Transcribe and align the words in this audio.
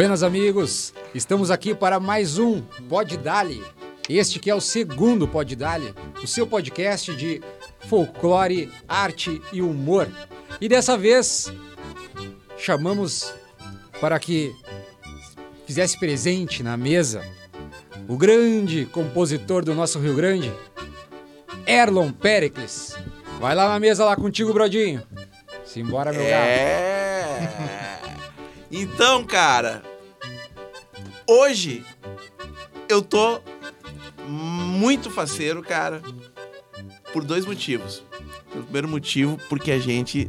Buenas 0.00 0.22
amigos, 0.22 0.94
estamos 1.14 1.50
aqui 1.50 1.74
para 1.74 2.00
mais 2.00 2.38
um 2.38 2.62
Pod 2.88 3.18
Dali. 3.18 3.62
Este 4.08 4.38
que 4.38 4.48
é 4.48 4.54
o 4.54 4.60
segundo 4.60 5.28
Pod 5.28 5.54
Dali, 5.54 5.94
o 6.24 6.26
seu 6.26 6.46
podcast 6.46 7.14
de 7.14 7.42
folclore, 7.80 8.72
arte 8.88 9.42
e 9.52 9.60
humor. 9.60 10.08
E 10.58 10.70
dessa 10.70 10.96
vez 10.96 11.52
chamamos 12.56 13.34
para 14.00 14.18
que 14.18 14.56
fizesse 15.66 16.00
presente 16.00 16.62
na 16.62 16.78
mesa 16.78 17.22
o 18.08 18.16
grande 18.16 18.86
compositor 18.86 19.62
do 19.62 19.74
nosso 19.74 19.98
Rio 19.98 20.16
Grande, 20.16 20.50
Erlon 21.66 22.10
Pericles. 22.10 22.96
Vai 23.38 23.54
lá 23.54 23.68
na 23.68 23.78
mesa 23.78 24.06
lá 24.06 24.16
contigo, 24.16 24.54
Brodinho. 24.54 25.02
Simbora, 25.62 26.10
meu 26.10 26.22
gato. 26.22 26.46
É. 26.46 28.00
Então, 28.72 29.24
cara, 29.24 29.89
hoje 31.30 31.84
eu 32.88 33.00
tô 33.00 33.40
muito 34.26 35.10
faceiro, 35.10 35.62
cara, 35.62 36.02
por 37.12 37.24
dois 37.24 37.46
motivos. 37.46 38.02
O 38.54 38.62
primeiro 38.62 38.88
motivo, 38.88 39.38
porque 39.48 39.70
a 39.70 39.78
gente 39.78 40.28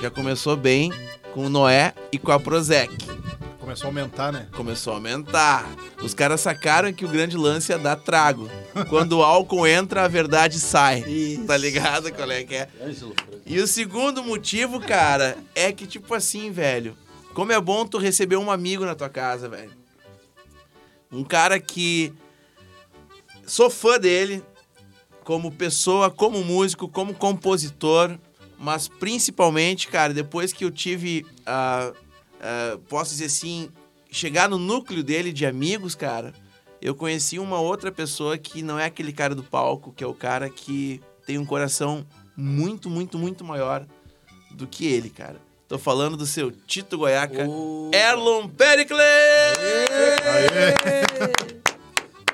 já 0.00 0.10
começou 0.10 0.56
bem 0.56 0.92
com 1.32 1.46
o 1.46 1.48
Noé 1.48 1.94
e 2.10 2.18
com 2.18 2.32
a 2.32 2.40
Prozec. 2.40 2.92
Começou 3.60 3.86
a 3.86 3.90
aumentar, 3.90 4.32
né? 4.32 4.48
Começou 4.52 4.92
a 4.92 4.96
aumentar. 4.96 5.64
Os 6.02 6.12
caras 6.12 6.40
sacaram 6.40 6.92
que 6.92 7.04
o 7.04 7.08
grande 7.08 7.36
lance 7.36 7.72
é 7.72 7.78
dar 7.78 7.94
trago. 7.94 8.50
Quando 8.90 9.18
o 9.18 9.22
álcool 9.22 9.66
entra, 9.66 10.02
a 10.02 10.08
verdade 10.08 10.58
sai. 10.58 11.04
Tá 11.46 11.56
ligado 11.56 12.12
qual 12.12 12.30
é 12.30 12.42
que 12.42 12.56
é? 12.56 12.68
E 13.46 13.60
o 13.60 13.66
segundo 13.68 14.24
motivo, 14.24 14.80
cara, 14.80 15.38
é 15.54 15.70
que, 15.70 15.86
tipo 15.86 16.12
assim, 16.12 16.50
velho, 16.50 16.96
como 17.32 17.52
é 17.52 17.60
bom 17.60 17.86
tu 17.86 17.98
receber 17.98 18.36
um 18.36 18.50
amigo 18.50 18.84
na 18.84 18.96
tua 18.96 19.08
casa, 19.08 19.48
velho. 19.48 19.81
Um 21.12 21.22
cara 21.22 21.60
que 21.60 22.12
sou 23.46 23.68
fã 23.68 23.98
dele, 23.98 24.42
como 25.24 25.52
pessoa, 25.52 26.10
como 26.10 26.42
músico, 26.42 26.88
como 26.88 27.14
compositor, 27.14 28.18
mas 28.58 28.88
principalmente, 28.88 29.88
cara, 29.88 30.14
depois 30.14 30.52
que 30.52 30.64
eu 30.64 30.70
tive, 30.70 31.26
ah, 31.44 31.92
ah, 32.40 32.78
posso 32.88 33.10
dizer 33.10 33.26
assim, 33.26 33.68
chegar 34.10 34.48
no 34.48 34.58
núcleo 34.58 35.02
dele 35.02 35.32
de 35.32 35.44
amigos, 35.44 35.94
cara, 35.94 36.32
eu 36.80 36.94
conheci 36.94 37.38
uma 37.38 37.60
outra 37.60 37.92
pessoa 37.92 38.36
que 38.38 38.62
não 38.62 38.78
é 38.78 38.86
aquele 38.86 39.12
cara 39.12 39.34
do 39.34 39.42
palco, 39.42 39.92
que 39.92 40.02
é 40.02 40.06
o 40.06 40.14
cara 40.14 40.48
que 40.48 41.00
tem 41.26 41.38
um 41.38 41.44
coração 41.44 42.06
muito, 42.36 42.90
muito, 42.90 43.18
muito 43.18 43.44
maior 43.44 43.86
do 44.50 44.66
que 44.66 44.86
ele, 44.86 45.10
cara. 45.10 45.40
Tô 45.72 45.78
falando 45.78 46.18
do 46.18 46.26
seu 46.26 46.50
Tito 46.52 46.98
Goiaca, 46.98 47.46
Erlon 47.94 48.46
Pericles! 48.46 49.00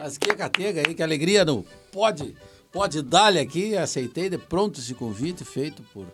Mas 0.00 0.18
que 0.18 0.34
catega 0.34 0.82
aí, 0.84 0.92
que 0.92 1.00
alegria 1.04 1.44
no 1.44 1.64
pode, 1.92 2.34
pode 2.72 3.00
dar-lhe 3.00 3.38
aqui. 3.38 3.76
Aceitei 3.76 4.28
de 4.28 4.38
pronto 4.38 4.80
esse 4.80 4.92
convite 4.92 5.44
feito 5.44 5.84
por 5.94 6.04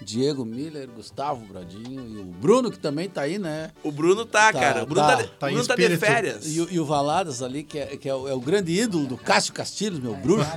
Diego 0.00 0.44
Miller, 0.44 0.88
Gustavo 0.88 1.44
Bradinho 1.46 2.16
e 2.16 2.20
o 2.20 2.24
Bruno, 2.26 2.70
que 2.70 2.78
também 2.78 3.08
tá 3.08 3.22
aí, 3.22 3.40
né? 3.40 3.72
O 3.82 3.90
Bruno 3.90 4.24
tá, 4.24 4.52
Tá, 4.52 4.60
cara. 4.60 4.82
O 4.84 4.86
Bruno 4.86 5.04
tá, 5.04 5.16
tá. 5.16 5.22
de- 5.22 5.28
Tá 5.30 5.46
Bruno 5.48 5.66
tá 5.66 5.74
de 5.74 5.96
férias. 5.96 6.46
E, 6.46 6.60
o- 6.60 6.68
e 6.70 6.78
o 6.78 6.84
Valadas 6.84 7.42
ali, 7.42 7.64
que, 7.64 7.80
é, 7.80 7.86
que 7.96 8.08
é, 8.08 8.14
o, 8.14 8.28
é 8.28 8.34
o 8.34 8.40
grande 8.40 8.70
ídolo 8.70 9.04
do 9.04 9.16
Cássio 9.18 9.52
Castilhos, 9.52 9.98
meu 9.98 10.14
bruxo. 10.14 10.48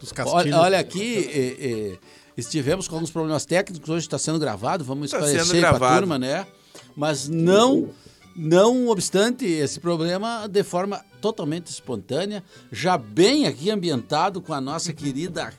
Dos 0.00 0.10
castilhos. 0.10 0.44
Olha, 0.54 0.58
olha 0.60 0.78
aqui, 0.78 1.30
eh, 1.60 1.98
estivemos 2.36 2.86
com 2.86 2.96
alguns 2.96 3.10
problemas 3.10 3.44
técnicos, 3.44 3.88
hoje 3.88 4.06
está 4.06 4.18
sendo 4.18 4.38
gravado, 4.38 4.84
vamos 4.84 5.10
Tá 5.10 5.18
esclarecer 5.18 5.60
para 5.60 5.94
a 5.94 5.98
turma, 5.98 6.18
né? 6.18 6.46
Mas 6.94 7.28
não, 7.28 7.88
não 8.34 8.88
obstante 8.88 9.44
esse 9.44 9.80
problema, 9.80 10.46
de 10.46 10.62
forma 10.62 11.04
totalmente 11.20 11.68
espontânea, 11.68 12.44
já 12.70 12.98
bem 12.98 13.46
aqui 13.46 13.70
ambientado 13.70 14.40
com 14.40 14.52
a 14.52 14.60
nossa 14.60 14.92
querida 14.92 15.52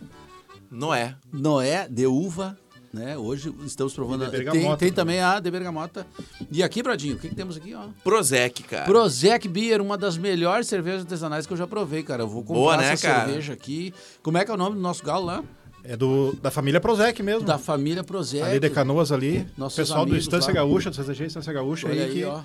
Não 0.70 0.94
é. 0.94 1.16
Noé 1.32 1.88
de 1.90 2.06
uva, 2.06 2.58
né? 2.94 3.18
Hoje 3.18 3.54
estamos 3.66 3.94
provando. 3.94 4.26
De 4.26 4.32
tem, 4.32 4.44
bergamota 4.44 4.78
tem 4.78 4.92
também. 4.92 5.18
também 5.18 5.22
a 5.22 5.40
de 5.40 5.52
bergamota. 5.52 6.08
E 6.52 6.64
aqui, 6.64 6.82
Bradinho, 6.82 7.16
o 7.16 7.20
que, 7.20 7.30
que 7.30 7.36
temos 7.36 7.58
aqui, 7.58 7.74
ó? 7.74 7.88
Prozec, 8.04 8.64
cara. 8.64 8.86
Prozec 8.86 9.48
Beer, 9.48 9.82
uma 9.82 9.98
das 9.98 10.18
melhores 10.18 10.68
cervejas 10.68 11.02
artesanais 11.02 11.46
que 11.46 11.54
eu 11.54 11.58
já 11.58 11.68
provei, 11.68 12.04
cara. 12.04 12.24
Eu 12.24 12.28
vou 12.28 12.42
comprar 12.42 12.60
Boa, 12.60 12.78
né, 12.78 12.94
essa 12.94 13.08
cara? 13.08 13.26
cerveja 13.26 13.54
aqui. 13.54 13.94
Como 14.24 14.38
é 14.38 14.46
que 14.46 14.52
é 14.52 14.54
o 14.54 14.58
nome 14.58 14.76
do 14.76 14.82
nosso 14.82 15.04
galo 15.04 15.26
lá? 15.26 15.44
É 15.88 15.96
do, 15.96 16.38
da 16.42 16.52
família 16.52 16.82
Prozec 16.82 17.24
mesmo. 17.24 17.44
Da 17.48 17.58
família 17.58 18.04
Prozec. 18.04 18.44
ali 18.44 18.60
de 18.60 18.70
Canoas 18.70 19.10
ali. 19.10 19.48
Nossos 19.58 19.78
Pessoal 19.78 20.00
do 20.00 20.10
amigos 20.10 20.26
Estância 20.26 20.50
lá. 20.50 20.56
Gaúcha, 20.56 20.90
do 20.90 20.96
CCG 20.98 21.26
Estância 21.26 21.54
Gaúcha 21.54 21.88
Olha 21.88 22.04
aí, 22.04 22.10
aí, 22.10 22.14
que... 22.14 22.26
ó. 22.26 22.42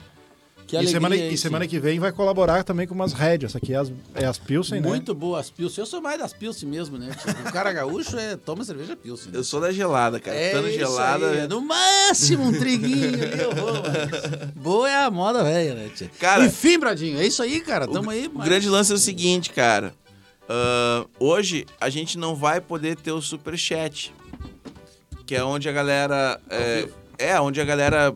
Que 0.65 0.79
e, 0.79 0.89
semana, 0.89 1.15
e 1.15 1.37
semana 1.37 1.67
que 1.67 1.79
vem 1.79 1.99
vai 1.99 2.13
colaborar 2.13 2.63
também 2.63 2.87
com 2.87 2.95
umas 2.95 3.13
rédeas. 3.13 3.55
Aqui 3.55 3.75
é 3.75 3.77
as, 3.77 3.93
é 4.15 4.25
as 4.25 4.39
Pilsen, 4.39 4.81
né? 4.81 4.89
Muito 4.89 5.15
boas 5.15 5.51
Pilsen. 5.51 5.83
Eu 5.83 5.87
sou 5.87 6.01
mais 6.01 6.19
das 6.19 6.33
Pilsen 6.33 6.67
mesmo, 6.67 6.97
né? 6.97 7.11
Tipo, 7.11 7.49
o 7.49 7.53
cara 7.53 7.73
gaúcho 7.73 8.17
é, 8.17 8.37
toma 8.37 8.65
cerveja 8.65 8.97
Pilsen. 8.97 9.33
né? 9.33 9.39
Eu 9.39 9.45
sou 9.45 9.61
da 9.61 9.71
gelada, 9.71 10.19
cara. 10.19 10.35
É 10.35 10.59
isso 10.59 10.79
gelada. 10.79 11.31
aí, 11.31 11.49
No 11.49 11.61
máximo 11.61 12.45
um 12.45 12.53
triguinho 12.53 13.23
ali, 13.23 13.41
eu 13.43 13.55
vou, 13.55 13.73
mas 13.83 14.53
Boa 14.55 14.89
é 14.89 15.05
a 15.05 15.11
moda 15.11 15.43
velha, 15.45 15.75
né, 15.75 15.91
tia? 15.95 16.11
Cara, 16.19 16.47
Enfim, 16.47 16.79
Bradinho, 16.79 17.19
é 17.19 17.27
isso 17.27 17.43
aí, 17.43 17.61
cara. 17.61 17.87
Tamo 17.87 18.09
aí. 18.09 18.31
O 18.33 18.39
grande 18.39 18.69
lance 18.69 18.93
é 18.93 18.95
o 18.95 18.99
seguinte, 18.99 19.51
cara. 19.51 19.93
Ah, 20.49 21.07
hoje 21.19 21.67
a 21.81 21.89
gente 21.89 22.19
não 22.19 22.35
vai 22.35 22.61
poder 22.61 22.97
ter 22.97 23.13
o 23.13 23.23
superchat. 23.23 24.13
Que 25.27 25.37
é 25.37 25.45
onde 25.45 25.69
a 25.69 25.73
galera. 25.73 26.41
É, 26.51 26.89
é, 27.19 27.41
onde 27.41 27.61
a 27.61 27.65
galera 27.65 28.15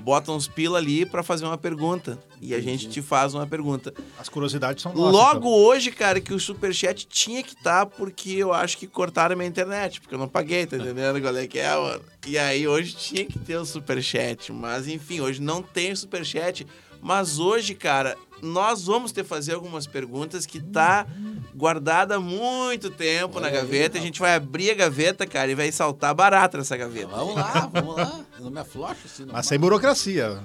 bota 0.00 0.32
uns 0.32 0.48
pila 0.48 0.78
ali 0.78 1.06
pra 1.06 1.22
fazer 1.22 1.44
uma 1.44 1.58
pergunta. 1.58 2.18
E 2.40 2.54
a 2.54 2.60
gente 2.60 2.88
te 2.88 3.02
faz 3.02 3.34
uma 3.34 3.46
pergunta. 3.46 3.92
As 4.18 4.28
curiosidades 4.28 4.82
são 4.82 4.94
nossas. 4.94 5.12
Logo 5.12 5.48
então. 5.48 5.52
hoje, 5.52 5.90
cara, 5.90 6.20
que 6.20 6.32
o 6.32 6.40
superchat 6.40 7.06
tinha 7.06 7.42
que 7.42 7.54
estar 7.54 7.86
porque 7.86 8.30
eu 8.30 8.52
acho 8.52 8.78
que 8.78 8.86
cortaram 8.86 9.34
a 9.34 9.36
minha 9.36 9.48
internet, 9.48 10.00
porque 10.00 10.14
eu 10.14 10.18
não 10.18 10.28
paguei, 10.28 10.66
tá 10.66 10.76
entendendo 10.76 11.20
qual 11.20 11.36
é 11.36 11.46
que 11.46 11.58
é, 11.58 11.74
mano? 11.74 12.02
E 12.26 12.38
aí 12.38 12.66
hoje 12.66 12.94
tinha 12.96 13.24
que 13.26 13.38
ter 13.38 13.56
o 13.56 13.64
superchat, 13.64 14.52
mas 14.52 14.88
enfim, 14.88 15.20
hoje 15.20 15.40
não 15.40 15.62
tem 15.62 15.92
o 15.92 15.96
superchat, 15.96 16.66
mas 17.02 17.38
hoje, 17.38 17.74
cara, 17.74 18.16
nós 18.42 18.84
vamos 18.84 19.12
ter 19.12 19.22
que 19.22 19.28
fazer 19.28 19.54
algumas 19.54 19.86
perguntas 19.86 20.46
que 20.46 20.60
tá 20.60 21.06
guardada 21.54 22.16
há 22.16 22.20
muito 22.20 22.90
tempo 22.90 23.38
na 23.40 23.50
gaveta, 23.50 23.98
a 23.98 24.00
gente 24.00 24.18
vai 24.20 24.34
abrir 24.34 24.70
a 24.70 24.74
gaveta, 24.74 25.26
cara, 25.26 25.50
e 25.50 25.54
vai 25.54 25.70
saltar 25.70 26.14
barata 26.14 26.56
nessa 26.58 26.76
gaveta. 26.76 27.08
Vamos 27.08 27.34
lá, 27.34 27.70
vamos 27.72 27.96
lá. 27.96 28.20
Eu 28.38 28.44
não 28.44 28.50
me 28.50 28.60
aflocho 28.60 29.00
assim. 29.04 29.24
Não 29.24 29.34
Mas 29.34 29.46
sem 29.46 29.58
burocracia. 29.58 30.38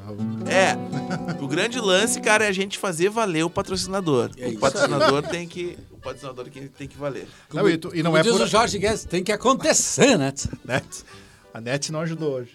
É, 0.48 0.76
o 1.42 1.48
grande 1.48 1.80
lance, 1.80 2.20
cara, 2.20 2.44
é 2.46 2.48
a 2.50 2.52
gente 2.52 2.78
fazer 2.78 3.10
valer 3.10 3.44
o 3.44 3.50
patrocinador. 3.50 4.32
É 4.38 4.48
o 4.48 4.50
isso 4.50 4.60
patrocinador 4.60 5.22
tem 5.24 5.48
que, 5.48 5.78
o 5.92 5.98
patrocinador 5.98 6.50
que 6.50 6.68
tem 6.68 6.88
que 6.88 6.98
valer. 6.98 7.28
Não, 7.54 7.70
e, 7.70 7.78
tu- 7.78 7.92
e 7.94 8.04
não 8.04 8.12
Como 8.12 8.18
é 8.18 8.24
diz 8.24 8.34
por... 8.34 8.42
o 8.42 8.48
Jorge 8.48 8.78
Guedes, 8.78 9.06
tem 9.06 9.24
que 9.24 9.32
acontecer, 9.32 10.18
né? 10.18 10.34
Net. 10.66 11.04
A 11.54 11.62
Net 11.62 11.92
não 11.92 12.02
ajudou 12.02 12.34
hoje. 12.34 12.52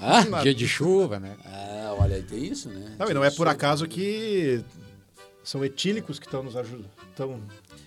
Ah, 0.00 0.42
Dia 0.42 0.54
de 0.54 0.66
chuva, 0.66 1.18
né? 1.18 1.36
ah 1.44 1.94
olha 1.98 2.16
aí, 2.16 2.22
tem 2.22 2.44
isso, 2.44 2.68
né? 2.68 2.94
Não, 2.98 3.10
e 3.10 3.14
não 3.14 3.24
é 3.24 3.30
por 3.30 3.46
acaso 3.48 3.86
que 3.86 4.62
são 5.44 5.64
etílicos 5.64 6.18
que 6.18 6.26
estão 6.26 6.42
nos 6.42 6.56
ajudando. 6.56 6.88
Tão... 7.16 7.40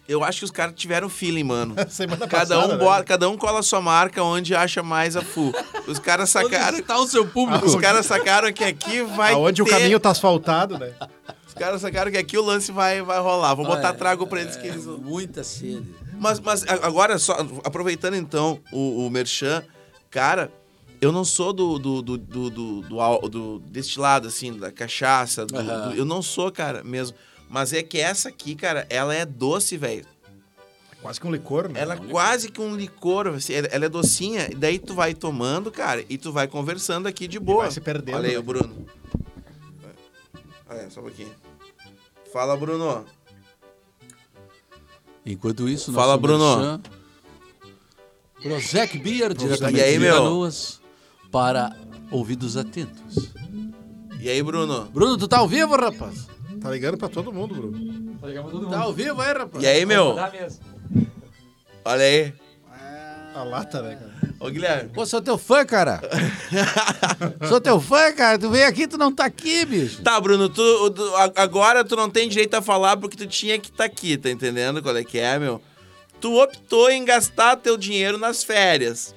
Eu 0.08 0.24
acho 0.24 0.40
que 0.40 0.46
os 0.46 0.52
caras 0.52 0.76
tiveram 0.76 1.08
feeling, 1.10 1.44
mano. 1.44 1.76
Semana 1.90 2.28
Cada 2.28 2.56
passada, 2.56 2.66
um, 2.68 2.78
né? 2.78 2.78
bota, 2.78 3.04
cada 3.06 3.30
um 3.30 3.38
cola 3.38 3.60
a 3.60 3.64
sua 3.64 3.82
marca 3.82 4.22
onde 4.22 4.54
acha 4.54 4.84
mais 4.84 5.16
a 5.16 5.22
full. 5.22 5.54
Os 5.88 5.98
caras 5.98 6.30
sacaram. 6.30 6.78
Onde 6.78 6.82
tá 6.86 6.98
o 7.00 7.08
seu 7.08 7.26
público? 7.26 7.66
Os 7.66 7.76
caras 7.76 8.06
sacaram 8.06 8.52
que 8.52 8.64
aqui 8.64 9.02
vai. 9.02 9.34
Aonde 9.34 9.62
o 9.62 9.66
ter- 9.66 9.72
caminho 9.72 10.00
tá 10.00 10.10
asfaltado, 10.12 10.78
né? 10.78 10.94
Os 11.48 11.54
caras 11.54 11.82
sacaram 11.82 12.12
que 12.12 12.18
aqui 12.18 12.38
o 12.38 12.44
lance 12.44 12.72
vai, 12.72 13.02
vai 13.02 13.20
rolar. 13.20 13.54
Vou 13.56 13.66
botar 13.66 13.90
Olha, 13.90 13.98
trago 13.98 14.28
pra 14.28 14.42
eles 14.42 14.56
que 14.58 14.68
eles. 14.68 14.86
É, 14.86 14.90
Muita 14.90 15.44
sede. 15.44 15.86
Mas, 16.20 16.40
mas 16.40 16.66
agora, 16.68 17.18
só 17.18 17.34
aproveitando 17.64 18.16
então 18.16 18.60
o, 18.72 19.06
o 19.06 19.10
Merchan, 19.10 19.64
cara, 20.12 20.52
eu 21.04 21.12
não 21.12 21.26
sou 21.26 21.52
do, 21.54 21.78
do, 21.78 22.02
do, 22.02 22.18
do, 22.18 22.50
do, 22.50 22.82
do, 22.82 23.30
do- 23.30 23.60
deste 23.60 24.00
lado, 24.00 24.28
assim, 24.28 24.54
da 24.54 24.72
cachaça. 24.72 25.46
do- 25.46 25.58
Aham. 25.58 25.90
do- 25.90 25.96
eu 25.96 26.06
não 26.06 26.22
sou, 26.22 26.52
cara, 26.52 26.84
mesmo. 26.84 27.18
Mas 27.50 27.74
é 27.74 27.84
que 27.84 28.00
essa 28.00 28.30
aqui, 28.30 28.56
cara, 28.56 28.86
ela 28.90 29.14
é 29.14 29.26
doce, 29.26 29.78
velho. 29.78 30.06
Quase 31.02 31.20
que 31.20 31.28
um 31.28 31.32
licor, 31.32 31.68
né? 31.68 31.82
Ela 31.82 31.96
é 31.96 31.98
quase 31.98 32.50
que 32.50 32.62
um 32.62 32.74
licor, 32.76 33.28
assim, 33.28 33.54
ela 33.54 33.68
ela 33.68 33.86
é 33.86 33.90
docinha, 33.90 34.48
e 34.50 34.56
daí 34.56 34.80
tu 34.80 34.94
vai 34.94 35.14
tomando, 35.14 35.70
cara, 35.70 36.04
e 36.10 36.18
tu 36.18 36.32
vai 36.32 36.48
conversando 36.48 37.08
aqui 37.08 37.28
de 37.28 37.38
boa. 37.40 37.64
vai 37.64 37.72
se 37.72 37.82
perdendo, 37.82 38.16
Olha 38.16 38.28
aí, 38.30 38.34
né? 38.36 38.40
o 38.40 38.44
Bruno. 38.44 38.86
Olha, 40.70 40.90
só 40.90 41.02
um 41.02 41.04
pouquinho. 41.04 41.32
Fala, 42.32 42.56
Bruno. 42.56 43.06
Enquanto 45.26 45.68
isso, 45.70 45.92
Fala, 45.92 46.18
Bruno. 46.18 46.58
merchan, 46.58 46.82
Prozec 48.42 48.98
Beer, 48.98 49.34
diretamente 49.34 49.80
E 49.80 49.84
aí, 49.84 49.94
de 49.94 50.00
meu? 50.00 50.16
Canoas, 50.16 50.82
para 51.34 51.76
ouvidos 52.12 52.56
atentos. 52.56 53.34
E 54.20 54.30
aí, 54.30 54.42
Bruno? 54.44 54.86
Bruno, 54.94 55.18
tu 55.18 55.28
tá 55.28 55.40
ao 55.40 55.48
vivo, 55.48 55.76
rapaz? 55.76 56.28
Tá 56.62 56.70
ligando 56.70 56.96
pra 56.96 57.10
todo 57.10 57.34
mundo, 57.34 57.56
Bruno. 57.56 58.70
Tá 58.70 58.80
ao 58.82 58.94
vivo 58.94 59.20
aí, 59.20 59.34
rapaz? 59.34 59.64
E 59.64 59.68
aí, 59.68 59.84
meu? 59.84 60.14
Dá 60.14 60.30
mesmo. 60.30 60.60
Olha 61.84 62.04
aí. 62.04 62.34
A 63.34 63.44
lata, 63.44 63.82
né, 63.82 63.96
cara? 63.96 64.14
Ô, 64.40 64.48
Guilherme. 64.48 64.90
Pô, 64.90 65.08
sou 65.08 65.24
teu 65.24 65.40
fã, 65.40 65.66
cara. 65.66 66.00
sou 67.50 67.60
teu 67.60 67.82
fã, 67.82 68.14
cara. 68.14 68.38
Tu 68.38 68.48
veio 68.52 68.68
aqui, 68.68 68.88
tu 68.88 68.96
não 69.00 69.12
tá 69.12 69.26
aqui, 69.26 69.66
bicho. 69.66 70.04
Tá, 70.04 70.22
Bruno, 70.22 70.48
tu, 70.50 70.92
tu- 70.92 71.12
agora 71.36 71.84
tu 71.84 71.96
não 71.96 72.12
tem 72.12 72.30
direito 72.30 72.54
a 72.54 72.62
falar 72.62 72.96
porque 72.98 73.18
tu 73.18 73.26
tinha 73.26 73.58
que 73.58 73.70
estar 73.70 73.86
aqui, 73.86 74.18
tá 74.18 74.30
entendendo 74.30 74.84
qual 74.84 74.96
é 74.96 75.04
que 75.04 75.18
é, 75.18 75.40
meu? 75.40 75.60
Tu 76.22 76.32
optou 76.40 76.92
em 76.92 77.04
gastar 77.04 77.56
teu 77.58 77.76
dinheiro 77.76 78.20
nas 78.20 78.44
férias, 78.44 79.16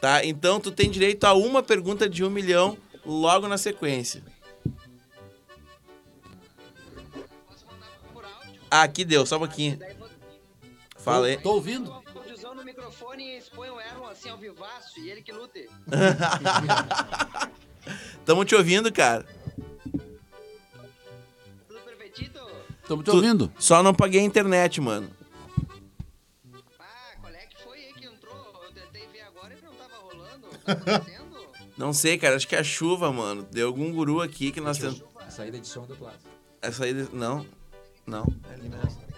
tá? 0.00 0.24
Então 0.24 0.60
tu 0.60 0.70
tem 0.70 0.90
direito 0.90 1.24
a 1.24 1.34
uma 1.34 1.62
pergunta 1.62 2.08
de 2.08 2.24
um 2.24 2.30
milhão 2.30 2.76
logo 3.04 3.48
na 3.48 3.58
sequência. 3.58 4.22
Ah, 8.70 8.82
aqui 8.82 9.04
deu, 9.04 9.24
só 9.24 9.36
um 9.36 9.40
pouquinho. 9.40 9.78
Fala 10.98 11.26
aí. 11.26 11.38
Tô 11.38 11.54
ouvindo. 11.54 11.96
No 12.54 12.64
microfone 12.64 13.22
e 13.22 13.38
expõe 13.38 13.70
o 13.70 13.80
Erlon 13.80 14.08
assim 14.08 14.30
ao 14.30 14.36
vivaço 14.36 14.98
e 14.98 15.10
ele 15.10 15.22
que 15.22 15.30
lute. 15.30 15.68
Tamo 18.24 18.44
te 18.44 18.56
ouvindo, 18.56 18.92
cara. 18.92 19.24
Tudo 21.68 21.80
perfeitito? 21.84 22.40
Tô 22.86 23.00
te 23.00 23.10
ouvindo. 23.10 23.52
Só 23.58 23.82
não 23.82 23.94
paguei 23.94 24.20
a 24.20 24.24
internet, 24.24 24.80
mano. 24.80 25.08
Não 31.76 31.92
sei, 31.92 32.18
cara. 32.18 32.36
Acho 32.36 32.46
que 32.48 32.56
é 32.56 32.58
a 32.58 32.64
chuva, 32.64 33.12
mano. 33.12 33.42
Deu 33.50 33.68
algum 33.68 33.92
guru 33.92 34.20
aqui 34.20 34.50
que 34.50 34.60
nós 34.60 34.78
tentamos. 34.78 35.02
Saída 35.28 35.58
de 35.60 35.66
som 35.68 35.84
do 35.86 35.94
Plaza. 35.94 36.16
Essa 36.60 36.84
aí. 36.84 36.92
Não. 37.12 37.46
Não. 38.06 38.26
É. 38.50 39.08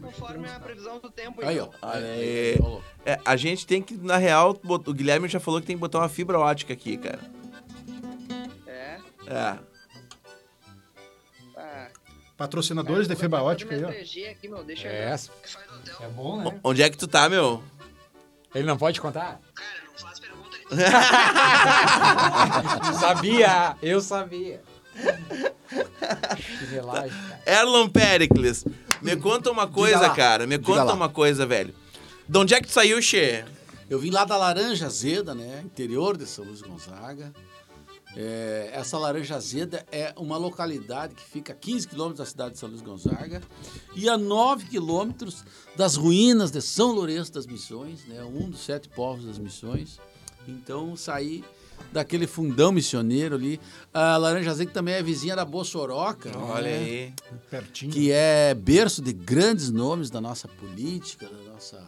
Conforme 0.00 0.48
a 0.48 0.58
previsão 0.60 0.98
do 0.98 1.10
tempo. 1.10 1.44
Aí, 1.44 1.56
então. 1.56 1.70
ó. 1.80 1.88
Aê. 1.92 2.56
Rolou. 2.60 2.82
É, 3.06 3.18
a 3.24 3.36
gente 3.36 3.66
tem 3.66 3.80
que, 3.80 3.94
na 3.94 4.16
real, 4.16 4.58
bot- 4.62 4.88
o 4.90 4.92
Guilherme 4.92 5.28
já 5.28 5.38
falou 5.40 5.60
que 5.60 5.66
tem 5.66 5.76
que 5.76 5.80
botar 5.80 5.98
uma 6.00 6.08
fibra 6.08 6.38
ótica 6.38 6.72
aqui, 6.72 6.96
cara. 6.98 7.20
É. 8.66 8.98
É. 9.26 9.58
Ah, 11.56 11.88
Patrocinadores 12.36 13.06
de 13.06 13.14
fibra 13.14 13.42
ótica 13.42 13.74
aí, 13.74 13.84
ó. 13.84 13.88
3G 13.88 14.30
aqui, 14.30 14.48
meu. 14.48 14.64
Deixa 14.64 14.88
É, 14.88 15.14
hotel. 15.14 15.96
é 16.00 16.08
bom, 16.08 16.42
né? 16.42 16.60
Onde 16.64 16.82
é 16.82 16.90
que 16.90 16.96
tu 16.98 17.06
tá, 17.06 17.28
meu? 17.28 17.62
Ele 18.54 18.66
não 18.66 18.76
pode 18.76 19.00
contar? 19.00 19.40
Cara, 19.54 19.83
sabia, 23.00 23.76
eu 23.82 24.00
sabia. 24.00 24.62
Que 26.36 26.64
relagem, 26.66 27.10
cara. 27.28 27.42
Erlon 27.60 27.88
Pericles, 27.88 28.64
me 29.02 29.16
conta 29.16 29.50
uma 29.50 29.66
coisa, 29.66 30.08
lá. 30.08 30.14
cara. 30.14 30.46
Me 30.46 30.58
conta 30.58 30.84
lá. 30.84 30.94
uma 30.94 31.08
coisa, 31.08 31.44
velho. 31.44 31.74
De 32.28 32.38
onde 32.38 32.54
é 32.54 32.60
que 32.60 32.68
tu 32.68 32.72
saiu, 32.72 33.02
Che? 33.02 33.44
Eu 33.90 33.98
vim 33.98 34.10
lá 34.10 34.24
da 34.24 34.36
Laranja 34.36 34.86
Azeda, 34.86 35.34
né? 35.34 35.60
Interior 35.64 36.16
de 36.16 36.26
São 36.26 36.44
Luís 36.44 36.62
Gonzaga. 36.62 37.32
É, 38.16 38.70
essa 38.72 38.96
Laranja 38.96 39.34
Azeda 39.34 39.84
é 39.90 40.14
uma 40.16 40.36
localidade 40.36 41.16
que 41.16 41.22
fica 41.22 41.52
a 41.52 41.56
15 41.56 41.88
quilômetros 41.88 42.18
da 42.20 42.26
cidade 42.26 42.52
de 42.54 42.60
São 42.60 42.68
Luís 42.68 42.80
Gonzaga 42.80 43.42
e 43.96 44.08
a 44.08 44.16
9 44.16 44.66
quilômetros 44.66 45.44
das 45.76 45.96
ruínas 45.96 46.52
de 46.52 46.62
São 46.62 46.92
Lourenço 46.92 47.32
das 47.32 47.44
Missões, 47.46 48.06
né? 48.06 48.22
Um 48.22 48.50
dos 48.50 48.60
sete 48.60 48.88
povos 48.88 49.24
das 49.26 49.36
Missões. 49.36 49.98
Então 50.46 50.96
saí 50.96 51.44
daquele 51.92 52.26
fundão 52.26 52.72
missioneiro 52.72 53.34
ali. 53.34 53.60
A 53.92 54.16
Laranja 54.16 54.50
Azeda 54.50 54.68
que 54.68 54.74
também 54.74 54.94
é 54.94 55.02
vizinha 55.02 55.36
da 55.36 55.44
Boa 55.44 55.64
Soroca. 55.64 56.30
Olha 56.36 56.70
né? 56.70 56.76
aí. 56.76 57.12
Pertinho. 57.50 57.92
que 57.92 58.10
é 58.12 58.54
berço 58.54 59.00
de 59.02 59.12
grandes 59.12 59.70
nomes 59.70 60.10
da 60.10 60.20
nossa 60.20 60.48
política, 60.48 61.26
da 61.26 61.52
nossa 61.52 61.82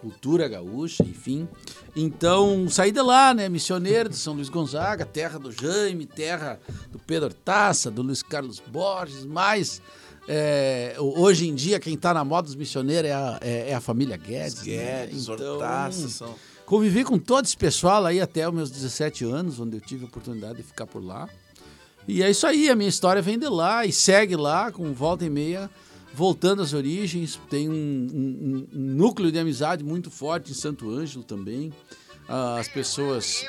cultura 0.00 0.46
gaúcha, 0.48 1.02
enfim. 1.02 1.48
Então, 1.96 2.68
saí 2.68 2.92
de 2.92 3.02
lá, 3.02 3.34
né? 3.34 3.48
Missioneiro 3.48 4.08
de 4.08 4.16
São 4.16 4.34
Luís 4.34 4.48
Gonzaga, 4.48 5.04
terra 5.04 5.38
do 5.38 5.50
Jaime, 5.50 6.06
terra 6.06 6.60
do 6.92 6.98
Pedro 7.00 7.34
Taça, 7.34 7.90
do 7.90 8.02
Luiz 8.02 8.22
Carlos 8.22 8.60
Borges, 8.64 9.24
mas 9.24 9.82
é, 10.28 10.94
hoje 10.98 11.48
em 11.48 11.54
dia 11.54 11.80
quem 11.80 11.94
está 11.94 12.14
na 12.14 12.24
moda 12.24 12.42
dos 12.46 12.54
missioneiros 12.54 13.10
é 13.10 13.14
a, 13.14 13.38
é- 13.40 13.70
é 13.70 13.74
a 13.74 13.80
família 13.80 14.16
Guedes. 14.16 14.58
né? 14.58 14.64
Guedes, 15.06 15.26
Então, 15.28 15.54
Hortaça, 15.54 16.08
são... 16.08 16.34
Convivi 16.68 17.02
com 17.02 17.18
todo 17.18 17.46
esse 17.46 17.56
pessoal 17.56 18.04
aí 18.04 18.20
até 18.20 18.46
os 18.46 18.54
meus 18.54 18.70
17 18.70 19.24
anos, 19.24 19.58
onde 19.58 19.78
eu 19.78 19.80
tive 19.80 20.04
a 20.04 20.06
oportunidade 20.06 20.58
de 20.58 20.62
ficar 20.62 20.86
por 20.86 21.02
lá. 21.02 21.26
E 22.06 22.22
é 22.22 22.30
isso 22.30 22.46
aí, 22.46 22.68
a 22.68 22.74
minha 22.76 22.90
história 22.90 23.22
vem 23.22 23.38
de 23.38 23.48
lá 23.48 23.86
e 23.86 23.92
segue 23.92 24.36
lá, 24.36 24.70
com 24.70 24.92
volta 24.92 25.24
e 25.24 25.30
meia, 25.30 25.70
voltando 26.12 26.60
às 26.60 26.74
origens. 26.74 27.40
Tem 27.48 27.70
um, 27.70 27.72
um- 27.72 28.66
um 28.70 28.80
núcleo 28.96 29.32
de 29.32 29.38
amizade 29.38 29.82
muito 29.82 30.10
forte 30.10 30.50
em 30.50 30.54
Santo 30.54 30.90
Ângelo 30.90 31.24
também. 31.24 31.72
Ah, 32.28 32.58
As 32.58 32.68
pessoas. 32.68 33.46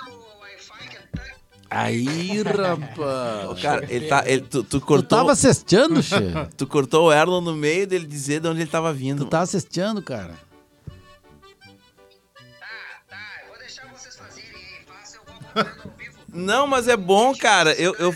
Aí, 1.69 2.41
rapaz. 2.41 3.59
Cara, 3.61 3.85
ele 3.93 4.07
tá, 4.07 4.23
ele, 4.25 4.41
tu, 4.43 4.63
tu 4.63 4.79
Tu 4.79 4.85
cortou, 4.85 5.17
tava 5.19 5.35
cesteando, 5.35 6.01
che? 6.01 6.15
tu 6.57 6.65
cortou 6.65 7.07
o 7.07 7.13
Erlon 7.13 7.41
no 7.41 7.53
meio 7.53 7.85
dele 7.85 8.07
dizer 8.07 8.39
de 8.39 8.47
onde 8.47 8.61
ele 8.61 8.69
tava 8.69 8.91
vindo. 8.93 9.25
Tu 9.25 9.29
tava 9.29 9.45
cesteando, 9.45 10.01
cara. 10.01 10.33
Deixar 13.69 13.87
vocês 13.87 14.15
fazerem 14.15 14.49
aí. 14.49 14.85
Faça, 14.85 15.17
eu 15.17 15.23
vou 15.25 15.35
acompanhando 15.35 15.81
ao 15.83 15.97
vivo. 15.97 16.19
Não, 16.27 16.67
mas 16.67 16.87
é 16.87 16.97
bom, 16.97 17.35
cara. 17.35 17.73
Eu, 17.73 17.95
eu, 17.95 18.15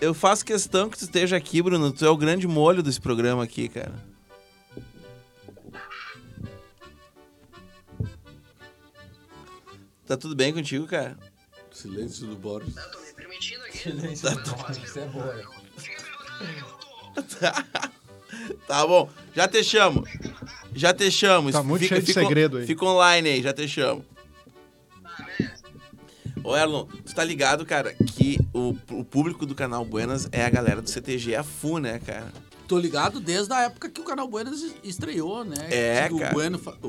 eu 0.00 0.14
faço 0.14 0.44
questão 0.44 0.88
que 0.88 0.96
tu 0.96 1.04
esteja 1.04 1.36
aqui, 1.36 1.60
Bruno. 1.60 1.92
Tu 1.92 2.04
é 2.04 2.10
o 2.10 2.16
grande 2.16 2.46
molho 2.46 2.82
desse 2.82 3.00
programa 3.00 3.42
aqui, 3.44 3.68
cara. 3.68 3.94
Tá 10.06 10.16
tudo 10.16 10.36
bem 10.36 10.54
contigo, 10.54 10.86
cara? 10.86 11.18
Silêncio 11.72 12.28
do 12.28 12.36
Boris. 12.36 12.76
Eu 12.76 12.90
tô 12.92 13.00
me 13.00 13.12
permitindo 13.12 13.64
aqui. 13.64 13.90
Isso 14.12 14.28
é 14.98 15.06
boa. 15.06 15.34
Fica 15.76 16.02
perguntando 16.02 16.38
onde 16.40 16.52
é 16.52 16.62
eu 17.16 17.22
tô. 17.24 17.86
Tá 18.66 18.86
bom, 18.86 19.10
já 19.34 19.48
te 19.48 19.64
chamo. 19.64 20.06
Já 20.74 20.92
te 20.92 21.10
chamo. 21.10 21.50
Tá 21.50 21.62
muito 21.62 21.86
cheio 21.86 22.02
de 22.02 22.12
segredo 22.12 22.58
aí. 22.58 22.66
Fica 22.66 22.84
online 22.84 23.28
aí, 23.30 23.42
já 23.42 23.52
te 23.52 23.66
chamo. 23.66 24.04
Ah. 26.46 26.50
Ô 26.50 26.56
Erlon, 26.56 26.86
tu 27.04 27.14
tá 27.14 27.24
ligado, 27.24 27.66
cara, 27.66 27.92
que 27.94 28.38
o, 28.52 28.76
o 28.90 29.04
público 29.04 29.44
do 29.44 29.54
canal 29.54 29.84
Buenas 29.84 30.28
é 30.32 30.44
a 30.44 30.50
galera 30.50 30.80
do 30.80 30.88
CTG 30.88 31.34
a 31.34 31.42
FU, 31.42 31.78
né, 31.78 31.98
cara? 31.98 32.32
Tô 32.66 32.78
ligado 32.78 33.20
desde 33.20 33.52
a 33.52 33.62
época 33.62 33.88
que 33.88 34.00
o 34.00 34.04
canal 34.04 34.26
Buenas 34.26 34.60
estreou, 34.82 35.44
né? 35.44 35.54
É, 35.70 36.08
Que 36.08 36.14
o, 36.14 36.18
cara. 36.18 36.32
Bueno 36.32 36.60
o, 36.82 36.88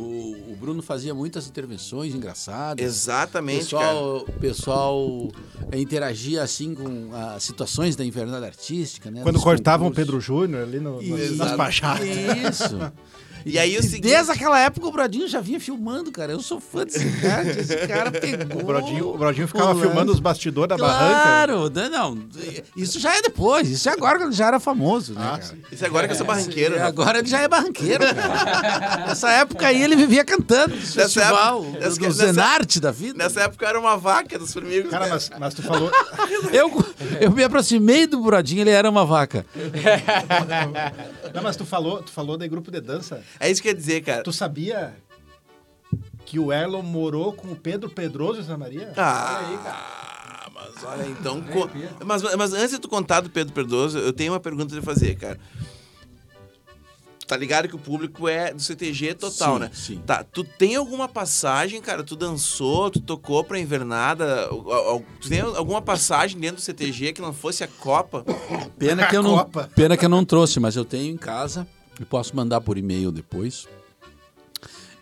o 0.51 0.57
Bruno 0.59 0.81
fazia 0.81 1.13
muitas 1.13 1.47
intervenções 1.47 2.15
engraçadas. 2.15 2.83
Exatamente, 2.83 3.75
cara. 3.75 3.85
pessoal, 3.85 4.17
o 4.27 4.33
pessoal 4.33 5.31
eh, 5.71 5.79
interagia 5.79 6.41
assim 6.41 6.73
com 6.73 7.11
as 7.13 7.43
situações 7.43 7.95
da 7.95 8.03
invernada 8.03 8.47
artística, 8.47 9.11
né? 9.11 9.21
Quando 9.21 9.39
cortavam 9.39 9.87
o 9.87 9.91
concursos. 9.91 10.05
Pedro 10.05 10.19
Júnior 10.19 10.63
ali 10.63 10.79
no, 10.79 10.99
no, 10.99 11.35
nas 11.35 11.55
baixadas. 11.55 12.07
Isso. 12.07 12.77
E 13.45 13.57
aí 13.57 13.77
o 13.77 13.81
seguinte- 13.83 14.01
Desde 14.01 14.31
aquela 14.31 14.59
época 14.59 14.87
o 14.87 14.91
Brodinho 14.91 15.27
já 15.27 15.39
vinha 15.39 15.59
filmando, 15.59 16.11
cara. 16.11 16.31
Eu 16.31 16.41
sou 16.41 16.59
fã 16.59 16.83
desse 16.85 17.05
cara. 17.21 17.49
Esse 17.49 17.75
cara 17.87 18.11
pegou. 18.11 18.61
O 18.61 18.65
Brodinho, 18.65 19.07
o 19.09 19.17
Brodinho 19.17 19.47
ficava 19.47 19.65
rolando. 19.67 19.87
filmando 19.87 20.11
os 20.11 20.19
bastidores 20.19 20.69
da 20.69 20.77
barranca. 20.77 21.21
Claro, 21.21 21.69
né, 21.69 21.89
não. 21.89 22.17
Isso 22.75 22.99
já 22.99 23.15
é 23.15 23.21
depois. 23.21 23.69
Isso 23.69 23.87
é 23.89 23.91
agora 23.93 24.17
quando 24.17 24.29
ele 24.29 24.35
já 24.35 24.47
era 24.47 24.59
famoso, 24.59 25.13
né, 25.13 25.21
Ah, 25.23 25.29
cara? 25.31 25.43
sim. 25.43 25.57
Isso 25.71 25.85
agora 25.85 26.07
que 26.07 26.13
eu 26.13 26.17
sou 26.17 26.25
barranqueiro, 26.25 26.75
E 26.75 26.79
né? 26.79 26.83
agora 26.85 27.19
ele 27.19 27.27
já 27.27 27.39
é 27.41 27.47
barranqueiro, 27.47 28.03
cara. 28.15 29.05
Nessa 29.07 29.31
época 29.31 29.67
aí 29.67 29.81
ele 29.81 29.95
vivia 29.95 30.23
cantando 30.25 30.75
no 30.75 30.81
festival, 30.81 31.59
época- 31.63 31.71
do, 31.77 31.79
nessa- 31.85 31.95
do 31.99 32.05
nessa- 32.05 32.25
Zenarte 32.27 32.79
da 32.79 32.91
vida. 32.91 33.17
Nessa 33.17 33.41
época 33.41 33.65
eu 33.65 33.69
era 33.69 33.79
uma 33.79 33.97
vaca 33.97 34.37
dos 34.37 34.51
formigos. 34.53 34.89
Cara, 34.91 35.05
né? 35.05 35.11
mas, 35.11 35.29
mas 35.39 35.53
tu 35.53 35.61
falou. 35.63 35.91
Eu, 36.51 36.71
eu 37.21 37.31
me 37.31 37.43
aproximei 37.43 38.05
do 38.07 38.19
Buradinho, 38.19 38.61
ele 38.61 38.69
era 38.69 38.89
uma 38.89 39.05
vaca. 39.05 39.45
Não, 41.33 41.41
mas 41.43 41.55
tu 41.55 41.65
falou, 41.65 42.01
tu 42.01 42.11
falou 42.11 42.37
de 42.37 42.47
grupo 42.47 42.71
de 42.71 42.79
dança. 42.81 43.21
É 43.39 43.49
isso 43.49 43.61
que 43.61 43.67
quer 43.69 43.75
dizer, 43.75 44.01
cara. 44.01 44.23
Tu 44.23 44.33
sabia 44.33 44.95
que 46.25 46.37
o 46.39 46.51
Erlon 46.51 46.81
morou 46.81 47.31
com 47.33 47.49
o 47.51 47.55
Pedro 47.55 47.89
Pedroso 47.89 48.39
em 48.41 48.43
Santa 48.43 48.57
Maria? 48.57 48.91
Ah, 48.97 50.49
mas 50.53 50.83
olha, 50.83 51.07
então. 51.07 51.41
co- 51.41 51.69
Mas, 52.05 52.21
mas 52.35 52.53
antes 52.53 52.71
de 52.71 52.79
tu 52.79 52.89
contar 52.89 53.21
do 53.21 53.29
Pedro 53.29 53.53
Perdoso, 53.53 53.97
eu 53.97 54.11
tenho 54.13 54.33
uma 54.33 54.39
pergunta 54.39 54.73
de 54.75 54.81
fazer, 54.81 55.15
cara. 55.15 55.39
Tá 57.25 57.35
ligado 57.35 57.67
que 57.67 57.75
o 57.75 57.79
público 57.79 58.25
é 58.29 58.53
do 58.53 58.61
CTG 58.61 59.13
total, 59.13 59.55
Sim, 59.55 59.59
né? 59.59 59.69
sim. 59.73 60.01
Tá, 60.05 60.23
tu 60.23 60.45
tem 60.45 60.77
alguma 60.77 61.09
passagem, 61.09 61.81
cara? 61.81 62.01
Tu 62.01 62.15
dançou, 62.15 62.89
tu 62.89 63.01
tocou 63.01 63.43
pra 63.43 63.59
invernada? 63.59 64.47
Tu 65.19 65.27
tem 65.27 65.41
alguma 65.41 65.81
passagem 65.81 66.39
dentro 66.39 66.55
do 66.55 66.61
CTG 66.61 67.11
que 67.11 67.21
não 67.21 67.33
fosse 67.33 67.65
a 67.65 67.67
Copa? 67.67 68.23
Pena 68.79 69.07
que 69.07 69.17
eu 69.17 69.21
não, 69.21 69.39
Copa. 69.39 69.69
pena 69.75 69.97
que 69.97 70.05
eu 70.05 70.09
não 70.09 70.23
trouxe, 70.23 70.57
mas 70.61 70.77
eu 70.77 70.85
tenho 70.85 71.13
em 71.13 71.17
casa 71.17 71.67
e 71.99 72.05
posso 72.05 72.35
mandar 72.35 72.61
por 72.61 72.77
e-mail 72.77 73.11
depois. 73.11 73.67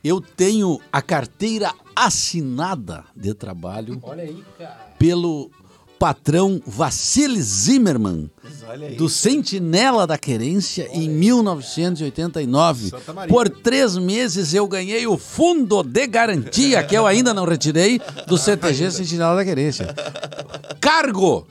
Eu 0.04 0.22
tenho 0.22 0.80
a 0.92 1.02
carteira 1.02 1.74
assinada 1.96 3.06
de 3.16 3.34
trabalho 3.34 4.00
Olha 4.04 4.24
aí, 4.24 4.44
pelo 5.00 5.50
patrão 5.98 6.62
Vassili 6.66 7.42
Zimmermann, 7.42 8.30
olha 8.68 8.92
do 8.96 9.10
Sentinela 9.10 10.06
da 10.06 10.18
Querência, 10.18 10.88
em 10.92 11.10
1989. 11.10 12.90
Santa 12.90 13.14
Maria. 13.14 13.34
Por 13.34 13.50
três 13.50 13.98
meses 13.98 14.54
eu 14.54 14.68
ganhei 14.68 15.08
o 15.08 15.18
fundo 15.18 15.82
de 15.82 16.06
garantia, 16.06 16.84
que 16.84 16.96
eu 16.96 17.08
ainda 17.08 17.34
não 17.34 17.46
retirei, 17.46 18.00
do 18.28 18.38
CTG 18.38 18.92
Sentinela 18.92 19.36
da 19.36 19.46
Querência. 19.46 19.88
Cargo, 20.80 21.48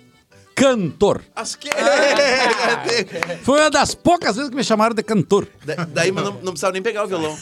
cantor. 0.54 1.23
As 1.34 1.54
que... 1.56 1.68
Foi 3.42 3.61
uma 3.61 3.70
das 3.70 3.94
poucas 3.94 4.37
vezes 4.37 4.50
que 4.50 4.56
me 4.56 4.64
chamaram 4.64 4.94
de 4.94 5.02
cantor. 5.02 5.46
Da- 5.64 5.84
Daí 5.84 6.11
não, 6.12 6.25
não 6.34 6.52
precisava 6.52 6.73
nem 6.73 6.82
pegar 6.82 7.04
o 7.04 7.06
violão. 7.08 7.37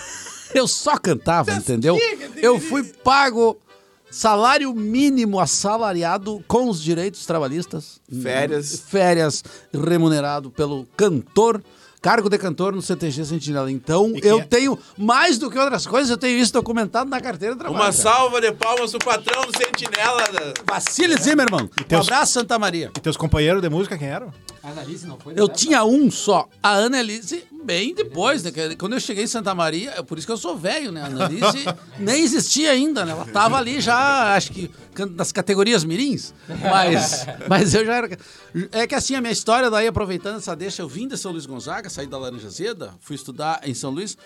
Eu 0.55 0.67
só 0.69 0.99
cantava, 0.99 1.53
entendeu? 1.53 1.99
Eu 2.37 2.61
fui 2.61 2.83
pago 2.85 3.59
salário 4.11 4.73
mínimo 4.75 5.41
assalariado 5.41 6.45
com 6.47 6.69
os 6.69 6.83
direitos 6.83 7.25
trabalhistas. 7.25 8.01
Férias. 8.23 8.83
Férias 8.89 9.43
remunerado 9.73 10.51
pelo 10.51 10.87
cantor. 10.97 11.63
Cargo 12.03 12.29
de 12.29 12.37
cantor 12.37 12.75
no 12.75 12.83
CTG 12.83 13.25
Sentinela. 13.25 13.71
Então, 13.71 14.13
E 14.17 14.21
eu 14.27 14.41
é? 14.41 14.43
tenho, 14.43 14.77
mais 14.99 15.39
do 15.39 15.49
que 15.49 15.57
outras 15.57 15.87
coisas, 15.87 16.11
eu 16.11 16.19
tenho 16.19 16.37
isso 16.37 16.53
documentado 16.53 17.09
na 17.09 17.21
carteira 17.21 17.55
de 17.55 17.61
trabalho. 17.61 17.77
Uma 17.81 17.93
cara. 17.93 18.03
salva 18.03 18.41
de 18.41 18.51
palmas 18.51 18.91
pro 18.91 18.99
patrão 18.99 19.43
do 19.43 19.57
Sentinela. 19.57 20.25
Vassili 20.69 21.17
Zimmermann. 21.17 21.65
Um 21.81 21.85
teus- 21.85 22.09
abraço, 22.09 22.33
Santa 22.33 22.59
Maria. 22.59 22.91
E 22.97 23.01
teus 23.01 23.17
companheiros 23.17 23.63
de 23.63 23.69
música 23.71 23.97
quem 23.97 24.09
eram? 24.09 24.33
Analise 24.63 25.07
não 25.07 25.19
foi? 25.19 25.35
Eu 25.37 25.49
tinha 25.49 25.85
um 25.85 26.09
só. 26.09 26.49
A 26.63 26.77
Annelise, 26.77 27.45
bem 27.65 27.93
depois, 27.95 28.45
né? 28.45 28.53
Quando 28.79 28.93
eu 28.93 29.01
cheguei 29.01 29.25
em 29.25 29.27
Santa 29.27 29.53
Maria, 29.55 29.91
é 29.97 30.03
por 30.03 30.17
isso 30.19 30.27
que 30.27 30.33
eu 30.33 30.37
sou 30.37 30.57
velho, 30.57 30.93
né? 30.93 31.03
A 31.03 31.07
Annelise 31.07 31.65
nem 31.99 32.23
existia 32.23 32.71
ainda, 32.71 33.05
né? 33.05 33.11
Ela 33.11 33.25
tava 33.25 33.57
ali 33.57 33.81
já, 33.81 34.37
acho 34.37 34.53
que 34.53 34.71
nas 35.17 35.33
categorias 35.33 35.83
mirins. 35.83 36.33
Mas, 36.49 37.27
mas 37.49 37.75
eu 37.75 37.85
já 37.85 37.95
era. 37.95 38.19
É 38.71 38.87
que 38.87 38.95
assim, 38.95 39.17
a 39.17 39.21
minha 39.21 39.33
história, 39.33 39.69
daí 39.69 39.89
aproveitando 39.89 40.37
essa 40.37 40.55
deixa, 40.55 40.81
eu 40.83 40.89
vim 40.89 41.09
de 41.09 41.19
São 41.19 41.33
Luís 41.33 41.45
Gonzaga, 41.45 41.91
saí 41.91 42.07
da 42.07 42.17
Laranja 42.17 42.49
Zeda, 42.49 42.95
fui 43.01 43.17
estudar 43.17 43.61
em 43.65 43.75
São 43.75 43.91
Luís. 43.91 44.17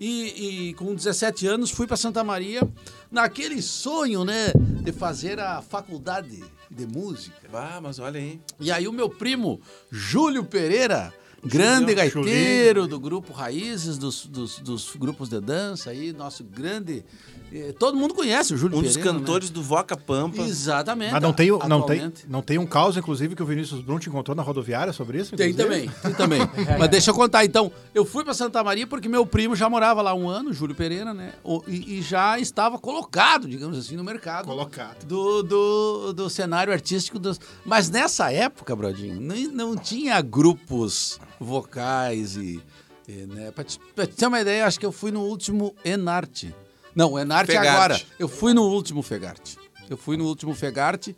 E, 0.00 0.70
e 0.70 0.74
com 0.74 0.92
17 0.92 1.46
anos 1.46 1.70
fui 1.70 1.86
para 1.86 1.96
Santa 1.96 2.24
Maria 2.24 2.68
naquele 3.12 3.62
sonho, 3.62 4.24
né, 4.24 4.52
de 4.82 4.90
fazer 4.90 5.38
a 5.38 5.62
faculdade 5.62 6.42
de 6.74 6.86
música. 6.86 7.48
Ah, 7.52 7.80
mas 7.80 7.98
olha 7.98 8.18
aí. 8.18 8.40
E 8.58 8.72
aí 8.72 8.88
o 8.88 8.92
meu 8.92 9.08
primo, 9.08 9.60
Júlio 9.90 10.44
Pereira, 10.44 11.12
grande 11.46 11.94
gaiteiro 11.94 12.86
do 12.86 12.98
grupo 12.98 13.32
Raízes, 13.32 13.98
dos, 13.98 14.26
dos, 14.26 14.58
dos 14.58 14.94
grupos 14.96 15.28
de 15.28 15.40
dança 15.40 15.90
aí, 15.90 16.12
nosso 16.12 16.42
grande... 16.44 17.04
eh, 17.52 17.74
todo 17.78 17.96
mundo 17.96 18.14
conhece 18.14 18.54
o 18.54 18.56
Júlio 18.56 18.78
Um 18.78 18.82
dos 18.82 18.96
Pereira, 18.96 19.18
cantores 19.18 19.50
do 19.50 19.62
Voca 19.62 19.96
Pampa. 19.96 20.42
Né? 20.42 20.48
Exatamente. 20.48 21.12
Mas 21.12 21.22
não 21.22 21.32
tem, 21.32 21.50
não, 21.68 21.82
tem, 21.82 22.12
não 22.28 22.42
tem 22.42 22.58
um 22.58 22.66
caos, 22.66 22.96
inclusive, 22.96 23.34
que 23.34 23.42
o 23.42 23.46
Vinícius 23.46 23.80
Brum 23.80 23.98
te 23.98 24.08
encontrou 24.08 24.34
na 24.34 24.42
rodoviária 24.42 24.92
sobre 24.92 25.18
isso? 25.20 25.36
Tem 25.36 25.50
inclusive? 25.50 25.88
também, 25.88 26.00
tem 26.02 26.14
também. 26.14 26.40
Mas 26.78 26.88
deixa 26.88 27.10
eu 27.10 27.14
contar. 27.14 27.44
Então, 27.44 27.70
eu 27.94 28.04
fui 28.04 28.24
para 28.24 28.34
Santa 28.34 28.62
Maria 28.64 28.86
porque 28.86 29.08
meu 29.08 29.24
primo 29.26 29.54
já 29.54 29.68
morava 29.68 30.02
lá 30.02 30.14
um 30.14 30.28
ano, 30.28 30.52
Júlio 30.52 30.74
Pereira, 30.74 31.12
né? 31.14 31.32
E, 31.68 31.98
e 31.98 32.02
já 32.02 32.38
estava 32.38 32.78
colocado, 32.78 33.48
digamos 33.48 33.78
assim, 33.78 33.96
no 33.96 34.04
mercado. 34.04 34.46
Colocado. 34.46 35.04
Do, 35.04 35.42
do, 35.42 36.12
do 36.12 36.30
cenário 36.30 36.72
artístico. 36.72 37.18
Dos... 37.18 37.40
Mas 37.64 37.90
nessa 37.90 38.32
época, 38.32 38.74
Brodinho, 38.74 39.20
nem- 39.20 39.48
não 39.48 39.76
tinha 39.76 40.20
grupos 40.20 41.18
vocais 41.44 42.36
e. 42.36 42.62
e, 43.06 43.12
né? 43.26 43.50
Pra, 43.50 43.64
te, 43.64 43.78
pra 43.94 44.06
te 44.06 44.14
ter 44.14 44.26
uma 44.26 44.40
ideia, 44.40 44.66
acho 44.66 44.80
que 44.80 44.86
eu 44.86 44.92
fui 44.92 45.10
no 45.10 45.20
último 45.22 45.74
Enarte. 45.84 46.54
Não, 46.94 47.18
Enarte 47.18 47.52
é 47.52 47.56
Fegarte. 47.56 47.76
agora. 47.76 48.00
Eu 48.18 48.28
fui 48.28 48.54
no 48.54 48.62
último 48.64 49.02
Fegarte. 49.02 49.58
Eu 49.90 49.96
fui 49.96 50.16
no 50.16 50.24
último 50.24 50.54
Fegarte 50.54 51.14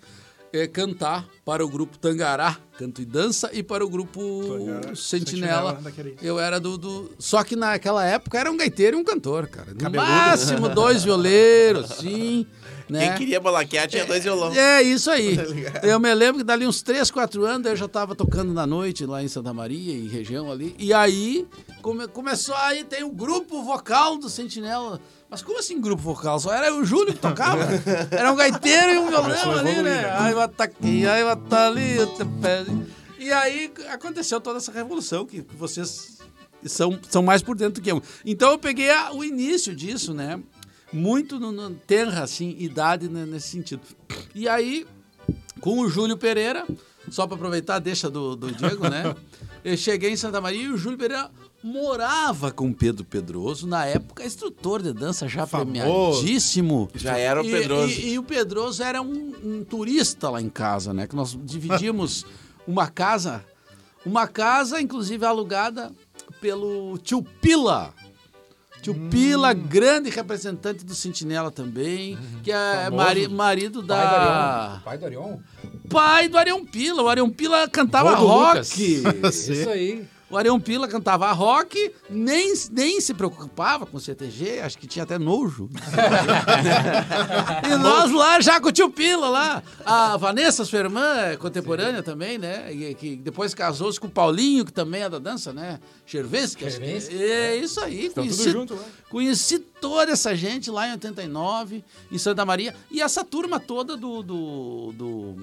eh, 0.53 0.67
cantar 0.67 1.29
para 1.47 1.65
o 1.65 1.69
grupo 1.69 1.97
Tangará, 1.97 2.57
canto 2.77 3.01
e 3.01 3.05
dança, 3.05 3.49
e 3.53 3.63
para 3.63 3.85
o 3.85 3.89
grupo 3.89 4.43
Tangará, 4.49 4.95
Sentinela. 4.97 5.81
Sentinela. 5.81 6.17
Eu 6.21 6.41
era 6.41 6.59
do, 6.59 6.77
do- 6.77 7.13
Só 7.21 7.45
que 7.45 7.55
naquela 7.55 8.05
época 8.05 8.37
era 8.37 8.51
um 8.51 8.57
gaiteiro 8.57 8.97
e 8.99 9.01
um 9.01 9.05
cantor, 9.05 9.47
cara. 9.47 9.71
No 9.73 9.79
Cabeludo. 9.79 10.11
máximo 10.11 10.69
dois 10.69 11.05
violeiros, 11.05 11.89
sim. 12.01 12.45
Né? 12.89 13.09
Quem 13.09 13.15
queria 13.19 13.41
balaquear 13.41 13.89
tinha 13.89 14.05
dois 14.05 14.23
violões. 14.23 14.57
É, 14.57 14.81
isso 14.81 15.11
aí. 15.11 15.37
Eu 15.83 15.99
me 15.99 16.15
lembro 16.15 16.39
que 16.39 16.45
dali 16.45 16.65
uns 16.65 16.83
3, 16.83 17.11
4 17.11 17.45
anos 17.45 17.67
eu 17.67 17.75
já 17.75 17.89
tava 17.89 18.15
tocando 18.15 18.53
na 18.55 18.65
noite 18.65 19.05
lá 19.05 19.21
em 19.25 19.27
Santa 19.27 19.53
Maria, 19.53 19.93
em 19.93 20.07
região 20.07 20.53
ali. 20.53 20.73
E 20.79 20.95
aí 20.95 21.49
come- 21.83 22.07
começou 22.07 22.55
aí, 22.55 22.85
tem 22.85 23.03
um 23.03 23.11
grupo 23.13 23.61
vocal 23.65 24.17
do 24.17 24.31
Sentinela. 24.31 25.01
Mas 25.29 25.43
como 25.43 25.59
assim 25.59 25.81
grupo 25.81 26.01
vocal? 26.01 26.39
Só 26.39 26.53
era 26.55 26.73
o 26.73 26.85
Júlio 26.85 27.13
que 27.13 27.19
tocava. 27.19 27.67
Era 28.13 28.31
um 28.31 28.37
gaiteiro 28.37 28.93
e 28.93 28.99
um 28.99 29.09
violão 29.09 29.51
ali, 29.59 29.83
né? 29.83 30.03
Tá 30.03 30.09
aqui, 30.09 30.17
ai, 30.17 30.35
vai 30.35 30.49
tá 30.49 30.65
ali, 30.81 31.03
eu 31.03 31.29
te 31.37 32.25
pego. 32.41 32.85
E 33.19 33.31
aí 33.33 33.73
aconteceu 33.91 34.41
toda 34.41 34.59
essa 34.59 34.73
revolução 34.73 35.25
que, 35.27 35.43
que 35.43 35.57
vocês 35.57 36.19
são, 36.65 36.99
são 37.09 37.23
mais 37.23 37.43
por 37.43 37.57
dentro 37.57 37.81
do 37.81 37.85
que 37.85 37.91
eu. 37.91 38.03
Então 38.25 38.51
eu 38.53 38.59
peguei 38.59 38.91
a- 38.91 39.13
o 39.13 39.25
início 39.25 39.75
disso, 39.75 40.15
né? 40.15 40.41
Muito 40.93 41.39
no, 41.41 41.51
no 41.53 41.75
tenra, 41.75 42.23
assim, 42.23 42.55
idade 42.59 43.09
né, 43.09 43.27
nesse 43.27 43.49
sentido. 43.49 43.83
E 44.35 44.49
aí, 44.49 44.87
com 45.61 45.81
o 45.81 45.89
Júlio 45.89 46.17
Pereira, 46.17 46.65
só 47.11 47.27
para 47.27 47.37
aproveitar 47.37 47.79
deixa 47.81 48.09
do, 48.09 48.37
do 48.37 48.51
Diego, 48.53 48.89
né? 48.89 49.15
Eu 49.65 49.77
cheguei 49.77 50.11
em 50.13 50.17
Santa 50.17 50.41
Maria 50.41 50.63
e 50.63 50.69
o 50.69 50.77
Júlio 50.79 50.97
Pereira 50.97 51.29
morava 51.67 52.51
com 52.53 52.69
o 52.69 52.75
Pedro 52.75 53.05
Pedroso, 53.05 53.67
na 53.67 53.85
época 53.85 54.25
instrutor 54.25 54.83
de 54.83 54.93
dança 54.93 55.27
já 55.29 55.47
Famoso. 55.47 55.73
premiadíssimo. 55.73 56.89
Já 56.95 57.19
era 57.19 57.43
o 57.43 57.45
E- 57.45 57.51
Pedroso. 57.51 57.93
E, 58.01 58.13
e 58.13 58.19
o 58.19 58.23
Pedroso 58.23 58.83
era 58.83 59.03
um, 59.03 59.33
um 59.45 59.65
turista 59.65 60.31
lá 60.31 60.41
em 60.41 60.49
casa, 60.49 60.95
né? 60.95 61.07
Que 61.07 61.17
nós 61.17 61.37
dividimos 61.45 62.25
uma 62.67 62.87
casa, 62.89 63.45
uma 64.05 64.27
casa, 64.29 64.81
inclusive, 64.81 65.25
alugada 65.27 65.93
pelo 66.41 66.97
tio 66.99 67.23
Pila. 67.41 67.93
Tio 68.83 68.95
Pila, 69.11 69.53
grande 69.53 70.11
representante 70.11 70.85
do 70.85 70.95
Sentinela 70.95 71.51
também, 71.51 72.17
que 72.45 72.53
é 72.53 72.89
mari- 72.91 73.27
marido 73.27 73.81
Arion. 73.81 73.87
da... 73.87 74.81
Pai 74.85 74.97
do 74.99 75.07
Arion? 75.07 75.39
Pai 75.89 76.29
do 76.29 76.39
Arião 76.39 76.65
Pila. 76.65 77.03
O 77.03 77.09
Arião 77.09 77.29
Pila 77.29 77.67
cantava 77.69 78.15
rock. 78.15 79.03
Isso 79.29 79.69
aí. 79.69 80.07
O 80.29 80.37
Arião 80.37 80.59
Pila 80.59 80.89
cantava 80.89 81.31
rock, 81.31 81.93
nem, 82.11 82.53
nem 82.73 83.01
se 83.01 83.15
preocupava 83.15 83.87
com 83.87 83.97
o 83.97 84.01
CTG, 84.01 84.59
acho 84.61 84.77
que 84.77 84.87
tinha 84.87 85.05
até 85.05 85.19
nojo. 85.19 85.71
e 87.65 87.77
nós 87.77 88.11
lá, 88.11 88.41
já 88.41 88.61
com 88.61 88.69
o 88.69 88.73
tio 88.73 88.91
Pila 88.91 89.29
lá. 89.29 89.63
A 89.85 90.17
Vanessa, 90.17 90.65
sua 90.65 90.81
irmã, 90.81 91.17
é 91.19 91.37
contemporânea 91.37 92.03
também, 92.03 92.39
né? 92.39 92.73
E 92.73 92.95
que 92.95 93.15
depois 93.15 93.55
casou-se 93.55 94.01
com 94.01 94.09
o 94.09 94.11
Paulinho, 94.11 94.65
que 94.65 94.73
também 94.73 95.03
é 95.03 95.09
da 95.09 95.21
dança, 95.21 95.53
né? 95.53 95.79
Chervensky. 96.05 96.65
acho 96.65 96.81
que- 96.81 96.85
Chervensky. 96.87 97.23
É 97.23 97.57
isso 97.57 97.81
aí. 97.81 98.07
Estão 98.07 98.25
conheci, 98.25 98.51
junto 98.51 98.75
lá. 98.75 98.83
conheci 99.09 99.59
toda 99.61 100.11
essa 100.11 100.35
gente 100.35 100.71
lá 100.73 100.89
em 100.89 100.93
89, 100.93 101.85
em 102.11 102.19
Santa 102.19 102.45
Maria. 102.45 102.75
E 102.91 103.01
essa 103.01 103.25
turma 103.25 103.61
toda 103.61 103.97
do... 103.97 104.23
do, 104.25 104.93
do 104.93 105.37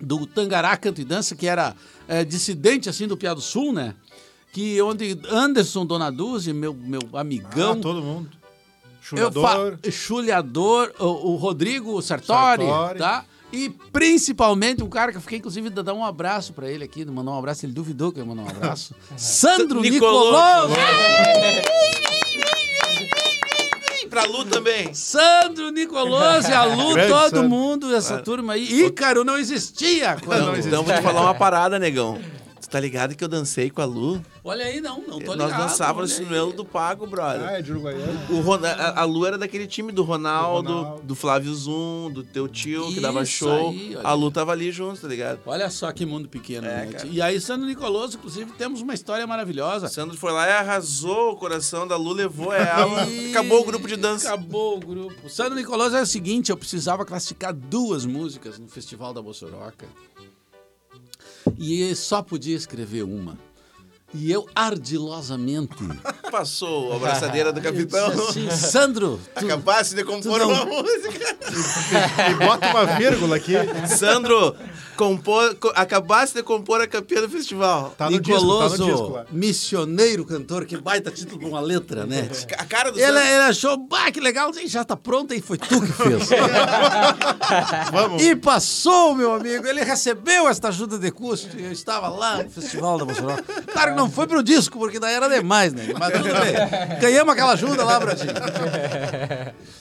do 0.00 0.26
Tangará 0.26 0.76
Canto 0.76 1.00
e 1.00 1.04
Dança, 1.04 1.34
que 1.36 1.46
era 1.46 1.74
é, 2.08 2.24
dissidente 2.24 2.88
assim 2.88 3.06
do 3.06 3.16
Piá 3.16 3.34
do 3.34 3.40
Sul, 3.40 3.72
né? 3.72 3.94
Que 4.52 4.80
onde 4.82 5.18
Anderson 5.30 5.86
Donaduzzi, 5.86 6.52
meu, 6.52 6.74
meu 6.74 7.00
amigão, 7.14 7.72
Ah, 7.72 7.76
todo 7.82 8.02
mundo. 8.02 8.30
Chulador. 9.00 9.78
Chulhador, 9.90 10.92
o, 10.98 11.32
o 11.32 11.36
Rodrigo 11.36 12.00
Sartori, 12.02 12.64
Sartori. 12.66 12.98
tá? 12.98 13.24
E 13.52 13.68
principalmente 13.68 14.82
um 14.82 14.88
cara 14.88 15.10
que 15.10 15.16
eu 15.18 15.20
fiquei, 15.22 15.38
incluve, 15.38 15.62
de 15.70 15.82
dar 15.82 15.92
um 15.94 16.04
abraço 16.04 16.52
pra 16.52 16.70
ele 16.70 16.84
aqui, 16.84 17.04
de 17.04 17.10
mandar 17.10 17.32
um 17.32 17.38
abraço, 17.38 17.66
ele 17.66 17.72
duvidou 17.72 18.12
que 18.12 18.20
eu 18.20 18.24
ia 18.24 18.28
mandar 18.28 18.42
um 18.42 18.48
abraço. 18.48 18.94
Sandro. 19.16 19.80
Nicoloso! 19.80 20.74
Pra 24.10 24.24
Lu 24.24 24.44
também. 24.44 24.92
Sandro 24.92 25.70
Nicoloso 25.70 26.50
e 26.50 26.52
a 26.52 26.64
Lu, 26.64 26.94
Grande 26.94 27.08
todo 27.12 27.30
Sandro. 27.30 27.48
mundo, 27.48 27.94
essa 27.94 28.18
turma 28.18 28.54
aí. 28.54 28.86
Ícaro 28.86 29.22
não 29.24 29.38
existia 29.38 30.16
quando 30.24 30.42
Então, 30.42 30.56
então 30.58 30.82
vou 30.82 30.92
te 30.94 31.00
falar 31.00 31.20
uma 31.22 31.34
parada, 31.34 31.78
negão. 31.78 32.18
Tu 32.60 32.68
tá 32.68 32.78
ligado 32.78 33.16
que 33.16 33.24
eu 33.24 33.28
dancei 33.28 33.70
com 33.70 33.80
a 33.80 33.86
Lu? 33.86 34.22
Olha 34.44 34.66
aí, 34.66 34.80
não, 34.82 35.00
não 35.00 35.18
tô 35.18 35.34
Nós 35.34 35.46
ligado. 35.50 35.62
dançávamos 35.68 36.12
olha 36.12 36.20
no 36.22 36.28
duelo 36.28 36.52
do 36.52 36.64
Pago, 36.64 37.06
brother. 37.06 37.42
Ah, 37.48 37.52
é 37.58 37.62
de 37.62 37.72
Uruguaiana. 37.72 38.20
O 38.28 38.40
Ron- 38.40 38.60
a, 38.64 39.00
a 39.00 39.04
Lu 39.04 39.24
era 39.24 39.38
daquele 39.38 39.66
time 39.66 39.90
do 39.90 40.02
Ronaldo, 40.02 40.68
Do 40.68 40.74
Ronaldo. 40.78 41.02
do 41.02 41.14
Flávio 41.14 41.54
Zum, 41.54 42.10
do 42.12 42.22
teu 42.22 42.46
tio 42.46 42.92
que 42.92 43.00
dava 43.00 43.22
Isso 43.22 43.32
show. 43.32 43.70
aí, 43.70 43.96
a 44.04 44.12
Lu 44.12 44.30
tava 44.30 44.52
ali 44.52 44.70
junto, 44.70 45.00
tá 45.00 45.08
ligado? 45.08 45.40
Olha 45.46 45.70
só 45.70 45.90
que 45.90 46.04
mundo 46.04 46.28
pequeno, 46.28 46.66
É, 46.66 46.84
né? 46.86 46.92
cara. 46.92 47.06
E 47.06 47.22
aí, 47.22 47.40
Sandro 47.40 47.66
Nicoloso, 47.66 48.18
inclusive, 48.18 48.52
temos 48.52 48.82
uma 48.82 48.92
história 48.92 49.24
O 49.24 49.28
maravilhosa. 49.28 49.88
Sandro 49.88 50.16
foi 50.18 50.30
lá 50.32 50.46
e 50.46 50.52
arrasou 50.52 51.32
o 51.32 51.36
coração 51.36 51.86
da 51.88 51.96
Lu, 51.96 52.12
levou 52.12 52.52
ela. 52.52 53.06
E- 53.06 53.30
acabou 53.30 53.62
o 53.62 53.64
grupo 53.64 53.88
de 53.88 53.96
dança. 53.96 54.28
Acabou 54.28 54.76
o 54.76 54.80
grupo. 54.80 55.14
O 55.26 55.30
Sandro 55.30 55.54
Nicoloso 55.54 55.96
é 55.96 56.02
o 56.02 56.06
seguinte: 56.06 56.50
eu 56.50 56.56
precisava 56.58 57.06
classificar 57.06 57.54
duas 57.54 58.04
músicas 58.04 58.58
no 58.58 58.68
Festival 58.68 59.14
da 59.14 59.22
Bossoroca. 59.22 59.86
E 61.58 61.94
só 61.94 62.22
podia 62.22 62.56
escrever 62.56 63.02
uma. 63.02 63.38
E 64.12 64.30
eu, 64.32 64.44
ardilosamente. 64.54 65.74
Passou 66.32 66.92
a 66.92 66.96
abraçadeira 66.96 67.52
do 67.52 67.60
capitão. 67.60 68.08
assim, 68.28 68.50
Sandro, 68.50 69.20
tu, 69.38 69.46
Capaz 69.46 69.92
de 69.92 70.02
compor 70.04 70.38
não- 70.40 70.50
uma 70.50 70.64
música. 70.82 71.36
E 72.30 72.34
bota 72.44 72.66
uma 72.70 72.86
vírgula 72.96 73.36
aqui. 73.36 73.52
Sandro, 73.86 74.56
compor, 75.00 75.54
co- 75.54 75.72
acabasse 75.74 76.34
de 76.34 76.42
compor 76.42 76.80
a 76.82 76.86
campeã 76.86 77.22
do 77.22 77.28
festival. 77.30 77.94
Tá 77.96 78.10
no 78.10 78.20
disco, 78.20 78.38
tá 78.38 78.44
Nicoloso, 78.44 78.76
no 78.84 78.90
disco 78.92 79.08
lá. 79.08 79.24
missioneiro 79.32 80.24
cantor, 80.26 80.66
que 80.66 80.76
baita 80.76 81.10
título 81.10 81.40
com 81.40 81.48
uma 81.48 81.60
letra, 81.60 82.04
né? 82.04 82.28
A 82.58 82.64
cara 82.66 82.92
do 82.92 82.98
Ele, 83.00 83.06
Santos. 83.06 83.22
ele 83.30 83.42
achou, 83.44 83.76
bah, 83.88 84.10
que 84.12 84.20
legal, 84.20 84.50
já 84.66 84.84
tá 84.84 84.94
pronto, 84.96 85.32
e 85.32 85.40
foi 85.40 85.56
tu 85.56 85.80
que 85.80 85.92
fez. 85.92 86.28
E 88.20 88.36
passou, 88.36 89.14
meu 89.14 89.34
amigo, 89.34 89.66
ele 89.66 89.82
recebeu 89.82 90.48
esta 90.48 90.68
ajuda 90.68 90.98
de 90.98 91.10
custo, 91.10 91.58
e 91.58 91.64
eu 91.64 91.72
estava 91.72 92.08
lá 92.08 92.42
no 92.42 92.50
Festival 92.50 92.98
da 92.98 93.04
Emocional. 93.04 93.38
Claro 93.72 93.92
que 93.92 93.96
não 93.96 94.10
foi 94.10 94.26
pro 94.26 94.42
disco, 94.42 94.78
porque 94.78 94.98
daí 95.00 95.14
era 95.14 95.28
demais, 95.28 95.72
né? 95.72 95.88
Mas 95.98 96.12
tudo 96.12 96.24
bem, 96.24 96.98
ganhamos 97.00 97.32
aquela 97.32 97.52
ajuda 97.52 97.82
lá, 97.84 97.98
Bradinho. 97.98 98.32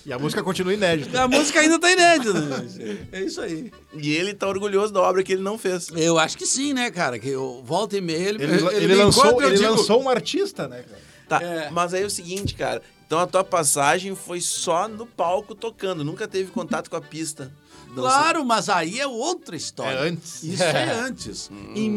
E 0.06 0.14
a 0.14 0.18
música 0.20 0.42
continua 0.42 0.74
inédita. 0.74 1.22
A 1.24 1.28
música 1.28 1.60
ainda 1.60 1.78
tá 1.80 1.92
inédita, 1.92 2.34
né, 2.34 2.58
gente? 2.68 3.08
É 3.12 3.22
isso 3.22 3.42
aí. 3.42 3.72
E 3.94 4.12
ele 4.16 4.34
tá 4.34 4.48
orgulhoso 4.48 4.94
da 4.94 5.02
obra 5.10 5.24
que 5.24 5.34
ele 5.34 5.42
não 5.42 5.58
fez. 5.58 5.90
Eu 5.96 6.18
acho 6.20 6.38
que 6.38 6.46
sim, 6.46 6.74
né, 6.74 6.90
cara? 6.92 7.18
Que 7.20 7.30
eu 7.30 7.62
volta 7.66 7.98
e 7.98 8.02
meia, 8.02 8.30
ele, 8.30 8.44
Ele, 8.44 8.68
ele 8.76 8.88
me 8.88 8.96
lançou, 8.96 9.26
encontra, 9.26 9.48
ele 9.48 9.58
digo, 9.58 9.72
lançou 9.72 10.02
um 10.02 10.08
artista, 10.10 10.68
né, 10.68 10.84
cara? 10.84 11.02
Tá, 11.28 11.42
É. 11.44 11.70
mas 11.72 11.94
aí 11.94 12.04
é 12.04 12.06
o 12.06 12.10
seguinte, 12.10 12.56
cara. 12.56 12.82
Então 13.06 13.20
a 13.20 13.28
tua 13.28 13.44
passagem 13.44 14.16
foi 14.16 14.40
só 14.42 14.88
no 14.88 15.06
palco 15.06 15.54
tocando, 15.56 16.04
nunca 16.04 16.28
teve 16.28 16.52
contato 16.52 16.90
com 16.90 16.96
a 16.96 17.02
pista. 17.02 17.52
Claro, 17.96 18.46
mas 18.46 18.70
aí 18.70 19.00
é 19.00 19.08
outra 19.08 19.56
história. 19.56 19.98
É 19.98 20.10
antes. 20.10 20.44
Isso 20.44 20.62
é 20.62 20.92
antes. 21.02 21.50
Em 21.76 21.90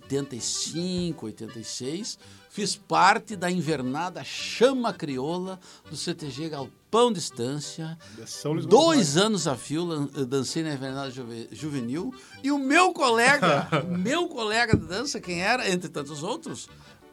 1985, 0.00 1.26
86, 1.26 2.18
fiz 2.50 2.76
parte 2.76 3.34
da 3.36 3.50
invernada 3.50 4.22
Chama 4.24 4.92
Crioula 4.92 5.58
do 5.90 5.96
CTG 5.96 6.48
Galpão 6.50 6.79
Distância. 7.12 7.96
De 8.18 8.28
São 8.28 8.52
Luís 8.52 8.66
Dois 8.66 9.16
anos 9.16 9.46
a 9.46 9.54
fio 9.54 10.10
eu 10.14 10.26
dancei 10.26 10.62
na 10.62 10.72
invernada 10.74 11.10
juve- 11.10 11.48
juvenil 11.52 12.12
e 12.42 12.50
o 12.50 12.58
meu 12.58 12.92
colega, 12.92 13.68
meu 13.88 14.26
colega 14.28 14.76
de 14.76 14.84
dança, 14.86 15.20
quem 15.20 15.40
era, 15.40 15.70
entre 15.70 15.88
tantos 15.88 16.22
outros, 16.22 16.68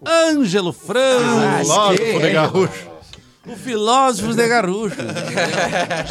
Ângelo 0.06 0.74
Franco. 0.74 1.24
Ah, 1.26 1.60
Filósofo 1.64 2.20
de 2.20 2.32
gaúcho. 2.32 2.98
O 3.48 3.56
Filósofos 3.56 4.36
de 4.36 4.46
Garrucho. 4.46 4.98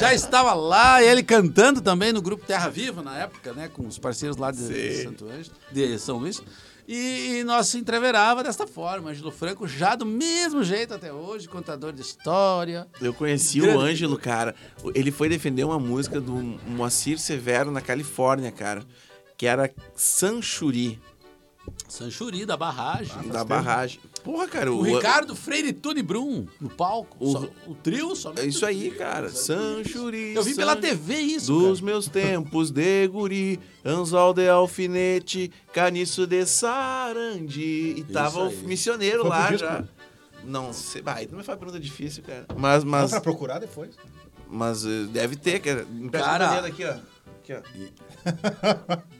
Já 0.01 0.15
estava 0.15 0.55
lá, 0.55 1.03
ele 1.03 1.23
cantando 1.23 1.83
também 1.83 2.11
no 2.11 2.23
grupo 2.23 2.47
Terra 2.47 2.69
Viva, 2.71 3.03
na 3.03 3.15
época, 3.19 3.53
né? 3.53 3.69
Com 3.69 3.87
os 3.87 3.99
parceiros 3.99 4.39
lá 4.39 4.51
de, 4.51 4.67
de 4.67 5.03
Santo 5.03 5.27
Ângelo, 5.27 5.55
de 5.71 5.99
São 5.99 6.17
Luís. 6.17 6.43
E, 6.89 7.39
e 7.39 7.45
nós 7.45 7.67
se 7.69 7.79
entreverava 7.79 8.45
desta 8.45 8.67
forma. 8.67 9.11
Ângelo 9.11 9.33
Franco 9.33 9.67
já 9.67 9.95
do 9.95 10.07
mesmo 10.07 10.63
jeito 10.63 10.95
até 10.95 11.13
hoje, 11.13 11.49
contador 11.49 11.93
de 11.93 12.01
história. 12.01 12.87
Eu 13.01 13.13
conheci 13.13 13.61
Grande 13.61 13.77
o 13.77 13.81
Ângelo, 13.81 14.19
cara. 14.19 14.55
Ele 14.95 15.11
foi 15.11 15.29
defender 15.29 15.65
uma 15.65 15.79
música 15.79 16.21
do 16.21 16.35
Moacir 16.67 17.19
Severo 17.19 17.71
na 17.71 17.81
Califórnia, 17.81 18.53
cara. 18.53 18.85
Que 19.37 19.47
era 19.47 19.71
Sanchuri, 19.95 21.01
Sanchuri, 21.89 22.45
da 22.45 22.57
barragem. 22.57 23.29
da 23.29 23.45
barragem. 23.45 24.01
Porra, 24.25 24.49
cara. 24.49 24.73
O 24.73 24.83
Ricardo 24.83 25.37
Freire 25.37 25.73
Tune 25.73 26.03
Brum, 26.03 26.47
no 26.61 26.69
palco. 26.69 27.17
O- 27.21 27.33
Só- 27.33 27.49
O, 27.67 27.75
trio 27.75 28.15
somente. 28.17 28.41
É 28.41 28.47
isso 28.47 28.67
aí, 28.67 28.91
cara. 28.91 29.29
Sanchuri. 29.31 30.35
Eu 30.35 30.43
vi 30.43 30.55
pela 30.55 30.75
San- 30.75 30.81
TV 30.81 31.15
isso. 31.21 31.53
Dos 31.53 31.79
cara. 31.81 31.87
meus 31.93 32.09
tempos 32.09 32.71
de 32.73 33.07
guri, 33.09 33.61
anzol 33.85 34.35
de 34.35 34.49
alfinete, 34.49 35.51
caniço 35.73 36.27
de 36.27 36.45
sarandi. 36.45 37.95
E 37.99 38.05
tava 38.13 38.41
o 38.41 38.49
aí. 38.49 38.57
missioneiro 38.65 39.21
Foi 39.23 39.31
lá 39.31 39.51
disco? 39.51 39.67
já. 39.67 39.85
Não 40.45 40.73
sei, 40.73 41.03
vai, 41.03 41.27
não 41.31 41.39
me 41.39 41.45
faz 41.45 41.59
pergunta 41.59 41.81
difícil, 41.81 42.23
cara. 42.23 42.47
Mas, 42.57 42.85
Dá 42.85 42.91
mas, 42.91 43.11
pra 43.11 43.21
procurar 43.21 43.59
depois. 43.59 43.97
mas 44.49 44.85
eh, 44.85 45.05
deve 45.11 45.35
ter, 45.37 45.61
cara. 45.61 45.87
Empresta 46.01 46.29
Cara. 46.29 46.63
o 46.63 46.67
aqui, 46.67 46.85
ó. 46.85 46.95
Aqui, 47.39 47.53
ó. 47.53 48.99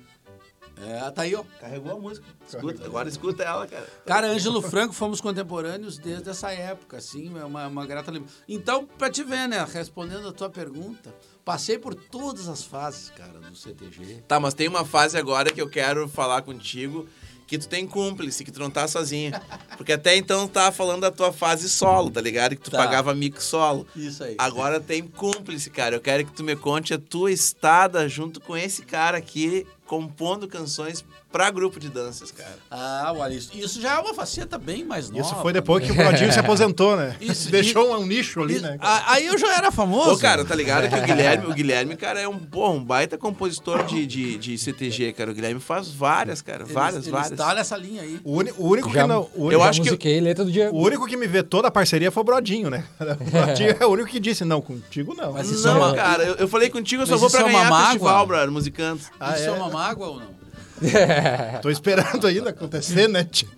É, 0.79 1.11
tá 1.11 1.23
aí, 1.23 1.35
ó. 1.35 1.43
Carregou 1.61 1.93
a 1.93 1.99
música. 1.99 2.27
Escuta, 2.47 2.85
agora 2.85 3.09
escuta 3.09 3.43
ela, 3.43 3.67
cara. 3.67 3.87
Cara, 4.05 4.27
Ângelo 4.29 4.61
Franco, 4.61 4.93
fomos 4.93 5.21
contemporâneos 5.21 5.97
desde 5.99 6.29
essa 6.29 6.53
época, 6.53 6.99
assim, 6.99 7.33
é 7.39 7.45
uma, 7.45 7.67
uma 7.67 7.87
grata 7.87 8.11
lembrança. 8.11 8.35
Então, 8.49 8.87
pra 8.99 9.11
te 9.11 9.25
ver, 9.25 9.49
né, 9.49 9.67
respondendo 9.73 10.29
a 10.29 10.33
tua 10.33 10.51
pergunta, 10.51 11.15
passei 11.45 11.79
por 11.79 11.95
todas 11.95 12.47
as 12.49 12.63
fases, 12.63 13.11
cara, 13.11 13.41
do 13.41 13.57
CTG. 13.57 14.23
Tá, 14.29 14.39
mas 14.39 14.53
tem 14.55 14.69
uma 14.69 14.85
fase 14.85 15.17
agora 15.17 15.51
que 15.51 15.61
eu 15.63 15.69
quero 15.69 16.07
falar 16.09 16.43
contigo 16.43 17.09
que 17.47 17.57
tu 17.57 17.69
tem 17.69 17.87
cúmplice, 17.87 18.45
que 18.45 18.51
tu 18.51 18.59
não 18.59 18.69
tá 18.69 18.89
sozinho. 18.89 19.33
Porque 19.77 19.93
até 19.93 20.17
então 20.17 20.49
tu 20.49 20.53
tava 20.55 20.73
falando 20.73 21.03
da 21.03 21.13
tua 21.13 21.33
fase 21.33 21.71
solo, 21.71 22.11
tá 22.11 22.21
ligado? 22.21 22.57
Que 22.57 22.63
tu 22.63 22.73
Tá. 22.73 22.79
pagava 22.79 23.15
mico 23.15 23.41
solo. 23.41 23.87
Isso 23.95 24.25
aí. 24.25 24.35
Agora 24.37 24.81
tem 24.81 25.07
cúmplice, 25.07 25.71
cara. 25.71 25.95
Eu 25.95 26.01
quero 26.01 26.27
que 26.27 26.33
tu 26.33 26.43
me 26.43 26.57
conte 26.57 26.93
a 26.93 26.99
tua 26.99 27.31
estada 27.31 28.09
junto 28.09 28.41
com 28.41 28.57
esse 28.57 28.83
cara 28.83 29.17
aqui, 29.19 29.65
compondo 29.87 30.49
canções 30.49 31.05
pra 31.31 31.51
grupo 31.51 31.79
de 31.79 31.89
danças, 31.89 32.31
cara. 32.31 32.59
Ah, 32.71 33.13
olha, 33.17 33.35
isso, 33.35 33.51
isso 33.55 33.81
já 33.81 33.95
é 33.95 33.99
uma 33.99 34.15
faceta 34.15 34.59
bem 34.59 34.85
mais 34.85 35.11
nova. 35.11 35.23
Isso 35.25 35.35
foi 35.37 35.53
depois 35.53 35.85
que 35.85 35.93
o 35.93 35.95
Brodinho 35.95 36.33
se 36.33 36.39
aposentou, 36.39 36.97
né? 36.97 37.15
Isso, 37.21 37.51
Deixou 37.53 37.91
um, 37.93 38.01
um 38.01 38.07
nicho 38.07 38.41
ali, 38.43 38.55
Isso- 38.57 38.63
né? 38.65 38.77
a- 38.81 39.13
Aí 39.13 39.27
eu 39.27 39.37
já 39.39 39.55
era 39.57 39.71
famoso. 39.71 40.13
Ô, 40.13 40.19
cara, 40.19 40.45
tá 40.45 40.55
ligado 40.55 40.89
que 40.89 40.95
o 40.99 41.03
Guilherme, 41.03 41.47
o 41.47 41.53
Guilherme, 41.55 41.97
cara, 41.97 42.21
é 42.21 42.27
um, 42.29 42.39
porra, 42.39 42.73
um 42.73 42.83
baita 42.85 43.17
compositor 43.19 43.85
de, 43.85 44.07
de, 44.07 44.39
de 44.39 44.59
CTG, 44.59 45.13
cara. 45.13 45.31
O 45.31 45.35
Guilherme 45.35 45.61
faz 45.61 45.89
várias, 45.89 46.41
cara. 46.43 46.65
Ele- 46.65 46.73
Várias, 46.73 47.03
ele 47.05 47.13
várias. 47.13 47.33
está 47.33 47.55
nessa 47.55 47.77
linha 47.77 48.03
aí. 48.03 48.21
O, 48.25 48.39
uni- 48.39 48.53
o 48.57 48.67
único 48.69 48.91
Já- 48.93 49.03
que 49.03 49.09
não. 49.09 49.29
O 49.35 49.53
Eu 49.53 49.63
acho 49.63 49.83
que- 49.83 50.21
letra 50.21 50.45
do 50.45 50.51
Diego. 50.51 50.77
o 50.77 50.81
único 50.83 51.07
que 51.07 51.17
me 51.17 51.27
vetou 51.27 51.63
da 51.63 51.71
parceria 51.71 52.11
foi 52.11 52.21
o 52.23 52.25
Brodinho, 52.25 52.71
né? 52.71 52.85
O 53.21 53.31
Brodinho 53.31 53.77
é 53.79 53.87
o 53.87 53.91
único 53.91 54.09
que 54.11 54.19
disse, 54.19 54.45
não, 54.45 54.61
contigo 54.61 55.15
não. 55.15 55.33
Mas 55.33 55.51
isso 55.51 55.67
Não, 55.67 55.91
é- 55.91 55.97
cara, 55.97 56.25
eu, 56.25 56.35
eu 56.37 56.49
falei 56.49 56.69
contigo, 56.71 57.03
eu 57.03 57.07
só 57.07 57.13
Mas 57.13 57.21
vou 57.21 57.31
pra 57.31 57.41
é 57.41 57.45
uma 57.45 57.53
ganhar 57.53 57.71
mágoa? 57.71 57.87
festival, 57.91 58.27
brother, 58.27 58.51
musicando. 58.51 59.01
Ah, 59.21 59.35
isso 59.35 59.45
é 59.45 59.47
é? 59.47 59.51
uma 59.53 59.69
mágoa 59.77 60.09
ou 60.09 60.21
não? 60.21 60.35
Tô 61.63 61.69
esperando 61.71 62.27
ainda 62.27 62.51
acontecer, 62.51 63.09
né? 63.09 63.25
tio? 63.25 63.49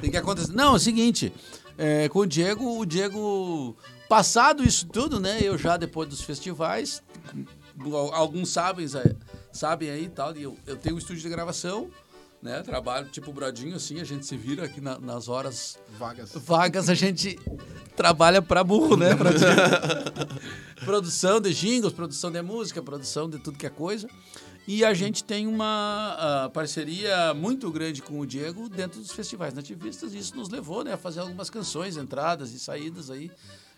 Tem 0.00 0.10
que 0.10 0.16
acontecer. 0.16 0.52
Não, 0.52 0.72
é 0.72 0.76
o 0.76 0.78
seguinte, 0.78 1.32
é, 1.76 2.08
com 2.08 2.20
o 2.20 2.26
Diego, 2.26 2.78
o 2.78 2.86
Diego, 2.86 3.76
passado 4.08 4.62
isso 4.64 4.86
tudo, 4.86 5.20
né? 5.20 5.38
Eu 5.42 5.56
já 5.58 5.76
depois 5.76 6.08
dos 6.08 6.20
festivais, 6.22 7.02
al- 7.84 8.14
alguns 8.14 8.48
sabem, 8.50 8.86
sabem 9.52 9.90
aí 9.90 10.04
e 10.04 10.08
tal, 10.08 10.34
e 10.36 10.42
eu, 10.42 10.56
eu 10.66 10.76
tenho 10.76 10.94
um 10.94 10.98
estúdio 10.98 11.22
de 11.22 11.28
gravação, 11.28 11.88
né? 12.42 12.62
Trabalho 12.62 13.08
tipo 13.08 13.32
Bradinho, 13.32 13.76
assim, 13.76 14.00
a 14.00 14.04
gente 14.04 14.26
se 14.26 14.36
vira 14.36 14.64
aqui 14.64 14.80
na- 14.80 14.98
nas 14.98 15.28
horas 15.28 15.78
Vagas. 15.98 16.32
vagas, 16.34 16.88
a 16.90 16.94
gente 16.94 17.38
trabalha 17.94 18.42
pra 18.42 18.64
burro, 18.64 18.96
né? 18.96 19.14
Bradinho? 19.14 19.48
produção 20.84 21.40
de 21.40 21.52
jingles, 21.54 21.92
produção 21.92 22.30
de 22.30 22.42
música, 22.42 22.82
produção 22.82 23.28
de 23.30 23.38
tudo 23.38 23.56
que 23.58 23.66
é 23.66 23.70
coisa. 23.70 24.08
E 24.66 24.84
a 24.84 24.92
gente 24.92 25.22
tem 25.22 25.46
uma 25.46 26.16
ah, 26.18 26.50
parceria 26.52 27.32
muito 27.32 27.70
grande 27.70 28.02
com 28.02 28.18
o 28.18 28.26
Diego 28.26 28.68
dentro 28.68 29.00
dos 29.00 29.12
festivais 29.12 29.54
nativistas. 29.54 30.12
E 30.12 30.18
isso 30.18 30.36
nos 30.36 30.48
levou 30.48 30.82
né, 30.82 30.94
a 30.94 30.96
fazer 30.96 31.20
algumas 31.20 31.48
canções, 31.48 31.96
entradas 31.96 32.52
e 32.52 32.58
saídas 32.58 33.08
aí 33.10 33.30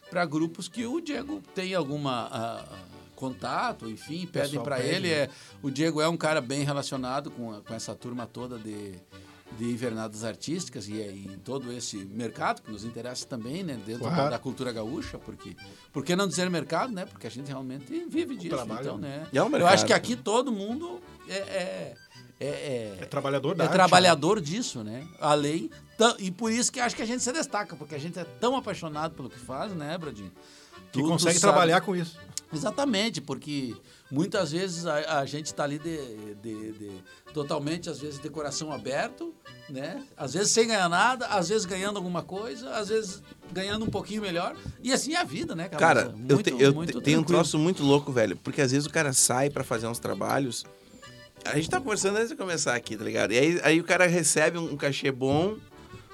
para 0.09 0.24
grupos 0.24 0.66
que 0.66 0.87
o 0.87 1.01
Diego 1.01 1.42
tem 1.55 1.74
alguma 1.74 2.29
ah, 2.33 2.64
contato, 3.14 3.90
enfim, 3.90 4.27
pedem 4.27 4.62
para 4.62 4.81
ele. 4.81 5.09
né? 5.09 5.14
É, 5.14 5.31
o 5.61 5.70
Diego 5.70 6.01
é 6.01 6.09
um 6.09 6.16
cara 6.16 6.40
bem 6.40 6.64
relacionado 6.64 7.31
com, 7.31 7.61
com 7.61 7.74
essa 7.74 7.94
turma 7.94 8.27
toda 8.27 8.59
de, 8.59 8.94
de 9.56 9.64
invernadas 9.64 10.24
artísticas 10.24 10.88
e, 10.88 11.00
é- 11.00 11.11
e 11.11 11.38
todo 11.44 11.72
esse 11.72 11.96
mercado 11.96 12.62
que 12.62 12.70
nos 12.70 12.84
interessa 12.84 13.26
também, 13.26 13.62
né, 13.64 13.78
dentro 13.87 14.04
da, 14.04 14.11
Claro. 14.14 14.30
da 14.30 14.38
cultura 14.38 14.72
gaúcha, 14.72 15.18
porque 15.18 15.56
por 15.92 16.04
que 16.04 16.14
não 16.14 16.28
dizer 16.28 16.48
mercado, 16.50 16.92
né? 16.92 17.06
Porque 17.06 17.26
a 17.26 17.30
gente 17.30 17.46
realmente 17.48 18.04
vive 18.08 18.37
disso, 18.37 18.54
trabalho, 18.54 18.80
então, 18.80 18.98
né? 18.98 19.26
É 19.32 19.42
um 19.42 19.46
Eu 19.46 19.50
mercado. 19.50 19.72
acho 19.74 19.87
que 19.87 19.92
aqui 19.92 20.14
todo 20.16 20.52
mundo 20.52 21.00
é, 21.28 21.34
é, 21.37 21.94
é, 22.40 22.46
é- 22.46 22.98
É 23.00 23.04
trabalhador 23.06 23.54
da 23.56 23.64
é 23.64 23.66
arte, 23.66 23.74
trabalhador 23.76 24.40
disso, 24.40 24.84
né? 24.84 25.06
A 25.20 25.34
lei. 25.34 25.70
tã- 25.96 26.14
E 26.20 26.30
por 26.30 26.52
isso 26.52 26.70
que 26.70 26.78
acho 26.78 26.94
que 26.94 27.02
a 27.02 27.06
gente 27.06 27.22
se 27.24 27.32
destaca, 27.32 27.74
porque 27.74 27.94
a 27.94 27.98
gente 27.98 28.18
é 28.18 28.24
tão 28.24 28.54
apaixonado 28.56 29.14
pelo 29.14 29.28
que 29.28 29.38
faz, 29.38 29.72
né, 29.74 29.96
Bradinho? 29.98 30.30
Que 30.30 30.92
Tu- 30.92 31.00
tu 31.02 31.08
consegue 31.08 31.38
sabe- 31.38 31.52
trabalhar 31.52 31.80
com 31.80 31.96
isso. 31.96 32.16
Exatamente, 32.52 33.20
porque 33.20 33.74
muitas 34.10 34.52
vezes 34.52 34.86
a, 34.86 35.20
a 35.20 35.24
gente 35.26 35.46
está 35.46 35.64
ali 35.64 35.78
de, 35.78 36.34
de- 36.36 36.72
de- 36.72 37.02
totalmente, 37.34 37.90
às 37.90 37.98
vezes, 38.00 38.18
de 38.20 38.28
coração 38.30 38.72
aberto, 38.72 39.34
né? 39.68 40.02
Às 40.16 40.32
vezes 40.34 40.50
sem 40.50 40.66
ganhar 40.68 40.88
nada, 40.88 41.26
às 41.26 41.48
vezes 41.48 41.64
ganhando 41.66 41.96
alguma 41.96 42.22
coisa, 42.22 42.70
às 42.74 42.88
vezes 42.88 43.22
ganhando 43.52 43.84
um 43.84 43.90
pouquinho 43.90 44.22
melhor. 44.22 44.56
E 44.82 44.92
assim 44.92 45.14
é 45.14 45.18
a 45.20 45.24
vida, 45.24 45.54
né, 45.54 45.68
cara? 45.68 45.78
Cara, 45.78 46.00
eu, 46.28 46.36
muito- 46.36 46.42
te- 46.50 46.62
eu 46.62 46.74
muito 46.74 46.98
te- 46.98 47.04
tenho 47.04 47.20
um 47.20 47.24
troço 47.24 47.58
muito 47.58 47.82
louco, 47.82 48.10
velho. 48.12 48.36
Porque 48.36 48.60
às 48.62 48.72
vezes 48.72 48.86
o 48.86 48.90
cara 48.90 49.12
sai 49.12 49.50
pra 49.50 49.62
fazer 49.62 49.86
uns 49.86 49.98
trabalhos. 49.98 50.64
A 51.44 51.54
gente 51.56 51.70
tá 51.70 51.80
conversando 51.80 52.16
antes 52.16 52.30
de 52.30 52.36
começar 52.36 52.74
aqui, 52.74 52.96
tá 52.96 53.04
ligado? 53.04 53.32
E 53.32 53.38
aí, 53.38 53.60
aí 53.62 53.80
o 53.80 53.84
cara 53.84 54.06
recebe 54.06 54.58
um, 54.58 54.72
um 54.72 54.76
cachê 54.76 55.12
bom, 55.12 55.56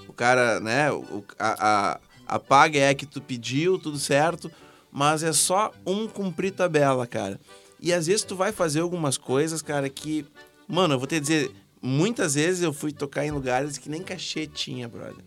o 0.06 0.12
cara, 0.12 0.60
né, 0.60 0.92
o, 0.92 1.24
a, 1.38 1.92
a, 1.92 2.00
a 2.26 2.38
paga 2.38 2.78
é 2.78 2.90
a 2.90 2.94
que 2.94 3.06
tu 3.06 3.22
pediu, 3.22 3.78
tudo 3.78 3.98
certo, 3.98 4.50
mas 4.92 5.22
é 5.22 5.32
só 5.32 5.72
um 5.86 6.06
cumprir 6.06 6.52
tabela, 6.52 7.06
cara. 7.06 7.40
E 7.84 7.92
às 7.92 8.06
vezes 8.06 8.24
tu 8.24 8.34
vai 8.34 8.50
fazer 8.50 8.80
algumas 8.80 9.18
coisas, 9.18 9.60
cara, 9.60 9.88
que. 9.90 10.24
Mano, 10.66 10.94
eu 10.94 10.98
vou 10.98 11.06
te 11.06 11.20
dizer, 11.20 11.50
muitas 11.82 12.34
vezes 12.34 12.62
eu 12.62 12.72
fui 12.72 12.90
tocar 12.92 13.26
em 13.26 13.30
lugares 13.30 13.76
que 13.76 13.90
nem 13.90 14.02
cachê 14.02 14.46
tinha, 14.46 14.88
brother. 14.88 15.22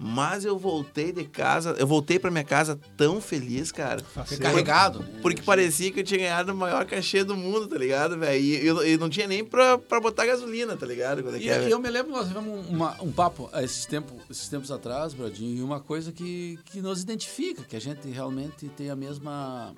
Mas 0.00 0.44
eu 0.44 0.58
voltei 0.58 1.12
de 1.12 1.22
casa, 1.24 1.76
eu 1.78 1.86
voltei 1.86 2.18
pra 2.18 2.30
minha 2.30 2.42
casa 2.42 2.80
tão 2.96 3.20
feliz, 3.20 3.70
cara. 3.70 4.02
Recarregado, 4.28 5.00
né? 5.00 5.18
Porque 5.20 5.42
parecia 5.42 5.92
que 5.92 6.00
eu 6.00 6.04
tinha 6.04 6.18
ganhado 6.18 6.52
o 6.52 6.56
maior 6.56 6.84
cachê 6.86 7.22
do 7.22 7.36
mundo, 7.36 7.68
tá 7.68 7.76
ligado, 7.76 8.18
velho? 8.18 8.42
E 8.42 8.66
eu, 8.66 8.82
eu 8.82 8.98
não 8.98 9.08
tinha 9.10 9.28
nem 9.28 9.44
pra, 9.44 9.76
pra 9.76 10.00
botar 10.00 10.24
gasolina, 10.26 10.76
tá 10.76 10.86
ligado? 10.86 11.22
Quando 11.22 11.36
é 11.36 11.40
E, 11.40 11.48
é, 11.48 11.68
e 11.68 11.70
eu 11.70 11.78
me 11.78 11.90
lembro, 11.90 12.10
nós 12.10 12.26
tivemos 12.26 12.66
uma- 12.68 12.96
um 13.02 13.12
papo 13.12 13.48
ah, 13.52 13.62
esses, 13.62 13.84
tempo, 13.84 14.14
esses 14.30 14.48
tempos 14.48 14.72
atrás, 14.72 15.12
Bradinho, 15.12 15.58
e 15.58 15.62
uma 15.62 15.78
coisa 15.78 16.10
que, 16.10 16.58
que 16.64 16.80
nos 16.80 17.02
identifica, 17.02 17.62
que 17.62 17.76
a 17.76 17.80
gente 17.80 18.08
realmente 18.08 18.68
tem 18.70 18.88
a 18.90 18.96
mesma. 18.96 19.72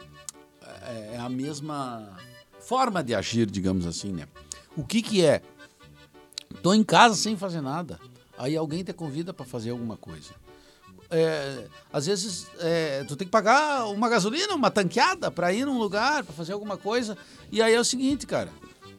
É, 0.83 1.15
é 1.15 1.19
a 1.19 1.29
mesma 1.29 2.17
forma 2.61 3.03
de 3.03 3.15
agir, 3.15 3.51
digamos 3.51 3.87
assim, 3.87 4.13
né? 4.13 4.27
O 4.77 4.85
que 4.85 5.03
que 5.03 5.25
é? 5.25 5.43
Tô 6.63 6.73
em 6.73 6.83
casa 6.83 7.15
sem 7.15 7.37
fazer 7.37 7.61
nada. 7.61 7.99
Aí 8.39 8.57
alguém 8.57 8.83
te 8.83 8.93
convida 8.93 9.33
para 9.33 9.45
fazer 9.45 9.71
alguma 9.71 9.97
coisa. 9.97 10.35
É, 11.11 11.69
às 11.93 12.07
vezes 12.07 12.47
é, 12.59 13.05
tu 13.05 13.15
tem 13.15 13.27
que 13.27 13.31
pagar 13.31 13.87
uma 13.87 14.09
gasolina, 14.09 14.55
uma 14.55 14.71
tanqueada 14.71 15.31
para 15.31 15.53
ir 15.53 15.65
num 15.65 15.79
lugar, 15.79 16.25
para 16.25 16.35
fazer 16.35 16.53
alguma 16.53 16.77
coisa. 16.77 17.17
E 17.53 17.63
aí 17.63 17.75
é 17.75 17.81
o 17.81 17.85
seguinte, 17.85 18.27
cara, 18.27 18.51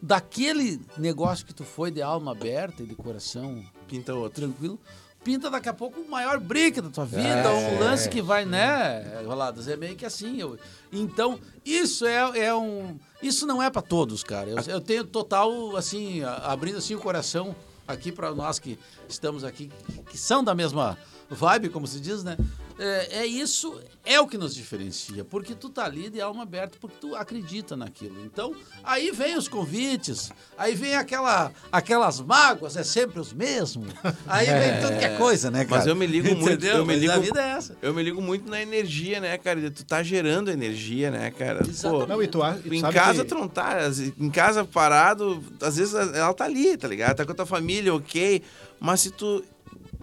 daquele 0.01 0.79
negócio 0.97 1.45
que 1.45 1.53
tu 1.53 1.63
foi 1.63 1.91
de 1.91 2.01
alma 2.01 2.31
aberta 2.31 2.83
e 2.83 2.85
de 2.85 2.95
coração 2.95 3.63
Pinta 3.88 4.13
outro. 4.13 4.41
tranquilo, 4.41 4.79
pinta 5.25 5.49
daqui 5.49 5.67
a 5.67 5.73
pouco 5.73 5.99
o 5.99 6.09
maior 6.09 6.39
break 6.39 6.79
da 6.79 6.89
tua 6.89 7.03
vida, 7.05 7.27
É. 7.27 7.49
um 7.49 7.79
lance 7.79 8.07
que 8.07 8.21
vai, 8.21 8.45
né, 8.45 9.21
Roladas? 9.25 9.67
É 9.67 9.75
meio 9.75 9.95
que 9.95 10.05
assim. 10.05 10.39
eu- 10.39 10.57
então, 10.93 11.39
isso 11.65 12.05
é, 12.05 12.45
é 12.45 12.55
um. 12.55 12.97
Isso 13.21 13.45
não 13.47 13.61
é 13.61 13.69
para 13.71 13.81
todos, 13.81 14.23
cara. 14.23 14.47
Eu, 14.49 14.57
eu 14.67 14.79
tenho 14.79 15.03
total, 15.03 15.75
assim, 15.75 16.21
abrindo 16.43 16.77
assim 16.77 16.93
o 16.93 16.99
coração 16.99 17.55
aqui 17.88 18.11
para 18.11 18.33
nós 18.33 18.59
que 18.59 18.77
estamos 19.09 19.43
aqui, 19.43 19.71
que 20.11 20.17
são 20.17 20.43
da 20.43 20.53
mesma 20.53 20.95
vibe, 21.29 21.69
como 21.69 21.88
se 21.88 21.99
diz, 21.99 22.23
né? 22.23 22.38
É, 22.77 23.19
é 23.19 23.25
isso, 23.25 23.79
é 24.03 24.19
o 24.19 24.27
que 24.27 24.38
nos 24.38 24.53
diferencia, 24.53 25.23
porque 25.23 25.55
tu 25.55 25.69
tá 25.69 25.85
ali 25.85 26.09
de 26.09 26.19
alma 26.19 26.43
aberta, 26.43 26.77
porque 26.81 26.97
tu 26.99 27.15
acredita 27.15 27.77
naquilo. 27.77 28.17
Então, 28.25 28.53
aí 28.83 29.11
vem 29.11 29.38
os 29.38 29.47
convites, 29.47 30.29
aí 30.57 30.75
vem 30.75 30.93
aquela, 30.93 31.53
aquelas 31.71 32.19
mágoas, 32.19 32.75
é 32.75 32.83
sempre 32.83 33.17
os 33.17 33.31
mesmos. 33.31 33.88
Aí 34.27 34.47
vem 34.47 34.81
tudo 34.81 34.99
que 34.99 35.05
é 35.05 35.15
coisa, 35.17 35.49
né, 35.49 35.63
cara? 35.63 35.77
Mas 35.77 35.88
eu 35.88 35.95
me 35.95 36.05
ligo 36.05 36.27
muito, 36.35 36.49
Entendeu? 36.49 36.75
eu 36.77 36.85
me 36.85 36.97
ligo- 36.97 37.21
vida 37.21 37.41
é 37.41 37.49
essa. 37.51 37.77
Eu 37.81 37.93
me 37.93 38.03
ligo 38.03 38.21
muito 38.21 38.49
na 38.51 38.61
energia, 38.61 39.21
né, 39.21 39.38
cara? 39.38 39.71
Tu 39.71 39.85
tá 39.85 40.03
gerando 40.03 40.51
energia, 40.51 41.09
né, 41.09 41.31
cara? 41.31 41.61
Pô. 41.81 42.05
Não, 42.05 42.21
e 42.21 42.27
tu, 42.27 42.39
e 42.65 42.69
tu 42.69 42.73
em 42.73 42.81
casa 42.81 43.23
que- 43.23 43.29
tu 43.29 43.35
não 43.35 43.47
tá. 43.47 43.77
Em 44.19 44.29
casa 44.29 44.65
parado, 44.65 45.41
às 45.61 45.77
vezes 45.77 45.93
ela 45.93 46.33
tá 46.33 46.43
ali, 46.43 46.75
tá 46.75 46.89
ligado? 46.89 47.15
Tá 47.15 47.25
com 47.25 47.31
a 47.31 47.35
tua 47.35 47.45
família, 47.45 47.95
ok. 47.95 48.41
Mas 48.81 48.99
se 48.99 49.11
tu. 49.11 49.41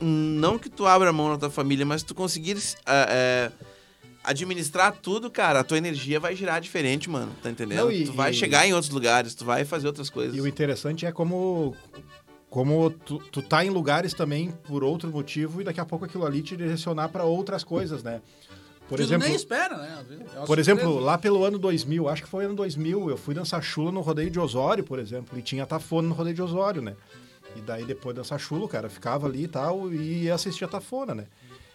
Não 0.00 0.58
que 0.58 0.68
tu 0.70 0.86
abra 0.86 1.10
a 1.10 1.12
mão 1.12 1.28
na 1.28 1.38
tua 1.38 1.50
família, 1.50 1.84
mas 1.84 2.00
se 2.02 2.06
tu 2.06 2.14
conseguir 2.14 2.56
ah, 2.86 3.06
é, 3.08 3.52
administrar 4.24 4.92
tudo, 4.92 5.30
cara, 5.30 5.60
a 5.60 5.64
tua 5.64 5.78
energia 5.78 6.20
vai 6.20 6.34
girar 6.36 6.60
diferente, 6.60 7.10
mano. 7.10 7.32
Tá 7.42 7.50
entendendo? 7.50 7.78
Não, 7.80 7.90
e- 7.92 8.04
tu 8.06 8.12
vai 8.12 8.30
e- 8.30 8.34
chegar 8.34 8.66
em 8.66 8.72
outros 8.72 8.92
lugares, 8.92 9.34
tu 9.34 9.44
vai 9.44 9.64
fazer 9.64 9.86
outras 9.86 10.08
coisas. 10.10 10.36
E 10.36 10.40
o 10.40 10.46
interessante 10.46 11.04
é 11.06 11.12
como, 11.12 11.74
como 12.48 12.90
tu, 12.90 13.18
tu 13.30 13.42
tá 13.42 13.64
em 13.64 13.70
lugares 13.70 14.14
também 14.14 14.52
por 14.66 14.84
outro 14.84 15.10
motivo 15.10 15.60
e 15.60 15.64
daqui 15.64 15.80
a 15.80 15.84
pouco 15.84 16.04
aquilo 16.04 16.24
ali 16.26 16.42
te 16.42 16.56
direcionar 16.56 17.08
para 17.08 17.24
outras 17.24 17.64
coisas, 17.64 18.02
né? 18.02 18.20
Por 18.88 18.96
tu 18.98 19.02
exemplo, 19.04 19.26
nem 19.26 19.34
espera, 19.34 19.76
né? 19.78 20.04
É 20.36 20.44
por 20.44 20.58
exemplo, 20.58 20.82
surpresa. 20.84 21.06
lá 21.06 21.16
pelo 21.16 21.44
ano 21.44 21.58
2000, 21.58 22.08
acho 22.08 22.22
que 22.24 22.28
foi 22.28 22.44
ano 22.44 22.54
2000, 22.54 23.08
eu 23.08 23.16
fui 23.16 23.34
dançar 23.34 23.62
chula 23.62 23.90
no 23.90 24.00
rodeio 24.02 24.30
de 24.30 24.38
Osório, 24.38 24.84
por 24.84 24.98
exemplo, 24.98 25.38
e 25.38 25.42
tinha 25.42 25.64
tafona 25.64 26.08
no 26.08 26.14
rodeio 26.14 26.34
de 26.34 26.42
Osório, 26.42 26.82
né? 26.82 26.94
E 27.56 27.60
daí 27.60 27.84
depois 27.84 28.14
de 28.14 28.20
dançar 28.20 28.38
chula, 28.38 28.64
o 28.64 28.68
cara 28.68 28.88
ficava 28.88 29.26
ali 29.26 29.44
e 29.44 29.48
tal 29.48 29.92
e 29.92 30.24
ia 30.24 30.34
assistir 30.34 30.64
a 30.64 30.68
tafona, 30.68 31.14
né? 31.14 31.26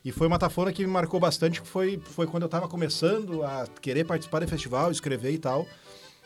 E 0.04 0.12
foi 0.12 0.28
uma 0.28 0.40
tafona 0.40 0.72
que 0.72 0.86
me 0.86 0.92
marcou 0.92 1.20
bastante, 1.20 1.62
que 1.62 1.68
foi, 1.68 2.00
foi 2.02 2.28
quando 2.28 2.44
eu 2.44 2.50
tava 2.50 2.68
começando 2.68 3.44
a 3.44 3.68
querer 3.82 4.06
participar 4.06 4.40
do 4.40 4.48
festival, 4.48 4.92
escrever 4.92 5.32
e 5.32 5.38
tal. 5.38 5.68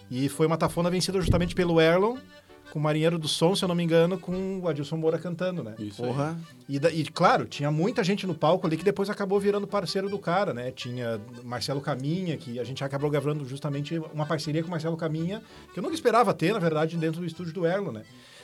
E 0.10 0.30
foi 0.30 0.46
uma 0.46 0.58
tafona 0.58 0.90
vencida 0.90 1.20
justamente 1.20 1.56
pelo 1.56 1.80
Erlon, 1.82 2.18
com 2.72 2.80
o 2.80 2.82
Marinheiro 2.82 3.18
do 3.20 3.28
Som, 3.28 3.56
se 3.56 3.64
eu 3.64 3.68
não 3.68 3.76
me 3.76 3.84
engano, 3.84 4.18
com 4.18 4.60
o 4.60 4.68
Adilson 4.68 4.98
Moura 4.98 5.18
cantando, 5.18 5.64
né? 5.64 5.76
Isso. 5.78 6.02
Porra. 6.02 6.40
E, 6.70 6.78
e, 6.78 7.06
claro, 7.06 7.46
tinha 7.46 7.70
muita 7.70 8.04
gente 8.04 8.26
no 8.26 8.34
palco 8.34 8.66
ali 8.66 8.78
que 8.78 8.84
depois 8.84 9.10
acabou 9.10 9.40
virando 9.40 9.68
parceiro 9.68 10.10
do 10.10 10.18
cara, 10.18 10.54
né? 10.54 10.72
Tinha 10.72 11.20
Marcelo 11.44 11.82
Caminha, 11.82 12.38
que 12.38 12.60
a 12.60 12.64
gente 12.64 12.84
acabou 12.84 13.10
gravando 13.10 13.46
justamente 13.46 13.98
uma 14.14 14.26
parceria 14.26 14.62
com 14.62 14.70
o 14.70 14.72
Marcelo 14.72 14.96
Caminha, 14.96 15.42
que 15.74 15.80
eu 15.80 15.84
nunca 15.84 15.96
esperava 15.96 16.34
ter, 16.34 16.54
na 16.54 16.60
verdade, 16.60 16.96
dentro 16.98 17.20
do 17.20 17.26
estúdio 17.26 17.54
do 17.54 17.66
Erlo, 17.66 17.92
né? 17.92 18.04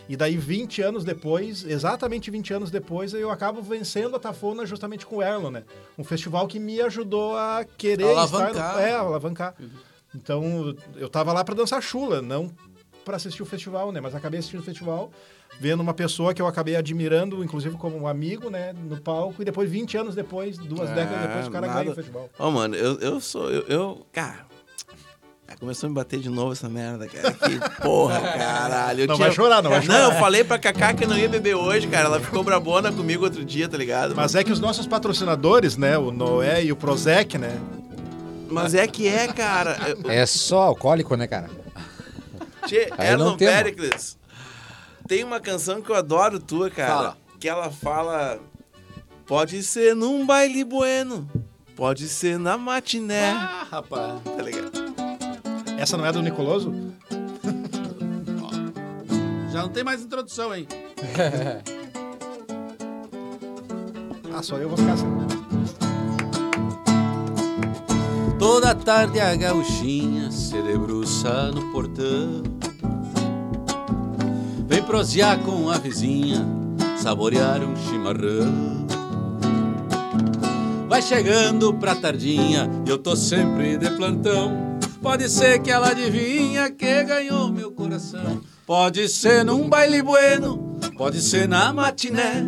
E 0.10 0.16
daí, 0.16 0.38
20 0.38 0.82
anos 0.82 1.04
depois, 1.04 1.66
exatamente 1.66 2.32
20 2.32 2.54
anos 2.54 2.72
depois, 2.72 3.14
eu 3.14 3.30
acabo 3.30 3.62
vencendo 3.62 4.16
a 4.16 4.20
Tafona 4.20 4.66
justamente 4.66 5.06
com 5.06 5.18
o 5.18 5.22
Erlo, 5.22 5.52
né? 5.52 5.64
Um 5.98 6.04
festival 6.04 6.48
que 6.48 6.60
me 6.60 6.80
ajudou 6.82 7.36
a 7.36 7.66
querer 7.78 8.04
Alavancar. 8.06 8.50
estar... 8.52 8.74
No, 8.76 8.80
é, 8.80 8.92
alavancar. 8.94 9.56
Então, 10.16 10.76
eu 10.96 11.10
tava 11.10 11.34
lá 11.34 11.44
para 11.44 11.56
dançar 11.56 11.82
chula, 11.82 12.22
não 12.22 12.50
para 13.04 13.16
assistir 13.18 13.42
o 13.44 13.46
festival, 13.46 13.92
né? 13.92 14.00
Mas 14.02 14.16
acabei 14.16 14.40
assistindo 14.40 14.60
o 14.62 14.64
festival, 14.64 15.12
vendo 15.60 15.80
uma 15.82 15.94
pessoa 15.94 16.34
que 16.34 16.42
eu 16.42 16.48
acabei 16.48 16.76
admirando, 16.76 17.42
inclusive 17.44 17.76
como 17.78 17.98
um 17.98 18.08
amigo, 18.08 18.50
né? 18.50 18.74
No 18.74 19.00
palco, 19.00 19.42
e 19.42 19.46
depois, 19.46 19.70
20 19.70 19.98
anos 19.98 20.16
depois, 20.16 20.58
duas 20.58 20.90
Ah, 20.90 20.94
décadas 20.94 21.22
depois, 21.28 21.48
o 21.48 21.52
cara 21.52 21.68
nada. 21.68 21.80
ganha 21.80 21.92
o 21.92 21.96
festival. 21.96 22.30
Ó, 22.40 22.50
mano, 22.52 22.76
eu, 22.76 22.98
eu 23.00 23.20
sou. 23.22 23.50
Eu, 23.52 23.62
eu- 23.68 24.06
Cara. 24.12 24.47
Começou 25.60 25.88
a 25.88 25.90
me 25.90 25.96
bater 25.96 26.20
de 26.20 26.30
novo 26.30 26.52
essa 26.52 26.70
merda, 26.70 27.08
cara. 27.08 27.32
Que 27.34 27.82
porra, 27.82 28.20
caralho. 28.38 29.02
Eu 29.02 29.08
Não 29.08 29.16
tinha- 29.16 29.28
vai 29.28 29.36
chorar, 29.36 29.62
não 29.64 29.72
vai 29.72 29.82
chorar. 29.82 30.00
Não, 30.00 30.12
eu 30.14 30.20
falei 30.20 30.44
pra 30.44 30.60
Cacá 30.60 30.94
que 30.94 31.04
eu 31.06 31.08
não 31.08 31.18
ia 31.18 31.28
beber 31.28 31.56
hoje, 31.56 31.88
cara. 31.88 32.06
Ela 32.06 32.20
ficou 32.20 32.44
brabona 32.44 32.92
comigo 32.92 33.24
outro 33.24 33.44
dia, 33.44 33.68
tá 33.68 33.78
ligado? 33.78 34.16
Mas 34.16 34.36
é 34.36 34.44
que 34.44 34.52
os 34.52 34.60
nossos 34.60 34.86
patrocinadores, 34.86 35.76
né? 35.78 35.98
O 35.98 36.12
Noé 36.12 36.64
e 36.64 36.72
o 36.72 36.76
Prozec, 36.76 37.38
né? 37.38 37.60
Mas 38.50 38.76
é 38.76 38.86
que 38.88 39.08
é, 39.08 39.28
cara. 39.28 39.78
É 40.06 40.26
só 40.26 40.60
alcoólico, 40.64 41.16
né, 41.16 41.26
cara? 41.28 41.50
Tchê, 42.66 42.92
Erlon. 43.00 43.36
Pericles. 43.38 44.18
Tem 45.08 45.24
uma 45.24 45.40
canção 45.40 45.82
que 45.82 45.90
eu 45.90 45.96
adoro 45.96 46.40
tua, 46.40 46.70
cara. 46.70 46.94
Fala. 46.94 47.18
Que 47.40 47.48
ela 47.50 47.72
fala. 47.72 48.40
Pode 49.26 49.64
ser 49.64 49.96
num 49.96 50.26
baile 50.26 50.64
bueno. 50.64 51.30
Pode 51.76 52.08
ser 52.08 52.38
na 52.40 52.58
matiné. 52.58 53.32
Ah, 53.32 53.66
rapaz. 53.72 54.22
Tá 54.24 54.42
ligado? 54.44 54.87
Essa 55.78 55.96
não 55.96 56.06
é 56.06 56.12
do 56.12 56.22
Nicoloso? 56.22 56.74
Já 59.54 59.62
não 59.62 59.70
tem 59.70 59.84
mais 59.84 60.04
introdução, 60.04 60.54
hein? 60.56 60.68
Ah, 64.34 64.42
só 64.44 64.58
eu 64.58 64.70
vou 64.70 64.78
ficar 64.78 64.94
assim. 64.94 65.06
Toda 68.38 68.76
tarde 68.76 69.20
a 69.20 69.36
gauchinha 69.36 70.30
se 70.30 70.62
debruça 70.62 71.52
no 71.52 71.72
portão 71.72 72.44
Vem 74.68 74.84
prosear 74.84 75.40
com 75.40 75.72
a 75.72 75.80
vizinha, 75.80 76.46
saborear 76.98 77.64
um 77.64 77.76
chimarrão 77.76 78.86
Vai 80.88 81.02
chegando 81.02 81.74
pra 81.74 81.96
tardinha 81.96 82.70
e 82.86 82.90
eu 82.92 83.00
tô 83.00 83.16
sempre 83.16 83.76
de 83.76 83.90
plantão 83.92 84.67
Pode 85.02 85.30
ser 85.30 85.60
que 85.62 85.72
ela 85.72 85.90
adivinha 85.90 86.70
que 86.70 87.04
ganhou 87.04 87.52
meu 87.52 87.72
coração. 87.72 88.42
Pode 88.66 89.08
ser 89.08 89.46
num 89.46 89.70
baile 89.70 90.02
bueno, 90.02 90.78
pode 90.98 91.22
ser 91.22 91.48
na 91.48 91.72
matiné. 91.72 92.46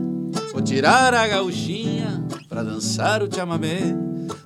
Vou 0.51 0.61
tirar 0.61 1.13
a 1.13 1.27
gauchinha 1.27 2.23
pra 2.47 2.61
dançar 2.61 3.23
o 3.23 3.33
chamamé 3.33 3.95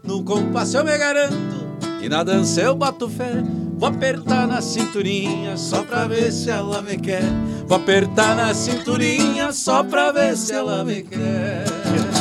No 0.04 0.24
compasso 0.24 0.78
eu 0.78 0.86
me 0.86 0.98
garanto 0.98 1.64
e 2.02 2.08
na 2.10 2.24
dança 2.24 2.62
eu 2.62 2.76
boto 2.76 3.10
fé. 3.10 3.44
Vou 3.76 3.90
apertar 3.90 4.48
na 4.48 4.62
cinturinha 4.62 5.58
só 5.58 5.84
pra 5.84 6.06
ver 6.06 6.32
se 6.32 6.50
ela 6.50 6.82
me 6.82 6.98
quer. 6.98 7.24
Vou 7.66 7.78
apertar 7.78 8.36
na 8.36 8.54
cinturinha 8.54 9.52
só 9.52 9.84
pra 9.84 10.12
ver 10.12 10.38
se 10.38 10.54
ela 10.54 10.84
me 10.84 11.02
quer. 11.02 11.64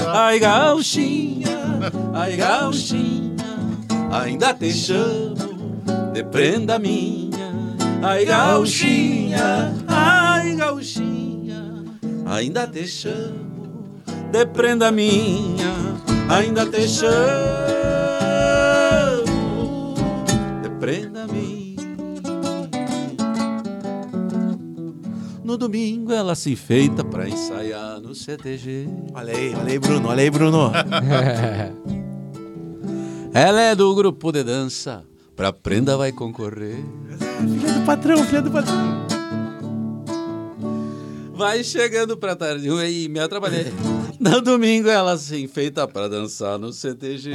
Ai 0.08 0.38
gauchinha, 0.38 1.78
ai 2.12 2.36
gauchinha 2.36 3.32
Ainda 4.12 4.52
te 4.52 4.70
chamo 4.72 5.51
de 6.12 6.22
prenda 6.24 6.78
minha 6.78 7.52
Ai 8.02 8.24
gauchinha, 8.24 9.74
ai 9.88 10.54
gauchinha 10.56 11.84
Ainda 12.26 12.66
te 12.66 12.86
chamo 12.86 13.84
de 14.30 14.46
prenda 14.46 14.90
minha 14.90 15.72
Ainda 16.28 16.66
te 16.66 16.88
chamo 16.88 17.12
de 20.62 20.68
prenda 20.80 21.26
minha 21.26 21.52
No 25.44 25.56
domingo 25.56 26.12
ela 26.12 26.34
se 26.34 26.56
feita 26.56 27.04
pra 27.04 27.28
ensaiar 27.28 28.00
no 28.00 28.14
CTG 28.14 28.88
Olha 29.14 29.32
aí, 29.36 29.54
olha 29.54 29.72
aí, 29.72 29.78
Bruno. 29.78 30.08
Olha 30.08 30.22
aí, 30.22 30.30
Bruno. 30.30 30.72
Ela 33.34 33.62
é 33.62 33.74
do 33.74 33.94
grupo 33.94 34.30
de 34.30 34.44
dança, 34.44 35.04
pra 35.36 35.52
prenda 35.52 35.96
vai 35.96 36.12
concorrer. 36.12 36.84
filha 37.18 37.72
do 37.72 37.86
patrão, 37.86 38.24
filha 38.24 38.42
do 38.42 38.50
patrão. 38.50 39.06
Vai 41.34 41.64
chegando 41.64 42.16
pra 42.16 42.36
tarde, 42.36 42.68
aí 42.70 43.08
me 43.08 43.18
atrapalhei. 43.18 43.72
No 44.20 44.40
domingo 44.40 44.88
ela 44.88 45.18
se 45.18 45.42
enfeita 45.42 45.88
pra 45.88 46.06
dançar 46.06 46.56
no 46.56 46.72
CTG. 46.72 47.32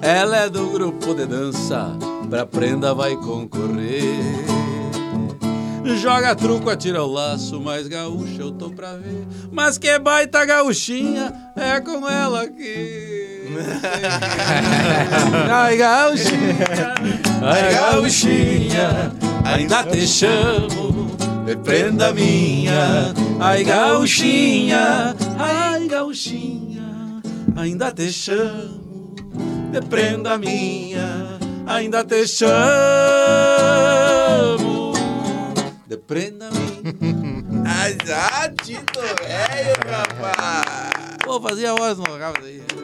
Ela 0.00 0.36
é 0.38 0.50
do 0.50 0.66
grupo 0.70 1.14
de 1.14 1.26
dança, 1.26 1.96
pra 2.28 2.44
prenda 2.44 2.92
vai 2.92 3.14
concorrer. 3.14 4.18
Joga 6.00 6.34
truco, 6.34 6.70
atira 6.70 7.04
o 7.04 7.12
laço, 7.12 7.60
mas 7.60 7.86
gaúcha 7.86 8.42
eu 8.42 8.50
tô 8.50 8.70
pra 8.70 8.94
ver. 8.96 9.24
Mas 9.52 9.78
que 9.78 9.96
baita 10.00 10.44
gauchinha, 10.44 11.32
é 11.54 11.80
com 11.80 12.08
ela 12.08 12.48
que. 12.48 13.31
Ai, 15.50 15.76
gauchinha, 15.76 16.94
ai, 17.42 17.74
gauchinha, 17.74 19.12
ainda 19.44 19.82
te 19.82 20.06
chamo, 20.06 21.16
de 21.44 21.56
prenda 21.56 22.12
minha. 22.12 23.12
Ai, 23.40 23.64
gauchinha, 23.64 25.16
ai, 25.38 25.88
gauchinha, 25.88 27.20
ainda 27.56 27.90
te 27.90 28.12
chamo, 28.12 29.14
de 29.72 29.80
prenda 29.82 30.38
minha. 30.38 31.38
Ainda 31.66 32.04
te 32.04 32.26
chamo, 32.26 32.52
de 35.86 35.96
prenda 35.96 36.48
minha. 36.50 36.62
Ah, 37.64 37.88
já, 38.04 38.48
Tito, 38.62 39.00
velho, 39.00 39.76
rapaz. 39.88 40.90
Pô, 41.24 41.40
fazia 41.40 41.70
a 41.70 41.74
voz 41.74 41.96
no 41.98 42.04
local 42.04 42.32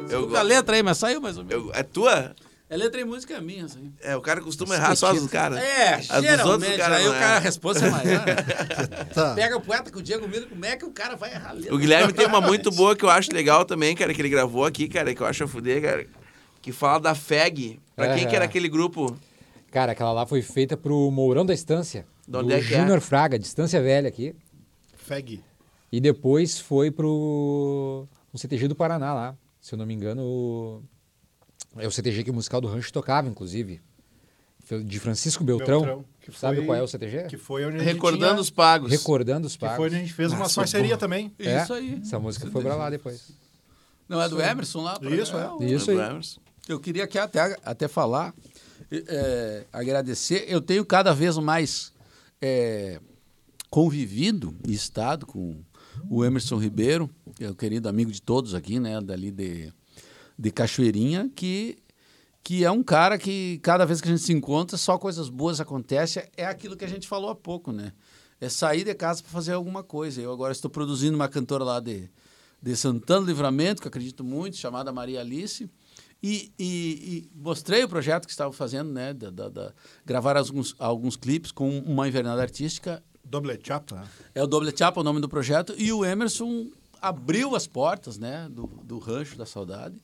aí. 0.09 0.15
Eu 0.15 0.21
Desculpa 0.23 0.39
a 0.39 0.43
letra 0.43 0.77
aí, 0.77 0.83
mas 0.83 0.99
saiu 0.99 1.21
mais 1.21 1.37
ou 1.39 1.45
menos. 1.45 1.65
Eu- 1.67 1.73
é 1.75 1.83
tua? 1.83 2.35
É 2.71 2.77
letra 2.77 3.01
e 3.01 3.05
música 3.05 3.33
é 3.35 3.41
minha, 3.41 3.65
aí. 3.65 3.91
É, 4.03 4.15
o 4.15 4.21
cara 4.21 4.43
costuma 4.43 4.75
errar 4.75 4.95
só 4.95 5.11
as 5.13 5.23
dos 5.23 5.31
caras. 5.31 5.59
É, 5.59 5.95
As 5.95 6.11
outros, 6.11 6.23
geralmente, 6.23 6.75
o 6.75 6.77
cara 6.79 6.97
aí 6.97 7.09
o 7.09 7.13
cara, 7.13 7.37
a 7.37 7.39
resposta 7.39 7.87
é 7.87 7.91
maior. 7.91 8.25
Tá. 9.15 9.35
Pega 9.35 9.57
o 9.57 9.61
poeta 9.63 9.91
com 9.91 9.99
o 10.01 10.03
Diego 10.03 10.29
Miller, 10.29 10.47
como 10.49 10.65
é 10.67 10.77
que 10.77 10.85
o 10.85 10.91
cara 10.91 11.17
vai 11.17 11.31
errar 11.33 11.51
a 11.51 11.53
letra? 11.53 11.75
O 11.75 11.79
Guilherme 11.79 12.13
tem 12.13 12.27
uma 12.27 12.43
muito 12.43 12.71
boa 12.71 12.95
que 12.95 13.05
eu 13.05 13.09
acho 13.09 13.33
legal 13.33 13.65
também, 13.65 13.97
cara, 13.97 14.13
que 14.13 14.21
ele 14.21 14.29
gravou 14.29 14.67
aqui, 14.67 14.87
cara, 14.87 15.15
que 15.15 15.21
eu 15.23 15.27
acho 15.27 15.45
a 15.45 15.49
fuder, 15.49 15.81
cara. 15.81 16.07
Que 16.61 16.71
fala 16.71 17.01
da 17.01 17.15
FEG. 17.15 17.81
Pra 17.97 18.15
quem 18.15 18.25
É. 18.25 18.27
que 18.27 18.37
era 18.37 18.45
aquele 18.45 18.69
grupo? 18.69 19.17
Cara, 19.71 19.93
aquela 19.93 20.13
lá 20.13 20.27
foi 20.27 20.43
feita 20.43 20.77
pro 20.77 21.11
Mourão 21.11 21.47
da 21.47 21.55
Estância. 21.55 22.05
De 22.27 22.37
onde 22.37 22.49
do 22.49 22.53
é 22.55 22.61
que 22.61 22.75
é? 22.75 22.81
Júnior 22.81 23.01
Fraga, 23.01 23.39
Distância 23.39 23.81
Velha 23.81 24.09
aqui. 24.09 24.35
Feg. 24.95 25.43
E 25.91 26.01
depois 26.03 26.61
foi 26.61 26.91
pro 26.91 28.07
no 28.31 28.39
CTG 28.39 28.69
do 28.69 28.75
Paraná 28.75 29.15
lá. 29.15 29.35
Se 29.61 29.75
eu 29.75 29.79
não 29.79 29.87
me 29.87 29.95
engano, 29.95 30.23
o- 30.23 30.83
é 31.77 31.87
o 31.87 31.91
CTG 31.91 32.25
que 32.25 32.31
o 32.31 32.35
musical 32.35 32.61
do 32.61 32.69
Rancho 32.69 32.93
tocava, 32.93 33.29
inclusive. 33.29 33.81
De 34.85 35.01
Francisco 35.01 35.43
Beltrão. 35.43 35.81
Beltrão, 35.81 36.05
que 36.21 36.31
Sabe 36.39 36.57
foi- 36.59 36.67
qual 36.67 36.77
é 36.77 36.83
o 36.83 36.87
CTG? 36.87 37.25
Que 37.25 37.39
foi 37.39 37.65
onde 37.65 37.77
a 37.77 37.79
gente 37.79 37.93
Recordando 37.95 38.33
tinha- 38.35 38.41
os 38.43 38.51
pagos. 38.51 38.91
Recordando 38.91 39.47
os 39.47 39.55
Que 39.55 39.61
pagos. 39.61 39.77
foi 39.77 39.87
onde 39.87 39.97
a 39.97 39.99
gente 39.99 40.13
fez 40.13 40.31
uma 40.31 40.41
Nossa, 40.41 40.61
parceria 40.61 40.89
porra. 40.91 40.99
também. 40.99 41.35
É, 41.39 41.63
Isso 41.63 41.73
aí. 41.73 41.99
Essa 42.03 42.19
música 42.19 42.47
foi 42.51 42.63
pra 42.63 42.75
lá 42.77 42.91
depois. 42.91 43.31
Não 44.07 44.21
é 44.21 44.29
do 44.29 44.41
Emerson 44.41 44.83
lá? 44.83 44.99
pra- 44.99 45.09
Isso, 45.11 45.35
é. 45.37 45.65
Isso 45.67 45.91
aí. 45.91 45.97
Emerson. 45.99 46.41
Eu 46.69 46.79
queria 46.79 47.05
aqui 47.05 47.19
até, 47.19 47.57
até 47.65 47.89
falar, 47.89 48.35
é, 48.91 49.65
agradecer. 49.73 50.45
Eu 50.49 50.61
tenho 50.61 50.85
cada 50.85 51.15
vez 51.15 51.39
mais 51.39 51.93
é, 52.43 53.01
convivido 53.71 54.55
e 54.67 54.73
estado 54.75 55.27
com 55.27 55.61
o 56.09 56.25
Emerson 56.25 56.57
Ribeiro, 56.59 57.09
que 57.37 57.45
é 57.45 57.51
o 57.51 57.55
querido 57.55 57.89
amigo 57.89 58.11
de 58.11 58.21
todos 58.23 58.55
aqui, 58.55 58.79
né, 58.81 59.01
dali 59.01 59.31
de, 59.31 59.73
de 60.39 60.51
Cachoeirinha, 60.51 61.31
que, 61.35 61.79
que 62.43 62.65
é 62.65 62.71
um 62.71 62.83
cara 62.83 63.19
que 63.19 63.59
cada 63.63 63.85
vez 63.85 64.01
que 64.01 64.09
a 64.09 64.11
gente 64.11 64.23
se 64.23 64.33
encontra, 64.33 64.77
só 64.77 64.97
coisas 64.99 65.29
boas 65.29 65.61
acontecem. 65.61 66.23
É 66.37 66.47
aquilo 66.47 66.77
que 66.77 66.85
a 66.85 66.89
gente 66.89 67.07
falou 67.09 67.31
há 67.31 67.35
pouco, 67.35 67.73
né? 67.73 67.93
É 68.41 68.49
sair 68.49 68.85
de 68.85 68.95
casa 68.95 69.23
para 69.23 69.33
fazer 69.33 69.53
alguma 69.53 69.83
coisa. 69.83 70.21
Eu 70.21 70.33
agora 70.33 70.53
estou 70.53 70.71
produzindo 70.71 71.17
uma 71.17 71.29
cantora 71.29 71.65
lá 71.65 71.81
de, 71.81 72.09
de 72.63 72.77
Santana 72.77 73.27
Livramento, 73.27 73.83
que 73.83 73.89
acredito 73.89 74.23
muito, 74.23 74.57
chamada 74.57 74.93
Maria 74.93 75.21
Alice. 75.21 75.69
E, 76.23 76.53
e- 76.59 77.29
e 77.29 77.31
mostrei 77.35 77.83
o 77.85 77.89
projeto 77.89 78.27
que 78.27 78.31
estava 78.33 78.53
fazendo, 78.53 78.91
né? 78.93 79.13
Da, 79.13 79.31
da- 79.31 79.49
da- 79.49 79.73
gravar 80.07 80.37
alguns, 80.37 80.75
alguns 80.79 81.17
clipes 81.17 81.51
com 81.53 81.79
uma 81.81 82.07
invernada 82.09 82.41
artística. 82.43 83.03
Doble 83.29 83.59
chapa. 83.63 84.05
É 84.35 84.43
o 84.43 84.47
Doble 84.47 84.73
Chapa 84.77 85.01
o 85.01 85.05
nome 85.05 85.21
do 85.21 85.29
projeto. 85.29 85.75
E 85.77 85.93
o 85.93 86.05
Emerson 86.05 86.69
abriu 87.01 87.55
as 87.55 87.67
portas, 87.67 88.19
né? 88.19 88.49
Do, 88.51 88.67
do 88.85 88.99
Rancho 88.99 89.37
da 89.37 89.47
Saudade 89.47 89.97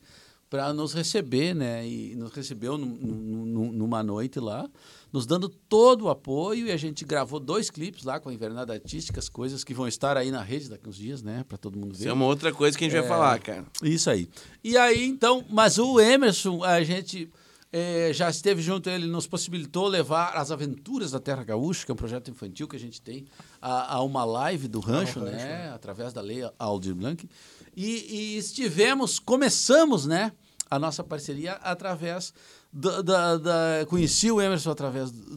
para 0.50 0.72
nos 0.72 0.92
receber, 0.92 1.54
né? 1.54 1.86
E 1.88 2.14
nos 2.14 2.32
recebeu 2.32 2.78
num- 2.78 2.86
num- 2.86 3.44
num- 3.46 3.72
numa 3.72 4.02
noite 4.04 4.38
lá, 4.38 4.68
nos 5.12 5.26
dando 5.26 5.48
todo 5.48 6.02
o 6.04 6.08
apoio. 6.10 6.68
E 6.68 6.70
a 6.70 6.76
gente 6.76 7.04
gravou 7.04 7.40
dois 7.40 7.70
clipes 7.70 8.04
lá 8.04 8.20
com 8.20 8.28
a 8.28 8.32
Invernada 8.34 8.72
Artística, 8.72 9.18
as 9.18 9.28
coisas 9.28 9.64
que 9.64 9.74
vão 9.74 9.88
estar 9.88 10.16
aí 10.16 10.30
na 10.30 10.42
rede 10.42 10.68
daqui 10.68 10.88
uns 10.88 10.96
dias, 10.96 11.22
né? 11.22 11.44
Para 11.48 11.58
todo 11.58 11.76
mundo 11.78 11.92
ver. 11.94 12.00
Isso 12.00 12.08
é 12.08 12.12
uma 12.12 12.26
outra 12.26 12.52
coisa 12.52 12.76
que 12.78 12.84
a 12.84 12.88
gente 12.88 12.98
vai 13.00 13.08
falar, 13.08 13.38
cara. 13.40 13.64
Isso 13.82 14.08
aí. 14.08 14.28
E 14.62 14.76
aí, 14.76 15.04
então, 15.06 15.44
mas 15.50 15.78
o 15.78 15.98
Emerson, 15.98 16.62
a 16.62 16.84
gente 16.84 17.28
eh, 17.76 18.12
já 18.12 18.30
esteve 18.30 18.62
junto, 18.62 18.88
ele 18.88 19.08
nos 19.08 19.26
possibilitou 19.26 19.88
levar 19.88 20.36
as 20.36 20.52
aventuras 20.52 21.10
da 21.10 21.18
Terra 21.18 21.42
Gaúcha, 21.42 21.84
que 21.84 21.90
é 21.90 21.94
um 21.94 21.96
projeto 21.96 22.30
infantil 22.30 22.68
que 22.68 22.76
a 22.76 22.78
gente 22.78 23.02
tem, 23.02 23.26
a, 23.60 23.96
a 23.96 24.02
uma 24.04 24.24
live 24.24 24.68
do 24.68 24.78
rancho, 24.78 25.18
né? 25.18 25.72
Através 25.74 26.12
da 26.12 26.20
lei 26.20 26.48
Aldir 26.56 26.94
Blanc. 26.94 27.28
E, 27.74 28.34
e 28.34 28.38
estivemos, 28.38 29.18
começamos, 29.18 30.06
né? 30.06 30.30
A 30.70 30.78
nossa 30.78 31.02
parceria 31.02 31.54
através 31.54 32.32
da, 32.76 33.00
da- 33.02 33.36
da- 33.38 33.86
Conheci 33.88 34.30
o 34.32 34.40
Emerson 34.42 34.70
através 34.72 35.10
do, 35.12 35.36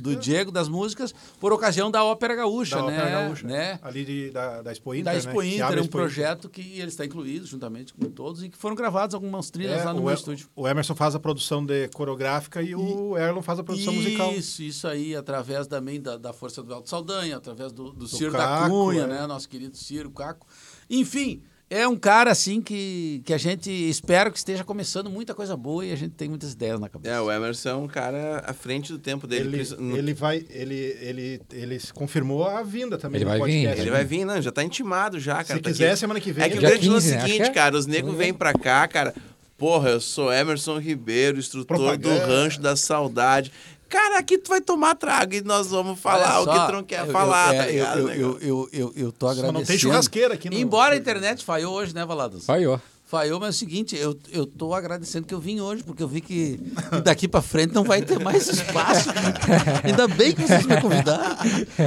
do 0.00 0.16
Diego, 0.16 0.50
das 0.50 0.68
músicas, 0.68 1.14
por 1.38 1.52
ocasião 1.52 1.90
da 1.90 2.02
Ópera 2.02 2.34
Gaúcha, 2.34 2.76
Da 2.76 2.86
né? 2.86 2.96
Ópera 2.98 3.10
Gaúcha. 3.10 3.46
né? 3.46 3.78
Ali 3.82 4.04
de, 4.04 4.30
da, 4.30 4.62
da 4.62 4.72
Expo 4.72 4.94
Inter, 4.94 5.04
da 5.04 5.12
né? 5.12 5.18
Expo 5.18 5.42
Inter, 5.42 5.64
abre 5.64 5.78
a 5.78 5.82
um 5.82 5.84
Expo 5.84 5.98
Inter. 5.98 6.00
projeto 6.08 6.48
que 6.48 6.60
ele 6.78 6.88
está 6.88 7.04
incluído 7.04 7.46
juntamente 7.46 7.92
com 7.92 8.06
todos 8.10 8.42
e 8.42 8.48
que 8.48 8.56
foram 8.56 8.74
gravadas 8.74 9.14
algumas 9.14 9.50
trilhas 9.50 9.82
É, 9.82 9.84
lá 9.84 9.92
no 9.92 10.00
meu 10.02 10.10
E- 10.10 10.14
estúdio. 10.14 10.48
o 10.56 10.66
Emerson 10.66 10.94
faz 10.94 11.14
a 11.14 11.20
produção 11.20 11.64
de 11.64 11.88
coreográfica 11.88 12.62
e, 12.62 12.74
o 12.74 13.18
Erlon 13.18 13.42
faz 13.42 13.58
a 13.58 13.62
produção 13.64 13.92
musical. 13.92 14.32
Isso, 14.32 14.62
isso 14.62 14.88
aí, 14.88 15.14
através 15.14 15.66
também 15.66 16.00
da, 16.00 16.16
da 16.16 16.32
força 16.32 16.62
do 16.62 16.72
Alto 16.72 16.88
Saldanha, 16.88 17.36
através 17.36 17.72
do, 17.72 17.92
do, 17.92 18.06
Ciro 18.08 18.32
da 18.32 18.38
Caco, 18.38 18.70
Cunha, 18.70 19.02
é. 19.02 19.06
né? 19.06 19.26
Nosso 19.26 19.48
querido 19.48 19.76
Ciro 19.76 20.10
Caco. 20.10 20.46
Enfim, 20.88 21.42
é 21.70 21.86
um 21.86 21.96
cara 21.96 22.32
assim 22.32 22.60
que, 22.60 23.22
que 23.24 23.32
a 23.32 23.38
gente 23.38 23.70
espera 23.70 24.28
que 24.28 24.36
esteja 24.36 24.64
começando 24.64 25.08
muita 25.08 25.34
coisa 25.34 25.56
boa 25.56 25.86
e 25.86 25.92
a 25.92 25.96
gente 25.96 26.12
tem 26.14 26.28
muitas 26.28 26.52
ideias 26.52 26.80
na 26.80 26.88
cabeça. 26.88 27.14
É, 27.14 27.20
o 27.20 27.30
Emerson 27.30 27.68
é 27.68 27.74
um 27.76 27.86
cara 27.86 28.42
à 28.44 28.52
frente 28.52 28.92
do 28.92 28.98
tempo 28.98 29.24
dele. 29.26 29.60
Ele, 29.60 29.76
no- 29.78 29.96
ele 29.96 30.12
vai, 30.12 30.44
ele, 30.50 30.74
ele, 31.00 31.40
ele 31.52 31.78
se 31.78 31.92
confirmou 31.92 32.44
a 32.44 32.60
vinda 32.62 32.98
também 32.98 33.20
Ele 33.20 33.24
vai 33.30 33.40
vir. 33.40 33.68
Ele 33.78 33.90
vai 33.90 34.04
vir, 34.04 34.24
não, 34.24 34.42
já 34.42 34.50
tá 34.50 34.64
intimado 34.64 35.20
já, 35.20 35.44
cara. 35.44 35.58
Se 35.58 35.60
tá 35.60 35.70
quiser, 35.70 35.90
aqui. 35.90 36.00
semana 36.00 36.20
que 36.20 36.32
vem. 36.32 36.44
É 36.44 36.48
que 36.48 36.58
o 36.58 36.60
grande 36.60 36.88
lance 36.88 37.12
é 37.12 37.16
15, 37.16 37.16
o 37.16 37.22
né? 37.22 37.28
seguinte, 37.28 37.48
é. 37.50 37.52
cara, 37.54 37.76
os 37.76 37.86
negros 37.86 38.16
vêm 38.16 38.34
pra 38.34 38.52
cá, 38.52 38.88
cara. 38.88 39.14
Porra, 39.56 39.90
eu 39.90 40.00
sou 40.00 40.32
Emerson 40.32 40.78
Ribeiro, 40.78 41.38
instrutor 41.38 41.76
Propaganda. 41.76 42.18
do 42.20 42.26
Rancho 42.26 42.60
da 42.60 42.74
Saudade. 42.74 43.52
Cara, 43.90 44.18
aqui 44.20 44.38
tu 44.38 44.48
vai 44.48 44.60
tomar 44.60 44.94
trago 44.94 45.34
e 45.34 45.40
nós 45.42 45.66
vamos 45.72 45.98
falar 45.98 46.40
Olha 46.40 46.42
o 46.42 46.46
que 46.52 46.56
só, 46.58 46.66
tu 46.68 46.72
não 46.72 46.84
quer 46.84 47.06
eu- 47.06 47.12
falar, 47.12 47.52
eu, 47.54 47.58
tá 47.60 47.66
é, 47.66 47.72
ligado? 47.72 47.98
Eu, 47.98 48.08
eu, 48.08 48.38
eu, 48.40 48.68
eu, 48.72 48.92
eu 48.96 49.12
tô 49.12 49.26
Só 49.26 49.32
agradecendo. 49.32 49.58
não 49.58 49.66
tem 49.66 49.76
churrasqueira 49.76 50.34
aqui 50.34 50.48
no- 50.48 50.56
Embora 50.56 50.94
a 50.94 50.96
internet 50.96 51.44
falhou 51.44 51.74
hoje, 51.74 51.92
né, 51.94 52.06
Valadas? 52.06 52.46
Falhou. 52.46 52.80
Falhou, 53.10 53.40
mas 53.40 53.48
é 53.48 53.50
o 53.50 53.52
seguinte, 53.58 53.96
eu, 53.96 54.16
eu 54.30 54.46
tô 54.46 54.72
agradecendo 54.72 55.26
que 55.26 55.34
eu 55.34 55.40
vim 55.40 55.58
hoje, 55.58 55.82
porque 55.82 56.00
eu 56.00 56.06
vi 56.06 56.20
que, 56.20 56.60
daqui 57.02 57.26
pra 57.26 57.42
frente 57.42 57.74
não 57.74 57.82
vai 57.82 58.00
ter 58.02 58.20
mais 58.20 58.46
espaço. 58.46 59.08
Ainda 59.82 60.06
bem 60.06 60.32
que 60.32 60.42
vocês 60.42 60.64
me 60.64 60.80
convidaram, 60.80 61.36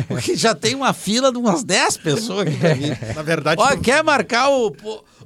porque 0.09 0.36
já 0.36 0.53
tem 0.53 0.75
uma 0.75 0.91
fila 0.91 1.31
de 1.31 1.38
umas 1.38 1.63
10 1.63 1.95
pessoas 1.97 2.45
aqui 2.47 2.57
pra 2.57 2.73
vir. 2.73 3.15
Na 3.15 3.21
verdade, 3.21 3.62
Ó, 3.62 3.69
tu- 3.69 3.79
quer 3.79 4.03
marcar 4.03 4.49
o, 4.51 4.75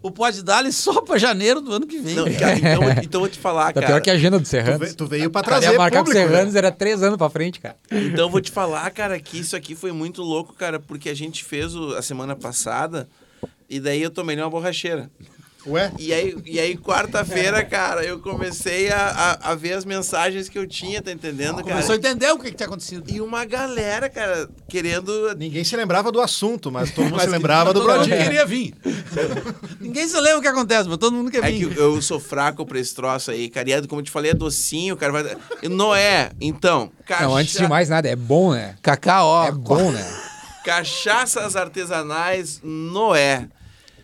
o 0.04 0.12
Pode 0.12 0.44
Dali 0.44 0.72
só 0.72 1.02
pra 1.02 1.18
janeiro 1.18 1.62
do 1.62 1.72
ano 1.74 1.88
que 1.88 1.98
vem. 1.98 2.14
Não, 2.14 2.32
cara, 2.32 2.56
então, 2.60 2.84
então 3.02 3.12
eu 3.14 3.20
vou 3.22 3.30
te 3.30 3.40
falar, 3.40 3.74
Tá 3.74 3.82
cara. 3.82 3.88
pior 3.88 4.02
que 4.02 4.12
a 4.12 4.14
agenda 4.14 4.38
do 4.38 4.44
tu, 4.44 4.50
Serranos. 4.50 4.80
veio, 4.80 4.96
tu 4.96 5.08
veio 5.08 5.30
pra 5.32 5.42
Cara, 5.42 5.56
trazer 5.62 5.72
ia 5.74 5.78
marcar 5.80 5.98
com 5.98 6.02
o 6.04 6.06
público, 6.06 6.26
né? 6.28 6.32
Serranos 6.32 6.56
era 6.56 6.72
três 6.72 7.02
anos 7.02 7.18
pra 7.18 7.28
frente, 7.32 7.60
cara. 7.60 7.76
Então 7.92 8.26
eu 8.26 8.30
vou 8.30 8.40
te 8.40 8.52
falar, 8.52 8.88
cara, 8.92 9.20
que 9.20 9.40
isso 9.40 9.56
aqui 9.56 9.74
foi 9.74 9.92
muito 9.92 10.22
louco, 10.22 10.54
cara, 10.54 10.80
porque 10.80 11.10
a 11.10 11.16
gente 11.16 11.44
fez 11.44 11.76
o- 11.76 11.96
a 11.96 12.04
semana 12.04 12.36
passada 12.36 13.10
e 13.68 13.80
daí 13.80 14.00
eu 14.04 14.12
tomei 14.12 14.36
uma 14.36 14.48
borracheira. 14.48 15.10
Ué? 15.68 15.92
E 16.00 16.14
aí, 16.14 16.36
e 16.46 16.60
aí 16.60 16.78
quarta-feira, 16.78 17.64
cara, 17.66 18.04
eu 18.04 18.20
comecei 18.20 18.90
a, 18.90 19.38
a, 19.42 19.52
a 19.52 19.56
ver 19.56 19.74
as 19.74 19.84
mensagens 19.84 20.48
que 20.48 20.58
eu 20.58 20.66
tinha, 20.66 21.02
tá 21.02 21.12
entendendo, 21.12 21.56
cara? 21.58 21.72
Começou 21.72 21.94
a 21.94 21.98
entender 21.98 22.32
o 22.32 22.38
que, 22.40 22.52
que 22.52 22.56
tinha 22.58 22.68
acontecido. 22.68 23.04
E 23.12 23.20
uma 23.20 23.44
galera, 23.44 24.10
cara, 24.10 24.50
querendo. 24.70 25.36
Ninguém 25.38 25.64
se 25.64 25.76
lembrava 25.76 26.12
do 26.12 26.22
assunto, 26.22 26.72
mas 26.72 26.92
todo 26.92 27.04
mundo 27.06 27.16
Mas 27.16 27.24
se 27.24 27.30
lembrava 27.30 27.74
do 27.74 27.82
todo 27.82 27.90
mundo 27.90 28.06
Brodinho. 28.06 28.24
queria 28.24 28.46
vir. 28.46 28.74
Ninguém 29.82 30.08
se 30.08 30.16
lembra 30.20 30.40
o 30.40 30.42
que 30.42 30.48
acontece, 30.48 30.88
mas 30.88 30.98
todo 30.98 31.14
mundo 31.14 31.30
quer 31.30 31.44
É 31.44 31.52
vir. 31.52 31.70
que 31.74 31.78
eu 31.80 32.02
sou 32.02 32.20
fraco 32.20 32.66
pra 32.66 32.80
esse 32.80 32.96
troço 32.96 33.32
aí, 33.32 33.50
cara. 33.50 33.70
E 33.70 33.74
é, 33.74 33.82
como 33.86 34.00
eu 34.02 34.06
te 34.06 34.12
falei, 34.12 34.32
é 34.32 34.34
docinho, 34.34 34.96
cara. 34.96 35.12
Vai... 35.12 35.38
Noé, 35.70 36.32
então. 36.40 36.90
Cacha... 37.06 37.24
Não, 37.24 37.36
antes 37.36 37.58
de 37.58 37.68
mais 37.68 37.90
nada, 37.90 38.08
é 38.08 38.16
bom, 38.16 38.54
né? 38.54 38.76
Cacá, 38.82 39.24
ó. 39.24 39.48
É 39.48 39.52
bom, 39.52 39.92
né? 39.92 40.06
Cachaças 40.64 41.56
artesanais 41.56 42.60
Noé. 42.64 43.48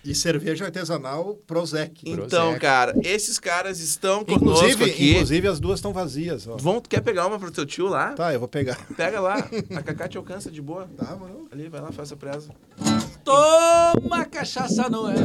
E 0.04 0.14
cerveja 0.14 0.66
artesanal 0.66 1.36
Prozec. 1.48 2.02
Então, 2.06 2.60
cara, 2.60 2.94
esses 3.04 3.40
caras 3.40 3.80
estão 3.80 4.26
conosco 4.26 4.66
Inclusive, 4.66 4.84
aqui. 4.92 5.12
inclusive, 5.12 5.48
as 5.48 5.60
duas 5.62 5.80
estão 5.80 5.94
vazias. 5.94 6.46
Ó. 6.46 6.58
Vão, 6.58 6.82
tu 6.82 6.90
quer 6.90 7.02
pegar 7.02 7.26
uma 7.26 7.40
pro 7.40 7.50
teu 7.52 7.66
tio 7.66 7.88
lá? 7.88 8.14
Tá, 8.14 8.34
eu 8.34 8.40
vou 8.40 8.50
pegar. 8.50 8.78
Pega 8.98 9.22
lá. 9.22 9.36
A 9.76 9.82
Cacá 9.82 10.08
te 10.10 10.18
alcança 10.18 10.52
de 10.52 10.62
boa. 10.62 10.90
Tá, 10.98 11.16
mano. 11.16 11.48
Ali, 11.52 11.70
vai 11.70 11.80
lá, 11.80 11.92
faz 11.92 12.12
a 12.12 12.16
presa. 12.18 12.50
Toma 13.24 14.26
cachaça, 14.26 14.90
Noé. 14.90 15.16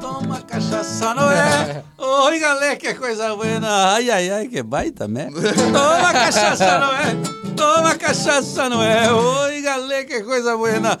Toma 0.00 0.40
cachaça, 0.42 1.14
Noé. 1.14 1.84
Oi, 1.98 2.38
galera, 2.40 2.76
que 2.76 2.94
coisa 2.94 3.34
buena. 3.36 3.92
Ai, 3.94 4.10
ai, 4.10 4.30
ai, 4.30 4.48
que 4.48 4.62
baita, 4.62 5.06
né? 5.06 5.28
Toma 5.72 6.12
cachaça, 6.12 6.78
Noé. 6.78 7.54
Toma 7.56 7.94
cachaça, 7.94 8.68
Noé. 8.68 9.12
Oi, 9.12 9.62
galera, 9.62 10.04
que 10.04 10.22
coisa 10.22 10.56
buena. 10.56 10.98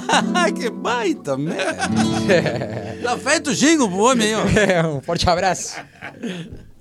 que 0.54 0.70
baita, 0.70 1.36
né? 1.36 1.56
Tá 3.04 3.18
feito 3.18 3.50
o 3.50 3.54
jingle 3.54 3.86
pro 3.86 3.98
homem 3.98 4.34
ó. 4.34 4.40
É, 4.58 4.82
um 4.88 5.00
forte 5.02 5.28
abraço. 5.28 5.76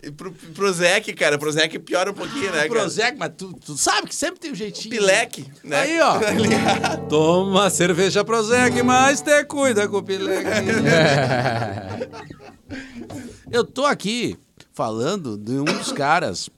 E 0.04 0.12
pro, 0.12 0.32
pro 0.34 0.74
Zeke, 0.74 1.13
cara, 1.13 1.38
pro 1.38 1.50
Zeke 1.52 1.80
piora 1.80 2.12
um 2.12 2.13
pouquinho, 2.13 2.52
né, 2.52 2.58
cara? 2.58 2.70
Prozac, 2.70 3.18
mas 3.18 3.32
tu, 3.38 3.54
tu 3.54 3.78
sabe 3.78 4.10
que 4.10 4.16
sempre 4.16 4.39
tem 4.39 4.52
um 4.52 4.56
jeitinho. 4.56 4.94
Pileque, 4.94 5.46
né? 5.63 5.80
Aí, 5.80 6.00
ó. 6.02 6.20
Toma 7.08 7.70
cerveja 7.70 8.24
Prozac, 8.26 8.82
mas 8.84 9.22
te 9.22 9.44
cuida 9.46 9.88
com 9.88 9.98
o 9.98 10.04
pileque. 10.04 10.50
Eu 13.52 13.63
tô 13.63 13.86
aqui 13.86 14.38
falando 14.74 15.38
de 15.38 15.54
um 15.54 15.66
dos 15.66 15.92
caras, 15.92 16.50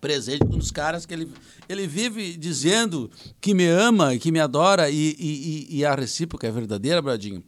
presente, 0.00 0.44
um 0.44 0.58
dos 0.58 0.70
caras 0.70 1.04
que 1.04 1.12
ele, 1.14 1.30
ele 1.68 1.86
vive 1.86 2.36
dizendo 2.36 3.10
que 3.40 3.54
me 3.54 3.66
ama, 3.68 4.16
que 4.16 4.32
me 4.32 4.40
adora 4.40 4.88
e, 4.90 5.14
e, 5.18 5.66
e- 5.70 5.76
e 5.78 5.84
a 5.84 5.94
recíproca 5.94 6.46
é 6.46 6.50
verdadeira, 6.50 7.02
Bradinho. 7.02 7.42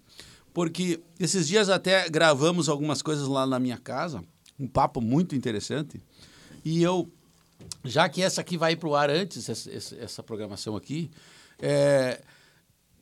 Porque 0.53 1.01
esses 1.19 1.49
dias 1.49 1.69
até 1.69 2.09
gravamos 2.09 2.69
algumas 2.69 3.03
coisas 3.03 3.27
lá 3.27 3.47
na 3.47 3.59
minha 3.59 3.79
casa, 3.79 4.23
um 4.59 4.67
papo 4.67 5.01
muito 5.01 5.35
interessante. 5.35 6.01
E 6.65 6.83
eu, 6.83 7.11
já 7.85 8.09
que 8.09 8.23
essa 8.23 8.41
aqui 8.41 8.57
vai 8.57 8.77
para 8.77 8.89
o 8.89 8.95
ar 8.95 9.11
antes, 9.11 9.49
essa, 9.49 9.71
essa- 9.71 10.23
programação 10.23 10.77
aqui, 10.77 11.11
é, 11.61 12.21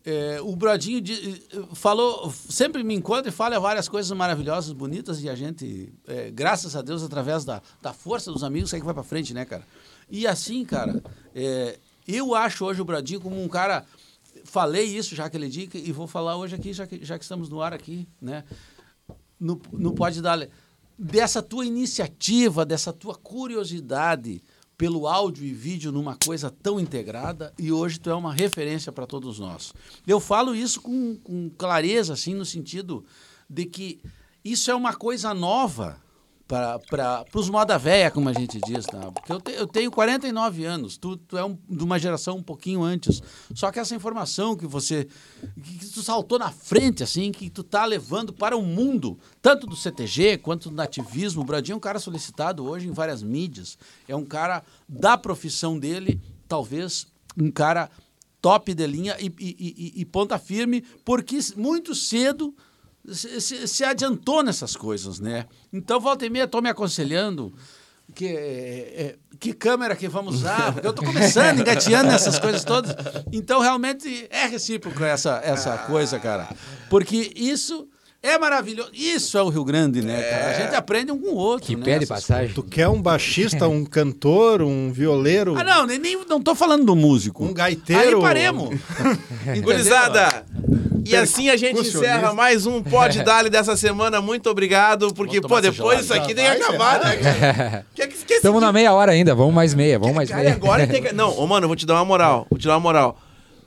é, 0.05 0.41
o 0.41 0.57
Bradinho 0.57 1.01
de- 1.01 1.43
falou, 1.75 2.31
sempre 2.33 2.83
me 2.83 2.95
encontra 2.95 3.29
e 3.29 3.33
fala 3.33 3.59
várias 3.61 3.88
coisas 3.88 4.11
maravilhosas, 4.17 4.73
bonitas, 4.73 5.23
e 5.23 5.29
a 5.29 5.35
gente, 5.35 5.93
é, 6.07 6.31
graças 6.31 6.75
a 6.75 6.83
Deus, 6.83 7.03
através 7.03 7.45
da, 7.45 7.62
da 7.81 7.93
força 7.93 8.33
dos 8.33 8.43
amigos, 8.43 8.73
é 8.73 8.79
que 8.81 8.85
vai 8.85 8.95
para 8.95 9.03
frente, 9.03 9.33
né, 9.33 9.45
cara? 9.45 9.67
E 10.11 10.27
assim, 10.27 10.65
cara, 10.65 11.03
é, 11.35 11.79
eu 12.07 12.35
acho 12.35 12.65
hoje 12.65 12.81
o 12.81 12.85
Bradinho 12.85 13.21
como 13.21 13.41
um 13.43 13.49
cara. 13.49 13.85
Falei 14.45 14.85
isso 14.85 15.15
já 15.15 15.27
aquele 15.27 15.49
dia 15.49 15.69
e 15.73 15.93
vou 15.93 16.07
falar 16.09 16.37
hoje 16.37 16.57
aqui, 16.57 16.73
já 16.73 16.85
que, 16.87 17.05
já 17.05 17.17
que 17.17 17.23
estamos 17.25 17.49
no 17.49 17.61
ar 17.62 17.73
aqui, 17.73 18.09
né? 18.21 18.43
no, 19.38 19.61
no 19.73 19.93
Pode 19.95 20.21
Dar. 20.21 20.49
Dessa 21.05 21.43
tua 21.43 21.67
iniciativa, 21.67 22.65
dessa 22.65 22.93
tua 22.93 23.17
curiosidade 23.17 24.41
pelo 24.79 25.09
áudio 25.09 25.45
e 25.45 25.53
vídeo 25.53 25.91
numa 25.91 26.17
coisa 26.17 26.49
tão 26.49 26.79
integrada 26.79 27.53
e 27.59 27.73
hoje 27.73 27.99
tu 27.99 28.09
é 28.09 28.15
uma 28.15 28.33
referência 28.33 28.93
para 28.93 29.05
todos 29.05 29.41
nós. 29.41 29.73
Eu 30.07 30.21
falo 30.21 30.55
isso 30.55 30.81
com, 30.81 31.17
com 31.17 31.51
clareza, 31.51 32.12
assim, 32.12 32.35
no 32.35 32.45
sentido 32.45 33.05
de 33.51 33.67
que 33.67 34.01
isso 34.45 34.71
é 34.71 34.75
uma 34.77 34.95
coisa 34.95 35.35
nova 35.35 36.01
para 36.91 37.25
os 37.35 37.49
moda 37.49 37.79
véia, 37.79 38.11
como 38.11 38.29
a 38.29 38.33
gente 38.35 38.61
diz, 38.67 38.85
tá? 38.85 39.11
Porque 39.11 39.33
eu, 39.33 39.41
te- 39.41 39.53
eu 39.53 39.67
tenho 39.67 39.91
49 39.91 40.65
anos, 40.67 40.99
tu, 40.99 41.17
tu 41.17 41.38
é 41.38 41.45
um, 41.45 41.57
de 41.69 41.83
uma 41.83 41.99
geração 41.99 42.37
um 42.37 42.43
pouquinho 42.43 42.83
antes. 42.83 43.23
Só 43.55 43.73
que 43.73 43.79
essa 43.79 43.95
informação 43.95 44.55
que 44.55 44.67
você. 44.67 45.09
que, 45.62 45.87
tu 45.88 46.03
saltou 46.03 46.38
na 46.38 46.51
frente, 46.51 47.03
assim, 47.03 47.33
que 47.33 47.49
tu 47.49 47.62
tá 47.62 47.85
levando 47.87 48.33
para 48.35 48.55
o 48.57 48.62
mundo, 48.62 49.19
tanto 49.41 49.67
do 49.67 49.75
CTG 49.75 50.37
quanto 50.38 50.69
do 50.69 50.75
nativismo. 50.77 51.41
O 51.41 51.45
Bradinho 51.45 51.75
é 51.75 51.77
um 51.77 51.81
cara 51.81 51.99
solicitado 51.99 52.65
hoje 52.67 52.87
em 52.87 52.93
várias 52.93 53.23
mídias. 53.23 53.79
É 54.07 54.15
um 54.15 54.25
cara 54.27 54.62
da 54.87 55.17
profissão 55.17 55.79
dele, 55.79 56.21
talvez 56.47 57.07
um 57.38 57.51
cara 57.51 57.88
top 58.43 58.75
de 58.75 58.87
linha 58.87 59.17
e, 59.19 59.27
e- 59.41 59.57
e- 59.97 60.01
e 60.03 60.05
ponta 60.05 60.37
firme, 60.38 60.83
porque 61.05 61.38
muito 61.57 61.95
cedo 61.95 62.55
se, 63.11 63.67
se- 63.67 63.85
adiantou 63.85 64.43
nessas 64.43 64.77
coisas, 64.77 65.19
né? 65.21 65.47
Então, 65.73 65.99
volta 66.01 66.25
e 66.27 66.31
meia, 66.31 66.45
estou 66.45 66.62
me 66.62 66.69
aconselhando 66.69 67.53
que, 68.15 68.27
é, 68.27 68.31
é, 68.35 69.15
que 69.41 69.53
câmera 69.53 69.97
que 69.97 70.07
vamos 70.09 70.37
usar, 70.37 70.71
porque 70.75 70.87
eu 70.87 70.91
estou 70.91 71.05
começando, 71.07 71.61
engateando 71.61 72.11
nessas 72.11 72.38
coisas 72.38 72.62
todas. 72.65 72.95
Então, 73.33 73.61
realmente, 73.61 74.27
é 74.31 74.47
recíproco 74.47 75.03
essa, 75.03 75.41
essa 75.45 75.77
coisa, 75.79 76.19
cara. 76.19 76.49
Porque 76.91 77.33
isso 77.35 77.88
é 78.23 78.38
maravilhoso. 78.38 78.91
Isso 78.93 79.37
é 79.37 79.43
o 79.43 79.49
Rio 79.49 79.65
Grande, 79.65 80.01
né, 80.03 80.23
cara? 80.23 80.51
A 80.51 80.53
gente 80.61 80.75
aprende 80.77 81.11
um 81.11 81.19
com 81.19 81.31
o 81.31 81.35
outro, 81.35 81.67
Que 81.67 81.75
né? 81.77 81.85
pé 81.85 81.99
de 81.99 82.05
Essas 82.05 82.21
passagem. 82.21 82.55
Tu 82.55 82.62
quer 82.62 82.87
um 82.88 83.03
baixista, 83.03 83.67
um 83.67 83.85
cantor, 83.85 84.62
um 84.62 84.93
violeiro, 84.93 85.57
Ah, 85.57 85.65
não, 85.65 85.87
nem, 85.87 85.99
nem 85.99 86.25
não 86.29 86.41
tô 86.41 86.55
falando 86.55 86.85
do 86.85 86.95
músico. 86.95 87.45
um 87.45 87.53
gaiteiro? 87.53 88.19
Aí 88.19 88.23
paremos. 88.23 88.79
Gurizada! 89.61 90.45
E 91.05 91.17
assim 91.17 91.49
a 91.49 91.57
gente 91.57 91.81
encerra 91.81 92.33
mais 92.33 92.67
um 92.67 92.83
Pod 92.83 93.23
Dali 93.23 93.51
dessa 93.51 93.77
semana. 93.77 94.21
Muito 94.21 94.49
obrigado, 94.49 95.12
porque, 95.15 95.41
pô, 95.41 95.61
depois 95.61 96.01
disso 96.01 96.15
aqui 96.15 96.35
tem 96.35 96.45
que 96.51 96.59
vai 96.59 96.61
acabar, 96.61 97.01
né? 97.05 97.85
Que, 97.95 98.35
Estamos 98.35 98.61
na 98.61 98.73
meia 98.73 98.93
hora 98.93 99.12
ainda, 99.12 99.35
vamos 99.35 99.55
mais 99.55 99.75
meia, 99.75 99.99
vamos 99.99 100.15
mais 100.15 100.31
meia. 100.31 100.53
agora 100.53 100.87
tem 100.88 101.03
que... 101.03 101.12
Não, 101.12 101.37
ô, 101.38 101.47
mano, 101.47 101.65
eu 101.65 101.69
vou 101.69 101.77
te 101.77 101.87
dar 101.87 101.95
uma 101.95 102.05
moral. 102.05 102.47
Vou 102.51 102.59
te 102.59 102.67
dar 102.67 102.75
uma 102.75 102.81
moral. 102.81 103.19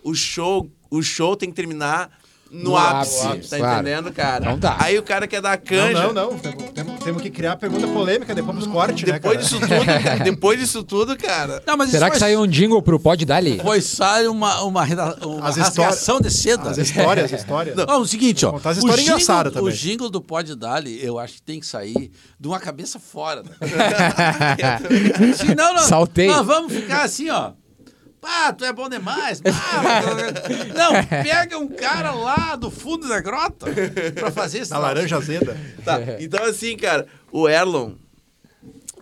O 0.04 0.14
show, 0.14 0.70
o 0.90 1.02
show 1.02 1.36
tem 1.36 1.50
que 1.50 1.56
terminar 1.56 2.10
no, 2.52 2.64
No 2.72 2.78
ápice. 2.78 3.26
ápice, 3.28 3.50
Tá 3.50 3.58
claro. 3.58 3.82
entendendo, 3.82 4.12
cara? 4.14 4.46
Então 4.46 4.60
tá. 4.60 4.78
Aí 4.80 4.98
o 4.98 5.04
cara 5.04 5.28
quer 5.28 5.42
dar 5.42 5.58
Não, 5.58 5.66
canja. 5.66 6.04
não, 6.08 6.14
não. 6.14 6.38
Temos, 6.38 6.64
temos- 6.72 7.04
temos 7.04 7.22
que 7.22 7.30
criar 7.30 7.56
pergunta 7.58 7.88
polêmica 7.88 8.34
depois 8.34 8.58
pros 8.58 8.68
cortes, 8.72 9.04
né, 9.06 9.14
Depois 9.14 9.34
cara? 9.38 9.44
disso 9.44 9.60
tudo, 9.60 10.24
depois 10.24 10.60
disso 10.60 10.84
tudo, 10.84 11.18
cara. 11.18 11.62
Não, 11.66 11.76
mas 11.76 11.90
Será 11.90 12.06
que 12.08 12.14
foi- 12.14 12.20
saiu 12.20 12.42
um 12.42 12.48
jingle 12.48 12.82
pro 12.82 13.00
Pod 13.00 13.26
Dali? 13.26 13.60
Foi 13.60 13.82
sai 13.82 14.28
uma, 14.28 14.62
uma, 14.64 14.84
uma 14.84 15.48
As 15.50 15.58
rasgação 15.58 16.22
de 16.22 16.32
seda. 16.32 16.70
As 16.70 16.78
histórias, 16.78 17.34
as 17.34 17.40
histórias. 17.42 17.76
Não, 17.76 18.02
o 18.02 18.08
seguinte, 18.08 18.46
ó. 18.46 18.52
Contar 18.52 18.70
as 18.70 18.78
o 18.78 18.80
histórias 18.80 19.00
jingle- 19.06 19.14
engraçadas 19.20 19.54
também. 19.54 19.70
O 19.70 19.72
jingle 19.76 20.10
do 20.10 20.22
Pod 20.22 20.56
Dali, 20.56 21.04
eu 21.04 21.20
acho 21.20 21.34
que 21.36 21.42
tem 21.42 21.60
que 21.60 21.66
sair 21.66 22.12
de 22.40 22.48
uma 22.48 22.60
cabeça 22.60 23.00
fora. 23.00 23.44
Né? 23.44 23.50
Senão, 25.36 25.74
nós, 25.74 25.86
Saltei. 25.86 26.28
nós 26.28 26.46
vamos 26.46 26.72
ficar 26.74 27.04
assim, 27.04 27.30
ó. 27.30 27.52
Pá, 28.26 28.52
tu 28.54 28.66
é 28.66 28.74
bom 28.74 28.90
demais. 28.90 29.40
não, 30.76 31.06
pega 31.24 31.58
um 31.60 31.68
cara 31.68 32.12
lá 32.12 32.56
do 32.56 32.72
fundo 32.72 33.08
da 33.08 33.20
grota 33.22 33.68
pra 34.16 34.32
fazer 34.32 34.60
esse 34.60 34.72
Na 34.72 34.80
laranja 34.80 35.18
azeda. 35.18 35.56
Tá, 35.84 36.00
então 36.20 36.44
assim, 36.44 36.76
cara, 36.76 37.06
o 37.32 37.48
Erlon. 37.48 37.92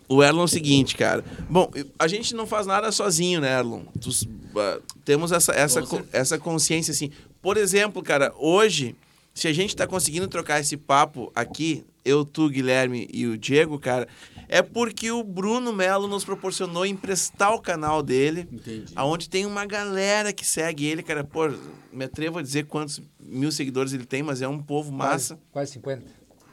O 0.10 0.22
Erlon 0.22 0.42
é 0.42 0.44
o 0.44 0.48
seguinte, 0.48 0.96
cara. 0.98 1.24
Bom, 1.50 1.72
a 1.98 2.08
gente 2.08 2.36
não 2.36 2.46
faz 2.46 2.68
nada 2.68 2.92
sozinho, 2.92 3.40
né, 3.40 3.58
Erlon? 3.60 3.84
Tu- 4.02 4.28
ah, 4.58 4.80
temos 5.06 5.32
essa, 5.32 5.54
essa, 5.54 5.82
co- 5.82 6.02
essa 6.12 6.38
consciência, 6.38 6.92
assim. 6.92 7.10
Por 7.42 7.56
exemplo, 7.56 8.04
cara, 8.04 8.34
hoje, 8.38 8.94
se 9.34 9.48
a 9.48 9.54
gente 9.54 9.74
tá 9.74 9.88
conseguindo 9.88 10.28
trocar 10.28 10.60
esse 10.60 10.76
papo 10.76 11.32
aqui, 11.34 11.86
eu, 12.06 12.26
tu, 12.26 12.50
Guilherme 12.50 13.08
e 13.12 13.26
o 13.26 13.38
Diego, 13.38 13.80
cara, 13.80 14.08
é 14.48 14.62
porque 14.62 15.12
o 15.12 15.24
Bruno 15.24 15.72
Melo 15.72 16.08
nos 16.08 16.24
proporcionou 16.24 16.86
emprestar 16.86 17.54
o 17.54 17.62
canal 17.62 18.04
dele. 18.04 18.48
Entendi. 18.52 18.92
Aonde 18.96 19.30
tem 19.30 19.46
uma 19.46 19.66
galera 19.66 20.34
que 20.34 20.46
segue 20.46 20.86
ele, 20.86 21.02
cara. 21.02 21.24
Pô, 21.24 21.52
me 21.92 22.06
atrevo 22.06 22.40
a 22.40 22.42
dizer 22.42 22.66
quantos 22.66 23.02
mil 23.20 23.52
seguidores 23.52 23.94
ele 23.94 24.06
tem, 24.06 24.22
mas 24.22 24.42
é 24.42 24.48
um 24.48 24.60
povo 24.60 24.92
massa. 24.92 25.40
Quase 25.52 25.74
50. 25.74 26.04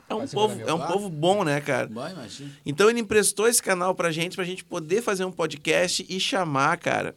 É 0.09 0.15
um, 0.15 0.19
Quase 0.19 0.35
povo, 0.35 0.55
50 0.55 0.71
é 0.71 0.75
um 0.75 0.87
povo 0.87 1.09
bom, 1.09 1.45
né, 1.45 1.61
cara? 1.61 1.87
Vai, 1.89 2.13
imagina. 2.13 2.51
Então 2.67 2.91
ele 2.91 3.01
emprestou 3.01 3.47
esse 3.47 3.63
canal 3.63 3.95
pra 3.95 4.11
gente, 4.11 4.35
pra 4.37 4.45
gente 4.45 4.65
poder 4.65 5.03
fazer 5.03 5.25
um 5.25 5.31
podcast 5.33 6.05
e 6.09 6.19
chamar, 6.19 6.77
cara. 6.79 7.15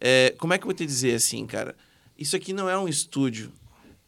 é, 0.00 0.34
como 0.38 0.54
é 0.54 0.58
que 0.58 0.64
eu 0.64 0.68
vou 0.68 0.74
te 0.74 0.86
dizer 0.86 1.14
assim, 1.14 1.46
cara? 1.46 1.74
Isso 2.18 2.36
aqui 2.36 2.52
não 2.52 2.68
é 2.68 2.78
um 2.78 2.88
estúdio. 2.88 3.52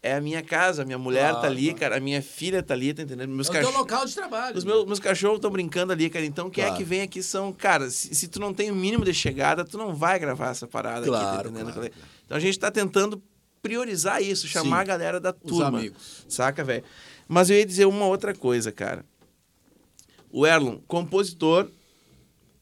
É 0.04 0.14
a 0.14 0.20
minha 0.20 0.42
casa, 0.42 0.82
a 0.82 0.84
minha 0.84 0.98
mulher 0.98 1.28
Claro, 1.30 1.40
tá 1.42 1.46
ali, 1.46 1.64
claro. 1.66 1.78
cara, 1.78 1.96
a 1.98 2.00
minha 2.00 2.20
filha 2.20 2.60
tá 2.60 2.74
ali, 2.74 2.92
tá 2.92 3.02
entendendo? 3.02 3.30
Meus 3.30 3.46
É 3.46 3.50
o 3.50 3.52
teu 3.52 3.60
cachorros. 3.62 3.80
local 3.80 4.04
de 4.06 4.14
trabalho. 4.16 4.58
Os 4.58 4.64
meus, 4.64 4.84
meus 4.84 4.98
cachorros 4.98 5.36
estão 5.36 5.50
brincando 5.50 5.92
ali, 5.92 6.10
cara. 6.10 6.24
Então, 6.26 6.50
quem 6.50 6.64
é 6.64 6.66
Claro. 6.66 6.82
que 6.82 6.84
vem 6.88 7.02
aqui 7.02 7.22
são. 7.22 7.52
Cara, 7.52 7.88
se, 7.88 8.12
se 8.12 8.26
tu 8.26 8.40
não 8.40 8.52
tem 8.52 8.68
o 8.70 8.74
mínimo 8.74 9.04
de 9.04 9.14
chegada, 9.14 9.64
tu 9.64 9.78
não 9.78 9.94
vai 9.94 10.18
gravar 10.18 10.50
essa 10.50 10.66
parada 10.66 11.00
aqui, 11.02 11.10
tá 11.10 11.48
entendendo? 11.48 11.90
Então 12.26 12.36
a 12.36 12.40
gente 12.40 12.58
tá 12.58 12.68
tentando 12.68 13.22
priorizar 13.62 14.20
isso, 14.20 14.48
chamar 14.48 14.78
Sim. 14.78 14.82
a 14.82 14.84
galera 14.84 15.20
da 15.20 15.30
Os 15.40 15.50
turma. 15.52 15.68
amigos. 15.78 16.24
Saca, 16.28 16.64
velho? 16.64 16.82
Mas 17.28 17.48
eu 17.48 17.56
ia 17.56 17.64
dizer 17.64 17.84
uma 17.86 18.06
outra 18.06 18.34
coisa, 18.34 18.72
cara. 18.72 19.04
O 20.32 20.44
Erlon, 20.44 20.78
compositor, 20.88 21.68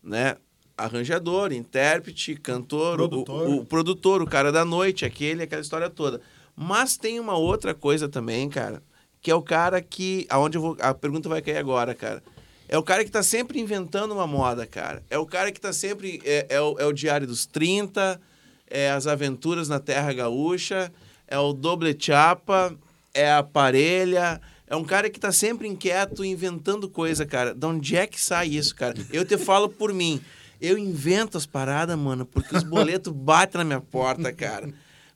né? 0.03 0.37
Arranjador, 0.77 1.53
intérprete, 1.53 2.35
cantor, 2.37 2.95
o- 3.01 3.09
Produtor. 3.09 3.49
O, 3.49 3.57
o 3.61 3.65
produtor, 3.65 4.21
o 4.23 4.27
cara 4.27 4.51
da 4.53 4.65
noite, 4.65 5.05
aquele, 5.07 5.43
aquela 5.43 5.63
história 5.63 5.89
toda. 5.89 6.21
Mas 6.63 6.99
tem 6.99 7.19
uma 7.19 7.39
outra 7.39 7.73
coisa 7.73 8.07
também, 8.07 8.47
cara, 8.51 8.83
que 9.23 9.31
é 9.31 9.35
o 9.35 9.41
cara 9.41 9.81
que. 9.81 10.27
Aonde 10.29 10.59
eu 10.59 10.61
vou. 10.61 10.77
A 10.79 10.93
pergunta 10.93 11.27
vai 11.27 11.41
cair 11.41 11.57
agora, 11.57 11.95
cara. 11.95 12.23
É 12.69 12.77
o 12.77 12.83
cara 12.83 13.03
que 13.03 13.11
tá 13.11 13.23
sempre 13.23 13.59
inventando 13.59 14.13
uma 14.13 14.27
moda, 14.27 14.67
cara. 14.67 15.03
É 15.09 15.17
o 15.17 15.25
cara 15.25 15.51
que 15.51 15.59
tá 15.59 15.73
sempre. 15.73 16.21
É, 16.23 16.47
é 16.51 16.61
o, 16.61 16.77
é 16.79 16.85
o 16.85 16.93
Diário 16.93 17.27
dos 17.27 17.47
30, 17.47 18.21
é 18.69 18.91
as 18.91 19.07
aventuras 19.07 19.71
na 19.71 19.81
Terra 19.81 20.13
Gaúcha, 20.13 20.93
é 21.27 21.39
o 21.39 21.55
Doble 21.55 21.97
Chapa, 21.99 22.77
é 23.15 23.33
a 23.33 23.43
parelha. 23.43 24.39
É 24.67 24.77
um 24.77 24.85
cara 24.85 25.09
que 25.09 25.19
tá 25.19 25.33
sempre 25.33 25.67
inquieto, 25.67 26.23
inventando 26.23 26.91
coisa, 26.91 27.25
cara. 27.25 27.55
De 27.55 27.67
onde 27.67 27.97
é 27.97 28.07
que 28.07 28.21
sai 28.21 28.49
isso, 28.49 28.77
cara? 28.77 28.95
Eu 29.11 29.25
te 29.25 29.39
falo 29.39 29.71
por 29.71 29.95
mim. 29.95 30.21
Eu 30.61 30.77
invento 30.77 31.39
as 31.39 31.47
paradas, 31.47 31.99
mano, 31.99 32.27
porque 32.27 32.55
os 32.55 32.65
boletos 32.65 33.11
batem 33.17 33.61
na 33.61 33.65
minha 33.65 33.81
porta, 33.81 34.31
cara. 34.31 34.69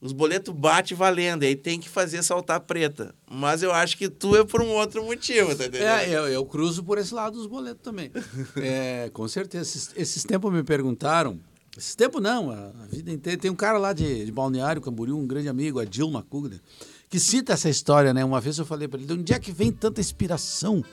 Os 0.04 0.12
boletos 0.12 0.52
bate 0.54 0.94
valendo, 0.94 1.44
e 1.44 1.46
aí 1.46 1.56
tem 1.56 1.80
que 1.80 1.88
fazer 1.88 2.22
saltar 2.22 2.60
preta. 2.60 3.14
Mas 3.30 3.62
eu 3.62 3.72
acho 3.72 3.96
que 3.96 4.10
tu 4.10 4.36
é 4.36 4.44
por 4.44 4.60
um 4.60 4.68
outro 4.68 5.02
motivo, 5.02 5.56
tá 5.56 5.64
entendendo? 5.64 5.88
É, 5.88 6.10
eu, 6.10 6.28
eu 6.28 6.44
cruzo 6.44 6.84
por 6.84 6.98
esse 6.98 7.14
lado 7.14 7.38
dos 7.38 7.46
boletos 7.46 7.82
também. 7.82 8.12
É, 8.56 9.08
com 9.14 9.26
certeza. 9.26 9.62
Esses, 9.62 9.90
esses 9.96 10.24
tempos 10.24 10.52
me 10.52 10.62
perguntaram. 10.62 11.40
Esses 11.76 11.94
tempos 11.94 12.22
não, 12.22 12.50
a, 12.50 12.66
a 12.82 12.86
vida 12.86 13.10
inteira. 13.10 13.40
Tem 13.40 13.50
um 13.50 13.56
cara 13.56 13.78
lá 13.78 13.94
de, 13.94 14.26
de 14.26 14.30
Balneário 14.30 14.82
Camboriú, 14.82 15.16
um 15.16 15.26
grande 15.26 15.48
amigo, 15.48 15.80
a 15.80 15.84
Dilma 15.86 16.22
Kugler, 16.22 16.60
que 17.08 17.18
cita 17.18 17.54
essa 17.54 17.70
história, 17.70 18.12
né? 18.12 18.22
Uma 18.24 18.40
vez 18.40 18.58
eu 18.58 18.66
falei 18.66 18.86
para 18.86 18.98
ele, 18.98 19.06
de 19.06 19.12
onde 19.14 19.32
é 19.32 19.38
que 19.38 19.52
vem 19.52 19.72
tanta 19.72 20.02
inspiração 20.02 20.84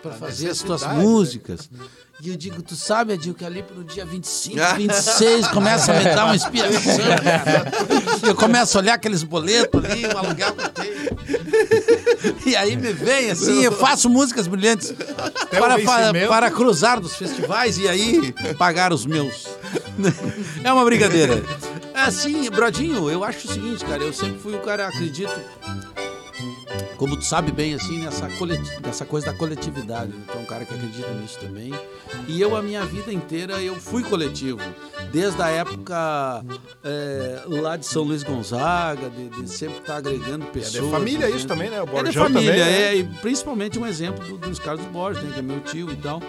para 0.00 0.12
fazer 0.14 0.50
as 0.50 0.62
tuas 0.62 0.82
necessidade, 0.82 1.42
né? 1.72 1.86
E 2.24 2.30
eu 2.30 2.36
digo, 2.36 2.62
tu 2.62 2.74
sabe, 2.74 3.12
Adil, 3.12 3.34
que 3.34 3.44
ali 3.44 3.62
pro 3.62 3.84
dia 3.84 4.06
25, 4.06 4.56
26, 4.78 5.48
começa 5.48 5.92
a 5.92 5.98
me 5.98 6.04
dar 6.04 6.24
uma 6.24 6.34
inspiração. 6.34 6.96
cara. 7.22 7.70
eu 8.26 8.34
começo 8.34 8.78
a 8.78 8.80
olhar 8.80 8.94
aqueles 8.94 9.22
boletos 9.22 9.84
ali, 9.84 10.06
o 10.06 10.16
aluguel 10.16 10.54
que 10.54 10.64
eu 10.64 10.68
tenho. 10.70 10.94
E 12.46 12.56
aí 12.56 12.76
me 12.76 12.94
vem 12.94 13.30
assim, 13.30 13.62
eu 13.62 13.72
faço 13.72 14.08
músicas 14.08 14.46
brilhantes 14.46 14.94
para, 15.50 15.78
para, 15.82 16.26
para 16.26 16.50
cruzar 16.50 16.98
dos 16.98 17.14
festivais 17.14 17.76
e 17.76 17.86
aí 17.86 18.32
pagar 18.56 18.90
os 18.90 19.04
meus. 19.04 19.46
É 20.64 20.72
uma 20.72 20.84
brincadeira. 20.86 21.44
É 21.92 22.00
assim, 22.00 22.48
Brodinho, 22.48 23.10
eu 23.10 23.22
acho 23.22 23.46
o 23.46 23.52
seguinte, 23.52 23.84
cara, 23.84 24.02
eu 24.02 24.14
sempre 24.14 24.38
fui 24.38 24.54
o 24.54 24.60
cara, 24.60 24.88
acredito, 24.88 25.30
como 26.96 27.16
tu 27.16 27.24
sabe 27.24 27.50
bem, 27.52 27.74
assim, 27.74 27.98
nessa, 27.98 28.28
coleti- 28.38 28.80
nessa 28.82 29.04
coisa 29.04 29.26
da 29.26 29.34
coletividade. 29.34 30.12
né? 30.12 30.22
Tu 30.30 30.38
é 30.38 30.40
um 30.40 30.44
cara 30.44 30.64
que 30.64 30.74
acredita 30.74 31.08
nisso 31.14 31.38
também. 31.40 31.72
E 32.28 32.40
eu, 32.40 32.56
a 32.56 32.62
minha 32.62 32.84
vida 32.84 33.12
inteira, 33.12 33.60
eu 33.60 33.74
fui 33.76 34.02
coletivo. 34.02 34.60
Desde 35.12 35.40
a 35.42 35.48
época 35.48 36.44
é, 36.82 37.42
lá 37.46 37.76
de 37.76 37.86
São 37.86 38.02
Luís 38.04 38.22
Gonzaga, 38.22 39.10
de, 39.10 39.28
de 39.28 39.48
sempre 39.48 39.78
estar 39.78 39.96
agregando 39.96 40.44
É 40.46 40.50
pessoas. 40.50 40.84
de 40.84 40.90
família 40.90 41.26
gente. 41.26 41.36
isso 41.38 41.46
também, 41.46 41.70
né? 41.70 41.80
O 41.80 41.84
É 41.84 41.86
de 41.86 41.92
Borjão 41.92 42.22
família, 42.24 42.52
também, 42.52 42.64
né? 42.64 42.82
é, 42.82 42.96
e 42.96 43.04
principalmente 43.04 43.78
um 43.78 43.86
exemplo 43.86 44.24
do, 44.26 44.38
dos 44.38 44.58
Carlos 44.58 44.84
Borges, 44.86 45.22
né, 45.22 45.30
que 45.32 45.38
é 45.38 45.42
meu 45.42 45.60
tio 45.60 45.90
e 45.92 45.96
tal, 45.96 46.22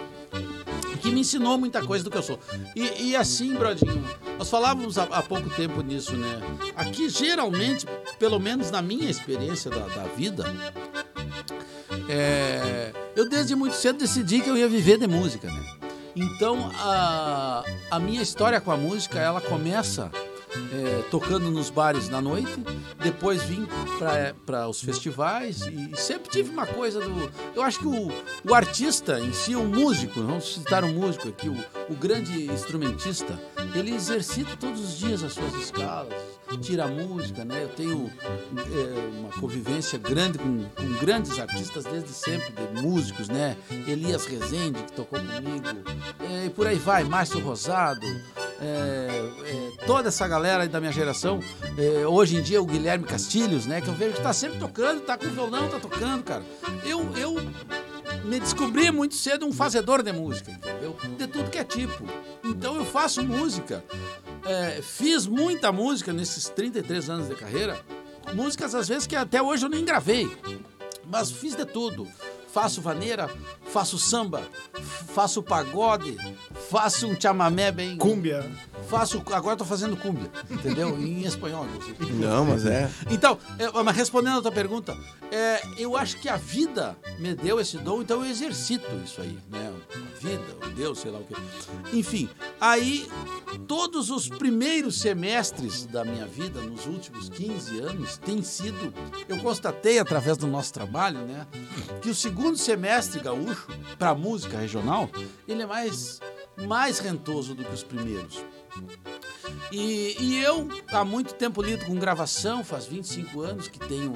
que 1.00 1.10
me 1.10 1.20
ensinou 1.20 1.58
muita 1.58 1.82
coisa 1.84 2.04
do 2.04 2.10
que 2.10 2.16
eu 2.16 2.22
sou. 2.22 2.38
E, 2.74 3.10
e 3.10 3.16
assim, 3.16 3.54
Brodinho, 3.54 4.04
nós 4.38 4.48
falávamos 4.50 4.98
há, 4.98 5.04
há 5.04 5.22
pouco 5.22 5.48
tempo 5.50 5.80
nisso, 5.82 6.16
né? 6.16 6.40
Aqui, 6.74 7.08
geralmente, 7.08 7.86
pelo 8.18 8.38
menos 8.38 8.70
na 8.70 8.82
minha 8.82 9.10
experiência 9.10 9.70
da, 9.70 9.86
da 9.86 10.04
vida, 10.16 10.44
é, 12.08 12.92
eu 13.14 13.28
desde 13.28 13.54
muito 13.54 13.74
cedo 13.74 13.98
decidi 13.98 14.40
que 14.40 14.48
eu 14.48 14.56
ia 14.56 14.68
viver 14.68 14.98
de 14.98 15.06
música, 15.06 15.48
né? 15.48 15.64
Então, 16.14 16.70
a, 16.74 17.62
a 17.90 18.00
minha 18.00 18.22
história 18.22 18.60
com 18.60 18.72
a 18.72 18.76
música, 18.76 19.18
ela 19.18 19.40
começa 19.40 20.10
é, 20.72 21.02
tocando 21.10 21.50
nos 21.50 21.70
bares 21.70 22.08
na 22.08 22.20
noite, 22.20 22.52
depois 23.02 23.42
vim 23.42 23.66
para 24.44 24.68
os 24.68 24.80
festivais 24.80 25.62
e 25.62 25.96
sempre 25.96 26.30
tive 26.30 26.50
uma 26.50 26.66
coisa 26.66 27.00
do. 27.00 27.32
Eu 27.54 27.62
acho 27.62 27.78
que 27.80 27.86
o, 27.86 28.08
o 28.48 28.54
artista 28.54 29.20
em 29.20 29.32
si, 29.32 29.54
o 29.54 29.64
músico, 29.64 30.20
vamos 30.20 30.54
citar 30.54 30.84
um 30.84 30.92
músico 30.92 31.28
aqui, 31.28 31.48
o, 31.48 31.56
o 31.88 31.94
grande 31.94 32.46
instrumentista, 32.46 33.38
ele 33.74 33.94
exercita 33.94 34.56
todos 34.56 34.80
os 34.80 34.98
dias 34.98 35.22
as 35.22 35.32
suas 35.32 35.54
escalas, 35.54 36.14
tira 36.60 36.84
a 36.84 36.88
música, 36.88 37.44
né? 37.44 37.62
Eu 37.62 37.68
tenho 37.68 38.10
é, 38.56 39.18
uma 39.18 39.30
convivência 39.40 39.98
grande 39.98 40.38
com, 40.38 40.64
com 40.64 40.92
grandes 41.00 41.38
artistas 41.38 41.84
desde 41.84 42.12
sempre, 42.12 42.52
de 42.52 42.82
músicos, 42.82 43.28
né? 43.28 43.56
Elias 43.86 44.26
Rezende, 44.26 44.82
que 44.82 44.92
tocou 44.92 45.18
comigo, 45.18 45.66
é, 46.20 46.46
e 46.46 46.50
por 46.50 46.66
aí 46.66 46.78
vai, 46.78 47.04
Márcio 47.04 47.40
Rosado, 47.40 48.06
toda 49.86 50.08
essa 50.08 50.26
galera 50.26 50.66
da 50.68 50.80
minha 50.80 50.92
geração. 50.92 51.40
É, 51.76 52.06
hoje 52.06 52.36
em 52.36 52.42
dia, 52.42 52.60
o 52.60 52.66
Guilherme 52.66 53.04
Castilhos, 53.04 53.66
né? 53.66 53.80
Que 53.80 53.88
eu 53.88 53.94
vejo 53.94 54.14
que 54.14 54.22
tá 54.22 54.32
sempre 54.32 54.58
tocando, 54.58 55.00
tá 55.00 55.16
com 55.16 55.26
violão, 55.28 55.68
tá 55.68 55.78
tocando, 55.78 56.22
cara. 56.22 56.42
Eu, 56.84 57.00
eu 57.16 57.34
me 58.24 58.40
descobri 58.40 58.90
muito 58.90 59.14
cedo 59.14 59.46
um 59.46 59.52
fazedor 59.52 60.02
de 60.02 60.12
música, 60.12 60.50
entendeu? 60.50 60.96
De 61.16 61.26
tudo 61.26 61.50
que 61.50 61.58
é 61.58 61.64
tipo. 61.64 62.04
Então 62.44 62.76
eu 62.76 62.84
faço 62.84 63.22
música. 63.22 63.84
É, 64.44 64.80
fiz 64.82 65.26
muita 65.26 65.72
música 65.72 66.12
nesses 66.12 66.48
33 66.48 67.10
anos 67.10 67.28
de 67.28 67.34
carreira. 67.34 67.78
Músicas, 68.34 68.74
às 68.74 68.88
vezes, 68.88 69.06
que 69.06 69.14
até 69.16 69.40
hoje 69.40 69.64
eu 69.64 69.68
nem 69.68 69.84
gravei. 69.84 70.30
Mas 71.08 71.30
fiz 71.30 71.54
de 71.54 71.64
tudo. 71.64 72.06
Faço 72.56 72.80
vaneira, 72.80 73.28
faço 73.66 73.98
samba, 73.98 74.40
faço 75.14 75.42
pagode, 75.42 76.16
faço 76.70 77.06
um 77.06 77.14
chamamé 77.20 77.70
bem. 77.70 77.98
Cúmbia. 77.98 78.50
Faço. 78.88 79.22
Agora 79.30 79.52
eu 79.52 79.58
tô 79.58 79.64
fazendo 79.66 79.94
cúmbia, 79.94 80.30
entendeu? 80.50 80.96
em 80.98 81.22
espanhol, 81.26 81.66
inclusive. 81.66 82.14
Não, 82.14 82.46
mas 82.46 82.64
é. 82.64 82.90
Então, 83.10 83.38
mas 83.84 83.94
respondendo 83.94 84.38
a 84.38 84.42
tua 84.42 84.52
pergunta, 84.52 84.96
é, 85.30 85.60
eu 85.76 85.98
acho 85.98 86.18
que 86.18 86.30
a 86.30 86.36
vida 86.36 86.96
me 87.18 87.34
deu 87.34 87.60
esse 87.60 87.76
dom, 87.76 88.00
então 88.00 88.24
eu 88.24 88.30
exercito 88.30 88.86
isso 89.04 89.20
aí, 89.20 89.38
né? 89.50 89.70
A 89.94 90.18
vida, 90.18 90.66
o 90.66 90.70
Deus, 90.70 91.00
sei 91.00 91.10
lá 91.10 91.18
o 91.18 91.24
quê. 91.24 91.34
Enfim, 91.92 92.26
aí 92.58 93.06
todos 93.66 94.10
os 94.10 94.28
primeiros 94.28 95.00
semestres 95.00 95.84
da 95.86 96.04
minha 96.04 96.26
vida, 96.26 96.60
nos 96.60 96.86
últimos 96.86 97.28
15 97.28 97.80
anos, 97.80 98.16
tem 98.18 98.42
sido, 98.42 98.94
eu 99.28 99.38
constatei 99.38 99.98
através 99.98 100.36
do 100.36 100.46
nosso 100.46 100.72
trabalho, 100.72 101.18
né, 101.20 101.46
que 102.00 102.08
o 102.08 102.14
segundo 102.14 102.45
semestre 102.54 103.20
gaúcho, 103.20 103.66
para 103.98 104.14
música 104.14 104.58
regional, 104.58 105.08
ele 105.48 105.62
é 105.62 105.66
mais, 105.66 106.20
mais 106.66 106.98
rentoso 106.98 107.54
do 107.54 107.64
que 107.64 107.74
os 107.74 107.82
primeiros. 107.82 108.44
E, 109.72 110.16
e 110.20 110.42
eu, 110.44 110.68
há 110.92 111.04
muito 111.04 111.34
tempo 111.34 111.60
lido 111.62 111.84
com 111.86 111.94
gravação, 111.96 112.62
faz 112.62 112.84
25 112.86 113.40
anos 113.40 113.68
que 113.68 113.78
tenho. 113.78 114.12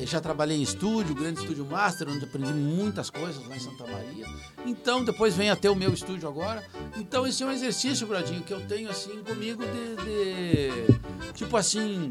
é, 0.00 0.06
já 0.06 0.20
trabalhei 0.20 0.56
em 0.58 0.62
estúdio, 0.62 1.14
grande 1.14 1.40
estúdio 1.40 1.66
master, 1.66 2.08
onde 2.08 2.24
aprendi 2.24 2.52
muitas 2.52 3.10
coisas 3.10 3.46
lá 3.46 3.56
em 3.56 3.60
Santa 3.60 3.84
Maria. 3.86 4.24
Então, 4.64 5.04
depois 5.04 5.34
vem 5.34 5.50
até 5.50 5.68
o 5.68 5.74
meu 5.74 5.92
estúdio 5.92 6.28
agora. 6.28 6.64
Então, 6.96 7.26
esse 7.26 7.42
é 7.42 7.46
um 7.46 7.50
exercício, 7.50 8.06
Bradinho, 8.06 8.42
que 8.42 8.54
eu 8.54 8.60
tenho 8.66 8.88
assim 8.88 9.22
comigo 9.24 9.62
de. 9.66 9.96
de- 10.04 11.32
tipo 11.34 11.56
assim. 11.56 12.10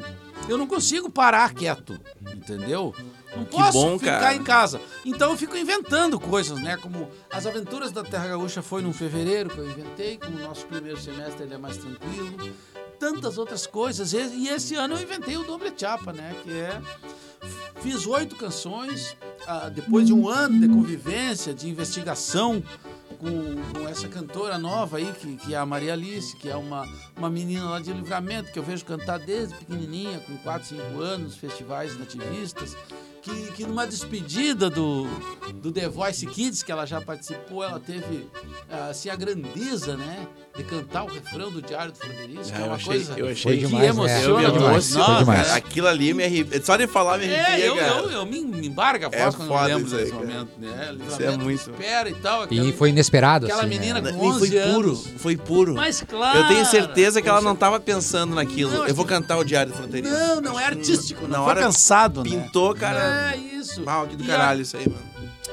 Eu 0.50 0.58
não 0.58 0.68
consigo 0.68 1.10
parar 1.10 1.54
quieto, 1.54 1.98
entendeu? 2.36 2.94
Não 3.36 3.46
posso 3.46 3.72
bom, 3.74 4.00
ficar 4.00 4.20
cara. 4.20 4.36
em 4.36 4.44
casa. 4.44 4.82
Então 5.06 5.32
eu 5.32 5.38
fico 5.38 5.56
inventando 5.56 6.20
coisas, 6.20 6.60
né? 6.60 6.78
Como 6.78 7.10
as 7.32 7.46
aventuras 7.46 7.92
da 7.92 8.04
Terra 8.04 8.28
Gaúcha 8.28 8.62
foi 8.62 8.82
num 8.82 8.94
fevereiro 8.94 9.50
que 9.50 9.58
eu 9.58 9.70
inventei, 9.70 10.18
como 10.18 10.38
o 10.38 10.42
nosso 10.42 10.66
primeiro 10.66 11.00
semestre 11.00 11.44
ele 11.44 11.54
é 11.54 11.58
mais 11.58 11.78
tranquilo. 11.78 12.54
Tantas 13.00 13.38
outras 13.38 13.66
coisas. 13.66 14.14
E 14.14 14.18
e 14.18 14.50
esse 14.50 14.76
ano 14.76 14.96
eu 14.96 15.02
inventei 15.02 15.38
o 15.38 15.44
Doble 15.44 15.74
Chapa, 15.76 16.12
né? 16.12 16.36
Que 16.44 16.52
é. 16.52 16.82
Fiz 17.82 18.06
oito 18.06 18.36
canções, 18.36 19.18
ah, 19.48 19.68
depois 19.68 20.06
de 20.06 20.14
um 20.14 20.30
ano 20.30 20.60
de 20.60 20.68
convivência, 20.68 21.52
de 21.52 21.68
investigação 21.68 22.62
com, 23.22 23.80
com 23.80 23.88
essa 23.88 24.08
cantora 24.08 24.58
nova 24.58 24.98
aí, 24.98 25.14
que, 25.14 25.36
que 25.38 25.54
é 25.54 25.58
a 25.58 25.66
Maria 25.66 25.94
Alice, 25.94 26.36
que 26.36 26.50
é 26.50 26.56
uma, 26.56 26.88
uma 27.16 27.30
menina 27.30 27.70
lá 27.70 27.80
de 27.80 27.94
livramento, 27.94 28.52
que 28.52 28.60
eu 28.60 28.64
vejo 28.64 28.84
cantar 28.84 29.20
desde 29.20 29.56
pequenininha, 29.56 30.20
com 30.20 30.36
4, 30.38 30.70
5 30.70 31.00
anos, 31.00 31.38
festivais 31.38 31.98
nativistas, 31.98 32.76
que, 33.22 33.52
que 33.52 33.64
numa 33.66 33.86
despedida 33.86 34.70
do, 34.70 35.08
do 35.56 35.72
The 35.72 35.88
Voice 35.88 36.26
Kids, 36.26 36.64
que 36.64 36.72
ela 36.72 36.86
já 36.86 37.00
participou, 37.02 37.64
ela 37.64 37.80
teve 37.80 38.28
assim, 38.90 39.10
a 39.10 39.16
grandeza, 39.16 39.96
né, 39.96 40.28
de 40.58 40.64
cantar 40.64 41.04
o 41.04 41.08
refrão 41.08 41.52
do 41.52 41.62
Diário 41.62 41.92
do 41.94 41.98
Ah, 42.02 42.08
é 42.08 42.62
eu 42.62 42.66
uma 42.66 42.76
achei- 42.76 42.86
coisa 42.88 43.14
eu 43.18 43.28
achei 43.30 43.58
que 43.60 43.66
demais, 43.68 43.84
né? 43.84 43.90
emociona. 43.90 44.42
Eu 44.44 44.52
demais, 44.52 44.94
foi 44.94 45.04
demais. 45.20 45.48
cara. 45.48 45.56
Aquilo 45.56 45.88
ali 45.88 46.14
me 46.14 46.24
arrepia. 46.24 46.66
Só 46.66 46.76
de 46.78 46.88
falar 46.88 47.18
me 47.20 47.26
arrepia, 47.26 47.66
É, 47.66 47.70
eu, 47.70 47.76
cara. 47.76 47.88
eu, 48.00 48.12
eu 48.12 48.26
me 48.26 48.42
me 48.42 48.68
embarga 48.68 49.08
a 49.08 49.10
voz 49.10 49.34
É 49.34 49.38
quando 49.38 49.52
eu 49.52 49.64
lembro 49.78 49.90
desse 49.98 50.12
cara. 50.12 50.24
momento, 50.26 50.50
né? 50.60 50.96
Isso 51.08 51.22
é 51.24 51.38
muito- 51.38 51.52
espera 51.72 52.10
e 52.10 52.16
tal. 52.16 52.42
Aquela, 52.44 52.66
E 52.68 52.74
foi 52.74 52.90
inesperado, 52.90 53.46
aquela 53.46 53.62
assim, 53.62 53.70
menina 53.70 54.02
né? 54.02 54.12
com 54.12 54.24
E 54.26 54.28
11 54.28 54.40
foi 54.40 54.50
puro, 54.74 54.90
anos. 54.90 55.08
foi 55.18 55.38
puro. 55.38 55.76
Mas 55.76 56.02
claro. 56.02 56.40
Eu 56.40 56.48
tenho 56.48 56.66
certeza 56.66 57.22
que 57.22 57.30
ela 57.30 57.42
não 57.42 57.56
tava 57.56 57.80
pensando 57.80 58.36
naquilo. 58.36 58.72
Não, 58.72 58.88
eu 58.88 58.94
vou 58.96 59.06
cantar 59.06 59.38
o 59.38 59.44
Diário 59.44 59.72
do 59.72 59.78
Fronteiriço. 59.78 60.14
Não, 60.14 60.42
não 60.42 60.60
é 60.60 60.66
artístico, 60.66 61.28
Na 61.28 61.38
não 61.38 61.44
foi 61.46 61.54
hora 61.54 61.66
pensado, 61.66 62.24
né? 62.24 62.30
Pintou, 62.30 62.74
cara. 62.76 63.11
É 63.12 63.38
isso. 63.38 63.82
Mal 63.84 64.08
que 64.08 64.16
do 64.16 64.24
E 64.24 64.28
caralho 64.28 64.62
isso 64.62 64.78
aí, 64.78 64.88
mano. 64.88 65.04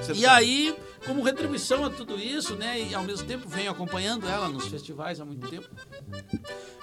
Você 0.01 0.13
E 0.13 0.23
tá- 0.23 0.35
aí, 0.37 0.75
como 1.09 1.23
retribuição 1.23 1.85
a 1.85 1.91
tudo 1.91 2.17
isso, 2.19 2.55
né? 2.55 2.79
E 2.81 2.95
ao 2.95 3.03
mesmo 3.03 3.27
tempo 3.27 3.49
venho 3.49 3.71
acompanhando 3.71 4.29
ela 4.29 4.49
nos 4.49 4.67
festivais 4.67 5.21
há 5.21 5.25
muito 5.25 5.49
tempo. 5.49 5.67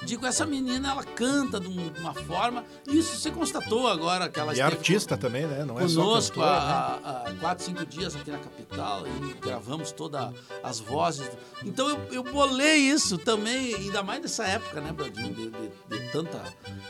Digo, 0.04 0.26
essa 0.26 0.46
menina, 0.46 0.90
ela 0.92 1.04
canta 1.04 1.60
de 1.60 1.68
um- 1.68 1.94
uma 2.00 2.14
forma. 2.14 2.64
Isso 2.88 3.18
se 3.18 3.32
constatou 3.32 3.88
agora 3.88 4.28
que 4.30 4.40
ela 4.40 4.54
E 4.56 4.60
é 4.60 4.64
artista 4.64 5.16
também, 5.18 5.46
né? 5.48 5.64
Não 5.66 5.80
é 5.80 5.88
só 5.88 6.02
conosco 6.02 6.36
cantora, 6.40 6.60
né? 6.60 7.02
há, 7.04 7.24
há 7.30 7.34
quatro, 7.40 7.66
cinco 7.66 7.86
dias 7.86 8.16
aqui 8.16 8.30
na 8.32 8.38
capital 8.40 9.04
e 9.08 9.34
gravamos 9.34 9.92
todas 9.92 10.34
as 10.64 10.80
vozes. 10.80 11.30
Então 11.64 11.88
eu, 11.90 11.98
eu 12.12 12.24
bolei 12.24 12.78
isso 12.78 13.18
também, 13.18 13.74
ainda 13.76 14.04
mais 14.04 14.22
nessa 14.22 14.46
época, 14.46 14.82
né, 14.82 14.92
Bradinho, 14.92 15.34
de, 15.34 15.50
de- 15.50 16.00
de 16.00 16.12
tanta 16.12 16.42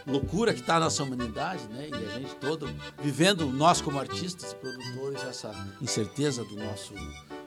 loucura 0.07 0.53
que 0.53 0.59
está 0.61 0.77
a 0.77 0.79
nossa 0.81 1.03
humanidade, 1.03 1.63
né? 1.69 1.89
E 1.89 1.95
a 2.05 2.19
gente 2.19 2.35
todo 2.35 2.69
vivendo, 3.01 3.45
nós 3.47 3.81
como 3.81 3.99
artistas 3.99 4.51
e 4.51 4.55
produtores, 4.55 5.23
essa 5.23 5.51
incerteza 5.81 6.43
do 6.43 6.55
nosso 6.55 6.93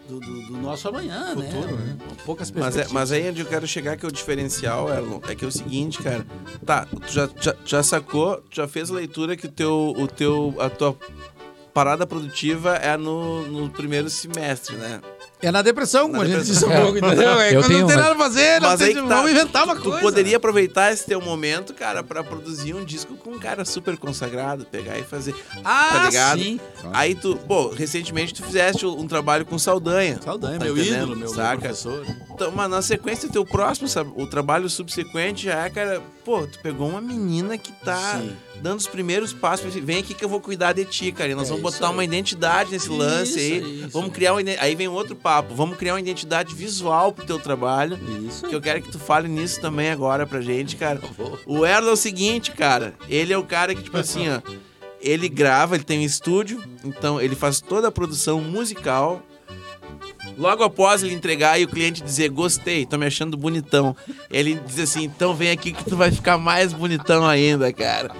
do, 0.09 0.18
do- 0.20 0.46
do 0.46 0.56
nosso 0.56 0.88
amanhã, 0.88 1.34
né? 1.34 1.50
Poucas 2.24 2.50
Mas, 2.50 2.76
é, 2.76 2.86
mas 2.90 3.12
aí 3.12 3.28
onde 3.28 3.40
eu 3.42 3.46
quero 3.46 3.66
chegar, 3.66 3.96
que 3.96 4.04
é 4.04 4.09
o 4.09 4.12
diferencial, 4.12 4.88
Erlon, 4.90 5.20
é 5.28 5.34
que 5.34 5.44
é 5.44 5.48
o 5.48 5.52
seguinte, 5.52 6.02
cara. 6.02 6.26
Tá, 6.64 6.86
tu 6.86 7.12
já, 7.12 7.28
já, 7.40 7.54
já 7.64 7.82
sacou, 7.82 8.36
tu 8.50 8.56
já 8.56 8.66
fez 8.66 8.90
a 8.90 8.94
leitura 8.94 9.36
que 9.36 9.46
o 9.46 9.50
teu, 9.50 9.94
o 9.96 10.06
teu, 10.09 10.54
a 10.59 10.68
tua 10.70 10.96
parada 11.74 12.06
produtiva 12.06 12.74
é 12.76 12.96
no, 12.96 13.46
no 13.46 13.70
primeiro 13.70 14.09
semestre, 14.11 14.76
né? 14.76 15.00
É 15.41 15.53
na 15.53 15.62
depressão, 15.62 16.09
como 16.09 16.16
Na 16.16 16.22
a 16.22 16.26
gente 16.26 16.39
depressão. 16.39 16.68
disse 16.68 16.78
há 16.78 16.82
pouco, 16.82 16.99
entendeu? 16.99 17.41
É 17.41 17.49
Eu 17.55 17.61
quando 17.61 17.66
tenho 17.68 17.80
não 17.80 17.86
tem 17.86 17.97
uma- 17.97 18.03
nada 18.03 18.14
a 18.14 18.18
fazer, 18.18 18.61
não 18.61 18.68
Mas 18.70 18.78
tem, 18.80 18.95
tá, 18.95 19.03
vamos 19.03 19.30
inventar 19.30 19.64
uma 19.64 19.76
tu 19.76 19.82
coisa. 19.82 20.01
poderia 20.01 20.36
aproveitar 20.36 20.93
esse 20.93 21.07
teu 21.07 21.20
momento, 21.20 21.72
cara, 21.74 22.03
pra 22.03 22.24
produzir 22.24 22.74
um 22.74 22.84
disco 22.84 23.14
com 23.16 23.30
um 23.30 23.39
cara 23.39 23.64
super 23.64 23.97
consagrado, 23.97 24.64
pegar 24.64 24.99
e 24.99 25.05
fazer. 25.05 25.34
Ah, 25.64 25.89
tá 25.93 26.05
ligado? 26.07 26.39
sim. 26.41 26.61
Aí 26.93 27.14
tu, 27.14 27.36
pô, 27.47 27.68
recentemente 27.68 28.34
tu 28.34 28.43
fizeste 28.43 28.84
um 28.84 29.07
trabalho 29.07 29.47
com 29.47 29.57
Saldanha. 29.59 30.20
Saudanha, 30.20 30.59
Tá 30.59 30.64
meu 30.64 30.76
entendendo? 30.76 30.97
ídolo, 30.97 31.16
meu, 31.16 31.28
meu 31.28 31.28
Saca? 31.28 31.59
professor. 31.61 32.05
Então, 32.34 32.51
mas 32.51 32.68
na 32.70 32.82
sequência, 32.82 33.28
teu 33.28 33.45
próximo, 33.45 33.86
sabe, 33.89 34.11
o 34.16 34.26
trabalho 34.26 34.68
subsequente 34.68 35.45
já 35.45 35.64
é, 35.66 35.70
cara, 35.70 36.03
pô, 36.24 36.47
tu 36.49 36.59
pegou 36.61 36.89
uma 36.89 37.01
menina 37.01 37.57
que 37.57 37.70
tá 37.84 38.18
Sim. 38.20 38.36
Dando 38.62 38.78
os 38.78 38.86
primeiros 38.86 39.32
passos, 39.32 39.74
vem 39.74 39.98
aqui 39.98 40.14
que 40.14 40.24
eu 40.24 40.28
vou 40.28 40.40
cuidar 40.40 40.72
de 40.72 40.84
ti, 40.84 41.12
cara. 41.12 41.30
E 41.30 41.34
nós 41.34 41.46
É 41.46 41.50
vamos 41.50 41.62
botar 41.62 41.88
aí. 41.88 41.92
uma 41.92 42.04
identidade 42.04 42.70
nesse 42.70 42.88
lance 42.88 43.30
Isso, 43.38 43.64
aí. 43.66 43.80
isso. 43.80 43.88
Vamos 43.90 44.12
criar 44.12 44.32
uma 44.34 44.40
Aí 44.61 44.74
vem 44.74 44.88
outro 44.88 45.14
papo, 45.16 45.54
vamos 45.54 45.76
criar 45.76 45.94
uma 45.94 46.00
identidade 46.00 46.54
visual 46.54 47.12
pro 47.12 47.24
teu 47.26 47.38
trabalho. 47.38 47.98
Isso 48.26 48.46
Que 48.46 48.54
eu 48.54 48.61
quero 48.61 48.80
que 48.82 48.90
tu 48.90 48.98
fale 48.98 49.28
nisso 49.28 49.61
também 49.61 49.90
agora 49.90 50.26
pra 50.26 50.40
gente, 50.40 50.76
cara. 50.76 51.00
Vou. 51.16 51.38
O 51.46 51.64
Erlo 51.66 51.88
é 51.88 51.92
o 51.92 51.96
seguinte, 51.96 52.52
cara. 52.52 52.94
Ele 53.09 53.32
é 53.32 53.38
o 53.38 53.44
cara 53.44 53.74
que, 53.74 53.82
tipo 53.82 53.96
assim, 53.96 54.28
ó. 54.28 54.40
Ele 55.00 55.28
grava, 55.28 55.76
ele 55.76 55.84
tem 55.84 56.00
um 56.00 56.02
estúdio, 56.04 56.61
então 56.84 57.20
ele 57.20 57.36
faz 57.36 57.61
toda 57.61 57.86
a 57.86 57.92
produção 57.92 58.40
musical. 58.40 59.22
Logo 60.39 60.62
após 60.62 61.03
ele 61.03 61.12
entregar 61.14 61.61
e 61.61 61.64
o 61.64 61.68
cliente 61.68 62.01
dizer, 62.03 62.28
gostei, 62.30 62.86
tô 62.86 62.97
me 62.97 63.05
achando 63.07 63.36
bonitão. 63.36 63.95
Ele 64.30 64.55
diz 64.66 64.78
assim, 64.78 65.03
então 65.05 65.34
vem 65.34 65.51
aqui 65.51 65.72
que 65.72 65.84
tu 65.84 65.97
vai 65.97 66.11
ficar 66.12 66.39
mais 66.39 66.72
bonitão 66.72 67.26
ainda, 67.26 67.72
cara. 67.72 68.11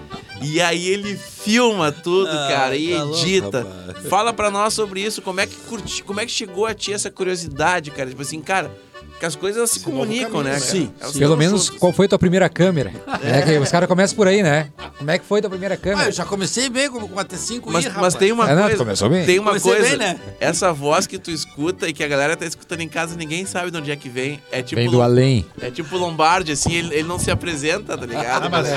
E 0.43 0.61
aí 0.61 0.87
ele 0.89 1.17
filma 1.17 1.91
tudo, 1.93 2.29
Ah, 2.31 2.49
cara, 2.51 2.77
e 2.77 2.91
tá 2.93 3.03
louco, 3.05 3.19
edita. 3.21 3.67
rapaz. 3.87 4.07
Fala 4.09 4.33
pra 4.33 4.51
nós 4.51 4.75
sobre 4.75 5.01
isso, 5.01 5.23
como 5.23 5.41
é 5.41 5.47
que 5.47 5.55
curti, 5.57 6.03
como 6.03 6.21
é 6.21 6.27
que 6.27 6.33
chegou 6.33 6.67
a 6.67 6.75
ti 6.75 6.93
essa 6.93 7.11
curiosidade, 7.11 7.91
cara? 7.93 8.09
Tipo 8.11 8.23
assim, 8.23 8.41
cara, 8.41 8.71
que 9.19 9.27
as 9.27 9.35
coisas 9.35 9.59
elas 9.59 9.71
se 9.71 9.81
comunicam, 9.81 10.31
caminho, 10.31 10.45
né, 10.45 10.51
né? 10.53 10.59
cara? 10.61 10.71
Sim, 10.71 10.93
Elas 11.01 11.17
Pelo 11.17 11.37
menos, 11.37 11.69
qual 11.71 11.93
foi 11.93 12.07
tua 12.07 12.19
primeira 12.19 12.49
câmera? 12.49 12.93
É, 13.23 13.43
que 13.43 13.59
os 13.59 13.71
caras 13.71 13.89
começam 13.89 14.17
por 14.17 14.29
aí, 14.29 14.43
né? 14.43 14.71
Como 14.97 15.11
é 15.11 15.19
que 15.19 15.25
foi 15.25 15.41
tua 15.41 15.51
primeira 15.51 15.75
Ah, 15.75 15.79
câmera? 15.79 16.09
eu 16.09 16.13
já 16.13 16.25
comecei 16.25 16.69
bem 16.69 16.91
com, 16.91 17.07
com 17.09 17.19
a 17.19 17.25
T5 17.25 17.63
Mas, 17.67 17.85
Ih, 17.85 17.89
mas 17.89 17.95
rapaz. 17.95 18.15
tem 18.15 18.33
uma 18.33 18.49
É, 18.51 18.55
não, 18.55 18.63
coisa. 18.63 18.77
começou 18.79 19.09
bem. 19.11 19.27
Tem 19.27 19.39
uma 19.39 19.49
Comecei 19.51 19.73
coisa. 19.73 19.89
bem, 19.89 19.99
né? 19.99 20.21
Essa 20.41 20.73
voz 20.73 21.07
que 21.07 21.19
tu 21.19 21.31
escuta 21.31 21.89
e 21.89 21.93
que 21.93 22.03
a 22.05 22.09
galera 22.09 22.37
tá 22.37 22.47
escutando 22.47 22.81
em 22.81 22.89
casa, 22.89 23.17
ninguém 23.17 23.45
sabe 23.45 23.71
de 23.71 23.77
onde 23.79 23.91
é 23.91 23.97
que 23.97 24.09
vem. 24.09 24.41
É 24.53 24.63
tipo. 24.63 24.81
Vem 24.81 24.91
do 24.91 25.03
além. 25.03 25.45
É 25.61 25.71
tipo 25.71 25.97
Lombardi, 25.97 26.53
assim, 26.53 26.73
ele, 26.75 26.95
ele 26.95 27.09
não 27.09 27.19
se 27.19 27.31
apresenta, 27.31 27.97
tá 27.99 28.07
ligado? 28.07 28.47
Ah, 28.47 28.49
mas, 28.49 28.69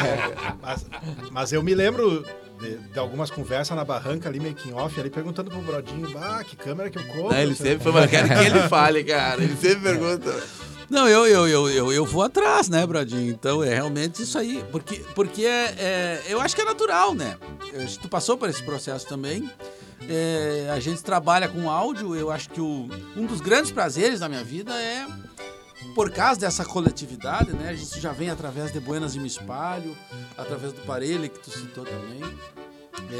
mas, 0.62 0.86
mas 1.32 1.54
eu 1.54 1.62
me 1.62 1.74
lembro 1.76 2.26
de, 2.62 2.78
de 2.78 3.00
algumas 3.00 3.30
conversas 3.32 3.76
na 3.76 3.84
barranca 3.84 4.30
ali, 4.30 4.40
making 4.40 4.74
off, 4.74 5.00
ali 5.00 5.10
perguntando 5.10 5.50
pro 5.50 5.60
Brodinho, 5.62 6.10
ah, 6.18 6.44
que 6.44 6.56
câmera 6.56 6.90
que 6.90 6.98
eu 6.98 7.04
compro? 7.06 7.30
Não, 7.30 7.38
ele 7.38 7.56
sempre 7.56 7.84
foi, 7.84 7.92
mas 7.92 8.04
eu 8.06 8.10
quero 8.10 8.28
que 8.30 8.46
ele 8.46 8.70
fale, 8.70 9.04
cara. 9.04 9.44
Ele 9.44 9.56
sempre 9.58 9.82
pergunta. 9.82 10.44
Não, 10.90 11.08
eu, 11.08 11.26
eu, 11.26 11.48
eu, 11.48 11.70
eu, 11.70 11.94
eu 11.94 12.06
vou 12.06 12.22
atrás, 12.22 12.68
né, 12.68 12.86
Bradinho? 12.86 13.32
Então 13.32 13.64
é 13.64 13.74
realmente 13.74 14.24
isso 14.24 14.38
aí. 14.38 14.64
Porque, 14.72 14.98
porque 15.16 15.46
é, 15.46 15.74
é- 15.78 16.24
eu 16.28 16.42
acho 16.42 16.54
que 16.54 16.62
é 16.62 16.66
natural, 16.66 17.16
né? 17.16 17.38
Que 17.62 17.98
tu 18.00 18.10
passou 18.10 18.38
por 18.38 18.50
esse 18.50 18.62
processo 18.62 19.08
também. 19.08 19.50
É, 20.10 20.70
a 20.70 20.80
gente 20.82 21.02
trabalha 21.02 21.48
com 21.48 21.70
áudio, 21.70 22.14
eu 22.16 22.30
acho 22.30 22.50
que 22.50 22.60
o, 22.60 22.90
um 23.16 23.26
dos 23.26 23.40
grandes 23.40 23.72
prazeres 23.72 24.20
da 24.20 24.28
minha 24.28 24.44
vida 24.44 24.74
é 24.74 25.06
por 25.96 26.12
causa 26.12 26.40
dessa 26.40 26.64
coletividade, 26.66 27.54
né? 27.54 27.70
A 27.70 27.76
gente 27.76 28.00
já 28.00 28.12
vem 28.12 28.30
através 28.30 28.72
de 28.72 28.80
Buenas 28.80 29.16
e 29.16 29.20
Me 29.20 29.28
Espalho, 29.28 29.98
através 30.38 30.74
do 30.74 30.82
Parelli, 30.82 31.30
que 31.30 31.40
tu 31.40 31.52
citou 31.52 31.86
também. 31.86 32.22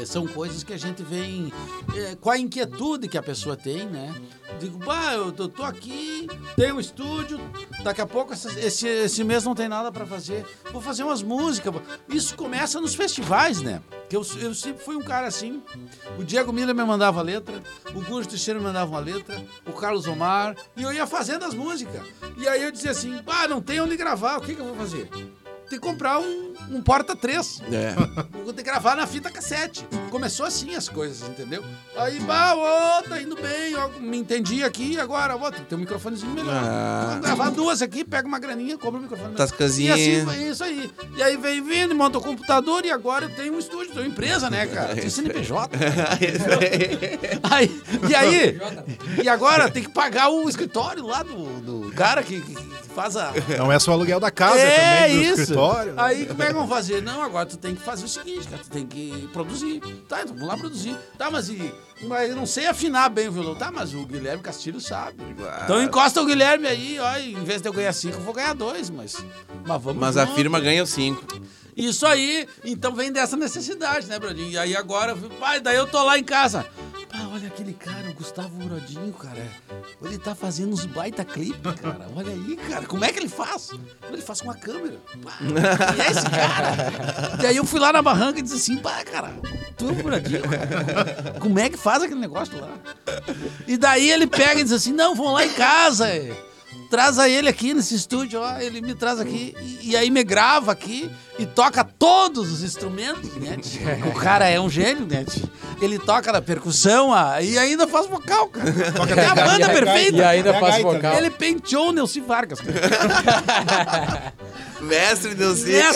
É, 0.00 0.04
são 0.04 0.26
coisas 0.26 0.62
que 0.62 0.72
a 0.72 0.78
gente 0.78 1.02
vem 1.02 1.52
é, 1.94 2.14
com 2.16 2.30
a 2.30 2.38
inquietude 2.38 3.08
que 3.08 3.18
a 3.18 3.22
pessoa 3.22 3.56
tem, 3.56 3.86
né? 3.86 4.14
Digo, 4.62 4.78
bah, 4.78 5.14
eu 5.14 5.32
tô, 5.32 5.48
tô 5.48 5.64
aqui, 5.64 6.28
tenho 6.54 6.76
um 6.76 6.80
estúdio, 6.80 7.40
daqui 7.82 8.00
a 8.00 8.06
pouco 8.06 8.32
essa- 8.32 8.60
esse, 8.60 8.86
esse 8.86 9.24
mês 9.24 9.42
não 9.42 9.56
tem 9.56 9.68
nada 9.68 9.90
pra 9.90 10.06
fazer, 10.06 10.46
vou 10.72 10.80
fazer 10.80 11.02
umas 11.02 11.20
músicas. 11.20 11.74
Isso 12.08 12.36
começa 12.36 12.80
nos 12.80 12.94
festivais, 12.94 13.60
né? 13.60 13.82
Que 14.08 14.14
eu, 14.16 14.24
eu 14.40 14.54
sempre 14.54 14.84
fui 14.84 14.94
um 14.94 15.02
cara 15.02 15.26
assim. 15.26 15.60
O 16.16 16.22
Diego 16.22 16.52
Miller 16.52 16.74
me 16.76 16.84
mandava 16.84 17.20
letra, 17.22 17.60
o 17.92 18.00
Gujo 18.02 18.28
Teixeira 18.28 18.60
me 18.60 18.66
mandava 18.66 18.88
uma 18.88 19.00
letra, 19.00 19.44
o 19.66 19.72
Carlos 19.72 20.06
Omar, 20.06 20.54
e 20.76 20.82
eu 20.84 20.92
ia 20.92 21.08
fazendo 21.08 21.44
as 21.44 21.54
músicas. 21.54 22.00
E 22.36 22.46
aí 22.46 22.62
eu 22.62 22.70
dizia 22.70 22.92
assim, 22.92 23.20
bah, 23.22 23.48
não 23.48 23.60
tem 23.60 23.80
onde 23.80 23.96
gravar, 23.96 24.36
o 24.38 24.42
que, 24.42 24.54
que 24.54 24.60
eu 24.60 24.66
vou 24.66 24.76
fazer? 24.76 25.08
Tem 25.72 25.80
que 25.80 25.86
comprar 25.88 26.18
um, 26.18 26.52
um 26.70 26.82
Porta 26.82 27.16
3. 27.16 27.62
É. 27.72 27.94
Vou 28.44 28.52
ter 28.52 28.62
que 28.62 28.68
gravar 28.70 28.94
na 28.94 29.06
fita 29.06 29.30
cassete. 29.30 29.86
Começou 30.10 30.44
assim 30.44 30.74
as 30.74 30.86
coisas, 30.86 31.26
entendeu? 31.26 31.64
Aí, 31.96 32.20
bah, 32.20 32.54
ô, 32.54 33.02
tá 33.08 33.22
indo 33.22 33.34
bem, 33.36 33.74
ó, 33.76 33.88
me 33.98 34.18
entendi 34.18 34.62
aqui, 34.62 35.00
agora, 35.00 35.34
ó, 35.34 35.50
tem 35.50 35.60
que 35.62 35.70
ter 35.70 35.74
um 35.74 35.78
microfonezinho 35.78 36.30
melhor. 36.32 36.52
Ah. 36.54 37.06
Vamos 37.08 37.24
gravar 37.24 37.50
duas 37.52 37.80
aqui, 37.80 38.04
pega 38.04 38.28
uma 38.28 38.38
graninha, 38.38 38.76
compra 38.76 38.98
um 38.98 39.02
microfone. 39.04 39.34
Tascazinha. 39.34 39.96
E 39.96 40.18
assim, 40.18 40.26
foi 40.26 40.42
isso 40.42 40.62
aí. 40.62 40.90
E 41.16 41.22
aí 41.22 41.38
vem 41.38 41.62
vindo, 41.62 41.94
monta 41.94 42.18
o 42.18 42.20
computador 42.20 42.84
e 42.84 42.90
agora 42.90 43.24
eu 43.24 43.34
tenho 43.34 43.54
um 43.54 43.58
estúdio, 43.58 43.94
tenho 43.94 44.04
empresa, 44.06 44.50
né, 44.50 44.66
cara? 44.66 44.94
Tem 44.94 45.08
CNPJ. 45.08 45.78
Aí, 47.50 47.82
e 48.10 48.14
aí? 48.14 48.60
E 49.24 49.28
agora 49.28 49.70
tem 49.70 49.82
que 49.82 49.90
pagar 49.90 50.28
o 50.28 50.48
escritório 50.48 51.06
lá 51.06 51.22
do, 51.22 51.60
do 51.60 51.92
cara 51.92 52.22
que- 52.22 52.40
que 52.40 52.54
faz 52.92 53.16
a, 53.16 53.32
Não 53.58 53.70
é 53.72 53.78
só 53.78 53.90
o 53.90 53.94
aluguel 53.94 54.20
da 54.20 54.30
casa, 54.30 54.58
é 54.60 55.00
também 55.04 55.16
do 55.16 55.22
isso. 55.22 55.40
escritório. 55.42 55.92
né? 55.92 56.02
Aí 56.02 56.26
como 56.26 56.42
é 56.42 56.46
que 56.46 56.52
vão 56.52 56.68
fazer? 56.68 57.02
Não, 57.02 57.22
agora 57.22 57.46
tu 57.46 57.56
tem 57.56 57.74
que 57.74 57.82
fazer 57.82 58.04
o 58.04 58.08
seguinte, 58.08 58.46
cara, 58.48 58.62
tu 58.62 58.70
tem 58.70 58.86
que 58.86 59.28
produzir. 59.32 59.80
Tá, 60.08 60.22
então 60.22 60.34
vamos 60.34 60.48
lá 60.48 60.56
produzir. 60.56 60.96
Tá, 61.18 61.30
mas 61.30 61.48
e. 61.48 61.72
Mas 62.04 62.30
eu 62.30 62.36
não 62.36 62.46
sei 62.46 62.66
afinar 62.66 63.08
bem 63.08 63.28
o 63.28 63.32
violão. 63.32 63.54
Tá, 63.54 63.70
mas 63.70 63.94
o 63.94 64.04
Guilherme 64.04 64.42
Castilho 64.42 64.80
sabe. 64.80 65.16
Então 65.64 65.82
encosta 65.82 66.20
o 66.20 66.26
Guilherme 66.26 66.66
aí, 66.66 66.98
ó. 67.00 67.16
e 67.16 67.32
Em 67.32 67.44
vez 67.44 67.62
de 67.62 67.68
eu 67.68 67.72
ganhar 67.72 67.92
cinco, 67.92 68.16
eu 68.16 68.22
vou 68.22 68.34
ganhar 68.34 68.54
dois, 68.54 68.90
mas. 68.90 69.16
Mas 69.64 69.82
vamos 69.82 70.00
Mas 70.00 70.16
a 70.16 70.26
firma 70.26 70.60
ganha 70.60 70.84
cinco. 70.84 71.24
Isso 71.76 72.04
aí, 72.06 72.46
então 72.64 72.94
vem 72.94 73.10
dessa 73.10 73.34
necessidade, 73.34 74.06
né, 74.06 74.18
Brodinho? 74.18 74.50
E 74.50 74.58
aí 74.58 74.76
agora, 74.76 75.16
pai, 75.40 75.58
daí 75.58 75.76
eu 75.76 75.86
tô 75.86 76.02
lá 76.04 76.18
em 76.18 76.24
casa. 76.24 76.66
Pá, 77.12 77.28
olha 77.30 77.48
aquele 77.48 77.74
cara, 77.74 78.08
o 78.08 78.14
Gustavo 78.14 78.56
Brodinho, 78.56 79.12
cara. 79.12 79.46
Ele 80.02 80.18
tá 80.18 80.34
fazendo 80.34 80.72
uns 80.72 80.86
baita 80.86 81.22
clipe, 81.24 81.60
cara. 81.74 82.08
Olha 82.16 82.32
aí, 82.32 82.56
cara. 82.56 82.86
Como 82.86 83.04
é 83.04 83.12
que 83.12 83.18
ele 83.18 83.28
faz? 83.28 83.68
Ele 84.10 84.22
faz 84.22 84.40
com 84.40 84.48
uma 84.48 84.56
câmera. 84.56 84.96
Pá, 85.22 85.38
é 86.02 86.10
esse 86.10 86.30
cara? 86.30 87.42
e 87.42 87.46
aí 87.46 87.56
eu 87.56 87.66
fui 87.66 87.78
lá 87.78 87.92
na 87.92 88.00
barranca 88.00 88.38
e 88.38 88.42
disse 88.42 88.56
assim, 88.56 88.78
pá, 88.78 89.04
cara, 89.04 89.30
tu 89.76 89.88
é 89.88 89.92
o 89.92 89.96
cara. 90.02 91.38
Como 91.38 91.58
é 91.58 91.68
que 91.68 91.76
faz 91.76 92.02
aquele 92.02 92.20
negócio 92.20 92.58
lá? 92.58 92.70
E 93.66 93.76
daí 93.76 94.10
ele 94.10 94.26
pega 94.26 94.60
e 94.60 94.64
diz 94.64 94.72
assim, 94.72 94.92
não, 94.92 95.14
vão 95.14 95.32
lá 95.32 95.44
em 95.44 95.52
casa. 95.52 96.08
Traz 96.92 97.18
a 97.18 97.26
ele 97.26 97.48
aqui 97.48 97.72
nesse 97.72 97.94
estúdio, 97.94 98.38
ó, 98.40 98.58
ele 98.58 98.82
me 98.82 98.94
traz 98.94 99.18
aqui 99.18 99.56
e, 99.62 99.92
e 99.92 99.96
aí 99.96 100.10
me 100.10 100.22
grava 100.22 100.72
aqui 100.72 101.10
e 101.38 101.46
toca 101.46 101.82
todos 101.82 102.52
os 102.52 102.62
instrumentos, 102.62 103.34
né? 103.36 103.56
O 104.04 104.12
cara 104.12 104.46
é 104.46 104.60
um 104.60 104.68
gênio, 104.68 105.06
né? 105.06 105.24
Ele 105.80 105.98
toca 105.98 106.30
na 106.30 106.42
percussão 106.42 107.08
ó, 107.08 107.40
e 107.40 107.58
ainda 107.58 107.88
faz 107.88 108.06
vocal, 108.06 108.48
cara. 108.48 108.92
Toca 108.92 109.14
é 109.18 109.26
a 109.26 109.34
banda 109.34 109.70
perfeita. 109.70 110.18
E 110.18 110.22
ainda 110.22 110.50
a 110.50 110.60
faz 110.60 110.74
gaita, 110.74 110.90
vocal. 110.92 111.16
Ele 111.16 111.30
penteou 111.30 111.88
o 111.88 111.92
Nelson 111.92 112.20
Vargas. 112.26 112.60
cara. 112.60 114.32
Mestre 114.82 115.30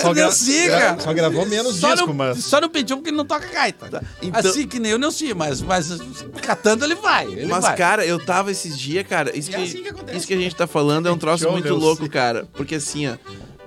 Só 0.00 0.14
gra- 0.14 0.22
Nelson, 0.22 0.68
cara. 0.70 1.00
Só 1.00 1.12
gravou 1.12 1.44
menos 1.44 1.76
Só 1.76 1.92
disco, 1.92 2.06
não, 2.06 2.14
mas... 2.14 2.44
só 2.44 2.60
não 2.60 2.68
penteou 2.68 2.98
porque 2.98 3.10
ele 3.10 3.16
não 3.16 3.24
toca 3.24 3.46
gaita. 3.48 4.02
Então- 4.22 4.50
Assim 4.50 4.66
que 4.66 4.78
nem 4.78 4.94
o 4.94 4.98
Nelson, 4.98 5.34
mas, 5.34 5.60
mas 5.60 5.88
catando 6.40 6.84
ele 6.84 6.94
vai. 6.94 7.26
Ele 7.26 7.46
Mas, 7.46 7.64
vai. 7.64 7.76
cara, 7.76 8.06
eu 8.06 8.24
tava 8.24 8.50
esses 8.50 8.78
dias, 8.78 9.04
cara. 9.06 9.36
Isso, 9.36 9.50
é 9.50 9.56
que, 9.56 9.62
assim 9.62 9.82
que 9.82 9.88
acontece. 9.88 10.18
isso 10.18 10.26
que 10.26 10.34
a 10.34 10.38
gente 10.38 10.54
tá 10.54 10.66
falando 10.66 10.85
é 10.90 11.12
um 11.12 11.18
troço 11.18 11.50
muito 11.50 11.74
louco, 11.74 12.08
cara. 12.08 12.48
Porque 12.54 12.76
assim, 12.76 13.06
ó. 13.08 13.16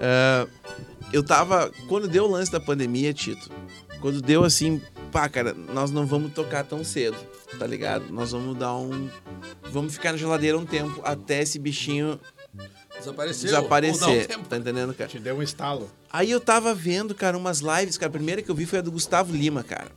ah, 0.02 0.48
eu 1.12 1.24
tava. 1.24 1.72
Quando 1.88 2.08
deu 2.08 2.26
o 2.26 2.32
lance 2.32 2.52
da 2.52 2.60
pandemia, 2.60 3.14
Tito, 3.14 3.50
quando 4.02 4.22
deu 4.22 4.44
assim, 4.44 4.82
pá, 5.12 5.28
cara, 5.28 5.54
nós 5.54 5.92
não 5.92 6.06
vamos 6.06 6.34
tocar 6.34 6.64
tão 6.64 6.84
cedo, 6.84 7.18
tá 7.58 7.66
ligado? 7.66 8.12
Nós 8.12 8.32
vamos 8.32 8.58
dar 8.58 8.76
um. 8.76 9.10
Vamos 9.72 9.94
ficar 9.94 10.12
na 10.12 10.18
geladeira 10.18 10.58
um 10.58 10.66
tempo 10.66 11.02
até 11.04 11.42
esse 11.42 11.60
bichinho 11.60 12.20
Desapareceu. 13.00 13.44
Um 13.44 13.52
desaparecer. 13.52 14.28
tempo. 14.28 14.48
Tá 14.48 14.58
entendendo, 14.58 14.94
cara? 14.94 15.10
Te 15.10 15.20
deu 15.20 15.38
um 15.38 15.44
estalo. 15.44 15.90
Aí 16.12 16.30
eu 16.30 16.40
tava 16.40 16.74
vendo, 16.74 17.16
cara, 17.16 17.38
umas 17.38 17.60
lives, 17.60 17.98
cara. 17.98 18.10
A 18.10 18.14
primeira 18.14 18.42
que 18.42 18.50
eu 18.50 18.56
vi 18.56 18.66
foi 18.66 18.80
a 18.80 18.82
do 18.82 18.92
Gustavo 18.92 19.34
Lima, 19.34 19.64
cara. 19.64 19.88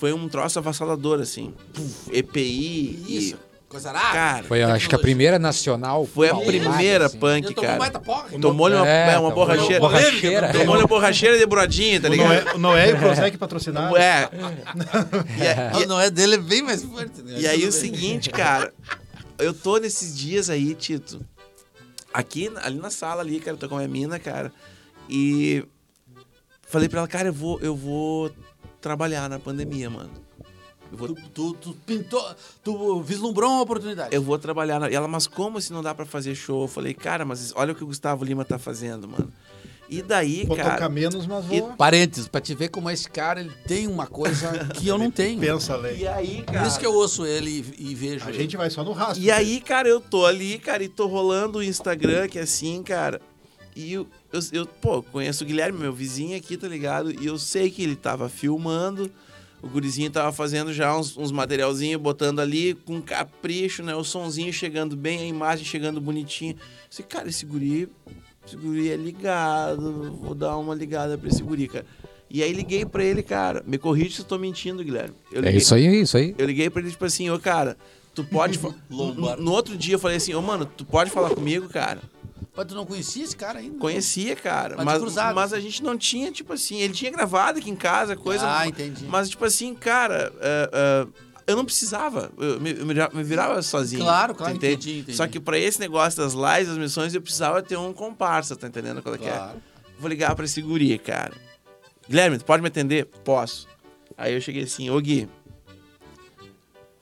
Foi 0.00 0.12
um 0.12 0.28
troço 0.28 0.58
avassalador, 0.58 1.20
assim. 1.20 1.54
Puf, 1.72 2.10
EPI. 2.10 3.04
Isso. 3.08 3.38
Coisa 3.76 3.92
rara. 3.92 4.12
cara, 4.14 4.44
Foi, 4.44 4.62
acho 4.62 4.88
que 4.88 4.94
a 4.94 4.98
primeira 4.98 5.38
nacional. 5.38 6.06
foi 6.06 6.30
a 6.30 6.34
primeira 6.34 7.06
assim. 7.06 7.18
punk, 7.18 7.52
cara. 7.54 7.90
Tomou-lhe 8.40 8.74
uma, 8.74 8.88
É, 8.88 9.12
é, 9.12 9.18
uma 9.18 9.30
borracheira. 9.30 9.80
borracheira. 9.80 10.52
Tomou-lhe 10.52 10.80
uma 10.82 10.88
borracheira 10.88 11.38
de 11.38 11.44
brodinha, 11.44 12.00
tá 12.00 12.08
O 12.08 12.10
ligado? 12.10 12.28
Noé, 12.28 12.54
o 12.54 12.58
Noé 12.58 12.90
e 12.90 12.92
o 12.94 12.98
Prosec 12.98 13.36
patrocinaram. 13.36 13.94
É. 13.96 14.30
E, 15.38 15.46
a- 15.46 15.70
Não, 15.80 15.86
não 15.88 16.00
é 16.00 16.08
dele, 16.10 16.36
é 16.36 16.38
bem 16.38 16.62
mais 16.62 16.82
forte. 16.82 17.20
Né? 17.22 17.34
e 17.40 17.46
aí 17.46 17.66
o 17.66 17.72
seguinte, 17.72 18.30
cara. 18.30 18.72
eu 19.38 19.52
tô 19.52 19.76
nesses 19.76 20.16
dias 20.16 20.48
aí, 20.48 20.74
Tito. 20.74 21.20
Aqui, 22.14 22.50
ali 22.62 22.78
na 22.78 22.88
sala 22.90 23.20
ali, 23.20 23.40
cara, 23.40 23.56
eu 23.56 23.58
tô 23.60 23.68
com 23.68 23.74
a 23.74 23.78
minha 23.78 23.88
mina, 23.88 24.18
cara. 24.18 24.50
E 25.08 25.62
falei 26.66 26.88
pra 26.88 27.00
ela, 27.00 27.08
cara, 27.08 27.28
eu 27.28 27.32
vou, 27.34 27.60
eu 27.60 27.76
vou 27.76 28.30
trabalhar 28.80 29.28
na 29.28 29.38
pandemia, 29.38 29.90
mano. 29.90 30.10
Eu 30.90 30.98
vou, 30.98 31.08
Tu, 31.08 31.14
tu, 31.34 31.52
tu 31.54 31.76
pintou, 31.86 32.24
tu 32.62 33.00
vislumbrou 33.02 33.50
uma 33.50 33.62
oportunidade. 33.62 34.14
eu 34.14 34.22
vou 34.22 34.38
trabalhar. 34.38 34.78
Na... 34.80 34.90
E 34.90 34.94
ela, 34.94 35.08
mas 35.08 35.26
como 35.26 35.60
se 35.60 35.72
não 35.72 35.82
dá 35.82 35.94
pra 35.94 36.06
fazer 36.06 36.34
show? 36.34 36.62
Eu 36.62 36.68
falei, 36.68 36.94
cara, 36.94 37.24
mas 37.24 37.52
olha 37.56 37.72
o 37.72 37.74
que 37.74 37.82
o 37.84 37.86
Gustavo 37.86 38.24
Lima 38.24 38.44
tá 38.44 38.58
fazendo, 38.58 39.08
mano. 39.08 39.32
E 39.88 40.02
daí, 40.02 40.44
Vou 40.44 40.56
cara. 40.56 40.72
tocar 40.72 40.88
menos, 40.88 41.26
mas 41.28 41.44
vou. 41.44 41.72
Parênteses, 41.74 42.26
pra 42.26 42.40
te 42.40 42.54
ver 42.56 42.70
como 42.70 42.90
esse 42.90 43.08
cara 43.08 43.38
ele 43.38 43.52
tem 43.68 43.86
uma 43.86 44.06
coisa 44.08 44.66
que 44.74 44.88
eu 44.88 44.98
não 44.98 45.12
tenho. 45.12 45.38
Pensa, 45.38 45.76
Lei. 45.76 45.98
E 45.98 46.08
aí, 46.08 46.42
Por 46.44 46.54
cara. 46.54 46.66
isso 46.66 46.78
que 46.80 46.84
eu 46.86 46.92
ouço 46.92 47.24
ele 47.24 47.64
e, 47.78 47.90
e 47.90 47.94
vejo. 47.94 48.24
A 48.26 48.30
ele. 48.30 48.38
gente 48.38 48.56
vai 48.56 48.68
só 48.68 48.82
no 48.82 48.90
rastro. 48.90 49.22
E 49.22 49.30
aí, 49.30 49.60
cara, 49.60 49.88
eu 49.88 50.00
tô 50.00 50.26
ali, 50.26 50.58
cara, 50.58 50.82
e 50.82 50.88
tô 50.88 51.06
rolando 51.06 51.58
o 51.58 51.62
Instagram, 51.62 52.26
que 52.26 52.36
é 52.36 52.42
assim, 52.42 52.82
cara. 52.82 53.20
E 53.76 53.92
eu, 53.92 54.08
eu, 54.32 54.40
eu, 54.52 54.66
pô, 54.66 55.02
conheço 55.04 55.44
o 55.44 55.46
Guilherme, 55.46 55.78
meu 55.78 55.92
vizinho 55.92 56.36
aqui, 56.36 56.56
tá 56.56 56.66
ligado? 56.66 57.12
E 57.22 57.26
eu 57.26 57.38
sei 57.38 57.70
que 57.70 57.82
ele 57.84 57.94
tava 57.94 58.28
filmando, 58.28 59.08
o 59.66 59.68
gurizinho 59.68 60.10
tava 60.10 60.32
fazendo 60.32 60.72
já 60.72 60.96
uns, 60.96 61.16
uns 61.16 61.30
materialzinhos, 61.32 62.00
botando 62.00 62.40
ali 62.40 62.74
com 62.74 63.00
capricho, 63.02 63.82
né? 63.82 63.94
O 63.94 64.04
sonzinho 64.04 64.52
chegando 64.52 64.96
bem, 64.96 65.18
a 65.18 65.26
imagem 65.26 65.64
chegando 65.64 66.00
bonitinha. 66.00 66.52
Eu 66.52 66.58
disse, 66.88 67.02
cara, 67.02 67.28
esse 67.28 67.44
guri, 67.44 67.88
esse 68.46 68.56
guri 68.56 68.90
é 68.90 68.96
ligado, 68.96 70.16
vou 70.22 70.34
dar 70.34 70.56
uma 70.56 70.74
ligada 70.74 71.18
pra 71.18 71.28
esse 71.28 71.42
guri, 71.42 71.68
cara. 71.68 71.84
E 72.28 72.42
aí 72.42 72.52
liguei 72.52 72.84
pra 72.84 73.04
ele, 73.04 73.22
cara. 73.22 73.62
Me 73.66 73.78
corrige 73.78 74.14
se 74.16 74.20
eu 74.20 74.24
tô 74.26 74.38
mentindo, 74.38 74.82
Guilherme. 74.82 75.14
Eu 75.30 75.38
É 75.38 75.44
liguei- 75.46 75.58
isso 75.58 75.74
aí, 75.74 75.86
é 75.86 75.94
isso 75.96 76.16
aí. 76.16 76.34
eu 76.36 76.46
liguei 76.46 76.68
pra 76.70 76.80
ele, 76.82 76.90
tipo 76.90 77.04
assim, 77.04 77.30
ô, 77.30 77.38
cara, 77.38 77.76
tu 78.14 78.24
pode... 78.24 78.58
no, 78.90 79.14
no 79.36 79.52
outro 79.52 79.76
dia 79.76 79.94
eu 79.94 79.98
falei 79.98 80.16
assim, 80.16 80.34
ô, 80.34 80.42
mano, 80.42 80.64
tu 80.66 80.84
pode 80.84 81.10
falar 81.10 81.30
comigo, 81.30 81.68
cara? 81.68 82.00
Mas 82.56 82.66
tu 82.66 82.74
não 82.74 82.86
conhecia 82.86 83.22
esse 83.22 83.36
cara 83.36 83.58
ainda? 83.58 83.78
Conhecia, 83.78 84.34
cara, 84.34 84.76
Mas 84.82 85.02
mas, 85.02 85.34
mas 85.34 85.52
a 85.52 85.60
gente 85.60 85.82
não 85.82 85.98
tinha, 85.98 86.32
tipo 86.32 86.52
assim, 86.54 86.80
ele 86.80 86.94
tinha 86.94 87.10
gravado 87.10 87.58
aqui 87.58 87.70
em 87.70 87.76
casa, 87.76 88.16
coisa... 88.16 88.46
Ah, 88.50 88.66
entendi. 88.66 89.04
Mas, 89.04 89.28
tipo 89.28 89.44
assim, 89.44 89.74
cara, 89.74 90.32
é, 90.40 90.70
é, 90.72 91.06
eu 91.46 91.54
não 91.54 91.64
precisava, 91.64 92.32
eu 92.38 92.58
me, 92.58 92.70
eu 92.72 93.24
virava 93.24 93.60
sozinho. 93.60 94.02
Claro, 94.02 94.34
claro, 94.34 94.56
entendi, 94.56 95.00
entendi. 95.00 95.16
Só 95.16 95.26
que 95.26 95.38
pra 95.38 95.58
esse 95.58 95.78
negócio 95.78 96.22
das 96.22 96.32
lives, 96.32 96.68
das 96.68 96.78
missões, 96.78 97.14
eu 97.14 97.20
precisava 97.20 97.62
ter 97.62 97.76
um 97.76 97.92
comparsa, 97.92 98.56
tá 98.56 98.66
entendendo 98.66 99.02
qual 99.02 99.14
é 99.14 99.18
que 99.18 99.26
é? 99.26 99.32
Claro. 99.32 99.62
Vou 99.98 100.08
ligar 100.08 100.34
pra 100.34 100.44
esse 100.44 100.60
guri, 100.62 100.98
cara. 100.98 101.34
Guilherme, 102.08 102.38
tu 102.38 102.44
pode 102.44 102.62
me 102.62 102.68
atender? 102.68 103.06
Posso. 103.22 103.68
Aí 104.16 104.32
eu 104.32 104.40
cheguei 104.40 104.62
assim, 104.62 104.88
ô 104.88 104.98
Gui, 104.98 105.28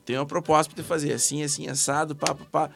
tem 0.05 0.19
uma 0.19 0.27
proposta 0.27 0.75
pra 0.75 0.83
te 0.83 0.87
fazer, 0.87 1.13
assim, 1.13 1.43
assim, 1.43 1.69
assado, 1.69 2.17
pá, 2.17 2.35
pá, 2.35 2.45
pá. 2.51 2.71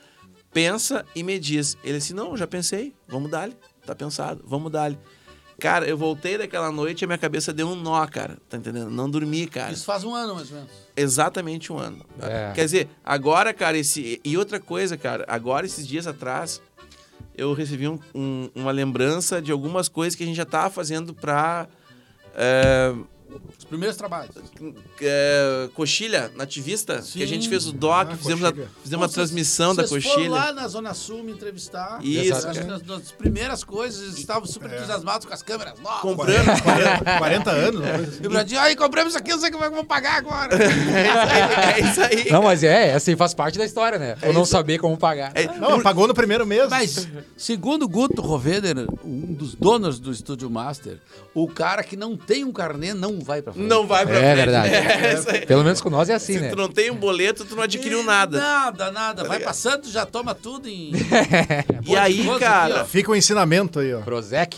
Pensa 0.52 1.04
e 1.14 1.22
me 1.22 1.38
diz. 1.38 1.76
Ele 1.84 1.98
assim, 1.98 2.14
não, 2.14 2.36
já 2.36 2.46
pensei, 2.46 2.94
vamos 3.06 3.30
dar-lhe. 3.30 3.56
Tá 3.86 3.94
pensado, 3.94 4.42
vamos 4.46 4.70
dar-lhe. 4.72 4.98
Cara, 5.60 5.86
eu 5.86 5.96
voltei 5.98 6.38
daquela 6.38 6.70
noite 6.70 7.02
e 7.02 7.04
a 7.04 7.08
minha 7.08 7.18
cabeça 7.18 7.52
deu 7.52 7.66
um 7.68 7.74
nó, 7.74 8.06
cara. 8.06 8.38
Tá 8.48 8.56
entendendo? 8.56 8.90
Não 8.90 9.10
dormi, 9.10 9.46
cara. 9.48 9.72
Isso 9.72 9.84
faz 9.84 10.04
um 10.04 10.14
ano, 10.14 10.34
mais 10.36 10.50
ou 10.50 10.56
menos. 10.56 10.70
Exatamente 10.96 11.72
um 11.72 11.78
ano. 11.78 12.04
É. 12.20 12.52
Quer 12.54 12.64
dizer, 12.64 12.88
agora, 13.04 13.52
cara, 13.52 13.76
esse. 13.76 14.20
E 14.24 14.36
outra 14.38 14.60
coisa, 14.60 14.96
cara, 14.96 15.24
agora, 15.26 15.66
esses 15.66 15.86
dias 15.86 16.06
atrás, 16.06 16.62
eu 17.36 17.52
recebi 17.54 17.88
um- 17.88 17.98
um- 18.14 18.48
uma 18.54 18.70
lembrança 18.70 19.42
de 19.42 19.50
algumas 19.50 19.88
coisas 19.88 20.14
que 20.14 20.22
a 20.22 20.26
gente 20.26 20.36
já 20.36 20.44
tava 20.46 20.70
fazendo 20.70 21.12
pra. 21.12 21.66
é, 22.40 22.94
Os 23.58 23.64
primeiros 23.64 23.96
trabalhos. 23.96 24.34
é, 25.00 25.68
coxilha 25.74 26.30
nativista, 26.34 27.02
que 27.12 27.22
a 27.22 27.26
gente 27.26 27.44
Sim. 27.44 27.50
fez 27.50 27.66
o 27.66 27.72
doc, 27.72 28.08
Ah, 28.10 28.16
fizemos, 28.16 28.44
a, 28.44 28.52
fizemos 28.82 29.02
uma 29.06 29.08
transmissão 29.08 29.74
da 29.74 29.86
Vocês 29.86 30.02
foram 30.04 30.16
coxilha. 30.16 30.30
lá 30.34 30.52
na 30.52 30.66
Zona 30.68 30.94
Sul 30.94 31.22
me 31.22 31.32
entrevistar. 31.32 31.98
Isso, 32.02 32.48
Acho 32.48 32.60
que 32.60 32.66
nas 32.66 33.12
primeiras 33.12 33.62
coisas, 33.64 34.02
eles 34.02 34.18
estavam 34.18 34.46
super 34.46 34.72
entusiasmados 34.72 35.26
com 35.26 35.34
as 35.34 35.42
câmeras 35.42 35.78
novas. 35.80 36.00
Comprando. 36.00 36.62
40, 36.62 37.18
40 37.18 37.50
anos. 37.50 37.82
assim. 37.84 38.20
E 38.22 38.26
o 38.26 38.30
Bradinho, 38.30 38.60
aí 38.60 38.74
compramos 38.76 39.10
isso 39.12 39.18
aqui, 39.18 39.30
não 39.30 39.40
sei 39.40 39.50
como 39.50 39.64
é 39.64 39.66
que 39.68 39.72
eu 39.72 39.76
vou 39.76 39.84
pagar 39.84 40.16
agora. 40.18 40.56
é 40.56 41.80
isso 41.80 42.00
aí. 42.00 42.30
Não, 42.30 42.42
mas 42.42 42.62
é, 42.62 42.94
assim, 42.94 43.16
faz 43.16 43.34
parte 43.34 43.58
da 43.58 43.64
história, 43.64 43.98
né? 43.98 44.16
Ou 44.26 44.32
não 44.32 44.44
saber 44.44 44.78
como 44.78 44.96
pagar. 44.96 45.32
É, 45.34 45.46
Não, 45.58 45.80
pagou 45.82 46.06
no 46.08 46.14
primeiro 46.14 46.46
mês. 46.46 46.68
Mas, 46.70 47.08
segundo 47.36 47.82
o 47.84 47.88
Guto 47.88 48.22
Roveder, 48.22 48.76
um 49.04 49.32
dos 49.34 49.54
donos 49.54 49.98
do 49.98 50.10
Estúdio 50.12 50.48
Master, 50.50 50.98
o 51.34 51.46
cara 51.48 51.82
que 51.82 51.96
não 51.96 52.16
tem 52.16 52.44
um 52.44 52.52
carnê 52.52 52.94
não 52.94 53.17
vai 53.20 53.42
pra 53.42 53.52
frente. 53.52 53.66
não 53.66 53.86
vai 53.86 54.06
pra 54.06 54.16
É 54.16 54.20
frente. 54.20 54.36
verdade. 54.36 54.68
É 54.74 55.36
aí. 55.38 55.46
Pelo 55.46 55.62
menos 55.64 55.80
com 55.80 55.90
nós 55.90 56.08
é 56.08 56.14
assim, 56.14 56.34
Se 56.34 56.40
né? 56.40 56.48
tu 56.50 56.56
não 56.56 56.68
tem 56.68 56.90
um 56.90 56.96
boleto, 56.96 57.44
tu 57.44 57.54
não 57.56 57.62
adquiriu 57.62 58.00
E 58.02 58.04
nada. 58.04 58.38
Nada, 58.38 58.90
nada. 58.90 59.24
Vai 59.24 59.38
pra 59.40 59.52
Santos, 59.52 59.90
já 59.90 60.04
toma 60.06 60.34
tudo 60.34 60.68
em... 60.68 60.92
E 61.86 61.96
aí, 61.96 62.28
Aqui, 62.28 62.38
cara, 62.38 62.84
Fica 62.84 63.10
o 63.10 63.16
ensinamento 63.16 63.78
aí, 63.80 63.92
ó. 63.94 64.00
Prozac. 64.00 64.56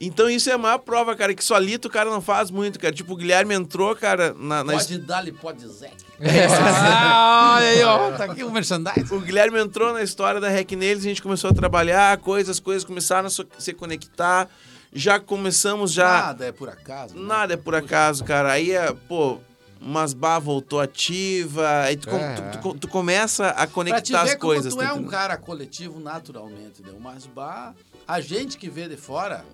então 0.00 0.28
isso 0.28 0.50
é 0.50 0.52
a 0.52 0.58
maior 0.58 0.78
prova, 0.78 1.14
cara, 1.16 1.32
que 1.34 1.42
solito 1.44 1.88
o 1.88 1.90
cara 1.90 2.10
não 2.10 2.20
faz 2.20 2.50
muito, 2.50 2.78
cara. 2.78 2.92
Tipo, 2.94 3.12
o 3.14 3.16
Guilherme 3.16 3.54
entrou, 3.54 3.94
cara, 3.96 4.34
na, 4.38 4.62
na 4.62 4.72
Pode 4.74 4.98
dar-lhe, 4.98 5.32
pode 5.32 5.66
Zé. 5.68 5.90
Ah, 6.58 7.54
olha 7.56 7.66
aí, 7.68 7.82
ó. 7.82 8.10
Tá 8.12 8.24
aqui 8.24 8.42
o 8.44 8.50
merchandising. 8.50 9.14
O 9.14 9.20
Guilherme 9.20 9.58
entrou 9.60 9.92
na 9.92 10.02
história 10.02 10.40
da 10.40 10.48
Hack 10.48 10.72
Neles, 10.72 11.04
a 11.04 11.08
gente 11.08 11.22
começou 11.22 11.50
a 11.50 11.54
trabalhar, 11.54 12.16
coisas, 12.18 12.56
as 12.56 12.60
coisas 12.60 12.84
começaram 12.84 13.28
a 13.28 13.60
se 13.60 13.72
conectar. 13.72 14.48
Já 14.96 15.20
começamos 15.20 15.92
já. 15.92 16.08
Nada 16.08 16.46
é 16.46 16.52
por 16.52 16.68
acaso. 16.68 17.14
né? 17.14 17.20
Nada 17.26 17.54
é 17.54 17.56
por 17.56 17.74
acaso, 17.74 18.24
cara. 18.24 18.52
Aí, 18.52 18.70
é, 18.72 18.92
pô, 18.92 19.38
Masbá 19.80 20.38
voltou 20.38 20.80
ativa. 20.80 21.80
Aí 21.82 21.96
tu, 21.96 22.08
É. 22.10 22.34
tu- 22.52 22.58
tu- 22.72 22.78
tu 22.80 22.88
começa 22.88 23.48
a 23.48 23.54
Pra 23.54 23.66
te 23.66 23.72
conectar 23.72 24.24
ver 24.24 24.30
as 24.30 24.36
coisas. 24.36 24.72
como 24.74 24.86
tu 24.86 24.88
tá 24.88 24.96
é 24.96 24.98
um 25.00 25.06
cara 25.06 25.36
coletivo 25.36 26.00
naturalmente, 26.00 26.82
né? 26.82 26.92
Mas 26.98 27.26
bah, 27.26 27.74
a 28.08 28.20
gente 28.20 28.56
que 28.56 28.70
vê 28.70 28.88
de 28.88 28.96
fora, 28.96 29.44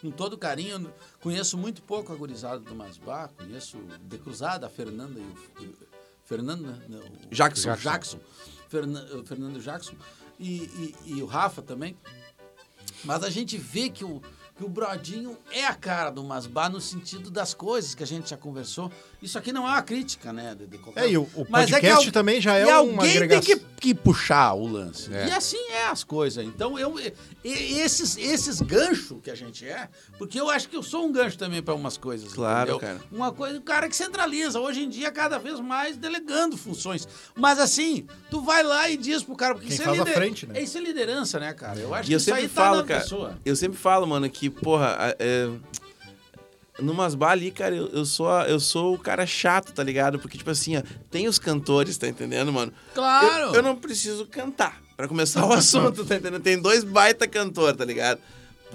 com 0.00 0.10
todo 0.10 0.38
carinho, 0.38 0.92
conheço 1.20 1.58
muito 1.58 1.82
pouco 1.82 2.12
a 2.12 2.16
gurizada 2.16 2.60
do 2.60 2.74
Masbá, 2.74 3.28
conheço 3.36 3.78
de 4.02 4.18
cruzada 4.18 4.66
a 4.66 4.70
Fernanda 4.70 5.18
e 5.18 5.64
o... 5.64 5.74
Fernando, 6.24 6.62
né? 6.62 6.78
Não, 6.88 7.00
o- 7.00 7.34
Jackson. 7.34 7.72
o 7.72 7.76
Jackson. 7.76 8.18
O 8.66 9.24
Fernando 9.26 9.60
Jackson 9.60 9.94
e, 10.38 10.94
e- 11.06 11.14
e 11.18 11.22
o 11.22 11.26
Rafa 11.26 11.60
também. 11.62 11.96
Mas 13.04 13.22
a 13.22 13.28
gente 13.30 13.58
vê 13.58 13.90
que 13.90 14.04
o, 14.04 14.22
que 14.56 14.64
o 14.64 14.68
Brodinho 14.68 15.36
é 15.50 15.66
a 15.66 15.74
cara 15.74 16.10
do 16.10 16.22
Masbá 16.22 16.68
no 16.68 16.80
sentido 16.80 17.30
das 17.30 17.52
coisas 17.52 17.94
que 17.94 18.02
a 18.02 18.06
gente 18.06 18.30
já 18.30 18.36
conversou. 18.36 18.90
Isso 19.24 19.38
aqui 19.38 19.52
não 19.52 19.66
é 19.66 19.70
uma 19.72 19.82
crítica, 19.82 20.32
né? 20.32 20.54
De, 20.54 20.66
de 20.66 20.76
qualquer- 20.78 21.04
É, 21.04 21.10
e 21.10 21.16
o, 21.16 21.22
o 21.34 21.46
Mas 21.48 21.68
é 21.70 21.72
podcast 21.80 22.06
al- 22.06 22.12
também 22.12 22.40
já 22.40 22.54
é 22.56 22.64
uma 22.66 22.76
alguém 22.78 22.98
tem 23.14 23.22
agregação. 23.22 23.42
que, 23.56 23.56
que 23.80 23.94
puxar 23.94 24.52
o 24.52 24.66
lance. 24.66 25.12
É. 25.14 25.28
E 25.28 25.32
assim 25.32 25.56
é 25.70 25.86
as 25.86 26.04
coisas. 26.04 26.44
Então, 26.44 26.78
eu, 26.78 26.94
esses, 27.42 28.16
esses 28.16 28.60
ganchos 28.60 29.18
que 29.22 29.30
a 29.30 29.34
gente 29.34 29.66
é, 29.66 29.88
porque 30.18 30.38
eu 30.40 30.48
acho 30.50 30.68
que 30.68 30.76
eu 30.76 30.82
sou 30.82 31.06
um 31.06 31.12
gancho 31.12 31.38
também 31.38 31.62
para 31.62 31.74
umas 31.74 31.96
coisas. 31.96 32.32
Claro, 32.32 32.72
entendeu? 32.76 32.80
cara. 32.80 33.00
Uma 33.10 33.32
coisa, 33.32 33.58
o 33.58 33.62
cara 33.62 33.88
que 33.88 33.96
centraliza. 33.96 34.60
Hoje 34.60 34.82
em 34.82 34.88
dia, 34.88 35.10
cada 35.10 35.38
vez 35.38 35.58
mais 35.60 35.96
delegando 35.96 36.56
funções. 36.56 37.06
Mas 37.34 37.58
assim, 37.58 38.06
tu 38.30 38.40
vai 38.42 38.62
lá 38.62 38.88
e 38.90 38.96
diz 38.96 39.22
pro 39.22 39.34
cara, 39.36 39.54
porque 39.54 39.68
Quem 39.68 39.74
isso 39.76 39.84
faz 39.84 39.98
é 39.98 40.02
à 40.02 40.06
frente, 40.06 40.46
né? 40.46 40.60
Isso 40.62 40.76
é 40.78 40.80
liderança, 40.80 41.40
né, 41.40 41.52
cara? 41.52 41.78
Eu 41.80 41.94
acho 41.94 42.04
E 42.04 42.06
que 42.08 42.12
eu 42.14 42.18
isso 42.18 42.32
aí 42.34 42.46
falo, 42.48 42.76
tá 42.76 42.82
na 42.82 42.88
cara. 42.88 43.00
pessoa. 43.00 43.38
Eu 43.44 43.56
sempre 43.56 43.78
falo, 43.78 44.06
mano, 44.06 44.28
que, 44.28 44.50
porra, 44.50 45.14
é. 45.18 45.48
Numas 46.80 47.14
bar 47.14 47.30
ali, 47.32 47.50
cara, 47.52 47.74
eu, 47.74 47.86
eu 47.88 48.04
sou, 48.04 48.28
a- 48.28 48.48
eu 48.48 48.58
sou 48.58 48.94
o 48.94 48.98
cara 48.98 49.24
chato, 49.26 49.72
tá 49.72 49.82
ligado? 49.82 50.18
Porque, 50.18 50.36
tipo 50.36 50.50
assim, 50.50 50.76
ó, 50.76 50.82
tem 51.10 51.28
os 51.28 51.38
cantores, 51.38 51.96
tá 51.96 52.08
entendendo, 52.08 52.52
mano? 52.52 52.72
Claro! 52.94 53.48
Eu, 53.50 53.54
eu 53.56 53.62
não 53.62 53.76
preciso 53.76 54.26
cantar 54.26 54.82
pra 54.96 55.06
começar 55.06 55.46
o 55.46 55.52
assunto, 55.54 56.04
tá 56.04 56.16
entendendo? 56.16 56.42
Tem 56.42 56.60
dois 56.60 56.82
baita 56.82 57.28
cantor, 57.28 57.76
tá 57.76 57.84
ligado? 57.84 58.18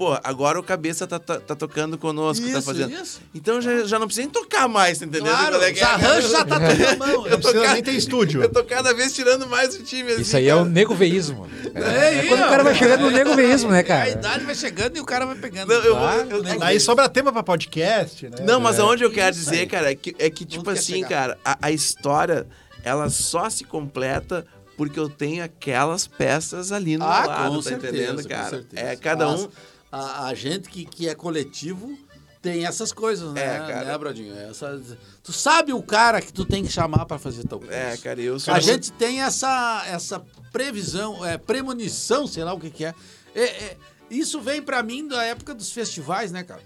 Pô, 0.00 0.18
agora 0.24 0.58
o 0.58 0.62
Cabeça 0.62 1.06
tá, 1.06 1.18
tá, 1.18 1.38
tá 1.38 1.54
tocando 1.54 1.98
conosco, 1.98 2.42
tá 2.46 2.52
Isso, 2.52 2.62
fazendo. 2.62 2.90
isso. 2.90 3.20
Então 3.34 3.60
já, 3.60 3.84
já 3.84 3.98
não 3.98 4.06
precisa 4.06 4.24
nem 4.24 4.32
tocar 4.32 4.66
mais, 4.66 4.98
tá 4.98 5.04
entendendo? 5.04 5.28
Claro, 5.30 5.62
é 5.62 5.72
que 5.74 5.80
é? 5.80 5.84
arranjos 5.84 6.30
já 6.30 6.42
tá 6.42 6.56
tudo 6.70 6.78
na 6.78 6.96
mão. 6.96 7.28
Não 7.28 7.38
precisa 7.38 7.72
nem 7.74 7.82
ter 7.82 7.92
estúdio. 7.92 8.42
Eu 8.42 8.48
tô 8.48 8.64
cada 8.64 8.94
vez 8.94 9.12
tirando 9.12 9.46
mais 9.46 9.74
o 9.74 9.82
time, 9.82 10.10
assim, 10.12 10.22
Isso 10.22 10.34
aí 10.38 10.46
é 10.46 10.52
cara. 10.52 10.62
o 10.62 10.64
negoveísmo. 10.64 11.46
É, 11.74 12.16
É 12.20 12.26
quando 12.28 12.40
o 12.40 12.48
cara 12.48 12.64
vai 12.64 12.74
chegando 12.74 13.00
no 13.02 13.10
negoveísmo, 13.10 13.70
né, 13.70 13.80
A 13.80 13.84
cara? 13.84 14.08
idade 14.08 14.42
vai 14.46 14.54
chegando 14.54 14.96
e 14.96 15.00
o 15.00 15.04
cara 15.04 15.26
vai 15.26 15.36
pegando. 15.36 15.68
Não, 15.68 15.74
eu 15.84 15.94
vou- 15.94 16.00
Claro, 16.02 16.28
eu- 16.30 16.42
né? 16.44 16.56
Aí 16.62 16.80
sobra 16.80 17.06
tema 17.06 17.30
pra 17.30 17.42
podcast, 17.42 18.26
né? 18.26 18.36
Não, 18.42 18.58
mas 18.58 18.78
aonde 18.80 19.04
eu 19.04 19.10
quero 19.10 19.36
Isso 19.36 19.44
dizer, 19.50 19.58
aí. 19.60 19.66
cara, 19.66 19.90
é 19.90 19.94
que, 19.94 20.16
é 20.18 20.30
que 20.30 20.46
tipo 20.46 20.70
assim, 20.70 20.94
chegar? 20.94 21.08
cara, 21.10 21.38
a, 21.44 21.58
a 21.60 21.70
história, 21.70 22.46
ela 22.82 23.10
só 23.10 23.50
se 23.50 23.64
completa 23.64 24.46
porque 24.78 24.98
eu 24.98 25.10
tenho 25.10 25.44
aquelas 25.44 26.06
peças 26.06 26.72
ali 26.72 26.96
no 26.96 27.04
Ah, 27.04 27.26
lado, 27.26 27.50
com 27.50 27.56
tá 27.58 27.68
certeza, 27.68 27.94
entendendo, 27.96 28.22
com 28.22 28.28
cara? 28.30 28.48
certeza. 28.48 28.82
É, 28.82 28.96
cada 28.96 29.26
Mas 29.26 29.42
um... 29.42 29.48
A, 29.90 30.26
a 30.26 30.34
gente 30.34 30.68
que, 30.68 30.84
que 30.84 31.08
é 31.08 31.14
coletivo 31.14 31.98
tem 32.42 32.64
essas 32.64 32.92
coisas, 32.92 33.32
né, 33.34 33.42
É, 33.44 33.58
cara. 33.58 33.84
né 33.84 33.98
Brodinho? 33.98 34.34
Essas, 34.38 34.96
tu 35.22 35.32
sabe 35.32 35.72
o 35.72 35.82
cara 35.82 36.20
que 36.22 36.32
tu 36.32 36.44
tem 36.44 36.64
que 36.64 36.72
chamar 36.72 37.04
pra 37.04 37.18
fazer 37.18 37.46
tal 37.46 37.58
coisa. 37.58 37.74
É, 37.74 37.96
cara, 37.98 38.20
eu 38.20 38.38
sou... 38.40 38.54
A 38.54 38.60
gente 38.60 38.90
tem 38.92 39.20
essa, 39.20 39.84
essa 39.86 40.20
previsão, 40.50 41.24
é, 41.24 41.36
premonição, 41.36 42.26
sei 42.26 42.44
lá 42.44 42.52
o 42.54 42.60
que 42.60 42.70
que 42.70 42.84
é. 42.84 42.94
É, 43.34 43.42
é, 43.44 43.76
isso 44.10 44.40
vem 44.40 44.62
pra 44.62 44.82
mim 44.82 45.06
da 45.06 45.22
época 45.22 45.54
dos 45.54 45.70
festivais, 45.70 46.32
né, 46.32 46.42
cara? 46.42 46.62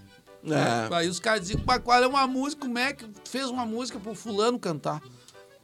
É. 0.47 0.95
Aí 0.95 1.09
os 1.09 1.19
caras 1.19 1.41
diziam, 1.41 1.61
"Mas 1.65 1.81
qual 1.83 2.01
é 2.01 2.07
uma 2.07 2.27
música, 2.27 2.61
como 2.61 2.77
é 2.77 2.93
que 2.93 3.05
fez 3.27 3.47
uma 3.49 3.65
música 3.65 3.99
pro 3.99 4.13
fulano 4.13 4.59
cantar? 4.59 5.01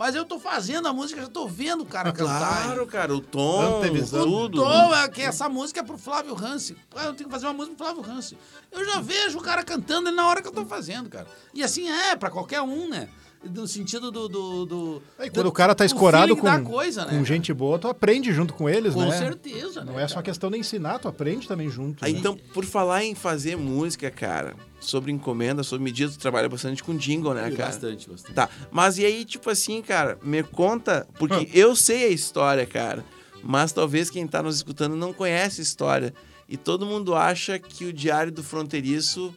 Mas 0.01 0.15
eu 0.15 0.25
tô 0.25 0.39
fazendo 0.39 0.87
a 0.87 0.93
música, 0.93 1.21
já 1.21 1.27
tô 1.27 1.47
vendo 1.47 1.81
o 1.81 1.85
cara 1.85 2.11
cantar. 2.11 2.63
Claro, 2.63 2.87
cara, 2.87 3.13
o 3.13 3.21
tom, 3.21 3.81
tudo. 4.23 4.57
Tô, 4.57 4.95
é 4.95 5.07
que 5.07 5.21
essa 5.21 5.47
música 5.47 5.81
é 5.81 5.83
pro 5.83 5.95
Flávio 5.95 6.35
Hansi. 6.35 6.75
Ah, 6.95 7.05
eu 7.05 7.13
tenho 7.13 7.29
que 7.29 7.31
fazer 7.35 7.45
uma 7.45 7.53
música 7.53 7.75
pro 7.75 7.85
Flávio 7.85 8.11
Hansi. 8.11 8.35
Eu 8.71 8.83
já 8.83 8.99
vejo 8.99 9.37
o 9.37 9.43
cara 9.43 9.63
cantando 9.63 10.11
na 10.11 10.25
hora 10.25 10.41
que 10.41 10.47
eu 10.47 10.51
tô 10.51 10.65
fazendo, 10.65 11.07
cara. 11.07 11.27
E 11.53 11.63
assim 11.63 11.87
é, 11.87 12.15
pra 12.15 12.31
qualquer 12.31 12.63
um, 12.63 12.89
né? 12.89 13.09
No 13.43 13.67
sentido 13.67 14.11
do. 14.11 14.27
do, 14.29 14.65
do 14.65 15.01
Aí, 15.17 15.29
do- 15.29 15.33
quando 15.33 15.47
o 15.47 15.51
cara 15.51 15.73
tá 15.73 15.83
escorado 15.83 16.37
com, 16.37 16.63
coisa, 16.63 17.05
né? 17.05 17.17
com 17.17 17.25
gente 17.25 17.51
boa, 17.51 17.79
tu 17.79 17.87
aprende 17.87 18.31
junto 18.31 18.53
com 18.53 18.69
eles, 18.69 18.93
Com 18.93 19.05
né? 19.05 19.17
certeza, 19.17 19.83
né? 19.83 19.91
Não 19.91 19.99
é 19.99 20.07
só 20.07 20.15
cara? 20.15 20.25
questão 20.25 20.51
de 20.51 20.59
ensinar, 20.59 20.99
tu 20.99 21.07
aprende 21.07 21.47
também 21.47 21.67
junto. 21.67 22.05
Aí, 22.05 22.13
né? 22.13 22.19
então, 22.19 22.37
por 22.53 22.63
falar 22.65 23.03
em 23.03 23.15
fazer 23.15 23.57
música, 23.57 24.11
cara, 24.11 24.55
sobre 24.79 25.11
encomenda, 25.11 25.63
sobre 25.63 25.83
medidas, 25.83 26.15
tu 26.15 26.19
trabalha 26.19 26.47
bastante 26.47 26.83
com 26.83 26.95
jingle, 26.95 27.33
né, 27.33 27.49
cara? 27.49 27.71
Bastante, 27.71 28.07
bastante. 28.07 28.33
Tá, 28.35 28.47
mas 28.69 28.99
e 28.99 29.05
aí, 29.05 29.25
tipo 29.25 29.49
assim, 29.49 29.81
cara, 29.81 30.19
me 30.21 30.43
conta, 30.43 31.07
porque 31.17 31.49
eu 31.57 31.75
sei 31.75 32.05
a 32.05 32.09
história, 32.09 32.65
cara, 32.67 33.03
mas 33.43 33.71
talvez 33.71 34.11
quem 34.11 34.27
tá 34.27 34.43
nos 34.43 34.57
escutando 34.57 34.95
não 34.95 35.11
conhece 35.13 35.61
a 35.61 35.63
história. 35.63 36.13
E 36.47 36.57
todo 36.57 36.85
mundo 36.85 37.15
acha 37.15 37.57
que 37.57 37.85
o 37.85 37.93
Diário 37.93 38.31
do 38.31 38.43
Fronteiriço 38.43 39.33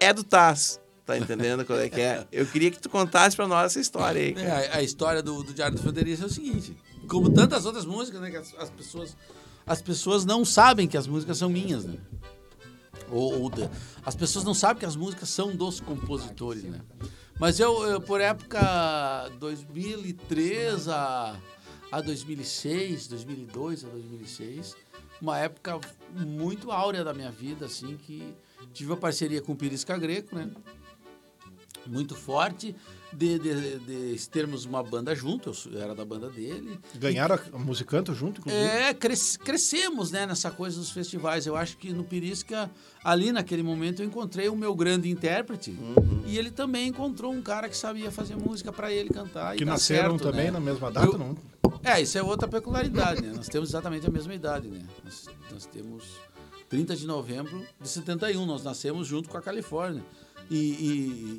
é 0.00 0.12
do 0.12 0.24
Taz. 0.24 0.80
Tá 1.12 1.18
entendendo 1.18 1.64
qual 1.64 1.78
é 1.78 1.88
que 1.88 2.00
é? 2.00 2.26
Eu 2.32 2.46
queria 2.46 2.70
que 2.70 2.78
tu 2.80 2.88
contasse 2.88 3.36
pra 3.36 3.46
nós 3.46 3.66
essa 3.72 3.80
história 3.80 4.20
aí, 4.20 4.34
É, 4.38 4.72
a, 4.72 4.76
a 4.78 4.82
história 4.82 5.22
do, 5.22 5.42
do 5.42 5.52
Diário 5.52 5.76
do 5.76 5.82
Fronteiriço 5.82 6.22
é 6.22 6.26
o 6.26 6.30
seguinte: 6.30 6.74
como 7.08 7.28
tantas 7.28 7.66
outras 7.66 7.84
músicas, 7.84 8.20
né? 8.20 8.30
Que 8.30 8.36
as, 8.38 8.54
as 8.56 8.70
pessoas, 8.70 9.16
as 9.66 9.82
pessoas 9.82 10.24
não 10.24 10.44
sabem 10.44 10.88
que 10.88 10.96
as 10.96 11.06
músicas 11.06 11.36
são 11.38 11.50
minhas, 11.50 11.84
né? 11.84 11.98
Ou, 13.10 13.42
ou 13.42 13.50
da- 13.50 13.68
as 14.06 14.14
pessoas 14.14 14.42
não 14.44 14.54
sabem 14.54 14.78
que 14.80 14.86
as 14.86 14.96
músicas 14.96 15.28
são 15.28 15.54
dos 15.54 15.80
compositores, 15.80 16.62
né? 16.64 16.80
Mas 17.38 17.58
eu, 17.60 17.82
eu, 17.84 18.00
por 18.00 18.20
época 18.20 19.28
2003 19.38 20.88
a, 20.88 21.36
a 21.90 22.00
2006, 22.00 23.08
2002 23.08 23.84
a 23.84 23.88
2006, 23.88 24.76
uma 25.20 25.38
época 25.38 25.78
muito 26.14 26.70
áurea 26.70 27.04
da 27.04 27.12
minha 27.12 27.30
vida, 27.30 27.66
assim, 27.66 27.96
que 27.96 28.34
tive 28.72 28.90
uma 28.90 28.96
parceria 28.96 29.42
com 29.42 29.52
o 29.52 29.56
Pirisca 29.56 29.96
Greco, 29.98 30.34
né? 30.34 30.48
Muito 31.86 32.14
forte 32.14 32.74
de, 33.12 33.38
de, 33.38 33.78
de 34.14 34.28
termos 34.30 34.64
uma 34.64 34.82
banda 34.82 35.14
junto, 35.14 35.52
eu 35.70 35.80
era 35.82 35.94
da 35.94 36.04
banda 36.04 36.30
dele. 36.30 36.78
Ganharam 36.94 37.34
a, 37.34 37.56
a 37.56 37.58
musicanto 37.58 38.14
junto, 38.14 38.40
inclusive. 38.40 38.62
É, 38.64 38.94
cres- 38.94 39.36
crescemos 39.36 40.10
né, 40.10 40.24
nessa 40.26 40.50
coisa 40.50 40.78
dos 40.78 40.90
festivais. 40.90 41.46
Eu 41.46 41.54
acho 41.56 41.76
que 41.76 41.92
no 41.92 42.04
Pirisca, 42.04 42.70
ali 43.04 43.30
naquele 43.32 43.62
momento, 43.62 44.00
eu 44.02 44.06
encontrei 44.06 44.48
o 44.48 44.56
meu 44.56 44.74
grande 44.74 45.10
intérprete. 45.10 45.76
E 46.26 46.38
ele 46.38 46.50
também 46.50 46.88
encontrou 46.88 47.32
um 47.32 47.42
cara 47.42 47.68
que 47.68 47.76
sabia 47.76 48.10
fazer 48.10 48.36
música 48.36 48.72
para 48.72 48.90
ele 48.92 49.10
cantar. 49.10 49.56
que 49.56 49.62
e 49.62 49.66
nasceram 49.66 50.18
certo, 50.18 50.22
também 50.30 50.46
né? 50.46 50.50
na 50.52 50.60
mesma 50.60 50.90
data, 50.90 51.06
Eu- 51.06 51.18
não? 51.18 51.36
É, 51.84 52.00
isso 52.00 52.16
é 52.16 52.22
outra 52.22 52.46
peculiaridade, 52.46 53.22
né? 53.22 53.32
Nós 53.34 53.48
temos 53.48 53.68
exatamente 53.70 54.06
a 54.06 54.10
mesma 54.10 54.32
idade, 54.34 54.68
né? 54.68 54.80
Nós, 55.04 55.26
nós 55.50 55.66
temos 55.66 56.04
30 56.68 56.94
de 56.96 57.06
novembro 57.06 57.66
de 57.80 57.88
71, 57.88 58.46
nós 58.46 58.62
nascemos 58.62 59.06
junto 59.06 59.28
com 59.28 59.36
a 59.36 59.42
Califórnia. 59.42 60.02
E, 60.50 60.56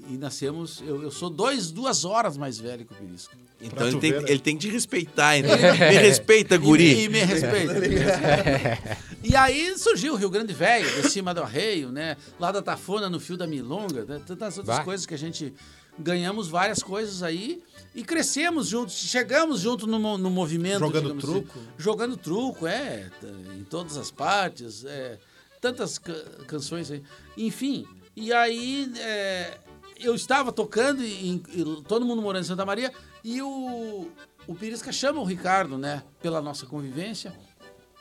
e- 0.09 0.13
e 0.13 0.17
nascemos, 0.17 0.81
eu, 0.85 1.03
eu 1.03 1.11
sou 1.11 1.29
dois, 1.29 1.69
duas 1.71 2.03
horas 2.03 2.35
mais 2.37 2.57
velho 2.57 2.85
que 2.85 2.93
o 2.93 2.95
Pirisco. 2.95 3.35
Então 3.61 3.87
ele 3.87 3.99
tem, 3.99 4.11
ver, 4.11 4.21
né? 4.23 4.29
ele 4.31 4.39
tem 4.39 4.57
que 4.57 4.67
te 4.67 4.73
respeitar, 4.73 5.37
então. 5.37 5.55
Me 5.55 5.97
respeita, 5.97 6.55
E, 6.55 6.57
guri. 6.57 7.03
e 7.03 7.09
me 7.09 7.19
respeita. 7.19 7.73
me 7.79 7.87
respeita. 7.87 8.97
e 9.23 9.35
aí 9.35 9.77
surgiu 9.77 10.13
o 10.13 10.17
Rio 10.17 10.29
Grande 10.29 10.51
Velho, 10.53 11.01
de 11.01 11.09
cima 11.09 11.33
do 11.33 11.41
Arreio, 11.41 11.89
né? 11.89 12.17
Lá 12.39 12.51
da 12.51 12.61
Tafona, 12.61 13.09
no 13.09 13.19
Fio 13.21 13.37
da 13.37 13.47
Milonga, 13.47 14.03
né? 14.03 14.21
tantas 14.25 14.57
outras 14.57 14.77
Bah. 14.79 14.83
coisas 14.83 15.05
que 15.05 15.13
a 15.13 15.17
gente 15.17 15.53
ganhamos 15.97 16.47
várias 16.49 16.81
coisas 16.83 17.21
aí 17.23 17.61
e 17.95 18.03
crescemos 18.03 18.67
juntos, 18.67 18.95
chegamos 18.95 19.59
junto 19.61 19.85
no, 19.87 20.17
no 20.17 20.29
movimento. 20.29 20.79
Jogando 20.79 21.11
assim. 21.11 21.19
truco. 21.19 21.59
Jogando 21.77 22.17
truco, 22.17 22.67
é, 22.67 23.09
em 23.57 23.63
todas 23.63 23.95
as 23.95 24.09
partes, 24.11 24.83
é, 24.83 25.19
tantas 25.61 25.97
ca- 25.99 26.13
canções 26.47 26.89
aí. 26.91 27.01
Enfim, 27.37 27.85
e 28.15 28.31
aí 28.33 28.91
é, 28.97 29.57
eu 29.99 30.13
estava 30.15 30.51
tocando 30.51 31.03
e, 31.03 31.41
e 31.53 31.83
todo 31.87 32.05
mundo 32.05 32.21
morando 32.21 32.43
em 32.43 32.47
Santa 32.47 32.65
Maria 32.65 32.91
e 33.23 33.41
o, 33.41 34.07
o 34.47 34.55
Pirisca 34.55 34.91
chama 34.91 35.19
o 35.21 35.23
Ricardo, 35.23 35.77
né, 35.77 36.03
pela 36.21 36.41
nossa 36.41 36.65
convivência, 36.65 37.33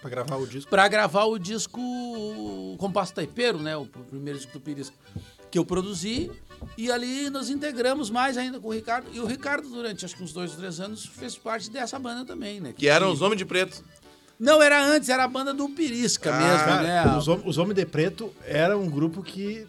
Pra 0.00 0.10
gravar 0.10 0.36
o 0.36 0.46
disco. 0.46 0.68
para 0.68 0.88
gravar 0.88 1.24
o 1.26 1.38
disco 1.38 1.80
Compasso 2.78 3.14
Taipeiro, 3.14 3.58
né, 3.58 3.76
o 3.76 3.86
pr- 3.86 4.00
primeiro 4.00 4.36
disco 4.38 4.52
do 4.52 4.60
Pirisca, 4.60 4.96
que 5.50 5.58
eu 5.58 5.64
produzi. 5.64 6.30
E 6.78 6.90
ali 6.90 7.28
nós 7.30 7.48
integramos 7.50 8.08
mais 8.10 8.36
ainda 8.36 8.58
com 8.60 8.68
o 8.68 8.72
Ricardo. 8.72 9.08
E 9.12 9.20
o 9.20 9.26
Ricardo, 9.26 9.68
durante 9.68 10.04
acho 10.04 10.16
que 10.16 10.22
uns 10.22 10.32
dois 10.32 10.52
ou 10.52 10.56
três 10.58 10.80
anos, 10.80 11.04
fez 11.06 11.36
parte 11.36 11.70
dessa 11.70 11.98
banda 11.98 12.24
também, 12.24 12.60
né? 12.60 12.72
Que 12.76 12.88
eram 12.88 13.12
os 13.12 13.20
Homens 13.20 13.38
de 13.38 13.44
Preto. 13.44 13.82
Não, 14.38 14.60
era 14.62 14.84
antes, 14.84 15.08
era 15.08 15.24
a 15.24 15.28
banda 15.28 15.52
do 15.54 15.68
Pirisca 15.68 16.32
Ah, 16.34 16.38
mesmo, 16.38 16.82
né? 16.82 17.16
os, 17.16 17.28
os 17.46 17.58
Homens 17.58 17.76
de 17.76 17.86
Preto 17.86 18.32
era 18.44 18.76
um 18.78 18.88
grupo 18.90 19.22
que. 19.22 19.66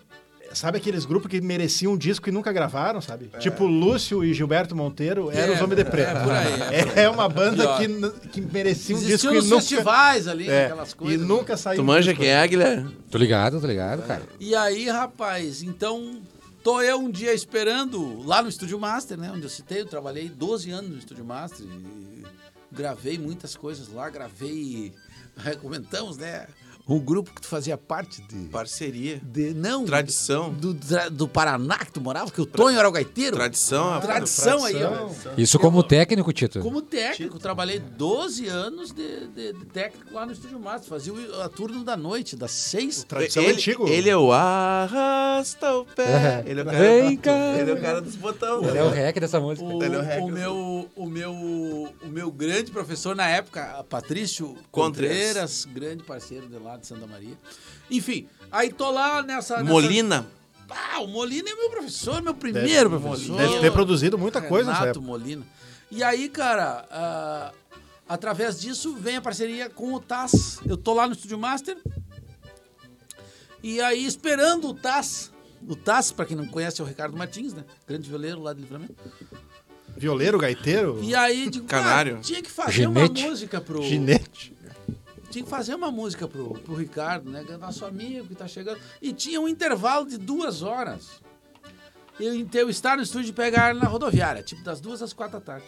Sabe 0.54 0.78
aqueles 0.78 1.04
grupos 1.06 1.30
que 1.30 1.42
mereciam 1.42 1.94
um 1.94 1.98
disco 1.98 2.30
e 2.30 2.32
nunca 2.32 2.52
gravaram, 2.52 3.02
sabe? 3.02 3.30
Tipo 3.40 3.66
Lúcio 3.66 4.24
e 4.24 4.34
Gilberto 4.34 4.76
Monteiro 4.76 5.32
eram 5.32 5.54
É, 5.54 5.56
os 5.56 5.62
Homens 5.62 5.78
de 5.78 5.86
Preto. 5.86 6.10
é 6.18 6.24
por 6.24 6.32
aí, 6.32 6.54
é 6.76 6.86
por 6.86 6.98
É, 7.04 7.10
uma 7.10 7.28
banda 7.28 7.76
que, 7.78 8.30
que 8.30 8.42
merecia 8.42 8.96
um 8.96 9.00
disco 9.00 9.12
Existiam 9.12 9.34
e 9.34 9.36
nos 9.38 9.50
nunca. 9.50 9.62
festivais 9.62 10.28
ali, 10.28 10.50
É, 10.50 10.66
aquelas 10.66 10.94
coisas. 10.94 11.22
E 11.22 11.24
nunca 11.26 11.58
saiu. 11.58 11.78
Tu 11.78 11.84
manja 11.84 12.12
disco. 12.12 12.22
quem 12.22 12.32
é, 12.32 12.48
Guilherme? 12.48 12.96
Tô 13.10 13.18
ligado, 13.18 13.60
tô 13.60 13.68
ligado, 13.68 14.04
cara. 14.06 14.22
E 14.40 14.56
aí, 14.56 14.88
rapaz, 14.90 15.64
então 15.64 16.22
tô 16.64 16.82
eu 16.82 16.98
um 17.00 17.10
dia 17.10 17.34
esperando 17.34 18.22
lá 18.26 18.42
no 18.42 18.50
Estúdio 18.50 18.80
Master, 18.80 19.18
né? 19.18 19.32
Onde 19.34 19.44
eu 19.44 19.50
citei, 19.50 19.82
eu 19.82 19.86
trabalhei 19.86 20.30
12 20.30 20.72
anos 20.72 20.90
no 20.92 20.98
Estúdio 20.98 21.26
Master 21.26 21.66
e 21.66 22.24
gravei 22.72 23.18
muitas 23.18 23.56
coisas 23.56 23.90
lá, 23.92 24.10
gravei, 24.10 24.94
comentamos, 25.62 26.18
né? 26.18 26.48
Um 26.86 27.00
grupo 27.00 27.32
que 27.34 27.42
tu 27.42 27.48
fazia 27.48 27.78
parte 27.78 28.22
de. 28.24 28.50
Parceria. 28.50 29.22
de 29.24 29.54
não. 29.54 29.86
Tradição. 29.86 30.52
Do, 30.54 30.74
do, 30.74 31.10
do 31.12 31.28
Paraná 31.30 31.78
que 31.78 31.92
tu 31.94 32.02
morava, 32.02 32.30
que 32.30 32.42
o 32.42 32.46
Tonho 32.46 32.78
era 32.78 32.88
o 32.88 32.92
gaiteiro. 32.92 33.38
Tradição, 33.38 33.86
rapaz. 33.86 34.06
Tradição 34.06 34.66
aí, 34.66 34.84
ó. 34.84 34.90
Tradição. 34.90 35.34
Isso 35.38 35.58
como 35.60 35.82
técnico, 35.82 36.34
Tito. 36.34 36.60
Como 36.60 36.82
técnico, 36.82 37.40
trabalhei 37.40 37.80
12 37.80 38.48
anos 38.48 38.92
de, 38.92 39.28
de- 39.28 39.54
de 39.54 39.66
técnico 39.68 40.14
lá 40.14 40.26
no 40.26 40.34
Estúdio 40.34 40.60
Master. 40.60 40.90
Fazia 40.90 41.14
o- 41.14 41.42
a 41.42 41.48
turno 41.48 41.86
da 41.86 41.96
noite, 41.96 42.36
das 42.36 42.52
6 42.52 43.06
Tradição 43.06 43.44
ele, 43.44 43.54
antigo. 43.54 43.88
ele 43.88 44.10
é 44.10 44.18
o 44.18 44.34
arrasta 44.34 45.74
o 45.76 45.86
pé. 45.86 46.44
É. 46.46 46.50
Ele 46.50 46.60
é 46.60 46.64
o 46.64 46.66
cara, 46.66 46.78
Vem 46.80 47.18
cá. 47.18 47.58
Ele 47.60 47.72
é 47.72 47.74
o 47.74 47.82
cara 47.82 48.02
dos 48.02 48.16
botões. 48.18 48.68
Ele 48.68 48.78
é 48.78 48.84
o 48.84 48.90
rec 48.90 49.20
dessa 49.20 49.40
música. 49.40 49.66
O, 49.66 49.82
Ele 49.82 49.96
é 49.96 50.00
o 50.00 50.02
hacker. 50.02 50.24
o 50.26 50.30
meu, 50.32 50.90
o, 50.98 51.06
meu, 51.06 51.32
o 51.34 52.08
meu 52.08 52.30
grande 52.32 52.72
professor 52.72 53.16
na 53.16 53.28
época, 53.30 53.86
Patrício 53.90 54.58
Contreras. 54.70 55.66
Grande 55.66 56.04
parceiro 56.04 56.48
de 56.48 56.58
lá 56.58 56.73
de 56.78 56.88
Santa 56.88 57.06
Maria. 57.08 57.38
Enfim, 57.90 58.28
aí 58.52 58.72
tô 58.72 58.90
lá 58.92 59.22
nessa... 59.22 59.58
nessa- 59.58 59.64
Molina. 59.72 60.28
Ah, 60.70 61.02
o 61.02 61.08
Molina 61.08 61.50
é 61.50 61.56
meu 61.56 61.70
professor, 61.70 62.22
meu 62.22 62.34
primeiro 62.34 62.90
professor. 63.00 63.38
Deve 63.38 63.60
ter 63.60 63.72
produzido 63.72 64.18
muita 64.18 64.42
coisa 64.42 64.72
Renato 64.72 64.90
época. 65.00 65.06
Molina. 65.06 65.46
E 65.92 66.02
aí, 66.02 66.28
cara, 66.30 66.86
ah, 66.90 67.52
através 68.10 68.60
disso 68.60 68.96
vem 68.96 69.18
a 69.18 69.22
parceria 69.22 69.70
com 69.70 69.94
o 69.94 70.00
Taz. 70.00 70.60
Eu 70.66 70.76
tô 70.76 70.94
lá 70.94 71.06
no 71.06 71.14
Estúdio 71.14 71.38
Master. 71.38 71.78
E 73.62 73.80
aí, 73.82 74.06
esperando 74.06 74.70
o 74.70 74.74
Taz. 74.74 75.32
O 75.68 75.76
Taz, 75.76 76.12
pra 76.12 76.26
quem 76.26 76.36
não 76.36 76.46
conhece, 76.48 76.82
é 76.82 76.84
o 76.84 76.88
Ricardo 76.88 77.16
Martins, 77.16 77.54
né? 77.54 77.64
Grande 77.88 78.10
violeiro 78.10 78.42
lá 78.42 78.54
de 78.54 78.62
Livramento. 78.62 78.96
Violeiro, 79.96 80.40
gaiteiro, 80.40 81.00
E 81.04 81.16
aí, 81.16 81.50
digo, 81.50 81.68
Canário. 81.68 82.14
cara, 82.14 82.24
tinha 82.24 82.42
que 82.42 82.50
fazer 82.50 82.72
Ginete. 82.72 83.22
uma 83.22 83.30
música 83.30 83.62
pro. 83.62 83.84
ginete. 83.84 84.53
Tinha 85.34 85.44
que 85.44 85.50
fazer 85.50 85.74
uma 85.74 85.90
música 85.92 86.28
pro, 86.28 86.54
pro 86.60 86.76
Ricardo, 86.76 87.32
né? 87.32 87.44
Que 87.44 87.54
é 87.54 87.58
nosso 87.58 87.84
amigo 87.86 88.28
que 88.28 88.36
tá 88.36 88.48
chegando. 88.48 88.80
E 89.02 89.12
tinha 89.12 89.42
um 89.42 89.48
intervalo 89.48 90.06
de 90.06 90.18
duas 90.18 90.62
horas. 90.62 91.10
Eu, 92.20 92.48
eu 92.54 92.70
estar 92.70 92.96
no 92.98 93.02
estúdio 93.04 93.30
e 93.32 93.34
pegar 93.34 93.74
na 93.74 93.88
rodoviária, 93.88 94.44
tipo 94.44 94.64
das 94.64 94.80
duas 94.80 95.02
às 95.02 95.12
quatro 95.12 95.40
da 95.40 95.44
tarde. 95.44 95.66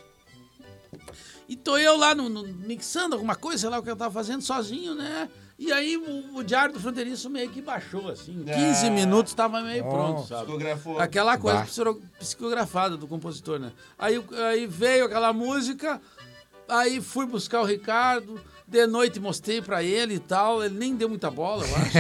E 1.50 1.56
tô 1.56 1.78
eu 1.78 1.98
lá 1.98 2.14
no, 2.14 2.30
no- 2.30 2.44
mixando 2.48 3.16
alguma 3.16 3.36
coisa, 3.36 3.58
sei 3.62 3.70
lá 3.70 3.80
o 3.80 3.84
que 3.84 3.90
eu 3.90 3.96
tava 3.96 4.14
fazendo, 4.14 4.42
sozinho, 4.44 4.94
né? 4.96 5.30
E 5.58 5.72
aí 5.72 5.98
o, 5.98 6.38
o 6.38 6.44
Diário 6.44 6.74
do 6.74 6.80
Fronteiriço 6.80 7.30
meio 7.30 7.50
que 7.50 7.62
baixou, 7.62 8.10
assim. 8.10 8.44
15 8.44 8.90
minutos 8.92 9.34
tava 9.34 9.62
meio 9.62 9.84
pronto, 9.84 10.28
sabe? 10.28 10.44
Psicografou. 10.46 11.00
Aquela 11.00 11.38
coisa 11.38 11.60
Bah. 11.60 11.96
psicografada 12.20 12.98
do 12.98 13.08
compositor, 13.08 13.58
né? 13.60 13.72
Aí, 13.98 14.24
aí 14.52 14.68
veio 14.68 15.06
aquela 15.06 15.34
música, 15.34 16.00
aí 16.68 17.02
fui 17.02 17.26
buscar 17.26 17.62
o 17.62 17.66
Ricardo, 17.66 18.40
de 18.68 18.88
noite 18.88 19.20
mostrei 19.20 19.62
pra 19.62 19.84
ele 19.84 20.16
e 20.16 20.20
tal, 20.20 20.64
ele 20.64 20.74
nem 20.78 20.96
deu 20.96 21.08
muita 21.08 21.30
bola, 21.30 21.64
eu 21.68 21.76
acho. 21.76 21.98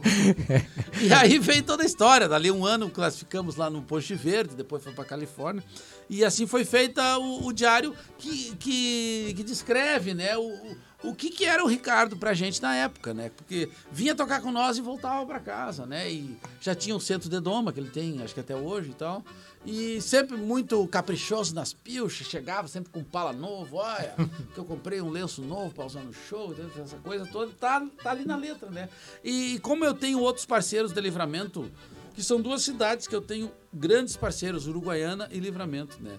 e 1.02 1.12
aí 1.12 1.38
veio 1.38 1.62
toda 1.62 1.82
a 1.82 1.86
história, 1.86 2.28
dali 2.28 2.50
um 2.50 2.64
ano 2.64 2.88
classificamos 2.90 3.56
lá 3.56 3.68
no 3.68 3.82
Poste 3.82 4.14
Verde, 4.14 4.54
depois 4.54 4.82
foi 4.82 4.92
pra 4.92 5.04
Califórnia, 5.04 5.62
e 6.08 6.24
assim 6.24 6.46
foi 6.46 6.64
feita 6.64 7.18
o, 7.18 7.46
o 7.46 7.52
diário 7.52 7.94
que, 8.18 8.54
que, 8.56 9.34
que 9.36 9.42
descreve, 9.42 10.14
né, 10.14 10.36
o, 10.36 10.76
o- 11.04 11.14
que, 11.14 11.30
que 11.30 11.44
era 11.44 11.62
o 11.62 11.68
Ricardo 11.68 12.16
pra 12.16 12.32
gente 12.34 12.60
na 12.62 12.74
época, 12.74 13.12
né? 13.14 13.30
Porque 13.36 13.68
vinha 13.92 14.14
tocar 14.14 14.40
com 14.40 14.50
nós 14.50 14.78
e 14.78 14.80
voltava 14.80 15.24
pra 15.26 15.38
casa, 15.40 15.84
né? 15.86 16.10
E 16.10 16.36
já 16.60 16.74
tinha 16.74 16.96
o 16.96 17.00
centro 17.00 17.28
de 17.28 17.38
Doma, 17.38 17.72
que 17.72 17.78
ele 17.78 17.90
tem, 17.90 18.20
acho 18.22 18.34
que 18.34 18.40
até 18.40 18.56
hoje 18.56 18.90
e 18.90 18.94
tal. 18.94 19.22
E 19.66 20.00
sempre 20.00 20.36
muito 20.36 20.86
caprichoso 20.86 21.54
nas 21.54 21.72
pilchas, 21.72 22.28
chegava 22.28 22.68
sempre 22.68 22.92
com 22.92 23.02
pala 23.02 23.32
novo, 23.32 23.76
olha, 23.76 24.14
que 24.54 24.58
eu 24.58 24.64
comprei 24.64 25.00
um 25.00 25.10
lenço 25.10 25.42
novo 25.42 25.74
para 25.74 25.84
usar 25.84 26.02
no 26.02 26.12
show, 26.12 26.54
essa 26.80 26.96
coisa 26.98 27.26
toda, 27.26 27.52
tá, 27.52 27.84
tá 28.02 28.10
ali 28.10 28.24
na 28.24 28.36
letra, 28.36 28.70
né? 28.70 28.88
E 29.24 29.58
como 29.60 29.84
eu 29.84 29.92
tenho 29.92 30.20
outros 30.20 30.46
parceiros 30.46 30.92
de 30.92 31.00
Livramento, 31.00 31.70
que 32.14 32.22
são 32.22 32.40
duas 32.40 32.62
cidades 32.62 33.08
que 33.08 33.14
eu 33.14 33.20
tenho 33.20 33.50
grandes 33.72 34.16
parceiros, 34.16 34.68
Uruguaiana 34.68 35.28
e 35.32 35.40
Livramento, 35.40 35.98
né? 36.00 36.18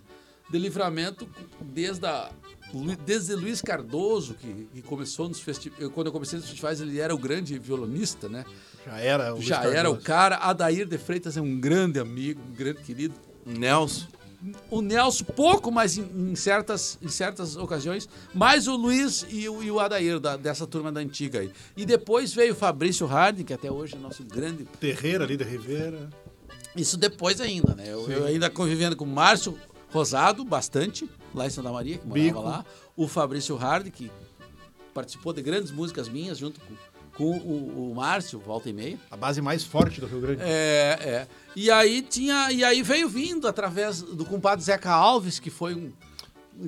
De 0.50 0.58
Livramento, 0.58 1.28
desde 1.62 2.06
a 2.06 2.30
desde 3.06 3.34
Luiz 3.34 3.62
Cardoso, 3.62 4.34
que, 4.34 4.68
que 4.74 4.82
começou 4.82 5.28
nos 5.30 5.40
festivais. 5.40 5.90
Quando 5.94 6.08
eu 6.08 6.14
comecei 6.14 6.38
nos 6.38 6.48
festivais, 6.50 6.82
ele 6.82 7.00
era 7.00 7.16
o 7.16 7.18
grande 7.18 7.58
violonista, 7.58 8.28
né? 8.28 8.46
Já 8.86 9.00
era 9.00 9.34
o 9.34 9.42
Já 9.42 9.62
Luiz 9.62 9.76
era 9.76 9.90
o 9.90 9.94
Cardoso. 9.94 10.06
cara. 10.06 10.36
Adair 10.38 10.86
de 10.86 10.98
Freitas 10.98 11.38
é 11.38 11.42
um 11.42 11.60
grande 11.60 12.00
amigo, 12.00 12.42
um 12.46 12.54
grande 12.54 12.82
querido. 12.82 13.16
Nelson. 13.48 14.06
O 14.70 14.82
Nelson, 14.82 15.24
pouco, 15.26 15.72
mas 15.72 15.98
em, 15.98 16.04
em 16.32 16.36
certas, 16.36 16.98
em 17.02 17.08
certas 17.08 17.56
ocasiões. 17.56 18.08
Mais 18.34 18.68
o 18.68 18.76
Luiz 18.76 19.26
e 19.30 19.50
o, 19.50 19.64
e 19.64 19.72
o 19.72 19.80
Adair, 19.80 20.20
da- 20.20 20.38
dessa 20.38 20.68
turma 20.68 20.92
da 20.92 21.00
antiga 21.00 21.40
aí. 21.40 21.52
E 21.76 21.86
depois 21.86 22.34
veio 22.34 22.54
o 22.54 22.56
Fabrício 22.56 23.08
Harding, 23.08 23.44
que 23.44 23.54
até 23.54 23.72
hoje 23.72 23.96
é 23.96 23.98
nosso 23.98 24.24
grande 24.24 24.66
Terreira 24.80 25.24
ali 25.24 25.36
da 25.38 25.44
Rivera. 25.44 26.10
isso 26.76 26.96
depois 26.98 27.42
ainda, 27.42 27.74
né? 27.74 27.86
Eu, 27.92 28.08
eu 28.12 28.26
ainda 28.26 28.50
convivendo 28.50 28.96
com 28.96 29.06
o 29.06 29.08
Márcio 29.08 29.58
Rosado, 29.92 30.46
bastante, 30.46 31.10
lá 31.34 31.48
em 31.48 31.50
Santa 31.50 31.72
Maria, 31.72 31.98
que 31.98 32.06
morava 32.06 32.24
Bico. 32.28 32.42
lá. 32.42 32.66
O 32.96 33.08
Fabrício 33.08 33.56
Hard, 33.56 33.90
que 33.90 34.12
participou 34.94 35.34
de 35.34 35.42
grandes 35.42 35.72
músicas 35.72 36.08
minhas, 36.08 36.38
junto 36.38 36.60
com, 36.60 36.74
com 37.18 37.32
o, 37.32 37.92
o 37.92 37.96
Márcio, 37.96 38.40
volta 38.40 38.70
e 38.70 38.74
meia. 38.74 38.98
A 39.10 39.18
base 39.18 39.42
mais 39.42 39.64
forte 39.64 40.00
do 40.00 40.06
Rio 40.06 40.22
Grande. 40.22 40.44
É, 40.44 41.00
é. 41.02 41.28
E 41.56 41.72
aí 41.72 42.04
tinha. 42.04 42.52
E 42.52 42.64
aí 42.64 42.84
veio 42.84 43.10
vindo 43.10 43.48
através 43.48 44.04
do 44.04 44.24
compadre 44.24 44.64
Zeca 44.64 44.92
Alves, 44.92 45.40
que 45.40 45.50
foi 45.50 45.74
um. 45.74 45.92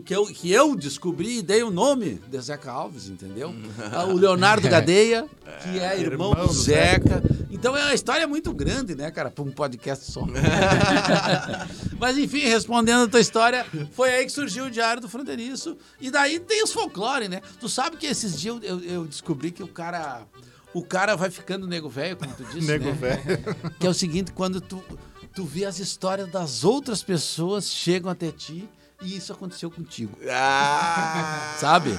Que 0.06 0.16
eu, 0.16 0.26
que 0.28 0.52
eu 0.52 0.76
descobri 0.76 1.40
e 1.40 1.42
dei 1.42 1.64
o 1.64 1.72
nome 1.72 2.22
de 2.28 2.40
Zeca 2.40 2.72
Alves, 2.72 3.10
entendeu? 3.10 3.56
Ah, 3.92 4.06
o 4.06 4.14
Leonardo 4.14 4.68
Gadeia, 4.70 5.28
que 5.64 5.80
é 5.80 6.00
irmão, 6.00 6.32
Irmão 6.32 6.46
do 6.46 6.48
do 6.48 6.54
Zeca. 6.54 7.24
Então 7.50 7.76
é 7.76 7.84
uma 7.84 7.94
história 7.96 8.28
muito 8.28 8.54
grande, 8.54 8.94
né, 8.94 9.10
cara, 9.10 9.32
para 9.32 9.44
um 9.44 9.52
podcast 9.52 10.12
só. 10.12 10.24
Mas 12.00 12.18
enfim, 12.20 12.42
respondendo 12.42 13.06
a 13.06 13.08
tua 13.08 13.20
história, 13.20 13.66
foi 13.92 14.12
aí 14.12 14.26
que 14.26 14.32
surgiu 14.32 14.66
o 14.66 14.72
Diário 14.72 15.02
do 15.02 15.10
Fronteiriço. 15.10 15.76
E 16.00 16.12
daí 16.12 16.40
tem 16.40 16.64
os 16.64 16.72
folclore, 16.72 17.28
né? 17.28 17.42
Tu 17.60 17.68
sabe 17.68 17.98
que 17.98 18.06
esses 18.06 18.40
dias 18.40 18.60
eu, 18.62 18.80
eu 18.82 19.06
descobri 19.06 19.52
que 19.52 19.64
o 19.64 19.68
cara. 19.68 20.22
O 20.72 20.84
cara 20.84 21.16
vai 21.16 21.32
ficando 21.32 21.66
nego 21.66 21.90
velho, 21.90 22.16
como 22.16 22.32
tu 22.32 22.44
disse. 22.44 22.68
Nego 22.68 22.86
né? 22.86 22.92
velho. 22.92 23.74
Que 23.80 23.88
é 23.88 23.90
o 23.90 23.94
seguinte, 23.94 24.32
quando 24.32 24.62
tu, 24.62 24.84
tu 25.34 25.44
vê 25.44 25.66
as 25.66 25.80
histórias 25.80 26.30
das 26.30 26.64
outras 26.64 27.02
pessoas 27.02 27.72
chegam 27.72 28.12
até 28.12 28.32
ti 28.32 28.70
e 29.02 29.16
isso 29.18 29.32
aconteceu 29.34 29.70
contigo. 29.72 30.18
Ah! 30.30 31.56
Sabe? 31.58 31.98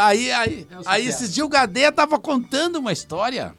Aí, 0.00 0.30
aí, 0.32 0.66
É 0.70 0.78
o 0.78 0.82
aí 0.86 1.06
esses 1.06 1.32
dias 1.32 1.46
o 1.46 1.48
Gadeia 1.50 1.90
tava 1.92 2.18
contando 2.18 2.76
uma 2.76 2.92
história 2.92 3.54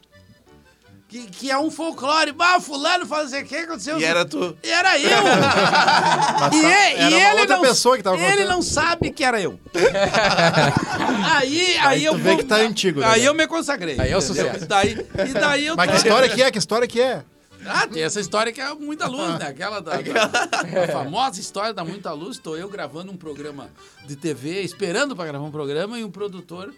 que, 1.08 1.26
que 1.26 1.50
é 1.50 1.58
um 1.58 1.70
folclore. 1.70 2.32
Bah, 2.32 2.58
fulano 2.60 3.04
fala 3.06 3.24
assim, 3.24 3.42
o 3.42 3.44
que 3.46 3.54
aconteceu? 3.56 3.98
E 4.00 4.04
era 4.04 4.24
tu. 4.24 4.56
E 4.62 4.70
era 4.70 4.98
eu! 4.98 5.08
E, 5.08 5.10
tá- 5.10 6.50
e- 6.52 6.64
era 6.64 7.10
e 7.10 7.14
uma 7.14 7.30
ele 7.32 7.40
outra 7.40 7.56
não, 7.56 7.62
pessoa 7.62 7.96
que 7.98 8.02
tava 8.02 8.16
Ele 8.16 8.30
contando. 8.32 8.48
não 8.48 8.62
sabe 8.62 9.10
que 9.10 9.22
era 9.24 9.38
eu. 9.40 9.58
aí, 11.34 11.76
aí, 11.76 11.78
Aí 11.80 12.04
eu 12.04 12.12
tu 12.12 12.18
vê 12.18 12.28
vou- 12.30 12.38
que 12.38 12.44
tá 12.44 12.56
antigo, 12.56 13.00
né, 13.00 13.06
Aí 13.06 13.12
cara? 13.12 13.24
eu 13.24 13.34
me 13.34 13.46
consagrei. 13.46 14.00
Aí 14.00 14.10
é 14.10 14.16
o 14.16 14.20
sucesso. 14.22 14.64
E 14.64 14.66
daí, 14.66 15.06
e 15.28 15.32
daí 15.34 15.66
eu 15.66 15.76
Mas 15.76 15.90
que 15.90 15.96
história 15.96 16.28
que 16.28 16.42
é? 16.42 16.50
Que 16.50 16.58
história 16.58 16.86
que 16.88 17.00
é? 17.00 17.22
Ah, 17.66 17.86
tem 17.86 18.02
essa 18.02 18.20
história 18.20 18.52
que 18.52 18.60
é 18.60 18.74
muita 18.74 19.06
luz, 19.06 19.38
né? 19.38 19.46
Aquela 19.46 19.80
da, 19.80 19.96
da- 20.00 20.84
a 20.84 20.88
famosa 20.88 21.40
história 21.40 21.72
da 21.72 21.84
muita 21.84 22.12
luz. 22.12 22.36
Estou 22.36 22.56
eu 22.56 22.68
gravando 22.68 23.12
um 23.12 23.16
programa 23.16 23.70
de 24.06 24.16
TV, 24.16 24.62
esperando 24.62 25.14
para 25.14 25.26
gravar 25.26 25.44
um 25.44 25.50
programa, 25.50 25.98
e 25.98 26.04
um 26.04 26.10
produtor 26.10 26.74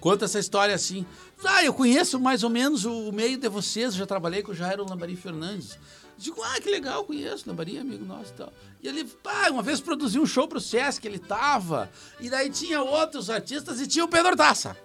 conta 0.00 0.24
essa 0.24 0.38
história 0.38 0.74
assim. 0.74 1.06
Ah, 1.44 1.64
eu 1.64 1.72
conheço 1.74 2.18
mais 2.20 2.42
ou 2.42 2.50
menos 2.50 2.84
o 2.84 3.10
meio 3.12 3.36
de 3.38 3.48
vocês, 3.48 3.94
já 3.94 4.06
trabalhei 4.06 4.42
com 4.42 4.52
o 4.52 4.54
Jairo 4.54 4.84
Lambari 4.88 5.16
Fernandes. 5.16 5.78
Digo, 6.18 6.40
ah, 6.42 6.60
que 6.60 6.70
legal, 6.70 7.04
conheço, 7.04 7.48
Lambari, 7.48 7.78
amigo 7.78 8.04
nosso 8.04 8.30
e 8.30 8.34
tal. 8.34 8.52
E 8.82 8.86
ele, 8.88 9.04
pá, 9.04 9.48
uma 9.50 9.62
vez 9.62 9.80
produziu 9.80 10.22
um 10.22 10.26
show 10.26 10.46
pro 10.46 10.60
Sesc, 10.60 11.04
ele 11.06 11.18
tava, 11.18 11.90
e 12.20 12.28
daí 12.30 12.48
tinha 12.50 12.80
outros 12.82 13.28
artistas 13.30 13.80
e 13.80 13.86
tinha 13.86 14.04
o 14.04 14.08
Pedro 14.08 14.36
Taça. 14.36 14.76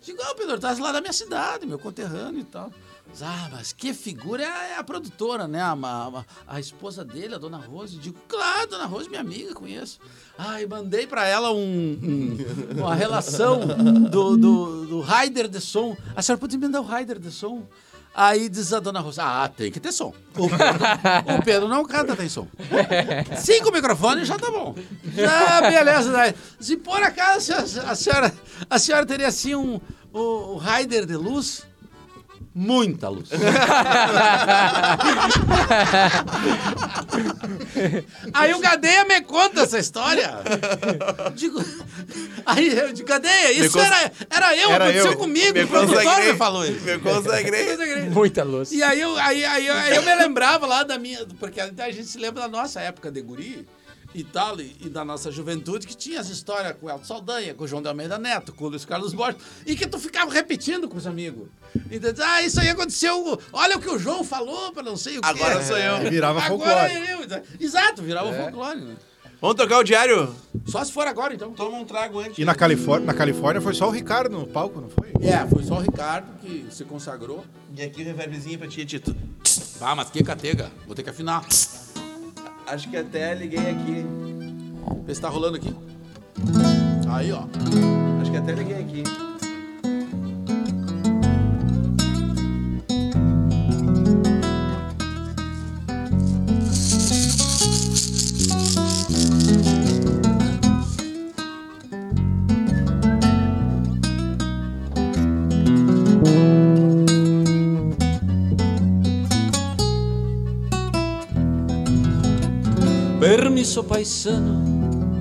Digo, 0.00 0.22
ah, 0.22 0.30
o 0.32 0.34
Pedro 0.34 0.58
Taça 0.58 0.80
lá 0.82 0.92
da 0.92 1.00
minha 1.00 1.12
cidade, 1.12 1.66
meu 1.66 1.78
conterrâneo 1.78 2.40
e 2.40 2.44
tal. 2.44 2.72
Ah, 3.22 3.48
mas 3.52 3.72
que 3.72 3.94
figura 3.94 4.42
é 4.44 4.78
a, 4.78 4.84
produtora, 4.84 5.46
né? 5.48 5.60
A, 5.60 5.72
a, 5.72 6.24
a 6.46 6.60
esposa 6.60 7.04
dele, 7.04 7.34
a 7.34 7.38
dona 7.38 7.58
Rose. 7.58 7.96
Digo, 7.98 8.18
claro, 8.28 8.68
dona 8.68 8.86
Rose, 8.86 9.08
minha 9.08 9.20
amiga, 9.20 9.54
conheço. 9.54 9.98
Ah, 10.38 10.60
e 10.60 10.66
mandei 10.66 11.06
pra 11.06 11.26
ela 11.26 11.50
um, 11.52 11.58
um- 11.58 12.36
uma 12.80 12.94
relação 12.94 13.60
do, 14.10 14.36
do, 14.36 14.86
do 14.86 15.00
rider 15.00 15.48
de 15.48 15.60
som. 15.60 15.96
A 16.14 16.22
senhora 16.22 16.40
pode 16.40 16.58
me 16.58 16.68
dar 16.68 16.80
o 16.80 16.84
rider 16.86 17.18
de 17.18 17.30
som? 17.30 17.62
Aí 18.14 18.48
diz 18.48 18.72
a 18.72 18.80
dona 18.80 19.00
Rosa, 19.00 19.22
ah, 19.24 19.46
tem 19.48 19.70
que 19.70 19.78
ter 19.78 19.92
som. 19.92 20.12
O 20.36 20.48
Pedro, 20.48 21.36
o 21.38 21.44
Pedro 21.44 21.68
não 21.68 21.84
canta, 21.84 22.16
tem 22.16 22.28
som. 22.30 22.48
Cinco 23.38 23.70
microfones 23.70 24.26
já 24.26 24.38
tá 24.38 24.50
bom. 24.50 24.74
Já, 25.14 25.60
beleza. 25.60 26.12
Daí, 26.12 26.34
se 26.58 26.76
por 26.78 27.02
acaso 27.02 27.52
a 27.52 27.94
senhora, 27.94 28.32
a 28.70 28.78
senhora, 28.78 29.04
teria 29.06 29.28
assim 29.28 29.54
um 29.54 29.78
o, 30.14 30.54
o 30.54 30.56
rider 30.56 31.04
de 31.04 31.14
luz, 31.14 31.66
muita 32.58 33.08
luz. 33.10 33.28
Aí 38.32 38.54
o 38.54 38.58
Gadeia 38.60 39.04
me 39.04 39.20
conta 39.22 39.62
essa 39.62 39.78
história. 39.78 40.30
Digo, 41.34 41.62
aí 42.44 42.68
eu 42.76 42.92
digo, 42.92 43.06
Gadeia, 43.08 43.52
isso 43.52 43.72
cons- 43.72 43.84
era, 43.86 44.12
era 44.30 44.56
eu, 44.56 44.70
Era 44.70 44.84
aconteceu 44.86 45.12
eu. 45.12 45.18
comigo. 45.18 45.52
Me 45.52 45.64
o 45.64 45.68
produtor 45.68 46.02
consagrei. 46.02 46.32
me 46.32 46.38
falou 46.38 46.64
isso. 46.64 46.84
Me 46.84 46.98
consagrei. 46.98 47.76
Muita 48.10 48.42
luz. 48.44 48.72
E 48.72 48.82
aí 48.82 49.00
eu, 49.00 49.16
aí, 49.18 49.44
aí, 49.44 49.66
eu- 49.66 49.74
aí 49.74 49.96
eu 49.96 50.02
me 50.02 50.14
lembrava 50.14 50.66
lá 50.66 50.82
da 50.82 50.98
minha. 50.98 51.26
Porque 51.38 51.60
até 51.60 51.84
a 51.84 51.90
gente 51.90 52.06
se 52.06 52.18
lembra 52.18 52.42
da 52.42 52.48
nossa 52.48 52.80
época 52.80 53.10
de 53.10 53.20
guri 53.20 53.66
e 54.16 54.24
tal, 54.24 54.58
e, 54.58 54.74
e 54.80 54.88
da 54.88 55.04
nossa 55.04 55.30
juventude, 55.30 55.86
que 55.86 55.94
tinha 55.94 56.18
as 56.18 56.30
histórias 56.30 56.74
com 56.80 56.86
o 56.86 56.90
Elton 56.90 57.04
Saldanha, 57.04 57.52
com 57.54 57.64
o 57.64 57.68
João 57.68 57.82
de 57.82 57.88
Almeida 57.88 58.18
Neto, 58.18 58.52
com 58.54 58.64
o 58.64 58.68
Luiz 58.68 58.84
Carlos 58.86 59.12
Borges, 59.12 59.40
e 59.66 59.76
que 59.76 59.86
tu 59.86 59.98
ficava 59.98 60.32
repetindo 60.32 60.88
com 60.88 60.96
os 60.96 61.06
amigos. 61.06 61.48
Entendeu? 61.74 62.14
Ah, 62.24 62.40
isso 62.42 62.58
aí 62.58 62.70
aconteceu. 62.70 63.38
Olha 63.52 63.76
o 63.76 63.80
que 63.80 63.90
o 63.90 63.98
João 63.98 64.24
falou 64.24 64.72
pra 64.72 64.82
não 64.82 64.96
sei 64.96 65.18
o 65.18 65.20
quê. 65.20 65.28
Agora 65.28 65.62
sou 65.62 65.76
eu. 65.76 66.06
E 66.06 66.10
virava 66.10 66.40
Agora 66.42 66.88
folclore. 66.88 66.92
é 66.92 67.14
eu. 67.14 67.42
Exato, 67.60 68.02
virava 68.02 68.32
folclore, 68.32 68.80
né? 68.80 68.96
Vamos 69.38 69.56
tocar 69.56 69.78
o 69.80 69.84
diário? 69.84 70.34
Só 70.64 70.82
se 70.82 70.90
for 70.90 71.06
agora, 71.06 71.34
então. 71.34 71.52
Toma 71.52 71.76
um 71.76 71.84
trago 71.84 72.20
antes. 72.20 72.38
E 72.38 72.44
na 72.44 72.54
Califórnia, 72.54 73.06
na 73.06 73.12
Califórnia 73.14 73.60
foi 73.60 73.74
só 73.74 73.86
o 73.86 73.90
Ricardo 73.90 74.30
no 74.38 74.46
palco, 74.46 74.80
não 74.80 74.88
foi? 74.88 75.12
É, 75.20 75.46
foi 75.46 75.62
só 75.62 75.74
o 75.74 75.80
Ricardo 75.80 76.26
que 76.40 76.66
se 76.70 76.84
consagrou. 76.84 77.44
E 77.76 77.82
aqui 77.82 78.00
o 78.00 78.04
reverbzinho 78.06 78.58
pra 78.58 78.66
ti, 78.66 78.86
Tito. 78.86 79.14
Ah, 79.78 79.94
mas 79.94 80.08
que 80.08 80.24
catega. 80.24 80.72
Vou 80.86 80.94
ter 80.94 81.02
que 81.02 81.10
afinar. 81.10 81.44
Acho 82.66 82.90
que 82.90 82.96
até 82.96 83.34
liguei 83.34 83.70
aqui. 83.70 84.04
Vê 85.04 85.14
se 85.14 85.20
tá 85.20 85.28
rolando 85.28 85.56
aqui. 85.56 85.74
Aí, 87.08 87.30
ó. 87.32 87.44
Acho 88.20 88.30
que 88.30 88.36
até 88.36 88.52
liguei 88.52 88.80
aqui. 88.80 89.02
Permisso 113.66 113.82
paisano, 113.82 115.18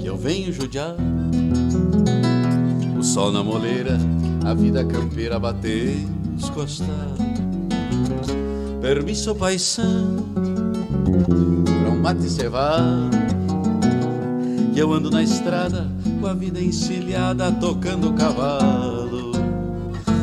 que 0.00 0.06
eu 0.08 0.16
venho 0.16 0.52
judiar. 0.52 0.96
O 2.98 3.02
sol 3.04 3.30
na 3.30 3.44
moleira, 3.44 3.96
a 4.44 4.52
vida 4.54 4.84
campeira 4.84 5.38
bater 5.38 6.04
os 6.36 6.50
costados. 6.50 6.90
Permisso 8.82 9.36
paisano, 9.36 10.24
pra 11.64 11.90
um 11.90 12.00
mate 12.00 12.28
cevado. 12.28 13.16
Que 14.74 14.80
eu 14.80 14.92
ando 14.92 15.08
na 15.08 15.22
estrada 15.22 15.88
com 16.20 16.26
a 16.26 16.34
vida 16.34 16.60
encilhada 16.60 17.52
tocando 17.52 18.14
cavalo. 18.14 19.30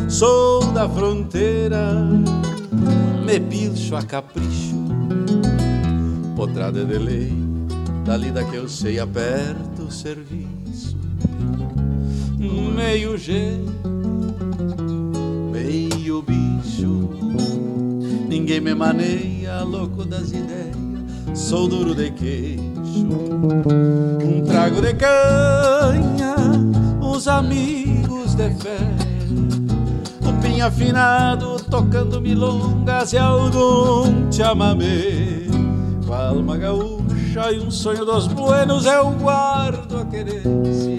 Sou 0.10 0.66
da 0.74 0.90
fronteira, 0.90 1.94
me 3.26 3.40
pilcho 3.40 3.96
a 3.96 4.04
capricho 4.04 4.75
potrada 6.46 6.86
de 6.86 6.98
lei, 7.00 7.34
da 8.06 8.16
lida 8.16 8.44
que 8.44 8.56
eu 8.56 8.70
sei 8.70 9.00
aperto 9.00 9.82
o 9.88 9.92
serviço. 9.92 10.96
Meio 12.38 13.18
jeito, 13.18 13.90
meio 15.52 16.22
bicho, 16.22 17.10
ninguém 18.30 18.62
me 18.62 18.76
maneia, 18.76 19.64
louco 19.64 20.06
das 20.06 20.30
ideias, 20.30 20.78
sou 21.34 21.68
duro 21.68 21.96
de 21.96 22.12
queixo. 22.12 23.08
Um 24.24 24.44
trago 24.46 24.82
de 24.82 24.94
canha, 24.94 26.36
os 27.02 27.28
amigos 27.28 28.36
de 28.36 28.52
fé. 28.52 29.06
Afinado, 30.64 31.58
tocando 31.70 32.20
milongas 32.20 33.14
e 33.14 33.20
algum 33.20 34.32
chamamé. 34.32 35.35
Com 36.06 36.14
alma 36.14 36.56
gaúcha 36.56 37.52
e 37.52 37.60
um 37.60 37.72
sonho 37.72 38.06
dos 38.06 38.28
buenos, 38.28 38.86
eu 38.86 39.10
guardo 39.12 39.98
a 39.98 40.06
querência. 40.06 40.98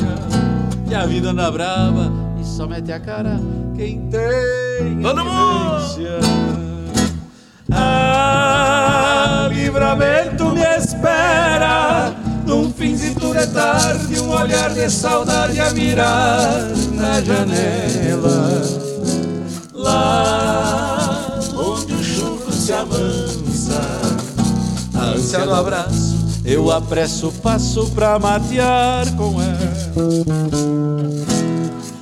E 0.91 0.95
a 0.95 1.07
vida 1.07 1.31
anda 1.31 1.49
brava 1.51 2.13
e 2.41 2.45
só 2.45 2.67
mete 2.67 2.91
a 2.91 2.99
cara 2.99 3.41
quem 3.77 4.09
tem 4.09 5.01
Todo 5.03 5.23
vivência. 5.23 6.19
Ah, 7.71 9.49
livramento 9.53 10.47
me 10.51 10.63
espera 10.77 12.15
Num 12.47 12.73
finzito 12.73 13.35
de 13.35 13.47
tarde 13.49 14.21
Um 14.21 14.31
olhar 14.31 14.71
de 14.71 14.89
saudade 14.89 15.61
a 15.61 15.73
mirar 15.73 16.69
na 16.93 17.21
janela 17.21 18.63
Lá 19.75 21.39
onde 21.57 21.93
o 21.93 22.05
churro 22.05 22.53
se 22.53 22.73
amansa 22.73 23.36
A 25.27 25.29
ânsia 25.29 25.45
do 25.45 25.55
abraço. 25.55 26.16
Eu 26.45 26.70
apresso 26.70 27.29
o 27.29 27.33
passo 27.33 27.91
pra 27.91 28.16
matear 28.16 29.11
com 29.16 29.43
ela. 29.43 29.59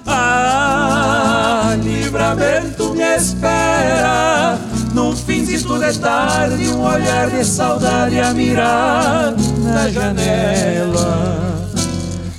Ah, 0.06 1.74
livramento 1.82 2.94
me 2.94 3.16
espera. 3.16 4.58
Num 4.92 5.16
finzito 5.16 5.78
de 5.78 5.98
tarde 5.98 6.68
Um 6.68 6.82
olhar 6.84 7.30
de 7.30 7.44
saudade 7.46 8.20
a 8.20 8.34
mirar 8.34 9.34
na 9.62 9.88
janela. 9.88 11.70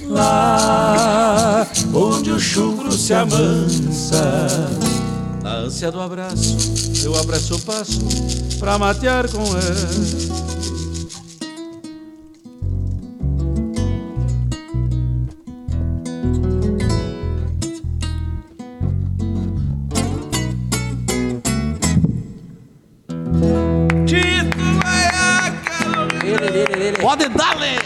Lá 0.08 1.66
onde 1.92 2.30
o 2.30 2.40
chucro 2.40 2.92
se 2.92 3.12
amansa. 3.12 4.48
Na 5.42 5.56
ânsia 5.56 5.92
do 5.92 6.00
abraço. 6.00 6.56
Eu 7.04 7.16
apresso 7.20 7.56
o 7.56 7.60
passo 7.60 8.02
Pra 8.60 8.80
matear 8.80 9.28
com 9.30 9.42
ela 9.42 10.25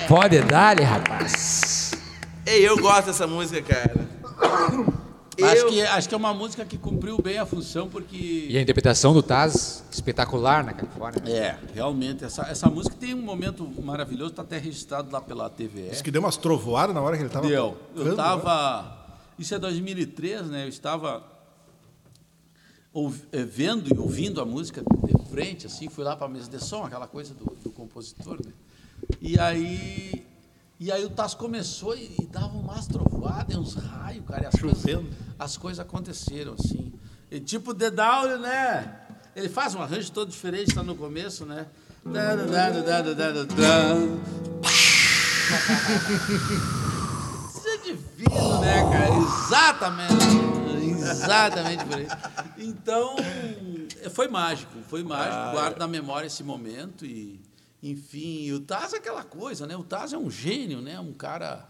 Pode 0.09 0.41
dar-lhe, 0.41 0.81
rapaz. 0.83 1.91
Ei, 2.45 2.67
eu 2.67 2.75
gosto 2.79 3.05
dessa 3.05 3.27
música, 3.27 3.61
cara. 3.61 4.09
Acho 5.41 5.55
Eu- 5.61 5.69
que, 5.69 5.81
acho 5.83 6.09
que 6.09 6.15
é 6.15 6.17
uma 6.17 6.33
música 6.33 6.65
que 6.65 6.77
cumpriu 6.79 7.21
bem 7.21 7.37
a 7.37 7.45
função, 7.45 7.87
porque. 7.87 8.47
E 8.49 8.57
a 8.57 8.61
interpretação 8.61 9.13
do 9.13 9.21
Taz, 9.21 9.83
espetacular 9.91 10.63
na 10.65 10.73
Califórnia. 10.73 11.21
É, 11.31 11.57
realmente, 11.75 12.25
essa, 12.25 12.41
essa 12.47 12.67
música 12.69 12.95
tem 12.99 13.13
um 13.13 13.21
momento 13.21 13.63
maravilhoso, 13.83 14.31
está 14.31 14.41
até 14.41 14.57
registrado 14.57 15.11
lá 15.11 15.21
pela 15.21 15.47
TVE. 15.47 15.91
Diz 15.91 16.01
que 16.01 16.09
deu 16.11 16.21
umas 16.21 16.35
trovoadas 16.37 16.93
na 16.95 17.01
hora 17.01 17.15
que 17.15 17.21
ele 17.21 17.29
tava. 17.29 17.47
Deu. 17.47 17.67
Eu 17.67 17.77
tocando, 17.93 18.03
né? 18.05 18.09
estava. 18.11 18.97
Isso 19.37 19.53
é 19.55 19.59
2003, 19.59 20.47
né? 20.47 20.63
Eu 20.65 20.69
estava 20.69 21.23
ouv- 22.91 23.21
eh, 23.31 23.43
vendo 23.43 23.93
e 23.93 23.97
ouvindo 23.97 24.41
a 24.41 24.45
música 24.45 24.81
de 24.81 25.29
frente, 25.29 25.67
assim, 25.67 25.87
fui 25.87 26.03
lá 26.03 26.15
para 26.17 26.25
a 26.25 26.29
mesa 26.29 26.49
de 26.49 26.59
som, 26.61 26.83
aquela 26.83 27.07
coisa 27.07 27.33
do, 27.35 27.45
do 27.63 27.69
compositor, 27.69 28.39
né? 28.43 28.51
E 29.21 29.39
aí. 29.39 30.25
E 30.79 30.91
aí 30.91 31.03
o 31.03 31.09
Tasso 31.09 31.35
começou 31.35 31.93
e, 31.95 32.15
e 32.21 32.25
dava 32.25 32.57
umas 32.57 32.87
trovoadas, 32.87 33.55
uns 33.57 33.73
raios, 33.73 34.23
cara, 34.25 34.43
e 34.43 34.45
as 34.45 34.55
coisas, 34.61 34.79
Chovendo. 34.81 35.09
as 35.37 35.57
coisas 35.57 35.79
aconteceram, 35.79 36.53
assim. 36.53 36.93
E 37.29 37.39
tipo 37.39 37.73
The 37.73 37.91
Down, 37.91 38.37
né? 38.39 38.95
Ele 39.35 39.49
faz 39.49 39.75
um 39.75 39.81
arranjo 39.81 40.09
todo 40.11 40.29
diferente, 40.29 40.73
tá 40.73 40.81
no 40.81 40.95
começo, 40.95 41.45
né? 41.45 41.67
Isso 47.49 47.67
é 47.67 47.77
divino, 47.77 48.59
né, 48.61 48.81
cara? 48.89 49.09
Exatamente. 49.45 50.49
Exatamente 51.01 51.85
por 51.85 51.99
isso. 51.99 52.15
Então, 52.57 53.15
foi 54.11 54.27
mágico, 54.27 54.71
foi 54.87 55.03
mágico. 55.03 55.51
Guardo 55.51 55.77
na 55.77 55.87
memória 55.87 56.27
esse 56.27 56.43
momento 56.43 57.05
e, 57.05 57.39
enfim, 57.81 58.51
o 58.51 58.59
Taz 58.59 58.93
é 58.93 58.97
aquela 58.97 59.23
coisa, 59.23 59.65
né? 59.65 59.75
O 59.75 59.83
Taz 59.83 60.13
é 60.13 60.17
um 60.17 60.29
gênio, 60.29 60.81
né? 60.81 60.99
Um 60.99 61.13
cara 61.13 61.67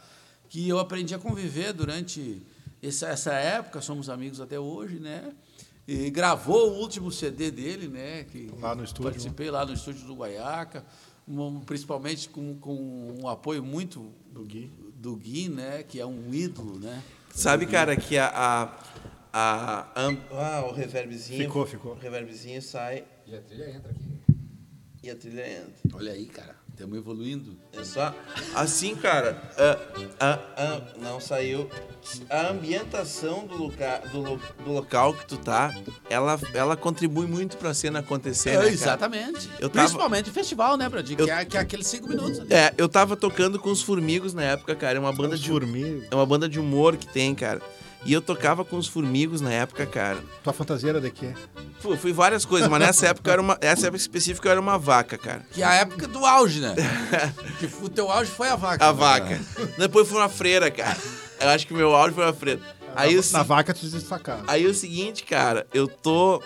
que 0.50 0.68
eu 0.68 0.80
aprendi 0.80 1.14
a 1.14 1.20
conviver 1.20 1.74
durante 1.74 2.42
essa, 2.82 3.08
essa 3.08 3.34
época, 3.34 3.82
somos 3.82 4.10
amigos 4.10 4.42
até 4.42 4.60
hoje, 4.60 5.00
né? 5.00 5.32
E 5.88 6.10
gravou 6.10 6.72
o 6.72 6.80
último 6.80 7.12
CD 7.12 7.52
dele, 7.52 7.88
né? 7.88 8.24
Que 8.24 8.52
Lá 8.60 8.76
no 8.76 8.84
estúdio. 8.84 9.12
Participei 9.12 9.52
lá 9.52 9.66
no 9.66 9.74
estúdio 9.74 10.06
do 10.06 10.16
Guaiaca, 10.16 10.84
principalmente 11.66 12.30
com, 12.30 12.56
com 12.60 13.16
um 13.22 13.28
apoio 13.28 13.64
muito 13.64 14.12
Do 14.32 14.44
Gui. 14.44 14.72
do 14.96 15.16
Gui, 15.16 15.50
né? 15.50 15.84
Que 15.84 16.00
é 16.00 16.06
um 16.06 16.34
ídolo, 16.34 16.80
né? 16.80 17.04
Sabe, 17.34 17.66
cara, 17.68 17.96
que 17.96 18.18
a. 18.18 18.28
a, 18.28 18.64
a, 19.32 20.12
ah, 20.32 20.66
o 20.66 20.74
reverbzinho. 20.74 21.44
Ficou, 21.44 21.66
ficou. 21.66 21.94
O 21.94 22.00
reverbzinho 22.00 22.62
sai 22.62 23.04
E 23.28 23.36
a 23.36 23.42
trilha 23.42 23.70
entra 23.70 23.92
aqui. 23.92 24.29
E 25.04 25.10
a 25.10 25.16
trilha 25.16 25.48
entra. 25.48 25.74
Olha 25.94 26.12
aí, 26.12 26.26
cara, 26.26 26.56
estamos 26.70 26.98
evoluindo. 26.98 27.56
É 27.74 27.84
só. 27.84 28.14
Assim, 28.54 28.96
cara. 28.96 29.42
ah, 29.58 29.78
ah, 30.20 30.40
ah, 30.58 30.82
não 31.02 31.20
saiu. 31.20 31.70
A 32.30 32.48
ambientação 32.50 33.46
do, 33.46 33.56
lugar, 33.56 34.02
do, 34.10 34.20
lo- 34.22 34.42
do 34.66 34.72
local 34.72 35.14
que 35.14 35.26
tu 35.26 35.38
tá, 35.38 35.74
ela, 36.10 36.40
ela 36.54 36.76
contribui 36.76 37.28
muito 37.28 37.58
pra 37.58 37.74
cena 37.74 38.00
acontecer, 38.00 38.52
né, 38.52 38.56
cara? 38.58 38.70
exatamente. 38.70 39.50
Eu 39.60 39.70
tava- 39.70 39.86
Principalmente 39.88 40.30
o 40.30 40.34
festival, 40.34 40.76
né? 40.78 40.86
Eu- 40.88 41.26
Que, 41.26 41.32
é, 41.32 41.46
que 41.46 41.58
é 41.58 41.60
aqueles 41.60 41.88
cinco 41.88 42.08
minutos 42.10 42.40
ali. 42.40 42.54
É, 42.54 42.74
eu 42.78 42.88
tava 42.90 43.16
tocando 43.16 43.60
com 43.60 43.70
os 43.72 43.82
Formigos 43.82 44.34
na 44.34 44.44
época, 44.44 44.76
cara. 44.76 44.98
É 44.98 45.00
uma 45.00 45.14
banda 45.14 45.38
de. 45.38 45.48
Dormir. 45.50 46.08
É 46.10 46.16
uma 46.16 46.26
banda 46.26 46.48
de 46.50 46.60
humor 46.60 46.96
que 46.98 47.08
tem, 47.08 47.34
cara. 47.36 47.62
E 48.06 48.14
eu 48.14 48.22
tocava 48.22 48.64
com 48.64 48.78
os 48.78 48.88
Formigos 48.88 49.42
na 49.42 49.52
época, 49.52 49.86
cara. 49.86 50.20
Tua 50.44 50.54
fantasia 50.54 50.90
era 50.90 51.02
de 51.02 51.12
quê? 51.12 51.34
Pô, 51.82 51.98
fui 51.98 52.14
várias 52.14 52.46
coisas, 52.46 52.70
mas 52.70 52.80
nessa 52.80 53.08
época 53.10 53.30
eu 53.30 53.34
era 53.34 53.42
uma. 53.42 53.58
Essa 53.60 53.88
época 53.88 53.98
específica 53.98 54.48
eu 54.48 54.52
era 54.54 54.62
uma 54.62 54.78
vaca, 54.78 55.18
cara. 55.18 55.46
Que 55.52 55.62
é 55.62 55.66
a 55.66 55.74
época 55.76 56.08
do 56.08 56.26
auge, 56.26 56.62
né? 56.62 56.76
que 57.60 57.66
o 57.84 57.90
teu 57.90 58.10
auge 58.10 58.32
foi 58.32 58.48
a 58.50 58.56
vaca. 58.56 58.86
A 58.86 58.94
né, 58.94 59.00
vaca. 59.00 59.26
cara? 59.56 59.70
Depois 59.78 60.08
foi 60.08 60.18
uma 60.18 60.30
freira, 60.30 60.72
cara. 60.72 60.98
Eu 61.42 61.50
acho 61.50 61.68
que 61.68 61.74
o 61.74 61.78
meu 61.78 61.94
áudio 61.94 62.16
foi 62.16 62.24
uma 62.26 62.34
freira. 62.34 62.62
Aí 62.96 63.16
na, 63.16 63.22
o, 63.22 63.32
na 63.32 63.44
vaca 63.44 63.74
tu 63.74 63.86
destacava. 63.86 64.44
aí 64.48 64.66
o 64.66 64.74
seguinte, 64.74 65.24
cara, 65.24 65.68
eu 65.74 65.88
tô. 65.88 66.42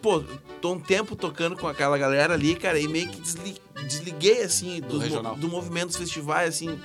Pô, 0.00 0.22
tô 0.60 0.72
um 0.72 0.80
tempo 0.80 1.14
tocando 1.16 1.56
com 1.56 1.66
aquela 1.68 1.98
galera 1.98 2.34
ali, 2.34 2.54
cara, 2.54 2.78
e 2.78 2.86
meio 2.88 3.08
que 3.08 3.20
desli- 3.20 3.60
desliguei, 3.86 4.42
assim, 4.42 4.80
do, 4.80 4.98
regional. 4.98 5.36
do 5.36 5.48
movimento 5.48 5.88
dos 5.88 5.96
festivais, 5.96 6.54
assim, 6.54 6.78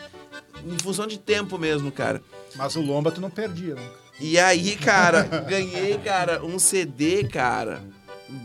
em 0.65 0.77
função 0.79 1.07
de 1.07 1.17
tempo 1.17 1.57
mesmo, 1.57 1.91
cara. 1.91 2.21
Mas 2.55 2.75
o 2.75 2.81
Lomba 2.81 3.11
tu 3.11 3.21
não 3.21 3.29
perdia, 3.29 3.75
né? 3.75 3.89
E 4.19 4.39
aí, 4.39 4.75
cara, 4.75 5.23
ganhei, 5.23 5.97
cara, 5.99 6.43
um 6.43 6.57
CD, 6.57 7.23
cara, 7.25 7.83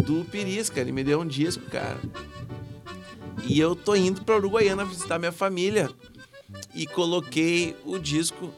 do 0.05 0.25
Pirisca. 0.25 0.81
Ele 0.81 0.93
me 0.93 1.03
deu 1.03 1.21
um 1.21 1.27
disco, 1.27 1.63
cara. 1.71 1.99
E 3.45 3.59
eu 3.59 3.75
tô 3.75 3.95
indo 3.95 4.23
pra 4.23 4.37
Uruguaiana 4.37 4.85
visitar 4.85 5.19
minha 5.19 5.33
família. 5.33 5.91
E 6.75 6.87
coloquei 6.87 7.75
o 7.85 7.99
disco. 7.99 8.53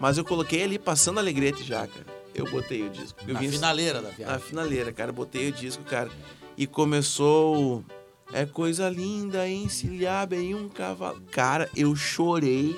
Mas 0.00 0.18
eu 0.18 0.24
coloquei 0.24 0.62
ali 0.62 0.78
passando 0.78 1.18
alegrete 1.18 1.62
já, 1.64 1.86
cara. 1.86 2.06
Eu 2.34 2.44
botei 2.50 2.82
o 2.86 2.90
disco. 2.90 3.18
Eu 3.26 3.34
Na 3.34 3.40
vim 3.40 3.48
finaleira 3.50 4.00
da 4.02 4.08
na 4.08 4.14
viagem. 4.14 4.38
finaleira, 4.40 4.92
cara. 4.92 5.12
Botei 5.12 5.48
o 5.48 5.52
disco, 5.52 5.82
cara. 5.84 6.10
E 6.56 6.66
começou. 6.66 7.84
É 8.32 8.44
coisa 8.44 8.88
linda 8.90 9.48
encilhar 9.48 10.26
bem 10.26 10.54
um 10.54 10.68
cavalo. 10.68 11.20
Cara, 11.30 11.70
eu 11.74 11.94
chorei. 11.96 12.76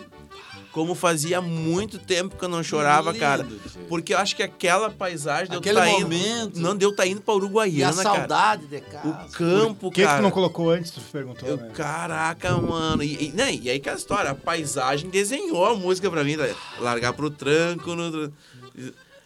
Como 0.72 0.94
fazia 0.94 1.40
muito 1.40 1.98
tempo 1.98 2.36
que 2.36 2.44
eu 2.44 2.48
não 2.48 2.62
chorava, 2.62 3.10
lindo, 3.10 3.20
cara. 3.20 3.44
Porque 3.88 4.14
eu 4.14 4.18
acho 4.18 4.36
que 4.36 4.42
aquela 4.42 4.88
paisagem 4.88 5.48
deu 5.48 5.58
Aquele 5.58 5.80
tá 5.80 5.84
momento. 5.86 6.56
indo. 6.56 6.60
Não 6.60 6.76
deu 6.76 6.94
tá 6.94 7.04
indo 7.04 7.20
pra 7.20 7.34
E 7.34 7.34
a 7.34 7.38
Uruguaiana, 7.38 8.02
cara. 8.04 8.18
saudade 8.18 8.66
de 8.66 8.80
casa. 8.80 9.08
O 9.08 9.32
campo, 9.32 9.86
O 9.88 9.90
que, 9.90 10.00
que 10.00 10.06
cara. 10.06 10.18
tu 10.18 10.22
não 10.22 10.30
colocou 10.30 10.70
antes, 10.70 10.92
tu 10.92 11.00
perguntou, 11.10 11.48
Eu, 11.48 11.56
né? 11.56 11.70
caraca, 11.74 12.56
mano. 12.56 13.02
E, 13.02 13.26
e, 13.26 13.32
né, 13.32 13.52
e 13.52 13.68
aí 13.68 13.80
que 13.80 13.90
a 13.90 13.94
história, 13.94 14.30
a 14.30 14.34
paisagem 14.34 15.10
desenhou 15.10 15.66
a 15.66 15.74
música 15.74 16.08
pra 16.08 16.22
mim. 16.22 16.36
tá? 16.36 16.46
Largar 16.78 17.14
pro 17.14 17.30
tranco. 17.30 17.96
no- 17.96 18.32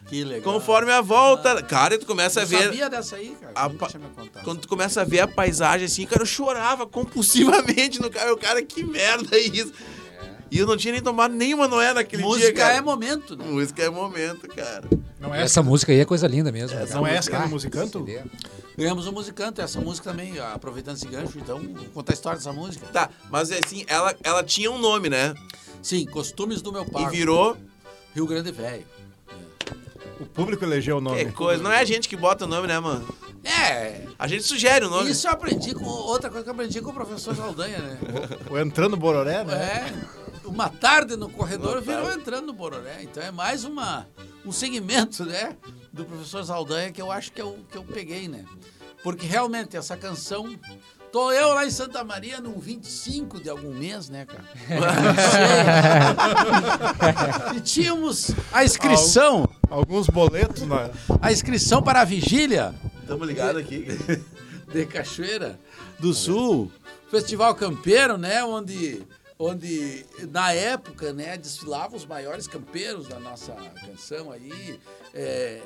Que 0.08 0.22
legal. 0.24 0.52
conforme 0.54 0.92
a 0.92 1.00
volta. 1.02 1.62
Cara, 1.62 1.94
e 1.94 1.98
tu 1.98 2.06
começa 2.06 2.40
a 2.40 2.42
Eu 2.42 2.46
ver. 2.46 2.64
sabia 2.64 2.88
dessa 2.90 3.16
aí, 3.16 3.36
cara. 3.40 3.52
A 3.54 3.68
pa- 3.70 3.88
contado. 3.90 4.44
Quando 4.44 4.60
tu 4.60 4.68
começa 4.68 5.00
a 5.00 5.04
ver 5.04 5.20
a 5.20 5.28
paisagem 5.28 5.86
assim, 5.86 6.06
cara, 6.06 6.22
eu 6.22 6.26
chorava 6.26 6.86
compulsivamente 6.86 8.00
no 8.00 8.10
cara. 8.10 8.32
O 8.32 8.36
cara, 8.38 8.62
que 8.62 8.82
merda 8.84 9.36
é 9.36 9.40
isso? 9.40 9.72
E 10.50 10.58
eu 10.58 10.66
não 10.66 10.76
tinha 10.76 10.92
nem 10.92 11.02
tomado 11.02 11.34
nenhuma 11.34 11.66
noé 11.66 11.92
naquele 11.92 12.22
Música 12.22 12.46
dia, 12.46 12.54
cara. 12.54 12.74
é 12.74 12.80
momento, 12.80 13.36
né? 13.36 13.44
Música 13.44 13.82
é 13.82 13.90
momento, 13.90 14.46
cara. 14.48 14.88
Não 15.18 15.34
é 15.34 15.42
essa 15.42 15.62
música 15.62 15.90
aí 15.92 16.00
é 16.00 16.04
coisa 16.04 16.26
linda 16.26 16.52
mesmo. 16.52 16.78
Não 16.78 16.86
cara. 17.02 17.10
é 17.10 17.16
essa 17.16 17.30
que 17.30 17.36
é 17.36 17.40
no 17.40 17.48
Musicanto? 17.48 18.06
Ganhamos 18.76 19.06
o 19.06 19.12
Musicanto, 19.12 19.60
essa 19.60 19.80
música 19.80 20.10
também, 20.10 20.38
aproveitando 20.38 20.96
esse 20.96 21.06
gancho, 21.06 21.38
então, 21.38 21.58
vou 21.60 21.84
contar 21.94 22.12
a 22.12 22.14
história 22.14 22.38
dessa 22.38 22.52
música. 22.52 22.86
Tá, 22.92 23.08
mas 23.30 23.50
assim, 23.50 23.84
ela, 23.86 24.14
ela 24.22 24.42
tinha 24.42 24.70
um 24.70 24.78
nome, 24.78 25.08
né? 25.08 25.34
Sim, 25.82 26.04
Costumes 26.06 26.60
do 26.60 26.72
Meu 26.72 26.84
Pai. 26.84 27.04
E 27.04 27.08
virou. 27.10 27.56
Rio 28.14 28.26
Grande 28.26 28.52
Velho. 28.52 28.84
O 30.20 30.26
público 30.26 30.64
elegeu 30.64 30.98
o 30.98 31.00
nome. 31.00 31.24
Que 31.24 31.32
coisa. 31.32 31.62
Não 31.62 31.72
é 31.72 31.80
a 31.80 31.84
gente 31.84 32.08
que 32.08 32.16
bota 32.16 32.44
o 32.44 32.48
nome, 32.48 32.68
né, 32.68 32.78
mano? 32.78 33.06
É, 33.42 34.02
A 34.18 34.26
gente 34.26 34.44
sugere 34.44 34.86
o 34.86 34.88
nome. 34.88 35.10
isso 35.10 35.26
eu 35.26 35.32
aprendi 35.32 35.74
com 35.74 35.84
outra 35.84 36.30
coisa 36.30 36.44
que 36.44 36.48
eu 36.50 36.54
aprendi 36.54 36.80
com 36.80 36.90
o 36.90 36.94
professor 36.94 37.34
Saldanha, 37.36 37.78
né? 37.78 37.98
O 38.50 38.58
Entrando 38.58 38.96
Bororé, 38.96 39.44
né? 39.44 39.54
É, 39.54 39.92
uma 40.44 40.68
tarde 40.68 41.16
no 41.16 41.28
corredor 41.28 41.80
virou 41.80 42.12
entrando 42.12 42.46
no 42.46 42.52
Bororé. 42.52 43.02
Então 43.02 43.22
é 43.22 43.30
mais 43.30 43.64
uma, 43.64 44.06
um 44.44 44.52
segmento, 44.52 45.24
né? 45.24 45.56
Do 45.92 46.04
professor 46.04 46.44
Saldanha 46.44 46.92
que 46.92 47.00
eu 47.00 47.10
acho 47.10 47.32
que 47.32 47.40
eu, 47.40 47.58
que 47.70 47.78
eu 47.78 47.84
peguei, 47.84 48.28
né? 48.28 48.44
Porque 49.02 49.26
realmente 49.26 49.76
essa 49.76 49.96
canção. 49.96 50.54
Tô 51.12 51.30
eu 51.30 51.54
lá 51.54 51.64
em 51.64 51.70
Santa 51.70 52.02
Maria 52.02 52.40
num 52.40 52.58
25 52.58 53.40
de 53.40 53.48
algum 53.48 53.72
mês, 53.72 54.08
né, 54.08 54.26
cara? 54.26 54.42
Não 54.68 55.14
sei. 57.52 57.58
e 57.58 57.60
tínhamos 57.60 58.32
a 58.52 58.64
inscrição, 58.64 59.48
Alguns 59.70 60.08
boletos 60.08 60.62
na. 60.66 60.90
a 61.20 61.30
inscrição 61.32 61.80
para 61.82 62.00
a 62.00 62.04
vigília 62.04 62.74
Tamo 63.06 63.24
ligado 63.24 63.58
aqui. 63.58 63.86
de 64.72 64.86
Cachoeira 64.86 65.58
do 66.00 66.12
Sul, 66.12 66.70
Festival 67.10 67.54
Campeiro, 67.54 68.18
né, 68.18 68.42
onde 68.42 69.02
onde 69.38 70.04
na 70.30 70.52
época, 70.52 71.12
né, 71.12 71.36
desfilavam 71.36 71.96
os 71.96 72.06
maiores 72.06 72.46
campeiros 72.46 73.08
da 73.08 73.18
nossa 73.18 73.52
canção 73.84 74.30
aí, 74.30 74.78
é, 75.12 75.60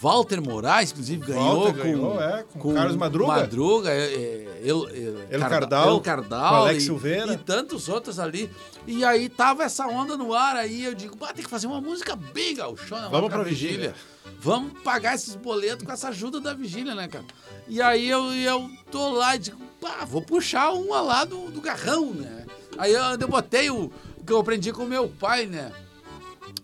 Walter 0.00 0.40
Moraes, 0.40 0.92
inclusive, 0.92 1.26
ganhou 1.26 1.64
Walter 1.64 1.72
com, 1.78 1.82
ganhou, 1.82 2.22
é, 2.22 2.44
com 2.58 2.74
Carlos 2.74 2.96
Madruga. 2.96 3.32
Madruga, 3.32 3.90
é, 3.90 4.04
é, 4.14 4.60
El, 4.64 4.88
El, 4.88 5.18
El 5.30 5.40
Carda- 5.40 5.48
Cardal, 5.48 5.88
El 5.90 6.00
Cardal 6.00 6.48
com 6.50 6.56
Alex 6.62 6.82
e, 6.82 6.86
Silveira. 6.86 7.32
e 7.34 7.36
tantos 7.38 7.88
outros 7.88 8.18
ali. 8.20 8.48
E 8.86 9.04
aí 9.04 9.28
tava 9.28 9.64
essa 9.64 9.86
onda 9.86 10.16
no 10.16 10.32
ar 10.32 10.56
aí, 10.56 10.84
eu 10.84 10.94
digo, 10.94 11.16
"Bah, 11.16 11.32
tem 11.32 11.44
que 11.44 11.50
fazer 11.50 11.66
uma 11.66 11.80
música 11.80 12.14
bem 12.14 12.54
gauchona 12.54 13.08
Vamos 13.08 13.28
pra 13.28 13.38
pra 13.40 13.48
vigília. 13.48 13.94
Vamos 14.40 14.78
pagar 14.82 15.14
esses 15.14 15.34
boletos 15.36 15.84
com 15.84 15.92
essa 15.92 16.08
ajuda 16.08 16.40
da 16.40 16.54
vigília, 16.54 16.94
né, 16.94 17.08
cara? 17.08 17.24
E 17.66 17.80
aí 17.82 18.08
eu, 18.08 18.32
eu 18.32 18.70
tô 18.90 19.10
lá 19.10 19.34
e 19.36 19.38
digo, 19.38 19.58
pá, 19.80 20.04
vou 20.04 20.22
puxar 20.22 20.70
uma 20.72 21.00
lá 21.00 21.24
do, 21.24 21.50
do 21.50 21.60
garrão, 21.60 22.12
né? 22.12 22.43
Aí 22.78 22.92
eu, 22.92 23.02
eu 23.02 23.28
botei 23.28 23.70
o 23.70 23.90
que 24.26 24.32
eu 24.32 24.38
aprendi 24.38 24.72
com 24.72 24.84
meu 24.84 25.08
pai, 25.08 25.46
né? 25.46 25.72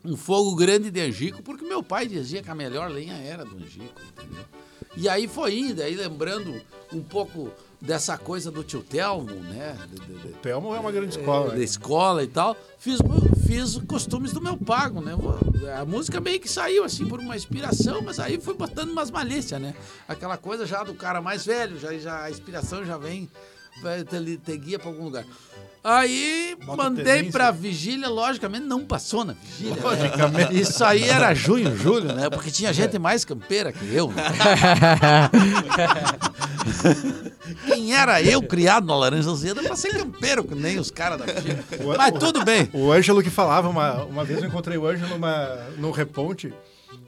Um 0.04 0.16
fogo 0.16 0.54
grande 0.54 0.90
de 0.90 1.00
angico, 1.00 1.42
porque 1.42 1.64
meu 1.64 1.82
pai 1.82 2.06
dizia 2.06 2.42
que 2.42 2.50
a 2.50 2.54
melhor 2.54 2.90
lenha 2.90 3.14
era 3.14 3.44
do 3.44 3.56
angico, 3.56 4.00
entendeu? 4.16 4.44
E 4.96 5.08
aí 5.08 5.28
foi 5.28 5.56
indo, 5.58 5.82
aí 5.82 5.94
lembrando 5.94 6.60
um 6.92 7.00
pouco 7.02 7.50
dessa 7.80 8.18
coisa 8.18 8.50
do 8.50 8.64
tio 8.64 8.82
Telmo, 8.82 9.30
né? 9.30 9.76
De- 9.90 10.32
Telmo 10.42 10.74
é 10.74 10.80
uma 10.80 10.90
grande 10.90 11.16
escola. 11.18 11.50
da 11.50 11.56
né? 11.56 11.62
escola 11.64 12.24
e 12.24 12.26
tal, 12.26 12.56
fiz, 12.78 12.98
fiz 13.46 13.76
costumes 13.86 14.32
do 14.32 14.40
meu 14.40 14.56
pago, 14.56 15.00
né? 15.00 15.12
A 15.78 15.84
música 15.84 16.20
meio 16.20 16.40
que 16.40 16.48
saiu 16.48 16.82
assim 16.82 17.06
por 17.06 17.20
uma 17.20 17.36
inspiração, 17.36 18.02
mas 18.02 18.18
aí 18.18 18.40
fui 18.40 18.54
botando 18.54 18.90
umas 18.90 19.10
malícias, 19.10 19.60
né? 19.60 19.74
Aquela 20.08 20.36
coisa 20.36 20.66
já 20.66 20.82
do 20.82 20.94
cara 20.94 21.20
mais 21.22 21.46
velho, 21.46 21.78
já, 21.78 21.96
já 21.96 22.24
a 22.24 22.30
inspiração 22.30 22.84
já 22.84 22.98
vem, 22.98 23.30
ter, 24.10 24.38
ter 24.38 24.56
guia 24.56 24.78
pra 24.78 24.88
algum 24.88 25.04
lugar. 25.04 25.24
Aí 25.82 26.56
Bota 26.62 26.76
mandei 26.82 27.30
pra 27.30 27.50
vigília, 27.50 28.06
logicamente 28.08 28.66
não 28.66 28.84
passou 28.84 29.24
na 29.24 29.32
vigília. 29.32 29.82
Logicamente. 29.82 30.60
Isso 30.60 30.84
aí 30.84 31.04
era 31.08 31.32
junho, 31.32 31.74
julho, 31.74 32.12
né? 32.14 32.28
Porque 32.28 32.50
tinha 32.50 32.70
gente 32.72 32.98
mais 32.98 33.24
campeira 33.24 33.72
que 33.72 33.94
eu. 33.94 34.08
Né? 34.12 34.22
Quem 37.66 37.94
era 37.94 38.20
eu 38.22 38.42
criado 38.42 38.86
na 38.86 38.94
Laranja 38.94 39.30
Azeda 39.30 39.62
pra 39.62 39.74
ser 39.74 39.96
campeiro, 39.96 40.44
que 40.44 40.54
nem 40.54 40.78
os 40.78 40.90
caras 40.90 41.18
da 41.18 41.24
vigília. 41.32 41.64
O- 41.82 41.96
Mas 41.96 42.14
o- 42.14 42.18
tudo 42.18 42.44
bem. 42.44 42.68
O 42.74 42.92
Ângelo 42.92 43.22
que 43.22 43.30
falava, 43.30 43.68
uma, 43.68 44.04
uma 44.04 44.22
vez 44.24 44.40
eu 44.42 44.48
encontrei 44.48 44.76
o 44.76 44.86
Ângelo 44.86 45.08
numa, 45.10 45.48
no 45.78 45.90
reponte. 45.90 46.52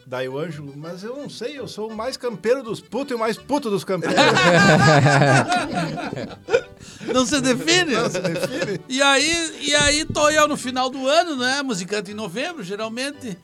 Daí 0.07 0.29
o 0.29 0.39
Ângelo, 0.39 0.73
mas 0.77 1.03
eu 1.05 1.15
não 1.17 1.29
sei, 1.31 1.59
eu 1.59 1.69
sou 1.69 1.91
o 1.91 1.97
mais 1.97 2.17
campeiro 2.17 2.63
dos 2.63 2.81
putos 2.81 3.13
e 3.13 3.15
o 3.15 3.19
mais 3.19 3.37
puto 3.37 3.69
dos 3.71 3.85
campeiros. 3.85 4.17
Não 7.13 7.27
se 7.27 7.41
define. 7.41 7.95
Não 7.95 8.11
se 8.11 8.21
define. 8.21 8.81
E 8.89 9.03
aí, 9.03 9.59
e 9.61 9.75
aí 9.75 10.05
tô 10.05 10.29
eu 10.31 10.47
no 10.49 10.57
final 10.57 10.89
do 10.91 11.07
ano, 11.09 11.37
né? 11.37 11.63
Musicante 11.63 12.11
em 12.11 12.15
novembro, 12.15 12.63
geralmente. 12.63 13.37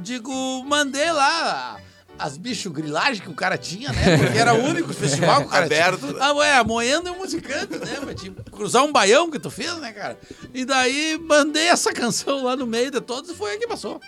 Digo, 0.00 0.32
mandei 0.64 1.10
lá 1.10 1.80
as 2.18 2.36
bicho 2.36 2.70
grilagem 2.70 3.22
que 3.22 3.30
o 3.30 3.34
cara 3.34 3.56
tinha, 3.56 3.90
né? 3.92 4.18
Porque 4.18 4.38
era 4.38 4.54
o 4.54 4.62
único 4.62 4.92
festival 4.92 5.40
que 5.40 5.46
o 5.46 5.50
cara 5.50 5.64
Aberto. 5.66 6.06
tinha. 6.06 6.22
Ah, 6.22 6.32
ué, 6.34 6.62
moendo 6.62 7.08
é 7.08 7.12
um 7.12 7.18
musicante, 7.18 7.78
né? 7.78 7.96
Pra 7.98 8.14
te 8.14 8.30
cruzar 8.52 8.84
um 8.84 8.92
baião 8.92 9.30
que 9.30 9.38
tu 9.38 9.50
fez, 9.50 9.74
né, 9.78 9.90
cara? 9.92 10.18
E 10.52 10.64
daí 10.64 11.18
mandei 11.18 11.68
essa 11.68 11.92
canção 11.92 12.44
lá 12.44 12.54
no 12.54 12.66
meio 12.66 12.90
de 12.90 13.00
todos 13.00 13.30
e 13.30 13.34
foi 13.34 13.52
aí 13.52 13.58
que 13.58 13.66
passou. 13.66 14.00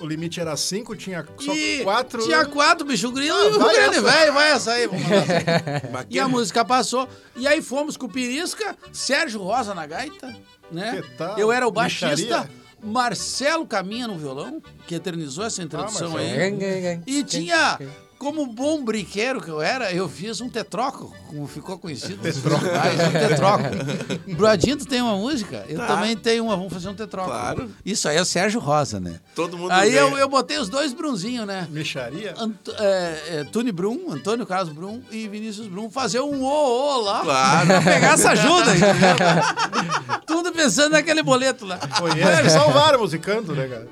O 0.00 0.06
limite 0.06 0.40
era 0.40 0.56
cinco, 0.56 0.94
tinha 0.94 1.24
só 1.40 1.52
E 1.54 1.82
quatro. 1.82 2.22
Tinha 2.22 2.44
quatro 2.46 2.86
bicho 2.86 3.10
grilo 3.10 3.36
Ah, 3.36 3.44
e 3.46 3.52
o 3.52 3.58
vai 3.58 3.74
grande 3.74 4.00
velho, 4.00 4.32
vai 4.32 4.50
essa 4.52 4.72
aí. 4.72 4.86
Vamos 4.86 5.02
mandar 5.02 5.16
essa 5.16 5.98
aí. 5.98 6.06
E 6.10 6.18
é 6.18 6.22
a 6.22 6.28
música 6.28 6.64
passou. 6.64 7.08
E 7.36 7.46
aí 7.48 7.60
fomos 7.60 7.96
com 7.96 8.06
o 8.06 8.08
Pirisca, 8.08 8.76
Sérgio 8.92 9.40
Rosa 9.42 9.74
na 9.74 9.86
gaita, 9.86 10.34
né? 10.70 11.02
Que 11.02 11.16
tal? 11.16 11.36
Eu 11.38 11.50
era 11.50 11.66
o 11.66 11.70
baixista, 11.72 12.06
Micharia? 12.16 12.50
Marcelo 12.82 13.66
Caminha 13.66 14.06
no 14.06 14.16
violão, 14.16 14.62
que 14.86 14.94
eternizou 14.94 15.44
essa 15.44 15.62
introdução 15.62 16.16
Ah, 16.16 16.20
aí. 16.20 16.50
Marcelo. 16.52 17.02
E 17.06 17.24
tinha, 17.24 17.78
como 18.18 18.46
bom 18.46 18.82
briqueiro 18.84 19.40
que 19.40 19.48
eu 19.48 19.60
era, 19.62 19.92
eu 19.92 20.08
fiz 20.08 20.40
um 20.40 20.48
tetroco, 20.48 21.14
como 21.28 21.46
ficou 21.46 21.78
conhecido 21.78 22.16
nos 22.26 22.36
festivais, 22.38 22.98
um 23.08 23.12
tetroco. 23.12 24.34
Brodinho, 24.36 24.76
tu 24.76 24.86
tem 24.86 25.00
uma 25.00 25.16
música? 25.16 25.64
Eu 25.68 25.78
Tá. 25.78 25.86
também 25.86 26.16
tenho 26.16 26.44
uma, 26.44 26.56
vamos 26.56 26.72
fazer 26.72 26.88
um 26.88 26.94
tetroco. 26.94 27.30
Claro. 27.30 27.70
Isso 27.84 28.08
aí 28.08 28.16
é 28.16 28.20
o 28.20 28.24
Sérgio 28.24 28.60
Rosa, 28.60 28.98
né? 28.98 29.20
Todo 29.34 29.56
mundo 29.56 29.70
Aí 29.70 29.94
eu, 29.94 30.18
eu 30.18 30.28
botei 30.28 30.58
os 30.58 30.68
dois 30.68 30.92
brunzinhos, 30.92 31.46
né? 31.46 31.66
Micharia? 31.70 32.34
Ant 32.36 32.56
é, 32.78 33.22
é, 33.40 33.44
Tony 33.44 33.70
Brum, 33.70 34.10
Antônio 34.12 34.44
Carlos 34.46 34.72
Brum 34.74 35.00
e 35.10 35.28
Vinícius 35.28 35.68
Brum 35.68 35.88
fazer 35.88 36.20
um 36.20 36.42
ô-ô 36.42 37.00
lá 37.02 37.20
Claro. 37.22 37.66
pra 37.68 37.80
pegar 37.82 38.14
essa 38.14 38.30
ajuda. 38.32 38.74
entendeu? 38.74 40.18
Tudo 40.26 40.52
pensando 40.52 40.92
naquele 40.92 41.22
boleto 41.22 41.64
lá. 41.64 41.78
Foi 41.96 42.10
eles 42.10 42.52
salvaram 42.52 42.98
musicando, 43.00 43.54
né, 43.54 43.66
cara? 43.68 43.88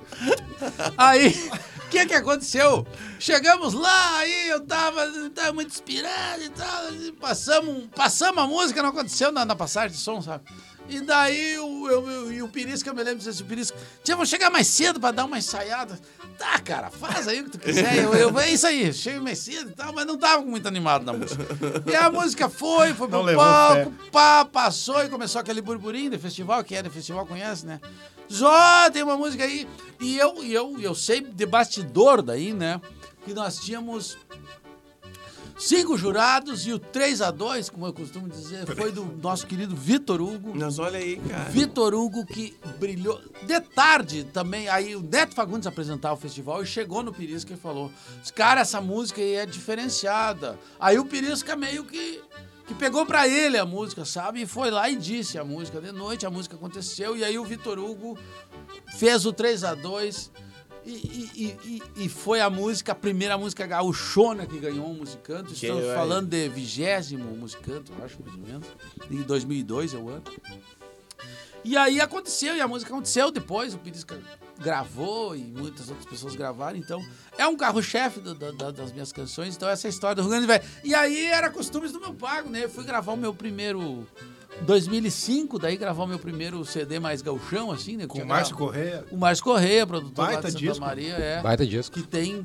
Aí, 0.99 1.35
que 1.91 2.07
que 2.07 2.15
aconteceu? 2.15 2.87
Chegamos 3.19 3.73
lá, 3.75 4.19
aí 4.19 4.49
eu 4.49 4.61
tava, 4.67 5.07
tava 5.35 5.53
muito 5.53 5.71
inspirado 5.71 6.43
e 6.43 6.49
tal, 6.51 6.83
passamos, 7.21 7.85
passamos 7.95 8.43
a 8.43 8.47
música, 8.47 8.83
não 8.83 8.91
aconteceu 8.91 9.31
na, 9.33 9.45
na 9.45 9.55
passagem 9.57 9.97
de 9.97 10.03
som, 10.03 10.21
sabe? 10.21 10.45
E 10.89 11.01
daí 11.01 11.59
o, 11.59 11.89
eu, 11.89 12.09
eu- 12.09 12.33
e 12.33 12.43
o 12.43 12.49
Pirisca, 12.49 12.91
eu 12.91 12.95
me 12.95 13.03
lembro 13.03 13.25
desse 13.25 13.43
Pirisca, 13.43 13.77
tia, 14.05 14.15
vou 14.15 14.25
chegar 14.25 14.51
mais 14.51 14.69
cedo 14.69 15.01
pra 15.01 15.11
dar 15.11 15.25
uma 15.25 15.37
ensaiada. 15.39 15.99
Tá, 16.39 16.61
cara, 16.61 16.91
faz 16.91 17.27
aí 17.27 17.41
o 17.41 17.45
que 17.45 17.51
tu 17.51 17.59
quiser. 17.59 17.97
Eu, 18.05 18.15
eu, 18.15 18.39
é 18.39 18.51
isso 18.51 18.67
aí, 18.67 18.93
chego 18.93 19.25
mais 19.25 19.39
cedo 19.39 19.71
e 19.71 19.75
tal, 19.75 19.93
mas 19.93 20.07
não 20.07 20.17
tava 20.17 20.43
muito 20.45 20.69
animado 20.69 21.05
na 21.05 21.13
música. 21.13 21.43
E 21.91 21.97
a 21.97 22.09
música 22.11 22.49
foi, 22.49 22.93
foi 22.95 23.09
pro 23.09 23.19
palco, 23.37 23.93
pá, 24.13 24.45
passou 24.45 25.03
e 25.03 25.09
começou 25.09 25.41
aquele 25.41 25.61
burburinho 25.61 26.11
de 26.11 26.19
festival, 26.19 26.63
que 26.63 26.77
é 26.77 26.83
de 26.83 26.91
festival, 26.91 27.27
conhece, 27.27 27.67
né? 27.67 27.81
Jó, 28.29 28.91
tem 28.91 29.03
uma 29.03 29.17
música 29.17 29.45
aí. 29.45 29.69
E 30.01 30.19
eu, 30.19 30.43
eu, 30.45 30.79
eu 30.81 30.95
sei 30.95 31.21
de 31.21 31.47
bastidor 31.47 32.23
daí, 32.23 32.53
né? 32.53 32.81
Que 33.25 33.33
nós 33.33 33.59
tínhamos 33.59 34.17
cinco 35.59 35.97
jurados 35.97 36.67
e 36.67 36.73
o 36.73 36.79
3 36.79 37.23
a 37.23 37.31
2 37.31 37.71
como 37.71 37.87
eu 37.87 37.93
costumo 37.93 38.29
dizer, 38.29 38.67
foi 38.67 38.93
do 38.93 39.05
nosso 39.23 39.47
querido 39.47 39.75
Vitor 39.75 40.21
Hugo. 40.21 40.53
Mas 40.55 40.79
olha 40.79 40.99
aí, 40.99 41.17
cara. 41.17 41.51
Vitor 41.51 41.95
Hugo 41.95 42.27
que 42.27 42.57
brilhou. 42.79 43.21
De 43.43 43.61
tarde 43.61 44.25
também, 44.25 44.69
aí 44.69 44.95
o 44.95 45.01
Neto 45.01 45.35
Fagundes 45.35 45.67
apresentava 45.67 46.15
o 46.15 46.19
festival 46.19 46.63
e 46.63 46.67
chegou 46.67 47.03
no 47.03 47.13
Pirisca 47.13 47.55
e 47.55 47.57
falou: 47.57 47.91
Cara, 48.35 48.61
essa 48.61 48.81
música 48.81 49.21
aí 49.21 49.35
é 49.35 49.47
diferenciada. 49.47 50.59
Aí 50.79 50.99
o 50.99 51.05
Pirisca 51.05 51.57
meio 51.57 51.85
que, 51.85 52.21
que 52.67 52.75
pegou 52.75 53.07
pra 53.07 53.29
ele 53.29 53.57
a 53.57 53.65
música, 53.65 54.05
sabe? 54.05 54.43
E 54.43 54.47
foi 54.47 54.71
lá 54.71 54.89
e 54.91 54.97
disse 54.97 55.39
a 55.39 55.45
música. 55.45 55.81
De 55.81 55.93
noite 55.93 56.27
a 56.27 56.31
música 56.31 56.57
aconteceu 56.57 57.17
e 57.17 57.25
aí 57.25 57.39
o 57.39 57.45
Vitor 57.45 57.79
Hugo 57.79 58.19
fez 58.97 59.25
o 59.25 59.33
3 59.33 59.63
a 59.65 59.75
2 59.75 60.33
e, 60.85 60.91
e, 60.91 61.59
e- 61.97 62.05
e- 62.05 62.09
foi 62.09 62.41
a 62.41 62.49
música, 62.49 62.93
a 62.93 62.95
primeira 62.95 63.37
música 63.37 63.67
gaúchona 63.67 64.47
que 64.47 64.59
ganhou 64.59 64.89
um 64.89 64.95
musicanto. 64.95 65.47
Que 65.49 65.55
Estamos 65.55 65.85
vai. 65.85 65.95
falando 65.97 66.29
de 66.29 66.49
vigésimo 66.49 67.25
musicanto, 67.37 67.93
acho, 68.05 68.19
mais 68.23 68.35
ou 68.37 68.41
menos. 68.47 68.67
Em 69.11 69.23
2002 69.23 69.95
é 69.95 69.97
o 69.97 70.09
ano. 70.09 70.23
E 71.65 71.77
aí 71.77 72.01
aconteceu, 72.01 72.57
e 72.57 72.61
a 72.61 72.69
música 72.69 72.93
aconteceu 72.93 73.33
depois, 73.33 73.75
o 73.75 73.79
Pirisca 73.79 74.17
gravou 74.59 75.37
e 75.37 75.41
muitas 75.41 75.89
outras 75.89 76.07
pessoas 76.07 76.35
gravaram, 76.35 76.77
então 76.79 77.05
é 77.37 77.47
um 77.47 77.57
carro-chefe 77.57 78.21
da- 78.21 78.51
da- 78.53 78.71
das 78.71 78.93
minhas 78.93 79.13
canções, 79.13 79.55
então 79.57 79.69
essa 79.69 79.87
é 79.87 79.89
a 79.89 79.91
história 79.91 80.17
do 80.17 80.23
Rio 80.23 80.31
Grande 80.31 80.47
do 80.47 80.49
Velho. 80.49 80.65
E 80.85 80.95
aí 80.95 81.27
era 81.27 81.51
costumes 81.51 81.93
do 81.93 82.01
meu 82.01 82.15
pago, 82.15 82.49
né? 82.49 82.65
Eu 82.65 82.71
fui 82.71 82.85
gravar 82.85 83.13
o 83.13 83.17
meu 83.17 83.35
primeiro 83.35 84.07
2005, 84.63 85.59
daí 85.59 85.77
gravar 85.77 86.07
meu 86.07 86.19
primeiro 86.19 86.65
CD 86.65 86.99
mais 86.99 87.21
gauchão, 87.21 87.71
assim, 87.71 87.97
né? 87.97 88.07
Com 88.07 88.19
o 88.23 88.27
Márcio 88.27 88.57
Correia. 88.57 89.05
O 89.11 89.17
Márcio 89.17 89.45
Correia, 89.45 89.87
produtor 89.87 90.25
lá 90.25 90.41
de 90.41 90.51
Santa 90.51 90.59
disco. 90.59 90.81
Maria, 90.81 91.13
é. 91.15 91.43
Baita 91.43 91.67
disco. 91.67 91.95
Que 91.95 92.03
tem. 92.07 92.45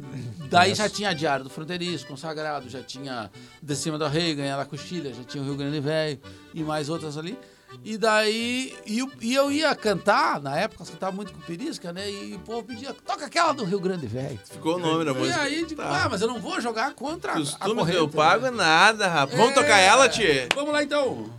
Daí 0.49 0.75
já 0.75 0.89
tinha 0.89 1.13
Diário 1.13 1.45
do 1.45 1.49
Fronteiriço, 1.49 2.05
Consagrado, 2.07 2.69
já 2.69 2.83
tinha 2.83 3.31
De 3.63 3.75
Cima 3.75 3.97
do 3.97 4.07
Rei, 4.07 4.35
Ganhar 4.35 4.59
a 4.59 4.65
Coxilha, 4.65 5.13
já 5.13 5.23
tinha 5.23 5.41
o 5.41 5.45
Rio 5.45 5.55
Grande 5.55 5.79
Velho 5.79 6.19
e 6.53 6.63
mais 6.63 6.89
outras 6.89 7.17
ali. 7.17 7.37
E 7.83 7.97
daí. 7.97 8.75
E, 8.85 8.99
eu- 8.99 9.11
e 9.21 9.33
eu 9.33 9.51
ia 9.51 9.73
cantar, 9.75 10.39
na 10.41 10.57
época, 10.57 10.83
eu 10.83 10.87
cantava 10.87 11.11
muito 11.15 11.33
com 11.33 11.39
Perisca, 11.41 11.91
né? 11.93 12.09
E 12.09 12.35
o 12.35 12.39
povo 12.39 12.63
pedia, 12.63 12.93
toca 12.93 13.25
aquela 13.25 13.53
do 13.53 13.63
Rio 13.63 13.79
Grande 13.79 14.05
Velho. 14.07 14.39
Ficou 14.49 14.75
o 14.75 14.79
nome 14.79 15.03
da 15.05 15.11
E 15.11 15.13
música. 15.15 15.41
aí, 15.41 15.65
tipo, 15.65 15.81
Tá. 15.81 16.03
ah, 16.05 16.09
mas 16.09 16.21
eu 16.21 16.27
não 16.27 16.39
vou 16.39 16.59
jogar 16.61 16.93
contra 16.93 17.31
a- 17.31 17.35
a 17.35 17.39
Costume 17.39 17.75
corrente. 17.75 17.95
meu 17.97 18.09
pago 18.09 18.45
é 18.45 18.51
né? 18.51 18.57
nada, 18.57 19.07
rapaz. 19.07 19.37
Vamos 19.37 19.51
É. 19.51 19.55
tocar 19.55 19.79
ela, 19.79 20.07
Tchê? 20.09 20.47
Vamos 20.55 20.71
lá 20.73 20.83
então. 20.83 21.29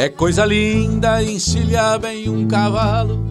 É 0.00 0.08
coisa 0.08 0.46
linda 0.46 1.22
encilhar 1.22 1.98
bem 1.98 2.26
um 2.26 2.48
cavalo, 2.48 3.22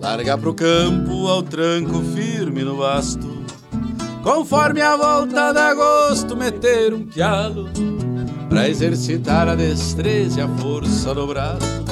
largar 0.00 0.38
pro 0.38 0.54
campo 0.54 1.28
ao 1.28 1.42
tranco 1.42 2.02
firme 2.14 2.64
no 2.64 2.78
basto. 2.78 3.44
Conforme 4.22 4.80
a 4.80 4.96
volta 4.96 5.52
da 5.52 5.68
agosto, 5.68 6.34
meter 6.34 6.94
um 6.94 7.04
pialo 7.04 7.68
pra 8.48 8.70
exercitar 8.70 9.46
a 9.46 9.54
destreza 9.54 10.40
e 10.40 10.42
a 10.42 10.48
força 10.48 11.14
do 11.14 11.26
braço. 11.26 11.84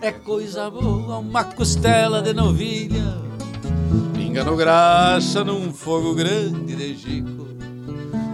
É 0.00 0.10
coisa 0.10 0.68
boa 0.68 1.18
uma 1.18 1.44
costela 1.44 2.20
de 2.20 2.32
novilha, 2.32 3.16
pinga 4.12 4.42
no 4.42 4.56
graxa 4.56 5.44
num 5.44 5.72
fogo 5.72 6.16
grande 6.16 6.74
de 6.74 6.94
Gico. 6.96 7.46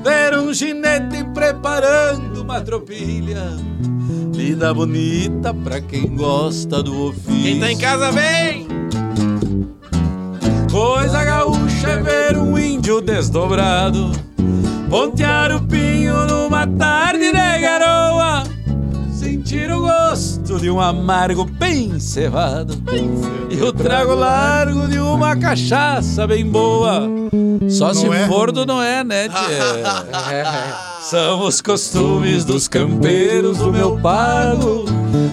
Ver 0.03 0.39
um 0.39 0.55
ginete 0.55 1.23
preparando 1.35 2.41
uma 2.41 2.63
tropilha, 2.63 3.59
lida 4.47 4.73
bonita 4.73 5.53
pra 5.53 5.81
quem 5.81 6.15
gosta 6.15 6.81
do 6.81 7.09
ofício. 7.09 7.43
Quem 7.43 7.59
tá 7.59 7.73
em 7.73 7.77
casa, 7.77 8.13
vem! 8.13 8.69
Coisa 10.71 11.25
gaúcha 11.25 11.89
é 11.89 12.03
ver 12.03 12.37
um 12.37 12.57
índio 12.57 13.01
desdobrado 13.01 14.13
Pontear 14.89 15.51
o 15.57 15.63
pinho 15.63 16.27
numa 16.27 16.67
tarde 16.67 17.33
de 17.33 17.59
garoa 17.61 18.45
Sentir 19.11 19.73
o 19.73 19.81
gosto 19.81 20.61
de 20.61 20.71
um 20.71 20.81
amargo 20.81 21.45
bem 21.45 21.99
cevado 21.99 22.75
E 23.51 23.61
o 23.63 23.73
trago 23.73 24.15
largo 24.15 24.87
de 24.87 24.99
uma 24.99 25.35
cachaça 25.35 26.27
bem 26.27 26.47
boa 26.47 27.09
Só 27.69 27.95
se 27.95 28.07
é? 28.07 28.27
for 28.29 28.53
do 28.53 28.67
Noé, 28.67 29.03
né, 29.03 29.29
tchê? 29.29 30.87
São 31.09 31.47
os 31.47 31.61
costumes 31.61 32.45
dos 32.45 32.67
campeiros 32.67 33.59
do 33.59 33.71
meu 33.71 33.97
pago. 33.97 34.87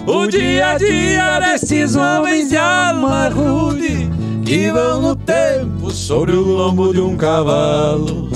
O 0.06 0.24
dia 0.28 0.70
a 0.70 0.78
dia 0.78 1.40
desses 1.40 1.96
homens 1.96 2.50
de 2.50 2.56
alma 2.56 3.28
rude 3.28 4.08
Que 4.46 4.70
vão 4.70 5.02
no 5.02 5.16
tempo 5.16 5.90
sobre 5.90 6.30
o 6.30 6.42
lombo 6.42 6.94
de 6.94 7.00
um 7.00 7.16
cavalo. 7.16 8.30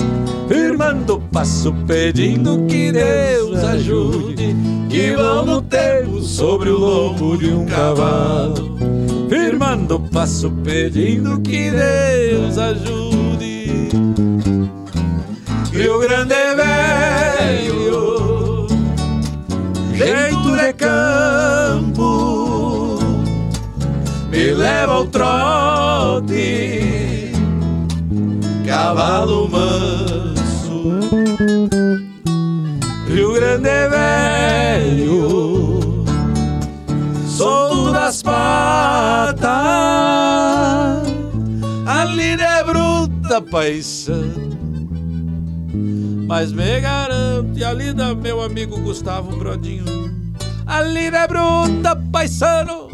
Firmando 0.49 1.23
passo 1.31 1.73
pedindo 1.87 2.65
que 2.67 2.91
Deus 2.91 3.63
ajude 3.63 4.53
Que 4.89 5.15
vão 5.15 5.45
no 5.45 5.61
tempo 5.61 6.21
sobre 6.21 6.69
o 6.69 6.77
lombo 6.77 7.37
de 7.37 7.53
um 7.53 7.65
cavalo. 7.65 8.77
Firmando 9.29 9.97
passo 10.11 10.51
pedindo 10.61 11.39
que 11.39 11.71
Deus 11.71 12.57
ajude. 12.57 13.09
Rio 15.71 15.99
Grande 15.99 16.33
é 16.33 16.55
velho, 16.55 17.18
jeito 19.99 20.55
de 20.55 20.71
campo, 20.73 22.07
me 24.29 24.53
leva 24.53 24.93
ao 24.93 25.05
trote, 25.07 26.37
cavalo 28.65 29.49
manso. 29.49 31.01
Rio 33.09 33.33
Grande 33.33 33.67
é 33.67 33.89
velho, 34.77 36.05
solto 37.27 37.91
das 37.91 38.23
patas, 38.23 39.49
a 41.85 42.05
lida 42.05 42.43
é 42.43 42.63
bruta, 42.63 43.41
paisano. 43.41 44.58
Mas 46.27 46.51
me 46.51 46.79
garante 46.79 47.63
a 47.63 47.73
lida, 47.73 48.13
meu 48.13 48.41
amigo 48.41 48.79
Gustavo 48.81 49.35
Brodinho. 49.35 49.85
A 50.65 50.81
lida 50.81 51.19
é 51.19 51.27
bruta, 51.27 51.95
paisano. 52.11 52.87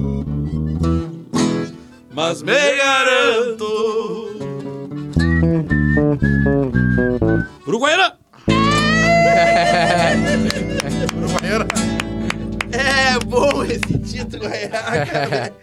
Mas 2.14 2.42
me 2.42 2.54
garanto. 2.78 4.36
Uruguaiana! 7.68 8.18
É 12.72 13.20
bom 13.26 13.64
esse 13.64 14.00
Tito 14.00 14.38
Guaiaca, 14.38 15.28
velho. 15.28 15.54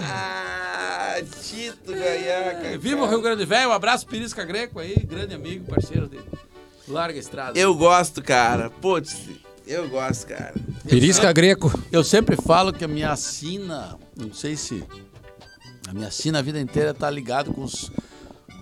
Ah, 0.00 1.16
Tito 1.42 1.92
Guaiaca. 1.92 2.78
Viva 2.78 3.02
o 3.02 3.06
Rio 3.06 3.20
Grande 3.20 3.44
Velho, 3.44 3.68
um 3.68 3.72
abraço 3.72 4.06
Pirisca 4.06 4.44
Greco 4.44 4.78
aí, 4.78 4.96
grande 4.96 5.34
amigo, 5.34 5.66
parceiro 5.66 6.08
dele. 6.08 6.24
Larga 6.90 7.18
a 7.18 7.20
estrada. 7.20 7.58
Eu 7.58 7.74
gosto, 7.74 8.20
cara. 8.20 8.68
Putz, 8.68 9.28
eu 9.66 9.88
gosto, 9.88 10.26
cara. 10.26 10.54
Perisca 10.88 11.32
Greco. 11.32 11.72
Eu 11.92 12.02
sempre 12.02 12.36
falo 12.36 12.72
que 12.72 12.84
a 12.84 12.88
minha 12.88 13.14
sina, 13.16 13.96
não 14.16 14.34
sei 14.34 14.56
se 14.56 14.84
a 15.88 15.94
minha 15.94 16.10
sina 16.10 16.40
a 16.40 16.42
vida 16.42 16.60
inteira 16.60 16.92
tá 16.92 17.08
ligado 17.08 17.52
com 17.52 17.62
os 17.62 17.90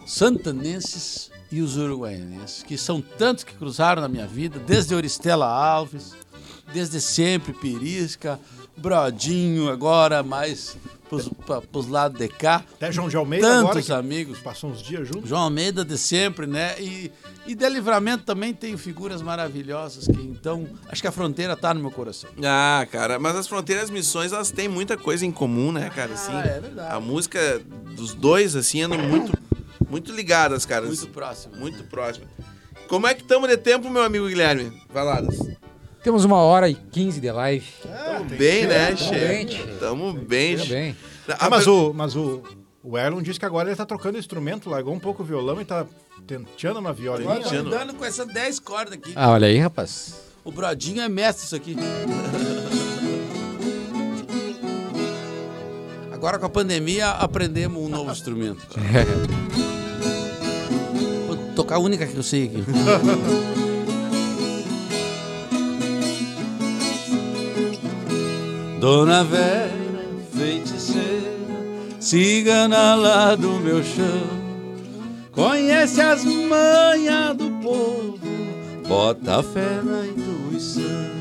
santanenses 0.06 1.30
e 1.50 1.62
os 1.62 1.76
uruguaianenses, 1.76 2.62
que 2.62 2.76
são 2.76 3.00
tantos 3.00 3.44
que 3.44 3.54
cruzaram 3.54 4.02
na 4.02 4.08
minha 4.08 4.26
vida, 4.26 4.58
desde 4.58 4.94
Oristela 4.94 5.46
Alves, 5.46 6.12
desde 6.72 7.00
sempre 7.00 7.54
Pirisca, 7.54 8.38
Brodinho, 8.76 9.70
agora 9.70 10.22
mais 10.22 10.76
pros, 11.08 11.28
pra, 11.46 11.60
pros 11.60 11.88
lados 11.88 12.18
de 12.18 12.28
cá. 12.28 12.64
Até 12.74 12.92
João 12.92 13.08
de 13.08 13.16
Almeida 13.16 13.46
agora, 13.46 13.74
Tantos 13.74 13.86
que 13.86 13.92
amigos. 13.92 14.38
passou 14.38 14.70
uns 14.70 14.82
dias 14.82 15.08
juntos. 15.08 15.28
João 15.28 15.42
Almeida 15.42 15.84
de 15.84 15.96
sempre, 15.98 16.46
né? 16.46 16.74
E, 16.80 17.10
e 17.46 17.54
de 17.54 17.68
Livramento 17.68 18.24
também 18.24 18.52
tenho 18.54 18.76
figuras 18.78 19.22
maravilhosas 19.22 20.06
que 20.06 20.20
então 20.20 20.66
acho 20.88 21.00
que 21.02 21.08
a 21.08 21.12
fronteira 21.12 21.56
tá 21.56 21.72
no 21.74 21.80
meu 21.80 21.90
coração. 21.90 22.30
Ah, 22.44 22.86
cara, 22.92 23.18
mas 23.18 23.34
as 23.36 23.46
fronteiras 23.48 23.84
as 23.84 23.90
missões, 23.90 24.32
elas 24.32 24.50
têm 24.50 24.68
muita 24.68 24.96
coisa 24.96 25.24
em 25.24 25.30
comum, 25.32 25.70
né, 25.72 25.88
cara? 25.94 26.12
Assim, 26.12 26.32
Ah, 26.32 26.42
é 26.44 26.60
verdade. 26.60 26.94
A 26.94 27.00
música 27.00 27.60
dos 27.96 28.12
dois, 28.12 28.54
assim, 28.56 28.82
andam 28.82 28.98
muito, 28.98 29.32
muito 29.88 30.12
ligadas, 30.12 30.66
cara. 30.66 30.84
Muito 30.86 31.06
próximo. 31.08 31.56
Muito 31.56 31.84
próximo. 31.84 32.26
Como 32.88 33.06
é 33.06 33.14
que 33.14 33.22
estamos 33.22 33.48
de 33.48 33.56
tempo, 33.56 33.88
meu 33.88 34.02
amigo 34.02 34.26
Guilherme? 34.26 34.72
Valadas. 34.92 35.38
Temos 36.02 36.24
uma 36.24 36.36
hora 36.38 36.68
e 36.68 36.74
quinze 36.74 37.20
de 37.20 37.30
live. 37.30 37.66
Tamo 38.18 38.30
bem, 38.38 38.66
né, 38.66 38.86
Tamo 38.94 39.10
bem, 39.10 39.48
chefe? 39.48 39.66
Tamo 39.80 40.12
bem, 40.12 40.56
bem. 40.66 40.96
Ah, 41.38 41.48
mas 41.50 41.66
o, 41.66 41.92
mas 41.94 42.16
o, 42.16 42.42
o 42.82 42.96
Erlon 42.98 43.20
disse 43.22 43.38
que 43.38 43.44
agora 43.46 43.68
ele 43.68 43.76
tá 43.76 43.84
trocando 43.86 44.18
instrumento, 44.18 44.68
largou 44.70 44.94
um 44.94 44.98
pouco 44.98 45.22
o 45.22 45.26
violão 45.26 45.60
e 45.60 45.64
tá 45.64 45.86
tentando 46.26 46.78
uma 46.80 46.92
violinha. 46.92 47.30
Agora- 47.30 47.44
Tentando. 47.48 47.74
andando 47.74 47.94
com 47.94 48.04
essas 48.04 48.26
10 48.26 48.58
cordas 48.60 48.94
aqui. 48.94 49.12
Ah, 49.14 49.30
olha 49.30 49.46
aí, 49.46 49.58
rapaz. 49.58 50.14
O 50.44 50.50
Brodinho 50.52 51.00
é 51.02 51.08
mestre 51.08 51.44
isso 51.46 51.54
aqui. 51.56 51.76
Agora 56.12 56.38
com 56.38 56.46
a 56.46 56.48
pandemia 56.48 57.10
aprendemos 57.10 57.80
um 57.82 57.88
novo 57.88 58.10
instrumento. 58.10 58.66
Vou 61.28 61.36
tocar 61.54 61.76
a 61.76 61.78
única 61.78 62.06
que 62.06 62.16
eu 62.16 62.22
sei 62.22 62.46
aqui. 62.46 62.64
Dona 68.80 69.24
Vera, 69.24 70.06
feiticeira, 70.32 71.32
cigana 71.98 72.94
lá 72.94 73.34
do 73.34 73.54
meu 73.54 73.82
chão, 73.82 74.28
conhece 75.32 76.00
as 76.00 76.24
manhas 76.24 77.36
do 77.36 77.50
povo, 77.60 78.20
bota 78.86 79.42
fé 79.42 79.80
na 79.82 80.06
intuição. 80.06 81.18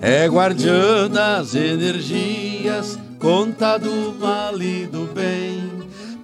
É 0.00 0.26
guardiã 0.26 1.08
das 1.08 1.54
energias, 1.54 2.98
conta 3.20 3.78
do 3.78 4.16
mal 4.18 4.60
e 4.60 4.84
do 4.86 5.06
bem, 5.14 5.70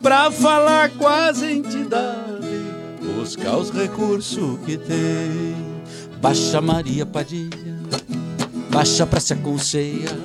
pra 0.02 0.32
falar 0.32 0.90
com 0.90 1.06
as 1.06 1.40
entidades 1.42 2.41
buscar 3.12 3.56
os 3.56 3.70
recursos 3.70 4.58
que 4.64 4.76
tem. 4.76 5.54
Baixa 6.20 6.60
Maria 6.60 7.04
Padilha, 7.04 7.78
baixa 8.70 9.06
pra 9.06 9.20
se 9.20 9.32
aconselhar. 9.32 10.16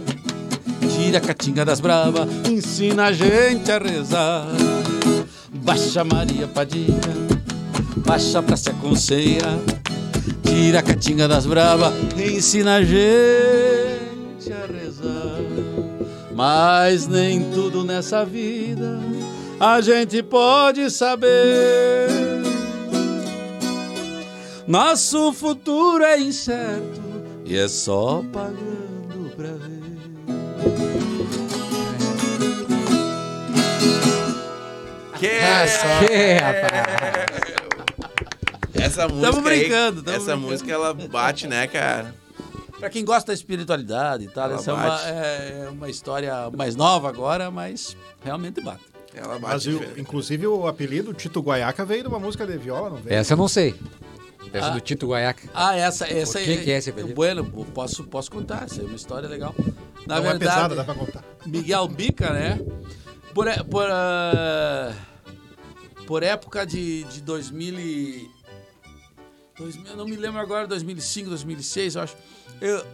Tira 0.95 1.18
a 1.18 1.22
catinga 1.22 1.65
das 1.65 1.80
bravas, 1.80 2.27
ensina 2.47 3.05
a 3.05 3.11
gente 3.11 3.72
a 3.72 3.77
rezar. 3.77 4.47
Baixa 5.53 6.03
Maria 6.03 6.47
Padilha, 6.47 6.97
baixa 8.05 8.41
pra 8.41 8.55
se 8.55 8.69
aconselhar. 8.69 9.57
Tira 10.43 10.80
a 10.80 10.84
catinga 10.84 11.27
das 11.27 11.45
bravas, 11.45 11.93
ensina 12.18 12.76
a 12.76 12.84
gente 12.84 14.51
a 14.51 14.65
rezar. 14.65 15.41
Mas 16.35 17.07
nem 17.07 17.51
tudo 17.51 17.84
nessa 17.84 18.23
vida 18.23 18.99
a 19.59 19.81
gente 19.81 20.22
pode 20.22 20.89
saber. 20.91 22.56
Nosso 24.68 25.31
futuro 25.34 26.03
é 26.03 26.19
incerto 26.19 27.02
e 27.45 27.57
é 27.57 27.68
só 27.68 28.22
pagando 28.34 29.31
pra 29.35 29.48
ver. 29.53 29.77
Que 35.18 35.27
Que, 36.07 36.34
rapaz. 36.34 37.27
Essa 38.73 39.07
música 39.07 39.41
brincando, 39.41 39.99
aí, 39.99 40.06
tamo 40.06 40.18
essa 40.18 40.26
brincando. 40.26 40.38
música 40.41 40.72
ela 40.72 40.94
bate, 40.94 41.48
né, 41.48 41.65
cara? 41.68 42.14
Pra 42.80 42.89
quem 42.89 43.03
gosta 43.03 43.27
da 43.27 43.34
espiritualidade 43.34 44.26
e 44.26 44.27
tal, 44.27 44.45
Ela 44.52 44.56
essa 44.60 44.69
é 44.72 44.73
uma, 44.73 45.02
é 45.02 45.64
é 45.65 45.69
uma 45.69 45.89
história 45.89 46.49
mais 46.56 46.76
nova 46.76 47.10
agora, 47.10 47.49
mas 47.49 47.98
realmente 48.23 48.61
bate. 48.61 48.84
Ela 49.15 49.39
Mas, 49.39 49.64
bate. 49.65 49.69
diferente. 49.72 49.99
inclusive, 49.99 50.45
o 50.45 50.68
apelido 50.68 51.11
Tito 51.14 51.41
Guaiaca 51.41 51.84
veio 51.84 52.03
de 52.03 52.07
uma 52.10 52.19
música 52.19 52.45
de 52.45 52.56
viola, 52.57 52.91
não 52.91 52.98
veio? 52.98 53.15
Essa 53.18 53.34
eu 53.34 53.38
não 53.38 53.48
sei. 53.48 53.73
Essa 54.53 54.68
Ah. 54.68 54.69
do 54.72 54.82
Tito 54.82 55.07
Guaiaca. 55.07 55.49
Ah, 55.53 55.76
essa, 55.76 56.07
essa 56.07 56.40
O 56.40 56.44
que 56.44 56.57
que 56.57 56.72
é 56.72 56.78
esse 56.78 56.90
apelido? 56.90 57.14
Bueno, 57.14 57.45
posso, 57.74 58.03
posso 58.06 58.32
contar, 58.32 58.64
essa 58.65 58.82
é 58.82 58.86
uma 58.86 58.95
história 58.95 59.28
legal. 59.28 59.53
Na 60.06 60.15
não 60.19 60.26
é 60.26 60.30
verdade, 60.30 60.40
pesada, 60.40 60.76
dá 60.76 60.84
pra 60.84 60.95
contar. 60.95 61.24
Miguel 61.45 61.88
Bica, 61.88 62.32
né? 62.32 62.60
Por, 63.34 63.48
é- 63.48 63.61
por, 63.64 63.86
ah, 63.90 64.94
por 66.06 66.24
época 66.24 66.65
de, 66.65 67.03
de 67.06 67.22
2000 67.22 67.80
e... 67.80 68.30
2000, 69.57 69.88
eu 69.91 69.98
não 69.98 70.06
me 70.06 70.15
lembro 70.15 70.40
agora, 70.40 70.68
2005, 70.68 71.30
2006, 71.30 71.95
eu 71.95 72.02
acho. 72.02 72.15
Eu 72.61 72.86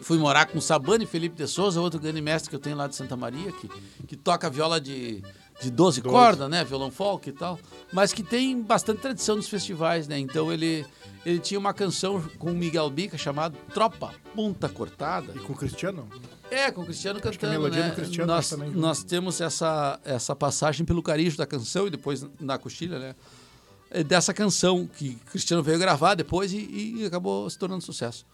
fui 0.00 0.18
morar 0.18 0.46
com 0.46 0.58
o 0.58 0.62
Sabane 0.62 1.06
Felipe 1.06 1.36
de 1.36 1.46
Souza, 1.46 1.80
outro 1.80 2.00
grande 2.00 2.20
mestre 2.20 2.50
que 2.50 2.56
eu 2.56 2.60
tenho 2.60 2.76
lá 2.76 2.86
de 2.86 2.96
Santa 2.96 3.16
Maria, 3.16 3.52
que, 3.52 3.68
que 4.06 4.16
toca 4.16 4.48
viola 4.50 4.80
de, 4.80 5.22
de 5.60 5.70
12, 5.70 6.02
cordas, 6.02 6.48
né? 6.50 6.64
Violão 6.64 6.90
folk 6.90 7.28
e 7.28 7.32
tal. 7.32 7.58
Mas 7.92 8.12
que 8.12 8.22
tem 8.22 8.60
bastante 8.60 9.00
tradição 9.00 9.36
nos 9.36 9.48
festivais, 9.48 10.08
né? 10.08 10.18
Então 10.18 10.52
ele, 10.52 10.84
ele 11.24 11.38
tinha 11.38 11.58
uma 11.58 11.72
canção 11.72 12.20
com 12.38 12.50
o 12.50 12.54
Miguel 12.54 12.90
Bica 12.90 13.16
chamada 13.16 13.56
Tropa 13.72 14.12
Punta 14.34 14.68
Cortada. 14.68 15.32
E 15.34 15.38
com 15.38 15.52
o 15.52 15.56
Cristiano? 15.56 16.08
É, 16.50 16.70
com 16.70 16.82
o 16.82 16.84
Cristiano 16.84 17.20
que 17.20 17.28
a 17.28 17.30
cantando, 17.30 17.52
melodia 17.52 17.82
né? 17.82 17.90
do 17.90 17.96
Cristiano 17.96 18.32
nós, 18.32 18.48
também. 18.48 18.70
nós 18.70 19.02
temos 19.02 19.40
essa, 19.40 19.98
essa 20.04 20.36
passagem 20.36 20.84
pelo 20.84 21.02
carijo 21.02 21.36
da 21.36 21.46
canção 21.46 21.86
e 21.86 21.90
depois 21.90 22.26
na 22.40 22.58
coxilha, 22.58 22.98
né? 22.98 23.14
É 23.90 24.02
Dessa 24.02 24.34
canção 24.34 24.86
que 24.86 25.18
o 25.26 25.30
Cristiano 25.30 25.62
veio 25.62 25.78
gravar 25.78 26.14
depois 26.14 26.52
e, 26.52 26.96
e 26.98 27.06
acabou 27.06 27.48
se 27.48 27.58
tornando 27.58 27.82
sucesso. 27.82 28.26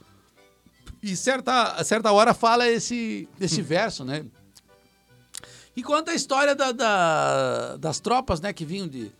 E 1.03 1.15
certa, 1.17 1.73
a 1.73 1.85
certa 1.85 2.13
hora 2.13 2.35
fala 2.35 2.69
esse, 2.69 3.29
esse 3.41 3.61
verso, 3.63 4.05
né? 4.05 4.25
E 5.77 5.83
conta 5.83 6.11
a 6.11 6.15
história 6.15 6.55
da, 6.55 6.73
da- 6.73 7.77
das 7.77 8.01
tropas, 8.01 8.41
né? 8.41 8.53
Que 8.53 8.65
vinham 8.65 8.89
de, 8.89 9.11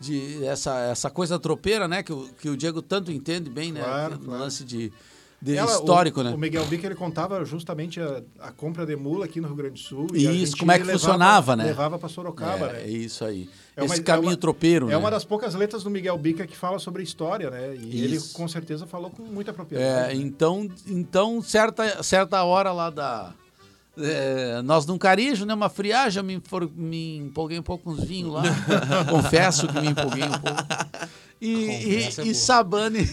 de 0.00 0.44
essa, 0.44 0.78
essa 0.86 1.10
coisa 1.10 1.38
tropeira, 1.38 1.86
né? 1.86 2.02
Que 2.02 2.12
o, 2.12 2.28
que 2.40 2.48
o 2.48 2.56
Diego 2.56 2.80
tanto 2.82 3.12
entende 3.12 3.50
bem, 3.50 3.70
né? 3.72 3.82
Claro, 3.82 4.14
no 4.14 4.24
claro. 4.24 4.40
lance 4.42 4.64
de, 4.64 4.90
de 5.40 5.56
Ela- 5.56 5.70
histórico, 5.70 6.20
o, 6.20 6.24
né? 6.24 6.30
O 6.32 6.38
Miguel 6.38 6.64
Bica, 6.66 6.86
ele 6.86 6.94
contava 6.94 7.44
justamente 7.44 8.00
a, 8.00 8.22
a 8.40 8.50
compra 8.50 8.86
de 8.86 8.96
mula 8.96 9.26
aqui 9.26 9.40
no 9.42 9.46
Rio 9.48 9.56
Grande 9.56 9.74
do 9.74 9.78
Sul. 9.78 10.06
e 10.14 10.42
Isso, 10.42 10.56
como 10.56 10.72
é 10.72 10.78
que 10.78 10.84
levava- 10.84 10.98
funcionava, 10.98 11.54
né? 11.54 11.64
Levava 11.64 11.98
pra 11.98 12.08
Sorocaba, 12.08 12.68
é, 12.70 12.72
né? 12.72 12.82
é 12.84 12.88
isso 12.88 13.22
aí. 13.24 13.48
É 13.76 13.82
uma- 13.82 13.92
Esse 13.92 14.00
é 14.00 14.04
caminho 14.04 14.30
uma- 14.32 14.36
tropeiro, 14.38 14.86
É 14.86 14.90
né? 14.92 14.96
uma 14.96 15.10
das 15.10 15.24
poucas 15.24 15.54
letras 15.54 15.82
do 15.84 15.90
Miguel 15.90 16.16
Bica 16.16 16.46
que 16.46 16.56
fala 16.56 16.78
sobre 16.78 17.02
história, 17.02 17.50
né? 17.50 17.76
E 17.76 18.02
ele 18.02 18.16
Isso. 18.16 18.34
com 18.34 18.48
certeza 18.48 18.86
falou 18.86 19.10
com 19.10 19.22
muita 19.22 19.50
É, 19.50 19.54
propriedade. 19.54 20.14
né? 20.18 20.20
então, 20.24 20.66
então 20.88 21.42
certa, 21.42 22.02
certa 22.02 22.42
hora 22.42 22.72
lá 22.72 22.88
da. 22.90 23.34
É, 24.02 24.62
nós 24.62 24.86
num 24.86 24.98
carijo, 24.98 25.44
né? 25.44 25.54
Uma 25.54 25.68
friagem, 25.68 26.20
eu 26.20 26.24
me, 26.24 26.34
enfor- 26.34 26.70
me 26.74 27.16
empolguei 27.18 27.58
um 27.58 27.62
pouco 27.62 27.84
com 27.84 27.90
os 27.90 28.04
vinhos 28.04 28.32
lá. 28.32 28.42
Confesso 29.10 29.66
que 29.68 29.80
me 29.80 29.88
empolguei 29.88 30.24
um 30.24 30.30
pouco. 30.30 31.08
E, 31.40 31.66
Confessa, 31.66 32.20
e, 32.20 32.24
boa. 32.24 32.26
e 32.32 32.34
Sabane, 32.34 33.10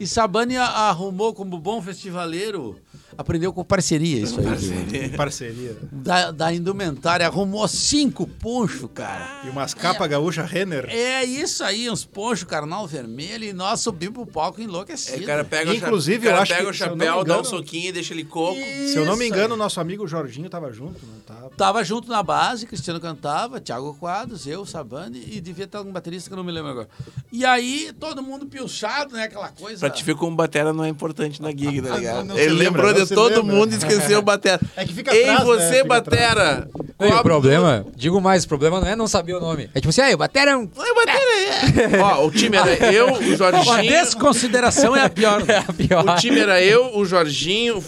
e 0.00 0.06
Sabane 0.06 0.56
arrumou 0.56 1.34
como 1.34 1.58
bom 1.58 1.82
festivaleiro, 1.82 2.78
aprendeu 3.16 3.52
com 3.52 3.64
parceria 3.64 4.20
isso 4.20 4.40
aí. 4.40 5.06
Em 5.06 5.08
parceria. 5.10 5.76
Da, 5.90 6.30
da 6.30 6.52
indumentária, 6.52 7.26
arrumou 7.26 7.66
cinco 7.68 8.26
ponchos, 8.26 8.88
cara. 8.94 9.42
E 9.44 9.48
umas 9.50 9.74
capas 9.74 10.08
gaúcha 10.08 10.42
Renner. 10.44 10.86
É 10.88 11.24
isso 11.24 11.62
aí, 11.64 11.88
uns 11.90 12.04
ponchos 12.04 12.44
carnal 12.44 12.86
vermelho 12.86 13.44
e 13.44 13.52
nós 13.52 13.80
subimos 13.80 14.14
pro 14.14 14.26
palco 14.26 14.60
enlouquecido. 14.60 15.22
o 15.22 15.26
cara 15.26 15.44
pega 15.44 15.74
Inclusive, 15.74 16.18
o, 16.26 16.30
cara 16.30 16.36
eu 16.38 16.42
acho 16.42 16.52
pega 16.52 16.64
que, 16.64 16.70
o 16.70 16.74
chapéu, 16.74 16.96
dá 16.98 17.16
um 17.16 17.20
engano- 17.22 17.44
soquinho 17.44 17.88
e 17.88 17.92
deixa 17.92 18.12
ele 18.14 18.24
coco. 18.24 18.54
Se 18.56 18.96
eu 18.96 19.04
não 19.04 19.16
me 19.16 19.24
Isso 19.24 19.34
engano, 19.34 19.54
o 19.54 19.56
nosso 19.56 19.80
amigo 19.80 20.06
Jorginho 20.06 20.48
tava 20.48 20.72
junto, 20.72 21.00
não 21.06 21.20
tava? 21.20 21.50
Tava 21.50 21.84
junto 21.84 22.08
na 22.08 22.22
base, 22.22 22.66
Cristiano 22.66 23.00
cantava, 23.00 23.60
Thiago 23.60 23.94
Quadros, 23.94 24.46
eu, 24.46 24.64
Sabane, 24.64 25.22
e 25.30 25.40
devia 25.40 25.66
ter 25.66 25.76
algum 25.76 25.92
baterista 25.92 26.28
que 26.30 26.34
eu 26.34 26.36
não 26.38 26.44
me 26.44 26.52
lembro 26.52 26.70
agora. 26.70 26.88
E 27.30 27.44
aí, 27.44 27.92
todo 27.98 28.22
mundo 28.22 28.46
pilchado, 28.46 29.14
né? 29.14 29.24
Aquela 29.24 29.48
coisa. 29.48 29.80
Pra 29.80 29.90
te 29.90 30.02
ver 30.04 30.14
como 30.16 30.36
batera 30.36 30.72
não 30.72 30.84
é 30.84 30.88
importante 30.88 31.40
na 31.42 31.50
gig, 31.50 31.82
tá 31.82 31.96
ligado? 31.98 32.38
Ele 32.38 32.54
lembrou 32.54 32.92
de 32.92 33.01
se 33.06 33.14
todo 33.14 33.36
lembra. 33.36 33.54
mundo 33.54 33.72
e 33.72 33.76
esqueceu 33.76 34.18
o 34.20 34.22
batera. 34.22 34.60
É 34.76 34.84
que 34.84 34.92
fica 34.94 35.14
Ei, 35.14 35.28
atrás, 35.28 35.40
né? 35.40 35.44
você, 35.44 35.72
Fica 35.74 35.84
batera! 35.88 36.68
Não, 36.98 37.08
e 37.08 37.12
o 37.12 37.22
problema, 37.22 37.84
digo 37.96 38.20
mais, 38.20 38.44
o 38.44 38.48
problema 38.48 38.80
não 38.80 38.86
é 38.86 38.94
não 38.94 39.08
saber 39.08 39.34
o 39.34 39.40
nome. 39.40 39.68
É 39.74 39.80
tipo 39.80 39.88
assim, 39.88 40.02
aí, 40.02 40.14
o 40.14 40.18
Batera 40.18 40.52
é 40.52 40.56
um... 40.56 40.62
Ei, 40.62 40.94
batera! 40.94 41.96
é. 41.96 42.00
Ó, 42.00 42.26
o 42.26 42.30
time 42.30 42.56
era 42.56 42.70
eu, 42.92 43.08
o 43.12 43.16
A 43.16 43.62
Jorginho. 43.62 43.92
desconsideração 43.92 44.94
é 44.94 45.02
a 45.02 45.10
pior. 45.10 45.42
É 45.48 45.56
a 45.58 45.72
pior. 45.72 46.08
O 46.08 46.14
time 46.16 46.38
era 46.38 46.62
eu, 46.62 46.96
o 46.96 47.04
Jorginho. 47.04 47.82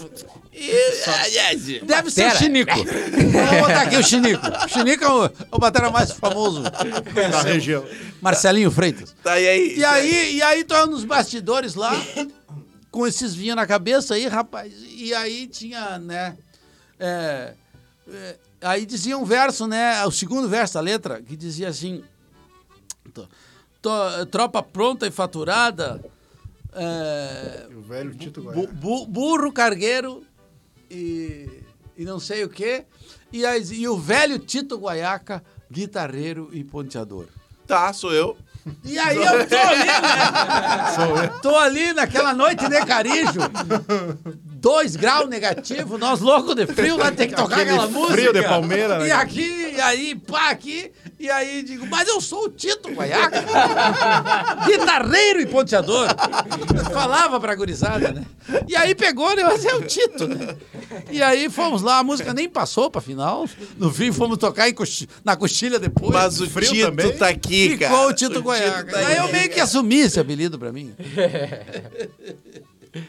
E... 0.53 0.71
Deve 1.83 2.09
ser 2.09 2.21
o 2.21 2.25
Batera. 2.25 2.35
Chinico. 2.37 2.71
Vamos 2.75 3.59
botar 3.61 3.81
aqui 3.81 3.97
o 3.97 4.03
Chinico. 4.03 4.41
O 4.65 4.69
Chinico 4.69 5.03
é 5.03 5.09
o, 5.09 5.29
o 5.51 5.59
batera 5.59 5.89
mais 5.89 6.11
famoso. 6.11 6.61
da 6.61 7.41
região. 7.41 7.83
Marcelinho 8.21 8.71
Freitas. 8.71 9.13
Tá, 9.23 9.39
e 9.39 9.47
aí? 9.47 9.77
E 9.77 9.85
aí, 9.85 10.35
e 10.37 10.41
aí 10.41 10.63
tô 10.63 10.85
nos 10.87 11.03
bastidores 11.03 11.75
lá, 11.75 12.01
com 12.95 13.05
esses 13.05 13.35
vinhos 13.35 13.57
na 13.57 13.67
cabeça 13.67 14.13
aí, 14.13 14.25
rapaz. 14.25 14.73
E 14.87 15.13
aí 15.13 15.47
tinha, 15.47 15.99
né? 15.99 16.37
é, 16.97 17.53
é, 18.07 18.37
aí 18.61 18.85
dizia 18.85 19.17
um 19.17 19.25
verso, 19.25 19.67
né? 19.67 20.05
O 20.05 20.11
segundo 20.11 20.47
verso 20.47 20.75
da 20.75 20.79
letra, 20.79 21.21
que 21.21 21.35
dizia 21.35 21.67
assim: 21.67 22.01
"Tô- 23.13 23.27
tô- 23.81 24.25
tropa 24.31 24.63
pronta 24.63 25.05
e 25.05 25.11
faturada, 25.11 26.01
é, 26.73 27.67
O 27.75 27.81
velho 27.81 28.15
Tito 28.15 28.41
bu- 28.41 28.67
bu- 28.67 29.05
burro 29.05 29.51
cargueiro 29.51 30.23
e, 30.89 31.49
e 31.97 32.05
não 32.05 32.17
sei 32.19 32.45
o 32.45 32.49
quê. 32.49 32.85
E, 33.33 33.45
aí- 33.45 33.61
e 33.73 33.87
o 33.89 33.97
velho 33.97 34.39
Tito 34.39 34.77
Guaiaca, 34.77 35.43
guitarreiro 35.69 36.49
e 36.53 36.63
ponteador. 36.63 37.27
Tá, 37.67 37.91
sou 37.91 38.13
eu. 38.13 38.37
E 38.83 38.97
aí 38.97 39.17
eu 39.17 39.47
tô 39.47 39.57
ali, 39.57 39.85
né? 39.85 41.27
Tô 41.41 41.55
ali 41.55 41.93
naquela 41.93 42.33
noite 42.33 42.67
de 42.67 42.85
Carijo. 42.85 43.39
Dois 44.65 44.95
graus 44.95 45.29
negativo, 45.29 45.95
nós 45.95 46.21
loucos 46.21 46.55
de 46.55 46.65
frio, 46.65 46.97
lá 46.97 47.11
tem 47.11 47.27
que 47.29 47.35
tocar 47.35 47.57
Aquele 47.57 47.69
aquela 47.69 47.87
música. 47.87 48.13
frio 48.13 48.33
de 48.33 48.41
Palmeira, 48.41 48.97
né? 48.97 49.07
E 49.09 49.11
aqui, 49.11 49.73
e 49.75 49.79
aí, 49.79 50.15
pá, 50.15 50.49
aqui. 50.49 50.91
E 51.19 51.29
aí 51.29 51.61
digo, 51.61 51.85
mas 51.85 52.07
eu 52.07 52.19
sou 52.19 52.45
o 52.45 52.49
Tito 52.49 52.89
Guaiaca. 52.91 53.43
Guitarreiro 54.65 55.39
e 55.41 55.45
ponteador. 55.45 56.07
Falava 56.91 57.39
pra 57.39 57.53
gurizada, 57.53 58.11
né? 58.11 58.23
E 58.67 58.75
aí 58.75 58.95
pegou, 58.95 59.35
né? 59.35 59.43
Mas 59.43 59.63
é 59.65 59.75
o 59.75 59.83
Tito, 59.83 60.27
né? 60.27 60.55
E 61.11 61.21
aí 61.21 61.47
fomos 61.47 61.83
lá, 61.83 61.99
a 61.99 62.03
música 62.03 62.33
nem 62.33 62.49
passou 62.49 62.89
pra 62.89 62.99
final. 63.01 63.47
No 63.77 63.93
fim 63.93 64.11
fomos 64.11 64.37
tocar 64.39 64.67
em 64.67 64.73
coxi- 64.73 65.07
na 65.23 65.35
coxilha 65.35 65.77
depois. 65.79 66.11
Mas 66.11 66.41
o 66.41 66.49
frio 66.49 66.71
Tito 66.71 66.85
também? 66.87 67.17
tá 67.17 67.27
aqui, 67.27 67.69
Ficou 67.69 67.87
cara. 67.87 68.07
o 68.07 68.13
Tito 68.13 68.39
Guaiaca. 68.41 68.91
tá 68.91 68.97
Aí 69.07 69.17
eu 69.17 69.31
meio 69.31 69.49
que 69.49 69.59
assumi 69.59 69.99
esse 70.01 70.19
apelido 70.19 70.57
pra 70.57 70.71
mim. 70.71 70.91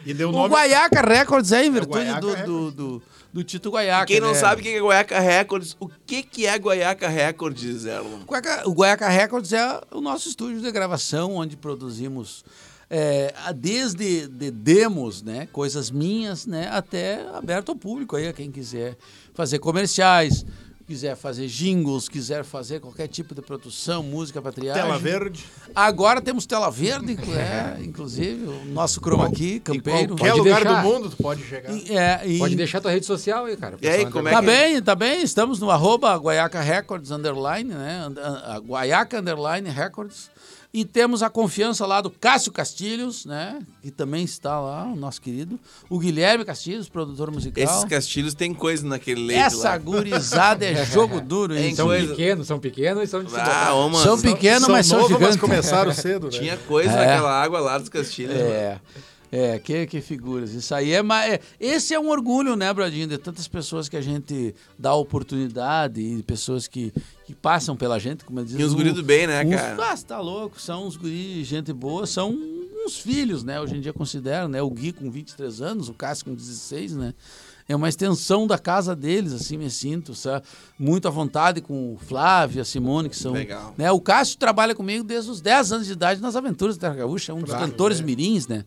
E 0.05 0.13
deu 0.13 0.29
O 0.29 0.31
nome. 0.31 0.53
Guaiaca 0.53 1.01
Records 1.01 1.51
é 1.51 1.65
em 1.65 1.71
virtude 1.71 2.05
Guaiaca 2.05 2.21
do, 2.21 2.35
do, 2.35 2.71
do, 2.71 3.03
do 3.33 3.43
Tito 3.43 3.69
Guaiaca. 3.69 4.05
Quem 4.05 4.19
não 4.19 4.29
né? 4.29 4.33
sabe 4.35 4.61
o 4.61 4.63
que 4.63 4.69
é 4.69 4.79
Guaiaca 4.79 5.19
Records, 5.19 5.77
o 5.79 5.87
que, 6.05 6.23
que 6.23 6.45
é 6.45 6.55
Guaiaca 6.55 7.07
Records, 7.07 7.85
Erlon? 7.85 8.19
O 8.65 8.71
Guaiaca 8.71 9.07
Records 9.07 9.53
é 9.53 9.81
o 9.91 10.01
nosso 10.01 10.27
estúdio 10.27 10.61
de 10.61 10.71
gravação, 10.71 11.35
onde 11.35 11.55
produzimos 11.55 12.43
é, 12.89 13.33
desde 13.55 14.27
de 14.27 14.51
demos, 14.51 15.21
né, 15.21 15.47
coisas 15.51 15.91
minhas, 15.91 16.45
né, 16.45 16.69
até 16.71 17.27
aberto 17.33 17.69
ao 17.69 17.75
público 17.75 18.15
aí, 18.15 18.27
a 18.27 18.33
quem 18.33 18.51
quiser 18.51 18.97
fazer 19.33 19.59
comerciais, 19.59 20.45
quiser 20.87 21.17
fazer 21.17 21.47
jingles, 21.47 22.07
quiser 22.07 22.45
fazer 22.45 22.79
qualquer 22.79 23.07
tipo 23.09 23.35
de 23.35 23.41
produção, 23.41 24.01
música 24.01 24.41
para 24.41 24.53
triagem. 24.53 24.81
Tela 24.81 24.97
verde. 24.97 25.45
Agora 25.75 26.21
temos 26.21 26.45
tela 26.45 26.71
verde, 26.71 27.17
é, 27.35 27.83
inclusive, 27.83 28.45
o 28.47 28.65
nosso 28.65 29.01
chroma 29.01 29.29
key, 29.29 29.59
campeiro. 29.59 30.15
Qualquer 30.15 30.29
Pode 30.31 30.39
lugar 30.39 30.63
deixar. 30.63 30.81
do 30.81 30.87
mundo 30.87 31.09
tu 31.09 31.17
pode 31.17 31.43
chegar. 31.43 31.73
E- 31.75 31.91
é, 31.97 32.21
e- 32.25 32.39
Pode 32.39 32.55
deixar 32.55 32.79
tua 32.79 32.91
rede 32.91 33.05
social 33.05 33.43
aí, 33.45 33.57
cara. 33.57 33.77
E 33.81 33.87
aí, 33.87 34.05
como 34.09 34.29
é 34.29 34.31
Tá 34.31 34.39
que- 34.39 34.45
bem, 34.45 34.81
tá 34.81 34.95
bem. 34.95 35.21
Estamos 35.21 35.59
no 35.59 35.69
arroba 35.69 36.15
Guaiaca 36.15 36.61
Records, 36.61 37.11
underline, 37.11 37.73
né? 37.73 38.07
A- 38.45 38.59
Guaiaca, 38.59 39.19
underline, 39.19 39.69
Records. 39.69 40.29
E 40.73 40.83
temos 40.85 41.23
a 41.23 41.29
confiança 41.29 41.85
lá 41.87 42.01
do 42.01 42.09
Cássio 42.11 42.51
Castilhos, 42.51 43.25
né? 43.25 43.59
Que 43.81 43.89
também 43.89 44.23
está 44.23 44.59
lá, 44.59 44.83
o 44.83 44.95
nosso 44.95 45.21
querido. 45.21 45.57
O 45.89 45.97
Guilherme 45.97 46.43
Castilhos, 46.45 46.89
produtor 46.89 47.31
musical. 47.31 47.63
Esses 47.63 47.83
castilhos 47.85 48.33
tem 48.33 48.53
coisa 48.53 48.85
naquele 48.85 49.25
leite 49.25 49.41
Essa 49.41 49.69
lá. 49.69 49.77
gurizada 49.77 50.65
é 50.65 50.83
jogo 50.85 51.21
duro, 51.21 51.57
hein? 51.57 51.73
São 51.73 51.87
coisa- 51.87 52.07
pequenos, 52.09 52.47
são 52.47 52.59
pequenos 52.59 53.03
e 53.03 53.07
são 53.07 53.23
de 53.23 53.33
Ah, 53.35 53.73
ô, 53.73 53.89
mano. 53.89 54.03
São 54.03 54.19
pequenos, 54.21 54.67
mas 54.67 54.85
são 54.85 54.97
novos, 54.99 55.11
mas 55.13 55.19
gigantes. 55.21 55.39
começaram 55.41 55.91
cedo, 55.95 56.25
né? 56.25 56.31
Tinha 56.37 56.57
coisa 56.57 56.91
É. 56.91 57.07
naquela 57.07 57.41
água 57.41 57.59
lá 57.59 57.77
dos 57.77 57.89
castilhos. 57.89 58.35
mano. 58.35 58.45
É. 58.49 58.79
É, 59.29 59.59
que, 59.59 59.85
que 59.87 59.99
figuras. 59.99 60.51
Isso 60.53 60.73
aí 60.73 60.93
é, 60.93 60.99
é. 61.01 61.39
Esse 61.59 61.93
é 61.93 61.99
um 61.99 62.09
orgulho, 62.09 62.55
né, 62.55 62.71
Bradinho? 62.73 63.07
De 63.07 63.17
tantas 63.17 63.45
pessoas 63.45 63.89
que 63.89 63.97
a 63.97 64.01
gente 64.01 64.55
dá 64.79 64.93
oportunidade 64.95 65.99
e 65.99 66.23
pessoas 66.23 66.65
que, 66.65 66.93
que 67.27 67.35
passam 67.35 67.75
pela 67.75 67.99
gente, 67.99 68.23
como 68.23 68.39
eu 68.39 68.45
disse. 68.45 68.57
E 68.57 68.63
os 68.63 68.73
guri 68.73 68.93
do 68.93 69.03
bem, 69.03 69.27
né, 69.27 69.43
cara? 69.43 69.91
Ah, 69.91 69.97
tá 69.97 70.21
louco. 70.21 70.61
São 70.61 70.87
uns 70.87 70.95
guri, 70.95 71.43
gente 71.43 71.73
boa, 71.73 72.07
são 72.07 72.31
uns 72.31 72.97
filhos, 72.97 73.43
né? 73.43 73.59
Hoje 73.59 73.75
em 73.75 73.81
dia 73.81 73.91
considero, 73.91 74.47
né? 74.47 74.61
O 74.61 74.69
Gui 74.69 74.93
com 74.93 75.11
23 75.11 75.61
anos, 75.61 75.89
o 75.89 75.93
Cássio 75.93 76.23
com 76.23 76.33
16, 76.33 76.95
né? 76.95 77.13
É 77.67 77.75
uma 77.75 77.89
extensão 77.89 78.47
da 78.47 78.57
casa 78.57 78.95
deles, 78.95 79.33
assim, 79.33 79.57
me 79.57 79.69
sinto, 79.69 80.15
sabe? 80.15 80.45
Muito 80.79 81.05
à 81.05 81.11
vontade 81.11 81.59
com 81.59 81.95
o 81.95 81.97
Flávio, 81.97 82.61
a 82.61 82.65
Simone, 82.65 83.09
que 83.09 83.17
são... 83.17 83.33
Legal. 83.33 83.75
Né? 83.77 83.91
O 83.91 83.99
Cássio 83.99 84.37
trabalha 84.37 84.73
comigo 84.73 85.03
desde 85.03 85.29
os 85.29 85.41
10 85.41 85.73
anos 85.73 85.85
de 85.85 85.91
idade 85.91 86.21
nas 86.21 86.37
Aventuras 86.37 86.77
da 86.77 86.87
Terra 86.87 87.01
Gaúcha, 87.01 87.33
é 87.33 87.35
um 87.35 87.41
dos 87.41 87.53
cantores 87.53 87.99
mirins, 87.99 88.47
né? 88.47 88.63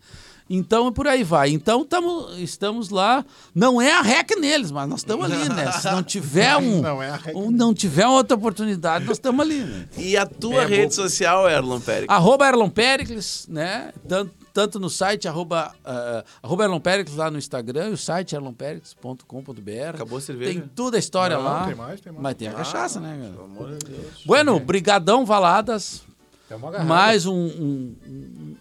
Então, 0.52 0.92
por 0.92 1.06
aí 1.06 1.22
vai. 1.22 1.50
Então, 1.50 1.84
tamo, 1.84 2.28
estamos 2.38 2.90
lá. 2.90 3.24
Não 3.54 3.80
é 3.80 3.92
a 3.92 4.02
rec 4.02 4.30
neles, 4.36 4.72
mas 4.72 4.88
nós 4.88 4.98
estamos 5.00 5.24
ali, 5.30 5.48
né? 5.48 5.70
Se 5.70 5.88
não 5.88 6.02
tiver 6.02 6.56
um... 6.56 6.80
Não 6.82 7.00
é 7.00 7.08
a 7.10 7.16
rec 7.16 7.36
um- 7.36 7.52
não 7.52 7.72
tiver 7.72 8.04
outra 8.08 8.36
oportunidade, 8.36 9.04
nós 9.04 9.16
estamos 9.16 9.40
ali, 9.46 9.60
né? 9.60 9.88
E 9.96 10.16
a 10.16 10.26
tua 10.26 10.62
É, 10.64 10.66
rede 10.66 10.86
bom. 10.86 10.90
social, 11.02 11.48
Erlon 11.48 11.78
Pérez? 11.78 12.06
Arroba 12.08 12.48
Erlon 12.48 12.68
Pericles, 12.68 13.46
né? 13.48 13.92
Tanto, 14.08 14.32
tanto 14.52 14.80
no 14.80 14.90
site, 14.90 15.28
arroba, 15.28 15.72
ah, 15.84 16.24
arroba 16.42 16.64
Erlon 16.64 16.80
Pericles 16.80 17.16
lá 17.16 17.30
no 17.30 17.38
Instagram 17.38 17.90
e 17.90 17.92
o 17.92 17.96
site 17.96 18.34
erlonpericles.com.br. 18.34 19.90
Acabou 19.94 20.18
a 20.18 20.20
cerveja? 20.20 20.52
Tem 20.52 20.68
toda 20.74 20.96
a 20.96 20.98
história 20.98 21.36
Não, 21.36 21.44
lá. 21.44 21.66
tem 21.66 21.74
mais, 21.76 22.00
tem 22.00 22.12
mais. 22.12 22.22
Mas 22.24 22.34
tem 22.34 22.48
a 22.48 22.52
cachaça, 22.54 22.98
né, 22.98 23.16
Pelo 23.20 23.32
cara? 23.32 23.44
amor 23.44 23.78
de 23.78 23.84
Deus. 23.86 24.22
Bueno, 24.26 24.58
brigadão 24.58 25.24
Valadas. 25.24 26.02
É 26.50 26.56
uma 26.56 26.68
garrafa. 26.72 26.88
Mais 26.88 27.26
um- 27.26 27.32
um- 27.34 27.96
um- 28.08 28.56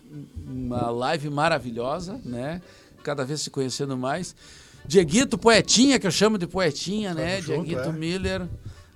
uma 0.70 0.92
live 0.92 1.30
maravilhosa, 1.30 2.20
né? 2.24 2.62
Cada 3.04 3.26
vez 3.26 3.42
se 3.42 3.50
conhecendo 3.50 3.98
mais. 3.98 4.36
Dieguito 4.86 5.38
Poetinha, 5.38 6.00
que 6.00 6.06
eu 6.06 6.12
chamo 6.12 6.38
de 6.38 6.46
Poetinha, 6.46 7.14
né? 7.14 7.42
junto, 7.42 7.66
Dieguito 7.66 7.90
é. 7.90 7.92
Miller, 7.92 8.48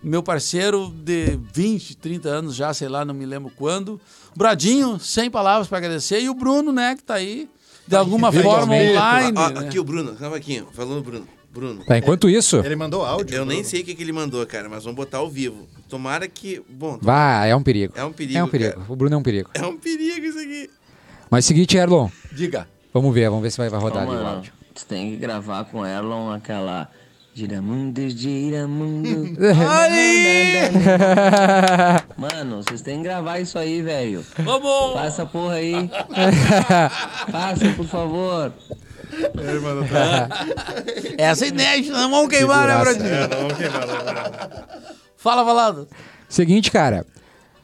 meu 0.03 0.21
parceiro 0.21 0.89
de 0.89 1.39
20, 1.51 1.97
30 1.97 2.29
anos 2.29 2.55
já, 2.55 2.73
sei 2.73 2.87
lá, 2.87 3.03
não 3.03 3.13
me 3.13 3.25
lembro 3.25 3.51
quando. 3.55 3.99
Bradinho, 4.35 4.99
sem 4.99 5.31
palavras 5.31 5.67
para 5.67 5.79
agradecer. 5.79 6.21
E 6.21 6.29
o 6.29 6.33
Bruno, 6.33 6.71
né, 6.71 6.95
que 6.95 7.03
tá 7.03 7.15
aí, 7.15 7.49
de 7.87 7.95
alguma 7.95 8.31
forma 8.31 8.49
Virtualmente. 8.49 8.91
online. 8.97 9.37
Ah, 9.37 9.49
né? 9.49 9.67
aqui 9.67 9.79
o 9.79 9.83
Bruno, 9.83 10.15
calma 10.15 10.37
aqui, 10.37 10.63
falando 10.73 11.01
Bruno. 11.03 11.27
Bruno. 11.53 11.85
Tá, 11.85 11.99
enquanto 11.99 12.27
isso, 12.27 12.57
Ele 12.65 12.75
mandou 12.75 13.05
áudio. 13.05 13.35
Eu 13.35 13.45
nem 13.45 13.57
Bruno. 13.57 13.69
sei 13.69 13.81
o 13.81 13.85
que, 13.85 13.93
que 13.93 14.01
ele 14.01 14.11
mandou, 14.11 14.43
cara, 14.47 14.67
mas 14.67 14.83
vamos 14.83 14.95
botar 14.95 15.19
ao 15.19 15.29
vivo. 15.29 15.67
Tomara 15.87 16.27
que. 16.27 16.59
Bom, 16.67 16.97
vá, 16.99 17.45
é 17.45 17.55
um 17.55 17.61
perigo. 17.61 17.93
é 17.95 18.03
um 18.03 18.11
perigo. 18.11 18.39
É 18.39 18.43
um 18.43 18.47
perigo. 18.47 18.73
cara. 18.73 18.85
O 18.89 18.95
Bruno 18.95 19.13
é 19.13 19.17
um 19.19 19.21
perigo. 19.21 19.51
É 19.53 19.63
um 19.63 19.77
perigo 19.77 20.25
isso 20.25 20.39
aqui. 20.39 20.67
Mas 21.33 21.45
seguinte, 21.45 21.75
Erlon, 21.75 22.09
Diga. 22.31 22.67
vamos 22.93 23.11
ver, 23.11 23.27
vamos 23.27 23.41
ver 23.41 23.49
se 23.49 23.57
vai, 23.57 23.67
vai 23.67 23.79
rodar 23.79 24.05
Ô, 24.05 24.11
ali 24.11 24.19
o 24.19 24.23
mano, 24.23 24.35
áudio. 24.35 24.53
Tu 24.75 24.85
tem 24.85 25.09
que 25.09 25.17
gravar 25.17 25.65
com 25.65 25.83
Erlon 25.83 26.31
aquela. 26.31 26.87
Giramundo, 27.33 28.07
giramundo. 28.07 29.09
Mano, 32.15 32.57
vocês 32.57 32.83
têm 32.83 32.97
que 32.97 33.03
gravar 33.05 33.39
isso 33.39 33.57
aí, 33.57 33.81
velho. 33.81 34.23
Vamos! 34.37 34.93
Passa 34.93 35.23
a 35.23 35.25
porra 35.25 35.55
aí. 35.55 35.89
Passa, 37.31 37.67
por 37.75 37.87
favor. 37.87 38.53
Ele 39.11 39.59
mandou 39.59 39.87
tá. 39.87 40.29
Essa 41.17 41.45
é 41.45 41.47
inédita, 41.47 41.97
não 41.97 42.11
vamos 42.11 42.29
queimar, 42.29 42.67
né. 42.67 42.79
Bradinho? 42.79 43.07
É, 43.07 43.27
não, 43.27 43.37
vamos 43.39 43.57
queimar, 43.57 43.87
não. 43.87 43.95
Fala, 45.17 45.43
Valado. 45.43 45.87
Seguinte, 46.29 46.69
cara. 46.69 47.03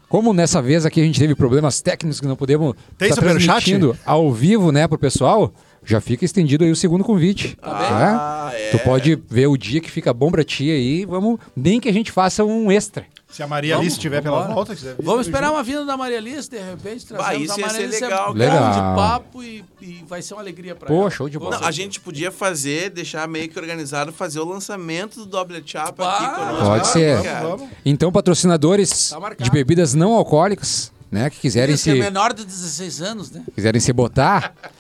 Como 0.10 0.34
nessa 0.34 0.60
vez 0.60 0.88
aqui 0.88 0.99
a 0.99 1.03
gente 1.03 1.19
teve 1.19 1.36
problemas 1.36 1.81
técnicos 1.81 2.19
que 2.19 2.27
não 2.27 2.36
podemos 2.36 2.73
Tem 2.98 3.10
tá 3.10 3.15
transmitindo 3.15 3.95
ao 4.03 4.31
vivo, 4.34 4.72
né, 4.72 4.88
pro 4.88 4.98
pessoal, 4.98 5.53
já 5.86 6.02
fica 6.02 6.26
estendido 6.26 6.64
aí 6.64 6.72
o 6.72 6.76
segundo 6.76 7.03
convite. 7.03 7.56
Ah, 7.61 8.49
tá? 8.52 8.57
é. 8.57 8.72
Tu 8.72 8.80
pode 8.80 9.15
ver 9.30 9.45
o 9.45 9.56
dia 9.56 9.80
que 9.80 9.90
fica 9.90 10.11
bom 10.11 10.31
pra 10.31 10.44
ti 10.44 10.72
aí, 10.72 11.06
vamos, 11.06 11.40
nem 11.56 11.80
que 11.80 11.88
a 11.88 11.94
gente 11.94 12.11
faça 12.11 12.44
um 12.44 12.72
extra. 12.72 13.06
Se 13.31 13.43
a 13.43 13.47
Maria 13.47 13.76
Vamos, 13.76 13.85
Alice 13.85 13.97
estiver 13.97 14.23
pela 14.23 14.47
volta, 14.47 14.76
quiser 14.76 14.95
vir, 14.95 15.03
Vamos 15.06 15.27
esperar 15.27 15.47
junto. 15.47 15.57
uma 15.57 15.64
vinda 15.64 15.85
da 15.85 15.95
Maria 15.95 16.18
Alice, 16.18 16.49
de 16.49 16.57
repente, 16.57 17.06
trazemos 17.06 17.43
isso 17.43 17.53
a 17.53 17.60
ia 17.60 17.65
Maria 17.68 17.80
ser 17.80 17.84
Alice, 17.85 18.01
legal, 18.03 18.35
é 18.35 18.47
cara. 18.47 18.69
de 18.72 18.95
papo 18.95 19.43
e, 19.43 19.64
e 19.80 20.03
vai 20.07 20.22
ser 20.23 20.34
uma 20.34 20.41
alegria 20.41 20.73
pra 20.76 20.88
Pô, 20.88 21.01
ela. 21.01 21.11
show 21.11 21.30
de 21.30 21.38
bola. 21.38 21.60
Não, 21.60 21.68
a 21.68 21.72
gente 21.72 21.99
podia 21.99 22.31
fazer, 22.31 22.89
deixar 22.89 23.27
meio 23.27 23.47
que 23.47 23.60
organizado, 23.60 24.11
fazer 24.11 24.39
o 24.39 24.45
lançamento 24.45 25.19
do 25.19 25.26
Doble 25.27 25.61
Chapa 25.64 26.03
Ah, 26.03 26.18
aqui 26.18 26.35
conosco. 26.35 26.65
Pode 26.65 26.88
ser. 26.88 27.18
Vamos, 27.22 27.41
vamos. 27.60 27.69
Então, 27.85 28.11
patrocinadores 28.11 29.10
Tá 29.10 29.35
de 29.43 29.51
bebidas 29.51 29.93
não 29.93 30.14
alcoólicas, 30.14 30.91
né, 31.11 31.30
que 31.30 31.39
quiserem 31.39 31.76
é 31.76 31.77
se, 31.77 31.93
menor 31.93 32.34
de 32.34 32.43
16 32.43 33.01
anos, 33.01 33.31
né? 33.31 33.43
quiserem 33.53 33.80
se 33.80 33.93
botar, 33.93 34.53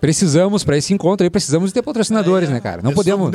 precisamos, 0.00 0.64
para 0.64 0.76
esse 0.76 0.92
encontro 0.94 1.24
aí, 1.24 1.30
precisamos 1.30 1.72
ter 1.72 1.82
patrocinadores, 1.82 2.48
né, 2.48 2.60
cara? 2.60 2.80
Não 2.82 2.90
De 2.90 2.96
podemos 2.96 3.30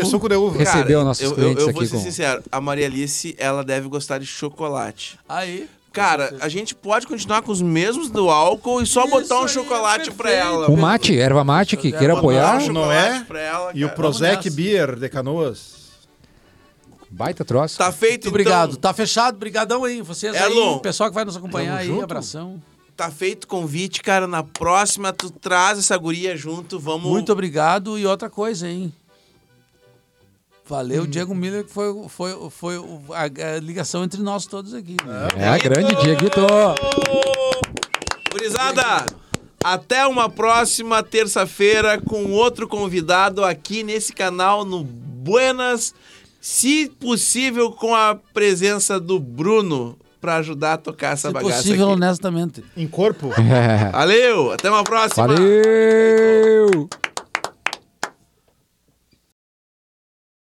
receber 0.55 0.65
Cara, 0.65 0.99
os 0.99 1.05
nossos 1.05 1.23
eu, 1.23 1.29
eu- 1.29 1.35
clientes 1.35 1.65
eu 1.67 1.73
vou 1.73 1.81
aqui 1.81 1.89
ser 1.89 1.95
com... 1.97 2.01
sincero, 2.03 2.43
a 2.51 2.59
Maria 2.61 2.85
Alice, 2.87 3.35
ela 3.37 3.63
deve 3.63 3.87
gostar 3.87 4.17
de 4.17 4.25
chocolate. 4.25 5.19
Aí. 5.29 5.69
Cara, 5.93 6.35
a 6.41 6.49
gente 6.49 6.75
pode 6.75 7.07
continuar 7.07 7.41
com 7.41 7.53
os 7.53 7.61
mesmos 7.61 8.09
do 8.09 8.29
álcool 8.29 8.81
e 8.81 8.85
só 8.85 9.03
Isso 9.05 9.11
botar 9.11 9.39
um 9.39 9.43
aí, 9.43 9.47
chocolate 9.49 10.11
pra 10.11 10.29
perfeito. 10.29 10.45
ela. 10.53 10.69
Um 10.69 10.75
mate, 10.75 11.17
erva 11.17 11.41
mate, 11.45 11.77
que 11.77 11.89
queira 11.89 12.17
apoiar, 12.17 12.57
um 12.63 12.73
Não 12.73 12.91
é? 12.91 13.23
pra 13.25 13.39
ela, 13.39 13.71
E 13.73 13.85
o. 13.85 13.89
Prozac. 13.89 14.49
Beer 14.49 14.97
de 14.97 15.07
Canoas. 15.07 15.73
baita 17.09 17.45
troço. 17.45 17.77
Tá 17.77 17.93
feito, 17.93 18.23
Muito 18.25 18.27
obrigado. 18.27 18.69
então. 18.71 18.81
Tá 18.81 18.93
fechado. 18.93 19.37
Brigadão 19.37 19.85
aí. 19.85 20.01
Vocês 20.01 20.35
aí, 20.35 20.41
Erlon. 20.51 20.75
o 20.75 20.79
pessoal 20.81 21.07
que 21.09 21.15
vai 21.15 21.23
nos 21.23 21.37
acompanhar 21.37 21.77
Tamo 21.77 21.79
aí. 21.79 21.87
junto. 21.87 22.03
Abração. 22.03 22.61
Tá 22.95 23.11
feito 23.11 23.43
o 23.43 23.47
convite, 23.47 24.01
cara. 24.01 24.25
Na 24.25 24.41
próxima, 24.43 25.11
tu 25.11 25.29
traz 25.29 25.77
essa 25.79 25.97
guria 25.97 26.35
junto. 26.37 26.79
Vamos. 26.79 27.09
Muito 27.09 27.31
obrigado. 27.31 27.99
E 27.99 28.05
outra 28.05 28.29
coisa, 28.29 28.69
hein? 28.69 28.93
Valeu, 30.67 31.03
Hum. 31.03 31.07
Diego 31.07 31.35
Miller, 31.35 31.63
que 31.65 31.71
foi, 31.71 31.93
foi, 32.09 32.49
foi 32.49 32.75
a, 33.13 33.55
a 33.55 33.59
ligação 33.59 34.03
entre 34.03 34.21
nós 34.21 34.45
todos 34.47 34.73
aqui. 34.73 34.95
né? 35.05 35.27
É 35.43 35.47
a 35.47 35.57
grande 35.57 35.93
Dieguito. 35.95 36.41
Gurizada, 38.31 39.05
até 39.63 40.05
uma 40.07 40.29
próxima 40.29 41.03
terça-feira 41.03 41.99
com 42.01 42.31
outro 42.31 42.67
convidado 42.67 43.43
aqui 43.43 43.83
nesse 43.83 44.13
canal 44.13 44.65
no 44.65 44.83
Buenas. 44.83 45.93
Se 46.41 46.87
possível, 46.99 47.71
com 47.71 47.95
a 47.95 48.15
presença 48.33 48.99
do 48.99 49.19
Bruno 49.19 49.97
pra 50.25 50.37
ajudar 50.37 50.73
a 50.73 50.77
tocar 50.77 51.13
essa 51.13 51.27
Se 51.27 51.33
bagaça 51.33 51.57
possível, 51.57 51.85
aqui. 51.85 51.93
honestamente. 51.93 52.63
Em 52.75 52.87
corpo. 52.87 53.29
Valeu, 53.93 54.51
até 54.53 54.69
uma 54.71 54.83
próxima. 54.83 55.27
Valeu! 55.27 56.89